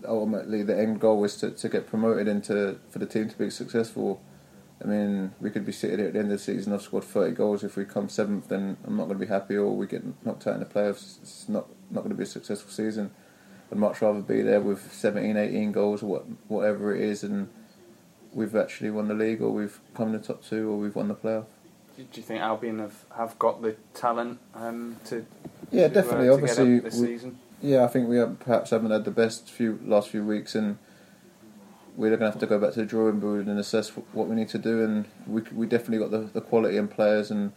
ultimately 0.08 0.64
the 0.64 0.78
end 0.78 1.00
goal 1.00 1.24
is 1.24 1.36
to, 1.38 1.52
to 1.52 1.70
get 1.70 1.88
promoted 1.88 2.28
and 2.28 2.44
to, 2.46 2.80
for 2.90 3.00
the 3.00 3.06
team 3.06 3.30
to 3.30 3.38
be 3.38 3.50
successful. 3.50 4.22
I 4.84 4.88
mean, 4.88 5.34
we 5.40 5.50
could 5.50 5.66
be 5.66 5.72
sitting 5.72 6.00
here 6.00 6.08
at 6.08 6.14
the 6.14 6.20
end 6.20 6.32
of 6.32 6.40
the 6.40 6.44
season. 6.44 6.74
I've 6.74 6.82
scored 6.82 7.06
30 7.06 7.36
goals. 7.36 7.64
If 7.64 7.78
we 7.78 7.86
come 7.86 8.10
seventh, 8.10 8.50
then 8.50 8.76
I'm 8.86 8.98
not 8.98 9.06
going 9.06 9.18
to 9.18 9.26
be 9.26 9.32
happy. 9.32 9.56
Or 9.56 9.72
we 9.72 9.88
get 9.88 10.04
knocked 10.26 10.46
out 10.48 10.56
in 10.56 10.60
the 10.60 10.66
playoffs. 10.66 11.22
It's 11.22 11.48
not 11.48 11.68
not 11.90 12.02
going 12.02 12.10
to 12.10 12.18
be 12.18 12.24
a 12.24 12.28
successful 12.28 12.72
season. 12.72 13.12
I'd 13.72 13.78
much 13.78 14.02
rather 14.02 14.22
be 14.22 14.42
there 14.42 14.60
with 14.60 14.92
17, 14.92 15.38
18 15.38 15.72
goals 15.72 16.04
or 16.04 16.08
what, 16.08 16.26
whatever 16.48 16.94
it 16.96 17.02
is, 17.02 17.24
and 17.24 17.50
we've 18.34 18.56
actually 18.56 18.92
won 18.92 19.08
the 19.08 19.14
league, 19.14 19.42
or 19.42 19.52
we've 19.52 19.80
come 19.94 20.08
in 20.08 20.14
the 20.14 20.20
top 20.20 20.44
two, 20.44 20.70
or 20.70 20.78
we've 20.78 20.96
won 20.96 21.08
the 21.08 21.16
playoff. 21.16 21.46
Do 21.96 22.06
you 22.14 22.24
think 22.24 22.42
Albion 22.42 22.80
have, 22.80 23.06
have 23.16 23.38
got 23.38 23.62
the 23.62 23.76
talent 23.94 24.40
um, 24.56 24.98
to? 25.06 25.26
Yeah, 25.72 25.88
to, 25.88 25.94
definitely. 25.94 26.30
Uh, 26.30 26.34
Obviously, 26.34 26.66
to 26.66 26.72
get 26.72 26.78
up 26.78 26.84
this 26.92 27.00
we- 27.00 27.08
season. 27.08 27.40
Yeah, 27.62 27.86
I 27.86 27.88
think 27.88 28.10
we 28.10 28.18
have, 28.18 28.40
perhaps 28.40 28.72
haven't 28.72 28.92
had 28.92 29.06
the 29.06 29.12
best 29.12 29.50
few 29.50 29.80
last 29.86 30.10
few 30.10 30.26
weeks, 30.26 30.54
and 30.54 30.78
we're 31.96 32.10
going 32.10 32.20
to 32.20 32.26
have 32.26 32.40
to 32.40 32.46
go 32.46 32.60
back 32.60 32.74
to 32.74 32.82
the 32.82 32.86
drawing 32.86 33.22
board 33.22 33.48
and 33.48 33.58
assess 33.58 33.90
what 33.90 34.28
we 34.28 34.36
need 34.36 34.50
to 34.50 34.58
do. 34.58 34.84
And 34.84 35.06
we 35.26 35.44
we 35.54 35.66
definitely 35.66 36.00
got 36.00 36.12
the, 36.12 36.30
the 36.34 36.42
quality 36.42 36.76
in 36.76 36.90
players 36.90 37.32
and 37.32 37.54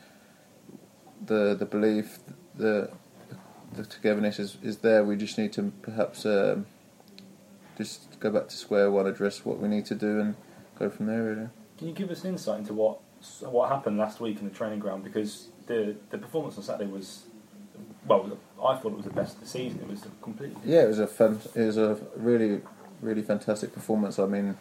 the 1.24 1.56
the 1.58 1.66
belief, 1.66 2.20
the 2.54 2.90
the 3.72 3.84
togetherness 3.84 4.38
is, 4.38 4.58
is 4.62 4.78
there. 4.78 5.02
We 5.02 5.16
just 5.16 5.38
need 5.38 5.52
to 5.54 5.72
perhaps 5.82 6.24
um, 6.24 6.66
just 7.76 8.20
go 8.20 8.30
back 8.30 8.48
to 8.48 8.56
square 8.56 8.90
one, 8.90 9.06
address 9.06 9.44
what 9.44 9.58
we 9.58 9.68
need 9.68 9.86
to 9.86 9.94
do, 9.96 10.20
and 10.20 10.36
go 10.78 10.88
from 10.88 11.06
there. 11.06 11.22
Really. 11.24 11.48
Can 11.78 11.88
you 11.88 11.94
give 11.94 12.10
us 12.10 12.22
an 12.22 12.30
insight 12.30 12.60
into 12.60 12.74
what 12.74 13.00
what 13.40 13.68
happened 13.68 13.98
last 13.98 14.20
week 14.20 14.38
in 14.38 14.48
the 14.48 14.54
training 14.54 14.78
ground? 14.78 15.04
Because 15.04 15.48
the 15.66 15.96
the 16.10 16.18
performance 16.18 16.56
on 16.56 16.62
Saturday 16.62 16.90
was, 16.90 17.26
well, 18.06 18.38
I 18.62 18.76
thought 18.76 18.92
it 18.92 18.96
was 18.96 19.04
the 19.04 19.12
best 19.12 19.34
of 19.34 19.40
the 19.40 19.46
season. 19.46 19.80
It 19.80 19.88
was 19.88 20.04
completely. 20.22 20.56
Yeah, 20.64 20.82
it 20.82 20.88
was 20.88 21.00
a 21.00 21.08
it 21.54 21.66
was 21.66 21.76
a 21.76 21.98
really 22.16 22.62
really 23.00 23.22
fantastic 23.22 23.72
performance. 23.72 24.18
I 24.18 24.26
mean, 24.26 24.56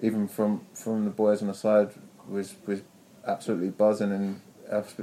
even 0.00 0.28
from 0.28 0.66
from 0.74 1.04
the 1.04 1.10
boys 1.10 1.42
on 1.42 1.48
the 1.48 1.54
side 1.54 1.90
was 2.28 2.54
was 2.66 2.82
absolutely 3.26 3.70
buzzing, 3.70 4.12
and 4.12 4.40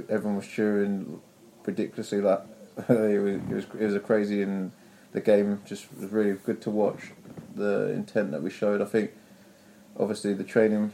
everyone 0.08 0.36
was 0.36 0.46
cheering 0.46 1.20
ridiculously. 1.64 2.20
Like 2.20 2.40
it 2.88 3.22
was 3.22 3.34
it 3.34 3.48
was, 3.48 3.64
it 3.80 3.84
was 3.84 3.94
a 3.94 4.00
crazy, 4.00 4.42
and 4.42 4.72
the 5.12 5.20
game 5.20 5.62
just 5.64 5.86
was 5.94 6.10
really 6.10 6.32
good 6.32 6.60
to 6.62 6.70
watch. 6.70 7.12
The 7.54 7.90
intent 7.90 8.32
that 8.32 8.42
we 8.42 8.50
showed, 8.50 8.82
I 8.82 8.84
think, 8.84 9.12
obviously 9.98 10.34
the 10.34 10.44
training 10.44 10.92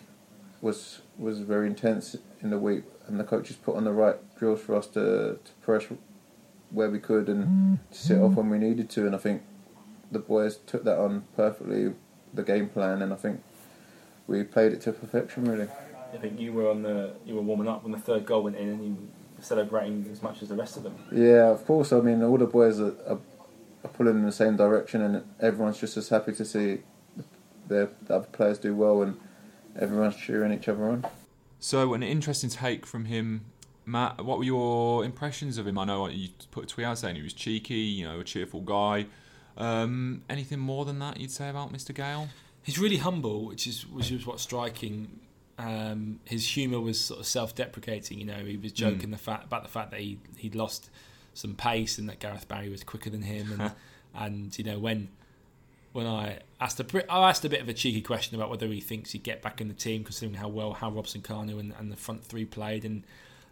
was 0.61 1.01
was 1.21 1.41
very 1.41 1.67
intense 1.67 2.17
in 2.41 2.51
the 2.51 2.59
week, 2.59 2.85
and 3.07 3.21
the 3.21 3.25
coaches 3.25 3.57
put 3.57 3.77
on 3.77 3.85
the 3.85 3.93
right 3.93 4.17
drills 4.39 4.61
for 4.61 4.75
us 4.75 4.87
to, 4.89 5.39
to 5.45 5.53
press 5.61 5.85
where 6.71 6.89
we 6.89 6.99
could 6.99 7.29
and 7.29 7.79
to 7.91 7.99
sit 7.99 8.19
off 8.19 8.35
when 8.35 8.49
we 8.49 8.59
needed 8.59 8.89
to. 8.91 9.07
And 9.07 9.15
I 9.15 9.19
think 9.19 9.43
the 10.11 10.19
boys 10.19 10.57
took 10.57 10.85
that 10.85 10.99
on 10.99 11.25
perfectly, 11.37 11.93
the 12.33 12.43
game 12.43 12.69
plan, 12.69 13.03
and 13.03 13.13
I 13.13 13.17
think 13.17 13.43
we 14.27 14.43
played 14.45 14.73
it 14.73 14.81
to 14.83 14.93
perfection. 14.93 15.45
Really, 15.45 15.69
I 16.15 16.17
think 16.17 16.41
you 16.41 16.53
were 16.53 16.71
on 16.71 16.83
the 16.83 17.13
you 17.27 17.35
were 17.35 17.43
warming 17.43 17.69
up 17.69 17.83
when 17.83 17.93
the 17.93 17.99
third 17.99 18.25
goal 18.25 18.45
went 18.45 18.57
in, 18.57 18.69
and 18.69 18.85
you 18.85 18.91
were 19.37 19.43
celebrating 19.43 20.09
as 20.11 20.23
much 20.23 20.43
as 20.43 20.49
the 20.49 20.55
rest 20.55 20.77
of 20.77 20.85
them. 20.85 20.95
Yeah, 21.13 21.51
of 21.51 21.67
course. 21.67 21.93
I 21.93 22.01
mean, 22.01 22.23
all 22.23 22.39
the 22.39 22.47
boys 22.47 22.81
are, 22.81 22.95
are, 23.07 23.19
are 23.85 23.91
pulling 23.93 24.17
in 24.17 24.25
the 24.25 24.33
same 24.33 24.57
direction, 24.57 25.03
and 25.03 25.25
everyone's 25.41 25.79
just 25.79 25.97
as 25.97 26.09
happy 26.09 26.33
to 26.33 26.45
see 26.45 26.79
the, 27.17 27.91
the 28.07 28.15
other 28.15 28.29
players 28.33 28.59
do 28.59 28.75
well, 28.75 29.03
and 29.03 29.19
everyone's 29.79 30.17
cheering 30.17 30.53
each 30.53 30.69
other 30.69 30.89
on. 30.89 31.05
So, 31.59 31.95
an 31.95 32.03
interesting 32.03 32.49
take 32.51 32.87
from 32.87 33.05
him, 33.07 33.43
Matt. 33.85 34.25
What 34.25 34.39
were 34.39 34.45
your 34.45 35.05
impressions 35.05 35.59
of 35.59 35.67
him? 35.67 35.79
I 35.79 35.85
know 35.85 36.09
you 36.09 36.29
put 36.51 36.65
a 36.65 36.67
tweet 36.67 36.87
out 36.87 36.99
saying 36.99 37.17
he 37.17 37.23
was 37.23 37.33
cheeky, 37.35 37.75
you 37.75 38.07
know, 38.07 38.21
a 38.21 38.25
cheerful 38.25 38.61
guy. 38.61 39.07
Um, 39.57 40.23
anything 40.31 40.59
more 40.59 40.85
than 40.85 40.99
that 41.01 41.19
you'd 41.21 41.31
say 41.31 41.51
about 41.51 41.73
Mr. 41.73 41.95
Gayle? 41.95 42.29
He's 42.63 42.79
really 42.79 42.97
humble, 42.99 43.45
which 43.47 43.67
is 43.67 43.87
which 43.87 44.11
is 44.11 44.27
what's 44.27 44.43
striking. 44.43 45.21
Um, 45.59 46.21
his 46.25 46.47
humour 46.47 46.81
was 46.81 46.99
sort 46.99 47.21
of 47.21 47.27
self-deprecating. 47.27 48.19
You 48.19 48.25
know, 48.25 48.45
he 48.45 48.57
was 48.57 48.73
joking 48.73 49.09
Mm. 49.09 49.13
the 49.13 49.19
fact 49.19 49.45
about 49.45 49.63
the 49.63 49.69
fact 49.69 49.91
that 49.91 50.01
he 50.01 50.19
he'd 50.39 50.55
lost 50.55 50.89
some 51.35 51.55
pace 51.55 51.99
and 51.99 52.09
that 52.09 52.19
Gareth 52.21 52.49
Barry 52.49 52.69
was 52.71 52.83
quicker 52.85 53.11
than 53.11 53.23
him, 53.23 53.53
and 53.61 53.73
and 54.15 54.59
you 54.59 54.65
know 54.65 54.79
when 54.79 55.09
when 55.93 56.07
I 56.07 56.39
asked 56.61 56.79
a 56.79 56.85
bit- 56.85 57.07
asked 57.09 57.45
a 57.45 57.49
bit 57.49 57.61
of 57.61 57.69
a 57.69 57.75
cheeky 57.75 58.01
question 58.01 58.37
about 58.37 58.51
whether 58.51 58.67
he 58.69 58.81
thinks 58.81 59.11
he'd 59.13 59.23
get 59.23 59.43
back 59.43 59.61
in 59.61 59.69
the 59.69 59.75
team, 59.75 60.05
considering 60.05 60.35
how 60.35 60.49
well 60.49 60.73
how 60.73 60.91
Robson 60.91 61.21
Kanu 61.21 61.59
and, 61.59 61.75
and 61.79 61.91
the 61.91 61.97
front 61.97 62.25
three 62.25 62.45
played, 62.45 62.85
and 62.85 63.05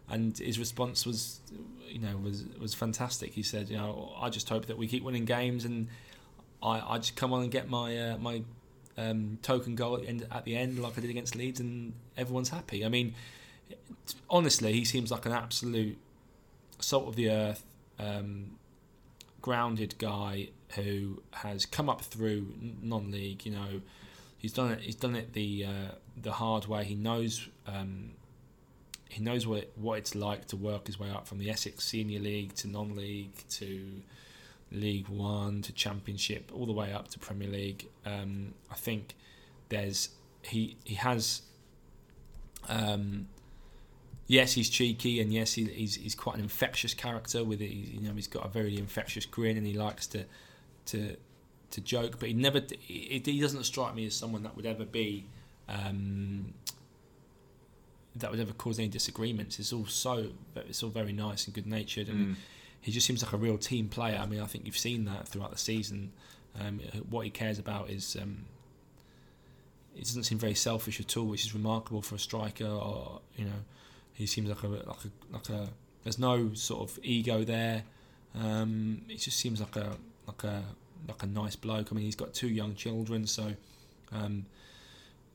and 0.09 0.37
his 0.37 0.57
response 0.57 1.05
was, 1.05 1.39
you 1.87 1.99
know, 1.99 2.17
was 2.17 2.45
was 2.59 2.73
fantastic. 2.73 3.33
He 3.33 3.43
said, 3.43 3.69
you 3.69 3.77
know, 3.77 4.13
I 4.19 4.29
just 4.29 4.47
hope 4.49 4.67
that 4.67 4.77
we 4.77 4.87
keep 4.87 5.03
winning 5.03 5.25
games, 5.25 5.65
and 5.65 5.87
I, 6.63 6.79
I 6.79 6.97
just 6.97 7.15
come 7.15 7.33
on 7.33 7.43
and 7.43 7.51
get 7.51 7.69
my 7.69 7.97
uh, 7.97 8.17
my 8.17 8.43
um, 8.97 9.37
token 9.41 9.75
goal 9.75 9.95
at 9.95 10.01
the, 10.03 10.07
end, 10.07 10.27
at 10.31 10.45
the 10.45 10.55
end, 10.55 10.79
like 10.79 10.97
I 10.97 11.01
did 11.01 11.09
against 11.09 11.35
Leeds, 11.35 11.59
and 11.59 11.93
everyone's 12.17 12.49
happy. 12.49 12.85
I 12.85 12.89
mean, 12.89 13.15
honestly, 14.29 14.73
he 14.73 14.85
seems 14.85 15.11
like 15.11 15.25
an 15.25 15.31
absolute 15.31 15.97
salt 16.79 17.07
of 17.07 17.15
the 17.15 17.29
earth, 17.29 17.63
um, 17.97 18.57
grounded 19.41 19.95
guy 19.97 20.49
who 20.75 21.21
has 21.31 21.65
come 21.65 21.89
up 21.89 22.01
through 22.01 22.53
non-league. 22.81 23.45
You 23.45 23.53
know, 23.53 23.81
he's 24.37 24.53
done 24.53 24.71
it. 24.71 24.81
He's 24.81 24.95
done 24.95 25.15
it 25.15 25.33
the 25.33 25.65
uh, 25.65 25.91
the 26.21 26.33
hard 26.33 26.67
way. 26.67 26.83
He 26.83 26.95
knows. 26.95 27.47
Um, 27.67 28.11
he 29.09 29.23
knows 29.23 29.47
what 29.47 29.59
it, 29.59 29.71
what 29.75 29.97
it's 29.97 30.13
like 30.13 30.45
to 30.49 30.55
work 30.55 30.85
his 30.85 30.99
way 30.99 31.09
up 31.09 31.27
from 31.27 31.39
the 31.39 31.49
Essex 31.49 31.83
Senior 31.83 32.19
League 32.19 32.53
to 32.55 32.67
non-league 32.67 33.43
to 33.49 34.03
League 34.71 35.07
One 35.07 35.63
to 35.63 35.73
Championship, 35.73 36.51
all 36.53 36.67
the 36.67 36.73
way 36.73 36.93
up 36.93 37.07
to 37.09 37.19
Premier 37.19 37.47
League. 37.47 37.87
Um, 38.05 38.53
I 38.71 38.75
think 38.75 39.15
there's 39.69 40.09
he 40.43 40.77
he 40.83 40.95
has. 40.95 41.41
Um, 42.67 43.29
yes, 44.27 44.53
he's 44.53 44.69
cheeky, 44.69 45.19
and 45.19 45.33
yes, 45.33 45.53
he, 45.53 45.65
he's 45.65 45.95
he's 45.95 46.15
quite 46.15 46.35
an 46.35 46.41
infectious 46.41 46.93
character. 46.93 47.43
With 47.43 47.61
it, 47.61 47.71
you 47.71 48.07
know, 48.07 48.13
he's 48.13 48.27
got 48.27 48.45
a 48.45 48.49
very 48.49 48.77
infectious 48.77 49.25
grin, 49.25 49.57
and 49.57 49.65
he 49.65 49.73
likes 49.73 50.05
to 50.07 50.25
to 50.91 51.15
to 51.71 51.81
joke. 51.81 52.17
But 52.19 52.29
he 52.29 52.33
never 52.33 52.61
he, 52.79 53.21
he 53.23 53.39
doesn't 53.39 53.63
strike 53.63 53.95
me 53.95 54.05
as 54.05 54.13
someone 54.15 54.43
that 54.43 54.55
would 54.55 54.65
ever 54.65 54.85
be. 54.85 55.25
Um, 55.67 56.53
that 58.15 58.31
would 58.31 58.39
ever 58.39 58.53
cause 58.53 58.79
any 58.79 58.87
disagreements. 58.87 59.59
It's 59.59 59.71
all 59.71 59.85
so 59.85 60.31
it's 60.55 60.83
all 60.83 60.89
very 60.89 61.13
nice 61.13 61.45
and 61.45 61.53
good 61.53 61.67
natured, 61.67 62.09
and 62.09 62.19
Mm. 62.29 62.35
he 62.81 62.91
just 62.91 63.05
seems 63.07 63.23
like 63.23 63.33
a 63.33 63.37
real 63.37 63.57
team 63.57 63.87
player. 63.87 64.17
I 64.17 64.25
mean, 64.25 64.41
I 64.41 64.45
think 64.45 64.65
you've 64.65 64.77
seen 64.77 65.05
that 65.05 65.27
throughout 65.27 65.51
the 65.51 65.57
season. 65.57 66.11
Um, 66.59 66.79
what 67.09 67.23
he 67.25 67.29
cares 67.29 67.59
about 67.59 67.89
is 67.89 68.15
um, 68.19 68.45
he 69.93 70.01
doesn't 70.01 70.23
seem 70.23 70.39
very 70.39 70.55
selfish 70.55 70.99
at 70.99 71.15
all, 71.15 71.25
which 71.27 71.45
is 71.45 71.53
remarkable 71.53 72.01
for 72.01 72.15
a 72.15 72.19
striker. 72.19 72.65
Or 72.65 73.21
you 73.37 73.45
know, 73.45 73.61
he 74.13 74.25
seems 74.25 74.49
like 74.49 74.63
a 74.63 74.67
like 74.67 75.05
a 75.05 75.33
like 75.33 75.49
a. 75.49 75.69
There's 76.03 76.17
no 76.19 76.53
sort 76.55 76.89
of 76.89 76.99
ego 77.03 77.43
there. 77.43 77.83
Um, 78.35 79.03
it 79.07 79.17
just 79.19 79.37
seems 79.37 79.59
like 79.59 79.75
a 79.75 79.95
like 80.43 80.51
a 80.51 80.63
like 81.07 81.23
a 81.23 81.27
nice 81.27 81.55
bloke. 81.55 81.91
I 81.91 81.95
mean, 81.95 82.05
he's 82.05 82.15
got 82.15 82.33
two 82.33 82.49
young 82.49 82.75
children, 82.75 83.25
so. 83.27 83.53
Um, 84.11 84.45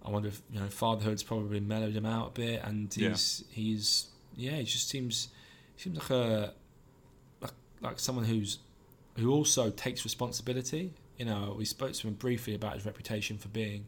I 0.07 0.11
wonder 0.11 0.29
if 0.29 0.43
you 0.53 0.61
know 0.61 0.67
fatherhood's 0.67 1.23
probably 1.23 1.61
mellowed 1.61 1.95
him 1.95 2.05
out 2.05 2.29
a 2.29 2.31
bit, 2.33 2.61
and 2.63 2.95
Yeah. 2.95 3.11
he's 3.11 3.45
he's 3.51 4.07
yeah, 4.37 4.57
he 4.57 4.65
just 4.65 4.89
seems 4.91 5.29
he 5.77 5.85
seems 5.85 5.97
like 5.99 6.11
a 6.11 6.53
like 7.41 7.53
like 7.81 7.99
someone 7.99 8.27
who's 8.27 8.59
who 9.17 9.33
also 9.33 9.71
takes 9.71 10.05
responsibility. 10.05 10.93
You 11.17 11.25
know, 11.25 11.55
we 11.57 11.65
spoke 11.65 11.93
to 11.95 12.09
him 12.09 12.15
briefly 12.15 12.55
about 12.55 12.75
his 12.75 12.85
reputation 12.85 13.39
for 13.39 13.49
being 13.49 13.87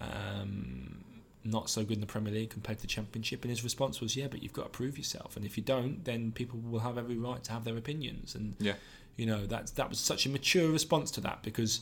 um, 0.00 1.04
not 1.44 1.68
so 1.68 1.82
good 1.84 1.94
in 1.96 2.00
the 2.00 2.06
Premier 2.06 2.32
League 2.32 2.50
compared 2.50 2.78
to 2.78 2.82
the 2.82 2.88
Championship, 2.88 3.42
and 3.42 3.50
his 3.50 3.62
response 3.64 4.00
was, 4.00 4.16
"Yeah, 4.16 4.28
but 4.28 4.42
you've 4.42 4.52
got 4.52 4.64
to 4.64 4.68
prove 4.70 4.96
yourself, 4.96 5.36
and 5.36 5.44
if 5.44 5.56
you 5.56 5.62
don't, 5.62 6.04
then 6.04 6.32
people 6.32 6.58
will 6.60 6.80
have 6.80 6.96
every 6.96 7.16
right 7.18 7.42
to 7.44 7.52
have 7.52 7.64
their 7.64 7.76
opinions." 7.76 8.34
And 8.34 8.54
Yeah. 8.58 8.74
You 9.16 9.26
know 9.26 9.46
that 9.46 9.68
that 9.76 9.88
was 9.88 9.98
such 9.98 10.26
a 10.26 10.28
mature 10.28 10.70
response 10.70 11.10
to 11.12 11.20
that 11.20 11.42
because 11.42 11.80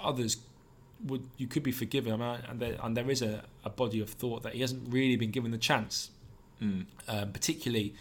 others 0.00 0.36
would 1.04 1.26
you 1.36 1.46
could 1.46 1.62
be 1.62 1.72
forgiven. 1.72 2.12
I 2.12 2.16
mean, 2.16 2.44
and 2.48 2.60
there, 2.60 2.76
and 2.82 2.96
there 2.96 3.10
is 3.10 3.22
a, 3.22 3.44
a 3.64 3.70
body 3.70 4.00
of 4.00 4.10
thought 4.10 4.42
that 4.44 4.54
he 4.54 4.60
hasn't 4.60 4.92
really 4.92 5.16
been 5.16 5.30
given 5.30 5.50
the 5.50 5.58
chance, 5.58 6.10
Mm. 6.60 6.86
um, 7.08 7.32
particularly 7.32 7.94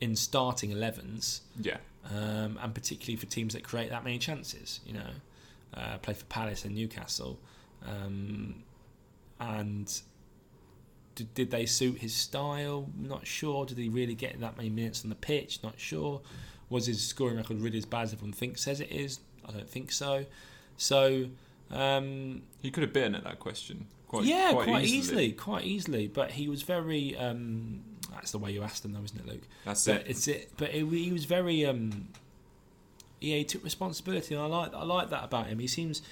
in 0.00 0.16
starting 0.16 0.70
11s, 0.70 1.40
Yeah. 1.60 1.76
um, 2.10 2.58
and 2.62 2.74
particularly 2.74 3.16
for 3.16 3.26
teams 3.26 3.52
that 3.54 3.62
create 3.64 3.90
that 3.90 4.02
many 4.02 4.18
chances. 4.18 4.80
You 4.86 4.94
know, 4.94 5.10
uh, 5.74 5.98
play 5.98 6.14
for 6.14 6.24
Palace 6.26 6.64
and 6.64 6.74
Newcastle, 6.74 7.38
um, 7.86 8.62
and 9.38 10.00
did, 11.16 11.34
did 11.34 11.50
they 11.50 11.66
suit 11.66 11.98
his 11.98 12.14
style? 12.14 12.88
Not 12.96 13.26
sure. 13.26 13.66
Did 13.66 13.78
he 13.78 13.88
really 13.88 14.14
get 14.14 14.40
that 14.40 14.56
many 14.56 14.70
minutes 14.70 15.04
on 15.04 15.10
the 15.10 15.16
pitch? 15.16 15.60
Not 15.62 15.78
sure. 15.78 16.22
Was 16.70 16.86
his 16.86 17.06
scoring 17.06 17.36
record 17.36 17.60
really 17.60 17.78
as 17.78 17.84
bad 17.84 18.02
as 18.02 18.12
everyone 18.12 18.32
thinks 18.32 18.62
says 18.62 18.80
it 18.80 18.90
is? 18.90 19.20
I 19.46 19.52
don't 19.52 19.68
think 19.68 19.92
so. 19.92 20.26
So. 20.76 21.26
Um, 21.70 22.42
He 22.62 22.70
could 22.70 22.82
have 22.82 22.92
bitten 22.92 23.14
at 23.14 23.24
that 23.24 23.38
question 23.38 23.86
quite, 24.14 24.24
yeah, 24.26 24.52
quite, 24.52 24.68
quite, 24.68 24.84
easily. 24.84 24.98
easily. 24.98 25.32
quite 25.32 25.64
easily. 25.64 26.06
But 26.08 26.32
he 26.32 26.48
was 26.48 26.62
very. 26.62 27.16
Um, 27.16 27.82
that's 28.12 28.32
the 28.32 28.38
way 28.38 28.52
you 28.52 28.62
asked 28.62 28.84
him, 28.84 28.92
though, 28.92 29.02
isn't 29.02 29.18
it, 29.18 29.26
Luke? 29.26 29.42
That's 29.64 29.84
But 29.84 30.02
it. 30.02 30.06
it's 30.08 30.28
it. 30.28 30.52
But 30.56 30.74
it, 30.74 30.86
he 30.86 31.12
was 31.12 31.24
very. 31.24 31.64
Um, 31.66 32.08
yeah, 33.20 33.36
he 33.36 33.44
took 33.44 33.64
responsibility, 33.64 34.34
and 34.34 34.42
I 34.42 34.46
like 34.46 34.74
I 34.74 34.84
like 34.84 35.10
that 35.10 35.24
about 35.24 35.46
him. 35.46 35.58
He 35.58 35.66
seems 35.66 36.02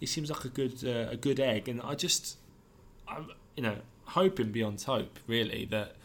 he 0.00 0.06
seems 0.06 0.30
like 0.30 0.44
a 0.44 0.48
good 0.48 0.84
uh, 0.84 1.10
a 1.10 1.16
good 1.16 1.40
egg, 1.40 1.68
and 1.68 1.80
I 1.80 1.94
just, 1.94 2.38
I'm 3.08 3.30
you 3.56 3.62
know 3.62 3.76
hoping 4.04 4.52
beyond 4.52 4.82
hope 4.82 5.18
really 5.26 5.64
that 5.66 5.96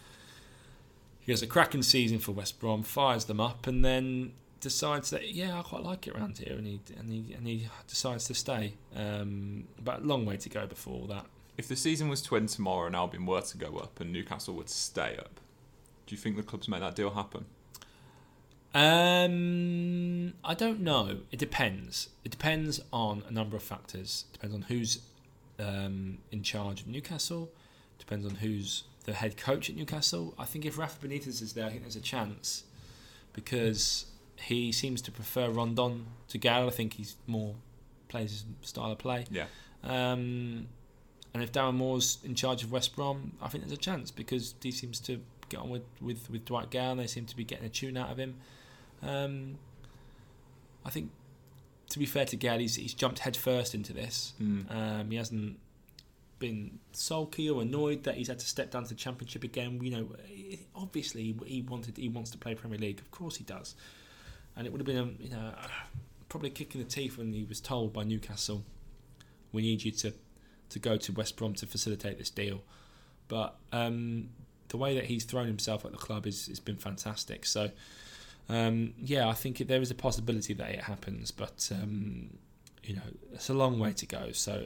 he 1.22 1.32
has 1.32 1.42
a 1.42 1.48
cracking 1.48 1.84
season 1.84 2.20
for 2.20 2.32
West 2.32 2.60
Brom, 2.60 2.84
fires 2.84 3.26
them 3.26 3.40
up, 3.40 3.68
and 3.68 3.86
then 3.86 4.34
decides 4.60 5.10
that 5.10 5.34
yeah 5.34 5.58
I 5.58 5.64
quite 5.64 5.84
like 5.84 6.08
it 6.08 6.16
around 6.16 6.38
here, 6.38 6.56
and 6.56 6.68
he 6.68 6.80
and 6.98 7.12
he 7.12 7.34
and 7.34 7.48
he 7.48 7.68
decides 7.88 8.26
to 8.26 8.34
stay. 8.34 8.74
Um, 8.96 9.68
but 9.84 10.02
a 10.02 10.04
long 10.04 10.26
way 10.26 10.38
to 10.38 10.50
go 10.50 10.66
before 10.66 11.08
that. 11.08 11.26
If 11.58 11.68
the 11.68 11.76
season 11.76 12.10
was 12.10 12.22
to 12.24 12.36
end 12.38 12.50
tomorrow 12.50 12.88
and 12.88 12.96
Albion 12.96 13.26
were 13.26 13.42
to 13.42 13.58
go 13.58 13.78
up 13.78 14.00
and 14.00 14.12
Newcastle 14.12 14.56
would 14.56 14.70
stay 14.70 15.16
up, 15.18 15.40
do 16.08 16.16
you 16.16 16.18
think 16.18 16.38
the 16.38 16.44
clubs 16.44 16.68
make 16.68 16.80
that 16.80 16.96
deal 16.96 17.12
happen? 17.12 17.46
Um, 18.74 20.34
I 20.44 20.54
don't 20.54 20.80
know. 20.80 21.18
It 21.32 21.40
depends. 21.40 22.10
It 22.24 22.32
depends 22.32 22.80
on 22.94 23.24
a 23.28 23.32
number 23.32 23.58
of 23.58 23.64
factors. 23.64 24.26
It 24.30 24.34
Depends 24.34 24.56
on 24.56 24.62
who's 24.64 25.00
um, 25.60 26.20
in 26.32 26.42
charge 26.42 26.82
of 26.82 26.88
Newcastle. 26.88 27.52
Depends 28.00 28.26
on 28.26 28.36
who's 28.36 28.86
the 29.06 29.14
head 29.14 29.38
coach 29.38 29.70
at 29.70 29.76
Newcastle. 29.76 30.34
I 30.38 30.46
think 30.46 30.66
if 30.66 30.78
Rafa 30.78 31.06
Benitez 31.06 31.42
is 31.42 31.54
there, 31.54 31.66
I 31.66 31.70
think 31.70 31.82
there's 31.82 31.96
a 31.96 32.02
chance 32.02 32.64
because 33.34 34.06
he 34.36 34.72
seems 34.72 35.02
to 35.04 35.12
prefer 35.12 35.50
Rondon 35.50 36.08
to 36.30 36.38
Gayle. 36.38 36.68
I 36.68 36.72
think 36.72 36.94
he's 36.94 37.16
more 37.28 37.56
plays 38.08 38.32
his 38.32 38.70
style 38.70 38.92
of 38.92 38.98
play. 38.98 39.26
Yeah. 39.32 39.46
Um, 39.84 40.68
and 41.34 41.42
if 41.42 41.52
Darren 41.52 41.76
Moore's 41.76 42.20
in 42.24 42.36
charge 42.36 42.64
of 42.64 42.72
West 42.72 42.96
Brom, 42.96 43.34
I 43.42 43.48
think 43.48 43.64
there's 43.64 43.78
a 43.78 43.82
chance 43.82 44.12
because 44.12 44.54
he 44.62 44.72
seems 44.72 45.00
to 45.02 45.22
get 45.50 45.62
on 45.62 45.70
with, 45.70 45.84
with, 46.02 46.30
with 46.30 46.46
Dwight 46.46 46.70
Gayle. 46.70 46.92
And 46.92 47.00
they 47.00 47.08
seem 47.08 47.26
to 47.26 47.36
be 47.36 47.46
getting 47.46 47.66
a 47.66 47.70
tune 47.70 47.98
out 47.98 48.12
of 48.12 48.18
him. 48.18 48.36
Um, 49.02 49.58
I 50.86 50.90
think, 50.90 51.10
to 51.90 52.00
be 52.00 52.06
fair 52.06 52.26
to 52.26 52.36
Gayle, 52.36 52.60
he's, 52.60 52.76
he's 52.76 52.94
jumped 52.94 53.20
headfirst 53.20 53.74
into 53.74 53.94
this. 53.94 54.34
Mm. 54.42 54.76
Um, 54.76 55.12
he 55.12 55.16
hasn't 55.16 55.58
been 56.42 56.80
sulky 56.92 57.50
or 57.50 57.62
annoyed 57.62 58.04
that 58.04 58.16
he's 58.16 58.28
had 58.28 58.40
to 58.40 58.46
step 58.46 58.72
down 58.72 58.84
to 58.84 58.90
the 58.90 58.96
Championship 58.96 59.46
again. 59.46 59.80
You 59.82 59.92
know, 59.92 60.08
obviously 60.76 61.34
he 61.46 61.62
wanted 61.62 61.96
he 61.96 62.10
wants 62.10 62.32
to 62.32 62.38
play 62.38 62.56
Premier 62.56 62.78
League. 62.78 63.00
Of 63.00 63.12
course 63.12 63.38
he 63.38 63.46
does. 63.46 63.76
And 64.58 64.68
it 64.68 64.74
would 64.74 64.82
have 64.82 64.86
been 64.86 64.98
a, 64.98 65.24
you 65.24 65.30
know 65.30 65.54
probably 66.28 66.50
kicking 66.50 66.82
the 66.82 66.88
teeth 66.88 67.18
when 67.18 67.34
he 67.34 67.44
was 67.44 67.62
told 67.62 67.94
by 67.94 68.04
Newcastle, 68.04 68.64
"We 69.54 69.62
need 69.62 69.84
you 69.84 69.92
to 69.92 70.14
to 70.70 70.80
go 70.80 70.98
to 70.98 71.14
West 71.14 71.38
Brom 71.38 71.54
to 71.56 71.66
facilitate 71.66 72.18
this 72.18 72.30
deal." 72.30 72.64
But 73.30 73.56
um, 73.72 74.30
the 74.68 74.78
way 74.78 74.96
that 74.96 75.06
he's 75.06 75.24
thrown 75.24 75.48
himself 75.48 75.86
at 75.86 75.92
the 75.92 75.98
club 75.98 76.28
is 76.28 76.48
has 76.48 76.60
been 76.60 76.78
fantastic. 76.78 77.46
So. 77.46 77.72
Um, 78.50 78.96
yeah, 78.98 79.30
I 79.30 79.34
think 79.34 79.60
there 79.60 79.82
is 79.82 79.92
a 79.92 79.96
possibility 79.96 80.54
that 80.56 80.70
it 80.72 80.82
happens, 80.82 81.32
but 81.32 81.70
um, 81.72 82.32
you 82.84 82.96
know 82.96 83.02
it's 83.32 83.50
a 83.50 83.54
long 83.54 83.80
way 83.80 83.94
to 83.94 84.06
go. 84.06 84.32
So 84.34 84.66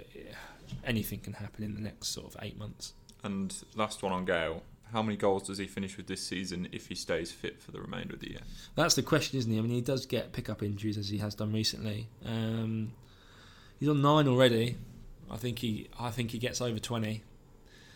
anything 0.83 1.19
can 1.19 1.33
happen 1.33 1.63
in 1.63 1.75
the 1.75 1.81
next 1.81 2.09
sort 2.09 2.33
of 2.33 2.43
eight 2.43 2.57
months. 2.57 2.93
And 3.23 3.55
last 3.75 4.03
one 4.03 4.11
on 4.11 4.25
Gayle. 4.25 4.63
How 4.91 5.01
many 5.01 5.17
goals 5.17 5.43
does 5.43 5.57
he 5.57 5.67
finish 5.67 5.97
with 5.97 6.07
this 6.07 6.21
season 6.21 6.67
if 6.71 6.87
he 6.87 6.95
stays 6.95 7.31
fit 7.31 7.59
for 7.59 7.71
the 7.71 7.81
remainder 7.81 8.13
of 8.13 8.19
the 8.19 8.31
year? 8.31 8.41
That's 8.75 8.95
the 8.95 9.01
question, 9.01 9.39
isn't 9.39 9.51
he? 9.51 9.57
I 9.57 9.61
mean, 9.61 9.71
he 9.71 9.81
does 9.81 10.05
get 10.05 10.31
pick 10.31 10.49
up 10.49 10.61
injuries 10.61 10.97
as 10.97 11.09
he 11.09 11.17
has 11.17 11.33
done 11.35 11.51
recently. 11.51 12.07
Um, 12.23 12.93
he's 13.79 13.89
on 13.89 14.01
nine 14.01 14.27
already. 14.27 14.77
I 15.29 15.37
think 15.37 15.59
he, 15.59 15.89
I 15.99 16.11
think 16.11 16.31
he 16.31 16.37
gets 16.37 16.61
over 16.61 16.79
twenty. 16.79 17.23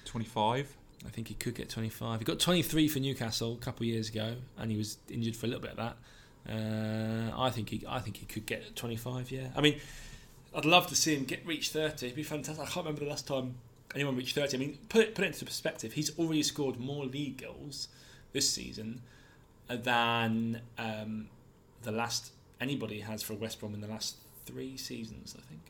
25? 0.05 0.75
I 1.05 1.09
think 1.09 1.27
he 1.27 1.35
could 1.35 1.53
get 1.53 1.69
25. 1.69 2.19
He 2.19 2.25
got 2.25 2.39
23 2.39 2.87
for 2.87 2.99
Newcastle 2.99 3.53
a 3.53 3.63
couple 3.63 3.83
of 3.83 3.89
years 3.89 4.09
ago, 4.09 4.35
and 4.57 4.71
he 4.71 4.77
was 4.77 4.97
injured 5.09 5.35
for 5.35 5.45
a 5.45 5.49
little 5.49 5.61
bit 5.61 5.71
of 5.71 5.77
that. 5.77 5.97
Uh, 6.51 7.39
I 7.39 7.51
think 7.51 7.69
he, 7.69 7.83
I 7.87 7.99
think 7.99 8.17
he 8.17 8.25
could 8.25 8.45
get 8.45 8.75
25. 8.75 9.31
Yeah, 9.31 9.47
I 9.55 9.61
mean, 9.61 9.79
I'd 10.53 10.65
love 10.65 10.87
to 10.87 10.95
see 10.95 11.15
him 11.15 11.25
get 11.25 11.45
reach 11.45 11.69
30. 11.69 12.07
It'd 12.07 12.15
be 12.15 12.23
fantastic. 12.23 12.63
I 12.63 12.65
can't 12.65 12.85
remember 12.85 13.01
the 13.01 13.09
last 13.09 13.27
time 13.27 13.55
anyone 13.95 14.15
reached 14.15 14.35
30. 14.35 14.57
I 14.57 14.59
mean, 14.59 14.77
put 14.89 15.01
it, 15.01 15.15
put 15.15 15.23
it 15.23 15.27
into 15.27 15.45
perspective. 15.45 15.93
He's 15.93 16.17
already 16.17 16.43
scored 16.43 16.79
more 16.79 17.05
league 17.05 17.41
goals 17.41 17.89
this 18.33 18.49
season 18.49 19.01
than 19.67 20.61
um, 20.77 21.27
the 21.83 21.91
last 21.91 22.31
anybody 22.59 23.01
has 23.01 23.21
for 23.21 23.33
West 23.33 23.59
Brom 23.59 23.73
in 23.73 23.81
the 23.81 23.87
last 23.87 24.17
three 24.45 24.77
seasons. 24.77 25.35
I 25.37 25.41
think. 25.41 25.61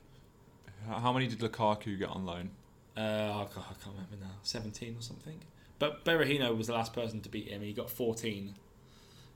How 0.88 1.12
many 1.12 1.28
did 1.28 1.40
Lukaku 1.40 2.00
get 2.00 2.10
on 2.10 2.26
loan? 2.26 2.52
Uh, 2.96 3.02
I 3.02 3.48
can't, 3.54 3.66
I 3.66 3.74
can't 3.84 3.96
remember 3.96 4.18
now. 4.22 4.32
17 4.44 4.96
or 4.98 5.02
something. 5.02 5.40
But 5.78 6.04
Berahino 6.04 6.56
was 6.58 6.68
the 6.68 6.74
last 6.74 6.94
person 6.94 7.22
to 7.22 7.30
beat 7.30 7.48
him. 7.48 7.62
He 7.62 7.74
got 7.74 7.90
14 7.90 8.56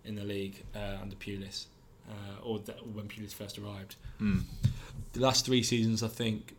in 0.06 0.16
the 0.16 0.24
league 0.24 0.64
uh, 0.76 0.98
under 1.02 1.16
Pulis, 1.16 1.66
uh, 2.10 2.44
or 2.44 2.58
when 2.94 3.08
Pulis 3.08 3.34
first 3.34 3.58
arrived. 3.58 3.96
Hmm. 4.18 4.40
The 5.14 5.20
last 5.22 5.46
three 5.46 5.64
seasons, 5.64 6.04
I 6.04 6.08
think, 6.08 6.56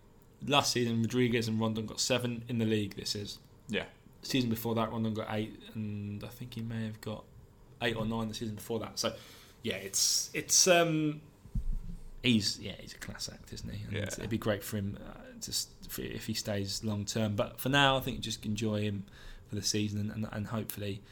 last 0.47 0.72
season 0.72 1.02
Rodriguez 1.02 1.48
and 1.48 1.60
Rondon 1.60 1.86
got 1.86 2.01
seven 2.01 2.44
in 2.48 2.59
the 2.59 2.64
league. 2.64 2.94
This 2.97 3.14
is 3.14 3.39
Yeah. 3.68 3.85
season 4.22 4.48
before 4.51 4.74
that. 4.76 4.90
Rondon 4.90 5.14
got 5.14 5.26
eight, 5.31 5.60
and 5.74 6.22
I 6.24 6.28
think 6.28 6.55
he 6.55 6.62
may 6.62 6.85
have 6.86 7.01
got 7.01 7.24
eight 7.82 7.97
or 7.97 8.06
nine 8.06 8.28
the 8.28 8.35
season 8.35 8.55
before 8.55 8.78
that. 8.81 8.98
So, 8.98 9.14
yeah, 9.62 9.76
it's 9.76 10.31
it's 10.35 10.66
um, 10.68 11.20
he's 12.22 12.59
yeah 12.60 12.74
he's 12.81 12.94
a 12.94 12.98
class 12.98 13.28
act, 13.32 13.52
isn't 13.52 13.68
he? 13.70 13.82
And 13.85 13.93
Yeah. 13.93 14.02
it'd 14.05 14.31
be 14.31 14.39
great 14.39 14.62
for 14.62 14.76
him 14.76 14.98
uh, 15.05 15.18
just 15.40 15.68
for, 15.89 16.02
if 16.02 16.26
he 16.26 16.35
stays 16.35 16.85
long 16.85 17.05
term. 17.05 17.35
But 17.36 17.60
for 17.60 17.68
now, 17.68 17.97
I 17.97 18.01
think 18.01 18.20
just 18.20 18.44
enjoy 18.47 18.82
him 18.82 19.05
for 19.48 19.56
the 19.56 19.62
season, 19.62 20.10
and, 20.10 20.28
and 20.32 20.47
hopefully 20.48 21.02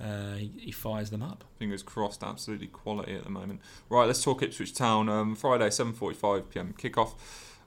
uh, 0.00 0.34
he, 0.34 0.50
he 0.58 0.70
fires 0.72 1.10
them 1.10 1.22
up. 1.22 1.44
Fingers 1.58 1.82
crossed, 1.82 2.22
absolutely 2.22 2.66
quality 2.66 3.14
at 3.14 3.24
the 3.24 3.30
moment. 3.30 3.60
Right, 3.88 4.06
let's 4.06 4.22
talk 4.22 4.42
Ipswich 4.42 4.74
Town. 4.74 5.08
Um, 5.08 5.34
Friday, 5.34 5.68
7.45 5.68 6.48
pm 6.50 6.74
kickoff. 6.78 7.14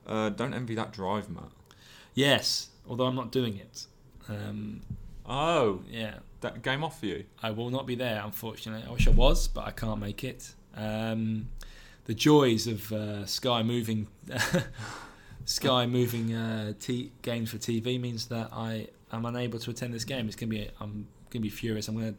Uh, 0.06 0.30
don't 0.30 0.54
envy 0.54 0.76
that 0.76 0.92
drive, 0.94 1.30
Matt. 1.30 1.52
Yes, 2.14 2.70
although 2.88 3.06
I'm 3.06 3.16
not 3.16 3.32
doing 3.32 3.58
it. 3.58 3.86
Um, 4.30 4.82
Oh, 5.30 5.82
yeah, 5.90 6.16
that 6.40 6.62
game 6.64 6.84
off 6.86 7.02
for 7.02 7.06
you? 7.08 7.26
I 7.44 7.52
will 7.52 7.70
not 7.70 7.86
be 7.86 7.96
there, 7.96 8.22
unfortunately. 8.24 8.88
I 8.88 8.92
wish 8.94 9.08
I 9.08 9.12
was, 9.12 9.48
but 9.50 9.66
I 9.66 9.72
can't 9.72 10.00
make 10.00 10.24
it. 10.24 10.54
Um, 10.74 11.50
the 12.06 12.14
joys 12.14 12.66
of 12.66 12.92
uh, 12.94 13.26
Sky 13.26 13.62
moving, 13.62 14.08
Sky 15.46 15.86
moving 15.86 16.34
uh, 16.34 16.74
t- 16.80 17.12
games 17.22 17.52
for 17.52 17.58
TV 17.58 18.00
means 18.00 18.28
that 18.28 18.50
I 18.54 18.88
am 19.12 19.26
unable 19.26 19.60
to 19.60 19.72
attend 19.72 19.94
this 19.94 20.06
game. 20.06 20.28
It's 20.28 20.38
gonna 20.38 20.50
be, 20.50 20.70
I'm 20.80 21.08
gonna 21.30 21.44
be 21.44 21.50
furious. 21.50 21.88
I'm 21.88 21.96
gonna 21.96 22.16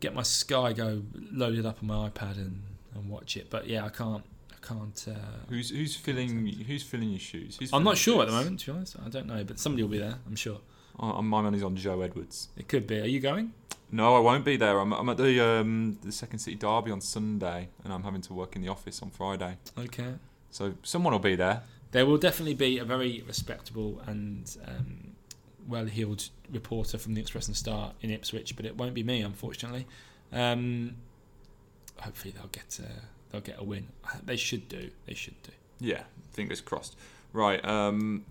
get 0.00 0.14
my 0.14 0.22
Sky 0.22 0.72
Go 0.72 1.02
loaded 1.32 1.66
up 1.66 1.78
on 1.82 1.88
my 1.88 2.08
iPad 2.08 2.36
and, 2.36 2.62
and 2.94 3.08
watch 3.08 3.36
it. 3.36 3.50
But 3.50 3.66
yeah, 3.68 3.84
I 3.84 3.88
can't. 3.88 4.24
I 4.50 4.66
can't. 4.66 5.06
Uh, 5.08 5.14
Who's 5.48 5.70
who's 5.70 5.96
filling 5.96 6.46
who's 6.46 6.82
filling 6.82 7.10
your 7.10 7.20
shoes? 7.20 7.56
Who's 7.58 7.72
I'm 7.72 7.84
not 7.84 7.96
sure 7.96 8.22
at 8.22 8.28
the 8.28 8.34
moment. 8.34 8.60
To 8.60 8.66
be 8.66 8.76
honest, 8.76 8.96
I 9.04 9.08
don't 9.08 9.26
know, 9.26 9.42
but 9.44 9.58
somebody 9.58 9.82
will 9.82 9.90
be 9.90 9.98
there. 9.98 10.16
I'm 10.26 10.36
sure. 10.36 10.60
Uh, 10.98 11.22
my 11.22 11.40
money's 11.40 11.62
on 11.62 11.74
Joe 11.74 12.00
Edwards. 12.02 12.48
It 12.56 12.68
could 12.68 12.86
be. 12.86 13.00
Are 13.00 13.06
you 13.06 13.18
going? 13.20 13.54
No, 13.90 14.16
I 14.16 14.20
won't 14.20 14.44
be 14.44 14.56
there. 14.56 14.78
I'm, 14.78 14.92
I'm 14.92 15.08
at 15.08 15.16
the 15.16 15.40
um, 15.44 15.98
the 16.02 16.12
Second 16.12 16.38
City 16.38 16.56
Derby 16.56 16.90
on 16.90 17.00
Sunday, 17.00 17.68
and 17.84 17.92
I'm 17.92 18.02
having 18.04 18.22
to 18.22 18.34
work 18.34 18.56
in 18.56 18.62
the 18.62 18.68
office 18.68 19.02
on 19.02 19.10
Friday. 19.10 19.56
Okay. 19.78 20.14
So 20.50 20.74
someone 20.82 21.12
will 21.12 21.18
be 21.20 21.36
there. 21.36 21.62
There 21.92 22.06
will 22.06 22.18
definitely 22.18 22.54
be 22.54 22.78
a 22.78 22.84
very 22.84 23.22
respectable 23.26 24.00
and 24.06 24.54
um, 24.66 25.11
well-heeled 25.68 26.28
reporter 26.50 26.98
from 26.98 27.14
the 27.14 27.20
Express 27.20 27.46
and 27.46 27.56
Star 27.56 27.92
in 28.00 28.10
Ipswich, 28.10 28.56
but 28.56 28.64
it 28.64 28.76
won't 28.76 28.94
be 28.94 29.02
me, 29.02 29.20
unfortunately. 29.22 29.86
Um, 30.32 30.96
hopefully, 32.00 32.34
they'll 32.36 32.48
get 32.48 32.80
uh, 32.82 33.00
they'll 33.30 33.40
get 33.40 33.58
a 33.58 33.64
win. 33.64 33.88
They 34.24 34.36
should 34.36 34.68
do. 34.68 34.90
They 35.06 35.14
should 35.14 35.40
do. 35.42 35.52
Yeah, 35.80 36.02
fingers 36.32 36.60
crossed. 36.60 36.96
Right, 37.32 37.64
um, 37.64 38.24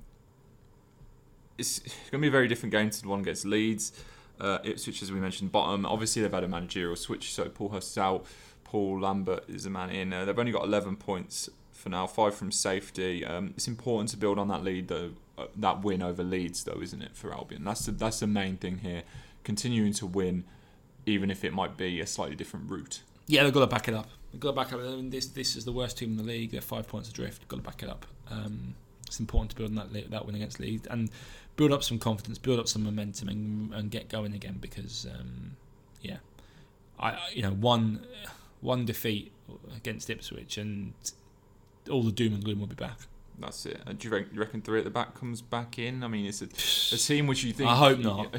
it's 1.58 1.80
going 1.80 1.94
to 2.14 2.20
be 2.20 2.28
a 2.28 2.32
very 2.32 2.48
different 2.48 2.72
game 2.72 2.90
to 2.90 3.02
the 3.02 3.08
one 3.08 3.22
against 3.22 3.46
Leeds. 3.46 3.94
Uh, 4.40 4.60
Ipswich, 4.64 5.02
as 5.02 5.12
we 5.12 5.20
mentioned, 5.20 5.52
bottom. 5.52 5.86
Obviously, 5.86 6.22
they've 6.22 6.32
had 6.32 6.44
a 6.44 6.48
managerial 6.48 6.96
switch, 6.96 7.34
so 7.34 7.48
Paul 7.50 7.70
Hurst 7.70 7.98
out. 7.98 8.26
Paul 8.64 9.02
Lambert 9.02 9.44
is 9.50 9.66
the 9.66 9.70
man 9.70 9.90
in. 9.90 10.14
Uh, 10.14 10.26
they've 10.26 10.40
only 10.40 10.52
got 10.52 10.64
11 10.64 10.96
points 10.96 11.50
for 11.74 11.90
now, 11.90 12.08
five 12.08 12.34
from 12.34 12.52
safety. 12.52 13.26
Um, 13.26 13.54
it's 13.56 13.68
important 13.68 14.10
to 14.12 14.18
build 14.18 14.40
on 14.40 14.48
that 14.48 14.64
lead, 14.64 14.88
though. 14.88 15.12
Uh, 15.42 15.48
that 15.56 15.82
win 15.84 16.02
over 16.02 16.24
Leeds, 16.24 16.64
though, 16.64 16.80
isn't 16.82 17.02
it, 17.02 17.16
for 17.16 17.34
Albion? 17.34 17.64
That's 17.64 17.86
the, 17.86 17.92
that's 17.92 18.20
the 18.20 18.28
main 18.28 18.58
thing 18.58 18.80
here. 18.80 19.04
Continuing 19.44 19.94
to 19.94 20.06
win, 20.06 20.44
even 21.06 21.32
if 21.32 21.44
it 21.44 21.54
might 21.54 21.78
be 21.78 22.00
a 22.00 22.08
slightly 22.08 22.36
different 22.36 22.70
route. 22.70 23.02
Yeah, 23.28 23.44
they've 23.44 23.54
got 23.54 23.62
to 23.62 23.68
back 23.68 23.88
it 23.88 23.94
up. 23.94 24.08
They've 24.32 24.40
got 24.40 24.52
to 24.52 24.56
back 24.56 24.74
up. 24.74 24.80
I 24.80 24.84
mean, 24.96 25.10
this 25.10 25.28
this 25.28 25.56
is 25.56 25.66
the 25.66 25.72
worst 25.72 25.98
team 25.98 26.12
in 26.12 26.18
the 26.18 26.24
league. 26.24 26.52
They're 26.52 26.62
five 26.62 26.88
points 26.88 27.10
adrift. 27.10 27.40
They've 27.42 27.48
Got 27.48 27.58
to 27.58 27.64
back 27.64 27.84
it 27.84 27.90
up. 27.90 28.06
Um, 28.30 28.76
it's 29.08 29.20
important 29.20 29.52
to 29.52 29.56
build 29.58 29.70
on 29.72 29.76
that 29.76 30.10
that 30.12 30.26
win 30.26 30.36
against 30.36 30.60
Leeds 30.60 30.88
and 30.88 31.10
build 31.56 31.72
up 31.74 31.84
some 31.84 32.00
confidence, 32.00 32.38
build 32.38 32.60
up 32.60 32.68
some 32.68 32.84
momentum, 32.84 33.28
and, 33.30 33.74
and 33.74 33.92
get 33.92 34.10
going 34.10 34.34
again. 34.34 34.58
Because 34.62 35.06
um, 35.14 35.56
yeah, 36.02 36.18
I 37.00 37.10
I- 37.12 37.30
you 37.34 37.42
know 37.42 37.52
one 37.52 38.06
one 38.62 38.86
defeat 38.86 39.32
against 39.76 40.10
Ipswich 40.10 40.58
and 40.58 40.94
all 41.90 42.04
the 42.04 42.12
doom 42.12 42.34
and 42.34 42.44
gloom 42.44 42.60
will 42.60 42.68
be 42.68 42.76
back. 42.76 43.00
That's 43.42 43.66
it. 43.66 43.82
Do 43.98 44.08
you 44.08 44.14
reckon, 44.14 44.34
you 44.34 44.40
reckon 44.40 44.62
three 44.62 44.80
at 44.80 44.84
the 44.86 44.90
back 44.92 45.14
comes 45.16 45.42
back 45.42 45.78
in? 45.80 46.04
I 46.04 46.08
mean, 46.08 46.26
it's 46.26 46.42
a, 46.42 46.96
a 46.96 46.98
team 47.08 47.28
which 47.28 47.44
you 47.44 47.54
think. 47.54 47.70
I 47.70 47.76
hope 47.76 48.00
not. 48.00 48.34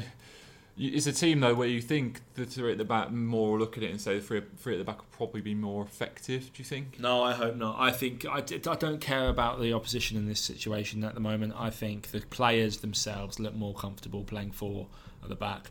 You- 0.75 0.91
It's 0.95 1.05
a 1.05 1.13
team 1.13 1.39
though 1.39 1.53
where 1.53 1.67
you 1.67 1.81
think 1.81 2.21
the 2.33 2.45
three 2.45 2.71
at 2.71 2.79
the 2.79 2.83
back 2.83 3.11
more 3.11 3.59
look 3.59 3.77
at 3.77 3.83
it 3.83 3.91
and 3.91 4.01
say 4.01 4.15
the 4.15 4.21
three, 4.25 4.41
three 4.57 4.73
at 4.73 4.79
the 4.79 4.83
back 4.83 4.97
will 4.97 5.07
probably 5.11 5.41
be 5.41 5.53
more 5.53 5.83
effective. 5.83 6.51
Do 6.51 6.57
you 6.57 6.65
think? 6.65 6.99
No, 6.99 7.21
I 7.21 7.33
hope 7.33 7.55
not. 7.55 7.75
I 7.79 7.91
think 7.91 8.25
I 8.27 8.41
don't 8.41 8.99
care 8.99 9.29
about 9.29 9.61
the 9.61 9.71
opposition 9.73 10.17
in 10.17 10.27
this 10.27 10.39
situation 10.39 11.03
at 11.03 11.13
the 11.13 11.19
moment. 11.19 11.53
I 11.55 11.69
think 11.69 12.07
the 12.09 12.21
players 12.21 12.77
themselves 12.77 13.39
look 13.39 13.53
more 13.53 13.75
comfortable 13.75 14.23
playing 14.23 14.51
four 14.51 14.87
at 15.21 15.29
the 15.29 15.35
back, 15.35 15.69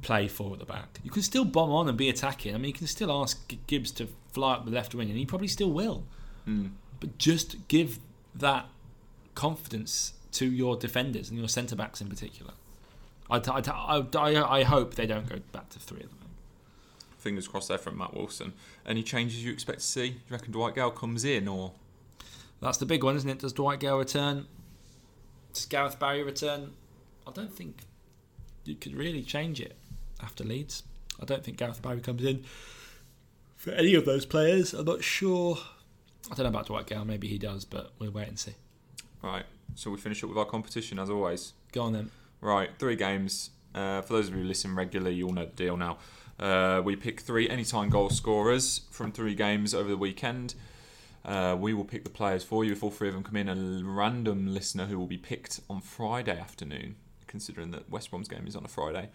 play 0.00 0.26
four 0.26 0.54
at 0.54 0.58
the 0.58 0.64
back. 0.64 1.00
You 1.04 1.10
can 1.10 1.20
still 1.22 1.44
bomb 1.44 1.70
on 1.70 1.86
and 1.90 1.98
be 1.98 2.08
attacking. 2.08 2.54
I 2.54 2.56
mean, 2.58 2.68
you 2.68 2.72
can 2.72 2.86
still 2.86 3.12
ask 3.22 3.52
Gibbs 3.66 3.90
to 3.92 4.08
fly 4.32 4.54
up 4.54 4.64
the 4.64 4.70
left 4.70 4.94
wing, 4.94 5.10
and 5.10 5.18
he 5.18 5.26
probably 5.26 5.48
still 5.48 5.70
will. 5.70 6.04
Mm. 6.48 6.70
But 6.98 7.18
just 7.18 7.68
give 7.68 7.98
that 8.34 8.66
confidence 9.34 10.14
to 10.32 10.46
your 10.50 10.76
defenders 10.76 11.30
and 11.30 11.38
your 11.38 11.48
centre 11.48 11.76
backs 11.76 12.00
in 12.00 12.08
particular. 12.08 12.52
I, 13.30 13.38
I, 13.38 14.02
I, 14.18 14.58
I, 14.58 14.62
hope 14.64 14.94
they 14.94 15.06
don't 15.06 15.28
go 15.28 15.36
back 15.52 15.68
to 15.70 15.78
three 15.78 16.00
of 16.02 16.08
them. 16.08 16.30
Fingers 17.18 17.46
crossed 17.46 17.68
there 17.68 17.78
from 17.78 17.98
Matt 17.98 18.14
Wilson. 18.14 18.52
Any 18.86 19.02
changes 19.02 19.44
you 19.44 19.52
expect 19.52 19.80
to 19.80 19.86
see? 19.86 20.10
Do 20.10 20.14
you 20.14 20.20
reckon 20.30 20.52
Dwight 20.52 20.74
Gayle 20.74 20.90
comes 20.90 21.24
in 21.24 21.46
or? 21.48 21.72
That's 22.60 22.78
the 22.78 22.86
big 22.86 23.04
one, 23.04 23.16
isn't 23.16 23.28
it? 23.28 23.38
Does 23.38 23.52
Dwight 23.52 23.80
Gayle 23.80 23.98
return? 23.98 24.46
Does 25.52 25.64
Gareth 25.66 25.98
Barry 25.98 26.22
return? 26.22 26.72
I 27.26 27.30
don't 27.32 27.52
think 27.54 27.82
you 28.64 28.74
could 28.74 28.94
really 28.94 29.22
change 29.22 29.60
it 29.60 29.76
after 30.22 30.44
Leeds. 30.44 30.82
I 31.20 31.24
don't 31.24 31.44
think 31.44 31.56
Gareth 31.56 31.82
Barry 31.82 32.00
comes 32.00 32.24
in 32.24 32.44
for 33.56 33.70
any 33.72 33.94
of 33.94 34.04
those 34.04 34.26
players. 34.26 34.72
I'm 34.74 34.86
not 34.86 35.04
sure. 35.04 35.58
I 36.30 36.34
don't 36.34 36.44
know 36.44 36.50
about 36.50 36.66
Dwight 36.66 36.86
Gayle. 36.86 37.04
Maybe 37.04 37.28
he 37.28 37.38
does, 37.38 37.64
but 37.64 37.92
we'll 37.98 38.10
wait 38.10 38.28
and 38.28 38.38
see. 38.38 38.54
Right. 39.22 39.44
So 39.74 39.90
we 39.90 39.98
finish 39.98 40.22
up 40.22 40.28
with 40.28 40.38
our 40.38 40.44
competition 40.44 40.98
as 40.98 41.10
always. 41.10 41.52
Go 41.72 41.82
on 41.82 41.92
then. 41.92 42.10
Right, 42.40 42.70
three 42.78 42.96
games. 42.96 43.50
Uh, 43.74 44.02
for 44.02 44.14
those 44.14 44.28
of 44.28 44.34
you 44.34 44.42
who 44.42 44.48
listen 44.48 44.74
regularly, 44.74 45.14
you 45.14 45.26
all 45.26 45.32
know 45.32 45.44
the 45.44 45.52
deal 45.52 45.76
now. 45.76 45.98
Uh, 46.38 46.80
we 46.82 46.96
pick 46.96 47.20
three 47.20 47.48
anytime 47.48 47.90
goal 47.90 48.10
scorers 48.10 48.82
from 48.90 49.12
three 49.12 49.34
games 49.34 49.74
over 49.74 49.88
the 49.88 49.96
weekend. 49.96 50.54
Uh, 51.24 51.54
we 51.58 51.74
will 51.74 51.84
pick 51.84 52.02
the 52.02 52.10
players 52.10 52.42
for 52.42 52.64
you 52.64 52.72
if 52.72 52.82
all 52.82 52.90
three 52.90 53.08
of 53.08 53.14
them 53.14 53.22
come 53.22 53.36
in. 53.36 53.48
A 53.48 53.82
random 53.84 54.54
listener 54.54 54.86
who 54.86 54.98
will 54.98 55.06
be 55.06 55.18
picked 55.18 55.60
on 55.68 55.80
Friday 55.80 56.38
afternoon, 56.38 56.96
considering 57.26 57.70
that 57.72 57.90
West 57.90 58.10
Brom's 58.10 58.26
game 58.26 58.46
is 58.46 58.56
on 58.56 58.64
a 58.64 58.68
Friday. 58.68 59.10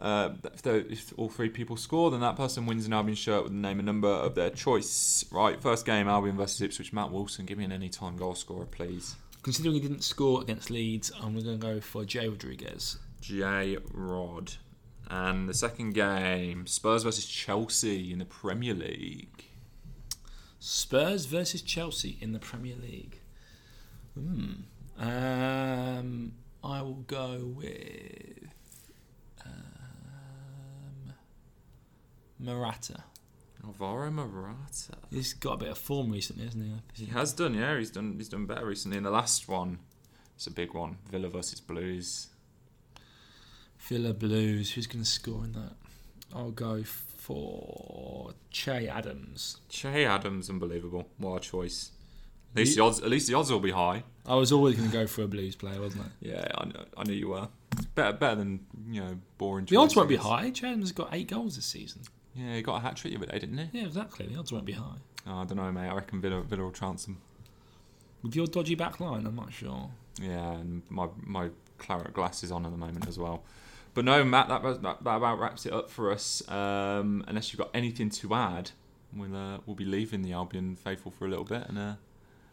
Uh, 0.00 0.30
if, 0.44 0.66
if 0.66 1.12
all 1.18 1.28
three 1.28 1.50
people 1.50 1.76
score, 1.76 2.10
then 2.10 2.20
that 2.20 2.36
person 2.36 2.64
wins 2.64 2.86
an 2.86 2.92
Albion 2.92 3.14
shirt 3.14 3.44
with 3.44 3.52
the 3.52 3.58
name 3.58 3.78
and 3.78 3.86
number 3.86 4.08
of 4.08 4.34
their 4.34 4.50
choice. 4.50 5.24
Right, 5.30 5.60
first 5.60 5.84
game 5.84 6.08
Albion 6.08 6.36
versus 6.36 6.60
Ipswich. 6.62 6.92
Matt 6.92 7.10
Wilson, 7.10 7.44
give 7.44 7.58
me 7.58 7.64
an 7.64 7.72
anytime 7.72 8.16
goal 8.16 8.34
scorer, 8.34 8.64
please. 8.64 9.16
Considering 9.42 9.74
he 9.74 9.80
didn't 9.80 10.02
score 10.02 10.40
against 10.40 10.70
Leeds, 10.70 11.12
I'm 11.20 11.32
going 11.34 11.44
to 11.44 11.56
go 11.56 11.80
for 11.80 12.04
Jay 12.04 12.28
Rodriguez. 12.28 12.98
J 13.20 13.76
Rod. 13.92 14.54
And 15.10 15.48
the 15.48 15.54
second 15.54 15.94
game, 15.94 16.66
Spurs 16.66 17.02
versus 17.02 17.26
Chelsea 17.26 18.12
in 18.12 18.18
the 18.20 18.24
Premier 18.24 18.74
League. 18.74 19.44
Spurs 20.60 21.26
versus 21.26 21.62
Chelsea 21.62 22.16
in 22.20 22.32
the 22.32 22.38
Premier 22.38 22.76
League. 22.80 23.18
Hmm. 24.14 24.52
Um, 24.98 26.32
I 26.62 26.82
will 26.82 27.04
go 27.06 27.52
with 27.56 28.39
Morata. 32.40 33.04
Alvaro 33.64 34.10
Morata. 34.10 34.96
He's 35.10 35.34
got 35.34 35.54
a 35.54 35.56
bit 35.58 35.68
of 35.68 35.78
form 35.78 36.10
recently, 36.10 36.44
hasn't 36.44 36.64
he? 36.64 37.04
He 37.04 37.10
has 37.10 37.32
done, 37.32 37.54
yeah. 37.54 37.76
He's 37.78 37.90
done. 37.90 38.14
He's 38.16 38.28
done 38.28 38.46
better 38.46 38.64
recently. 38.66 38.96
In 38.96 39.02
the 39.02 39.10
last 39.10 39.48
one, 39.48 39.78
it's 40.34 40.46
a 40.46 40.50
big 40.50 40.72
one. 40.72 40.96
Villa 41.10 41.28
versus 41.28 41.60
Blues. 41.60 42.28
Villa 43.78 44.14
Blues. 44.14 44.72
Who's 44.72 44.86
going 44.86 45.04
to 45.04 45.10
score 45.10 45.44
in 45.44 45.52
that? 45.52 45.72
I'll 46.34 46.52
go 46.52 46.82
for 46.84 48.32
Che 48.50 48.88
Adams. 48.88 49.58
Che 49.68 50.04
Adams, 50.06 50.48
unbelievable. 50.48 51.06
What 51.18 51.36
a 51.36 51.40
choice. 51.40 51.90
At 52.52 52.58
least 52.60 52.76
the 52.76 52.82
odds. 52.82 53.00
At 53.00 53.10
least 53.10 53.28
the 53.28 53.34
odds 53.34 53.52
will 53.52 53.60
be 53.60 53.70
high. 53.72 54.04
I 54.26 54.36
was 54.36 54.52
always 54.52 54.76
going 54.76 54.88
to 54.90 54.96
go 54.96 55.06
for 55.06 55.22
a 55.22 55.28
Blues 55.28 55.54
player, 55.54 55.80
wasn't 55.80 56.04
I? 56.04 56.08
Yeah, 56.20 56.46
I, 56.56 56.64
kn- 56.64 56.86
I 56.96 57.04
knew 57.04 57.12
you 57.12 57.28
were. 57.28 57.48
It's 57.72 57.84
better, 57.86 58.16
better 58.16 58.36
than 58.36 58.60
you 58.88 59.00
know 59.02 59.18
boring. 59.38 59.66
The 59.66 59.76
odds 59.76 59.94
won't 59.94 60.08
be 60.08 60.16
high. 60.16 60.50
Che 60.50 60.66
Adams 60.66 60.84
has 60.84 60.92
got 60.92 61.10
eight 61.12 61.28
goals 61.28 61.56
this 61.56 61.66
season. 61.66 62.02
Yeah, 62.40 62.56
he 62.56 62.62
got 62.62 62.76
a 62.76 62.80
hat 62.80 62.96
trick 62.96 63.12
the 63.12 63.18
other 63.18 63.26
day, 63.26 63.38
didn't 63.38 63.58
he? 63.58 63.78
Yeah, 63.78 63.86
exactly. 63.86 64.26
The 64.26 64.38
odds 64.38 64.52
won't 64.52 64.64
be 64.64 64.72
high. 64.72 64.96
Oh, 65.26 65.38
I 65.38 65.44
don't 65.44 65.56
know, 65.56 65.70
mate. 65.70 65.88
I 65.88 65.94
reckon 65.94 66.20
Villa, 66.20 66.42
Villa 66.42 66.62
will 66.62 66.72
chance 66.72 67.06
him. 67.06 67.18
With 68.22 68.34
your 68.36 68.46
dodgy 68.46 68.74
back 68.74 69.00
line, 69.00 69.26
I'm 69.26 69.36
not 69.36 69.52
sure. 69.52 69.90
Yeah, 70.20 70.52
and 70.52 70.82
my 70.88 71.08
my 71.22 71.50
claret 71.78 72.12
glasses 72.12 72.52
on 72.52 72.64
at 72.66 72.72
the 72.72 72.78
moment 72.78 73.08
as 73.08 73.18
well. 73.18 73.42
But 73.94 74.04
no, 74.04 74.22
Matt, 74.24 74.48
that 74.48 74.62
that, 74.62 74.82
that 74.82 75.16
about 75.16 75.38
wraps 75.38 75.66
it 75.66 75.72
up 75.72 75.90
for 75.90 76.12
us. 76.12 76.46
Um, 76.48 77.24
unless 77.26 77.52
you've 77.52 77.58
got 77.58 77.70
anything 77.74 78.10
to 78.10 78.34
add, 78.34 78.70
we'll 79.14 79.34
uh, 79.34 79.58
we'll 79.66 79.76
be 79.76 79.84
leaving 79.84 80.22
the 80.22 80.32
Albion 80.32 80.76
faithful 80.76 81.10
for 81.10 81.26
a 81.26 81.28
little 81.28 81.44
bit, 81.44 81.66
and 81.68 81.78
uh, 81.78 81.94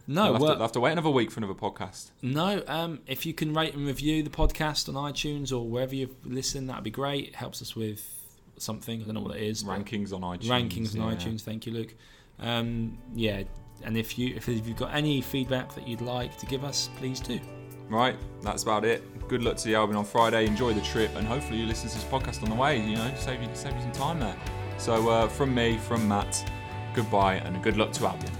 No, 0.08 0.32
we'll 0.32 0.48
have, 0.48 0.58
to, 0.58 0.62
have 0.64 0.72
to 0.74 0.80
wait 0.80 0.94
another 0.94 1.10
week 1.10 1.32
for 1.32 1.40
another 1.40 1.54
podcast. 1.54 2.12
No, 2.22 2.64
um, 2.68 3.02
if 3.08 3.26
you 3.26 3.34
can 3.34 3.54
rate 3.54 3.74
and 3.74 3.86
review 3.86 4.24
the 4.24 4.30
podcast 4.30 4.88
on 4.88 4.96
iTunes 5.12 5.52
or 5.52 5.68
wherever 5.68 5.94
you 5.94 6.16
listen, 6.24 6.68
that'd 6.68 6.84
be 6.84 6.92
great. 6.92 7.28
It 7.30 7.36
helps 7.36 7.62
us 7.62 7.76
with 7.76 8.17
something. 8.62 9.02
I 9.02 9.06
don't 9.06 9.16
know 9.16 9.22
what 9.22 9.36
it 9.36 9.44
is. 9.44 9.64
Rankings 9.64 10.14
on 10.14 10.22
iTunes. 10.22 10.48
rankings 10.48 11.00
on 11.00 11.12
yeah. 11.12 11.18
iTunes. 11.18 11.42
Thank 11.42 11.66
you, 11.66 11.74
Luke. 11.74 11.96
Um, 12.40 12.98
yeah, 13.16 13.44
and 13.84 13.98
if 13.98 14.18
you 14.18 14.36
if 14.36 14.48
you've 14.48 14.76
got 14.76 14.94
any 14.94 15.22
feedback 15.22 15.74
that 15.76 15.88
you'd 15.88 16.02
like 16.02 16.38
to 16.38 16.46
give 16.46 16.64
us, 16.64 16.90
please 16.98 17.20
do. 17.20 17.40
Right, 17.90 18.18
that's 18.42 18.64
about 18.64 18.84
it. 18.84 19.28
Good 19.28 19.44
luck 19.44 19.58
to 19.58 19.66
the 19.66 19.76
Albion 19.76 19.98
on 19.98 20.06
Friday. 20.06 20.46
Enjoy 20.46 20.74
the 20.74 20.82
trip, 20.82 21.12
and 21.16 21.26
hopefully 21.26 21.60
you 21.60 21.66
listen 21.66 21.90
to 21.90 21.96
this 21.96 22.04
podcast 22.04 22.44
on 22.44 22.50
the 22.50 22.56
way. 22.56 22.80
You 22.80 22.96
know, 22.96 23.12
save 23.18 23.42
you 23.42 23.50
save 23.54 23.74
you 23.76 23.82
some 23.82 23.92
time 23.94 24.20
there. 24.20 24.36
So 24.78 25.10
uh, 25.10 25.28
from 25.28 25.56
me, 25.56 25.78
from 25.78 26.08
Matt, 26.08 26.50
goodbye, 26.94 27.36
and 27.36 27.62
good 27.64 27.78
luck 27.78 27.92
to 27.94 28.08
Albion. 28.08 28.32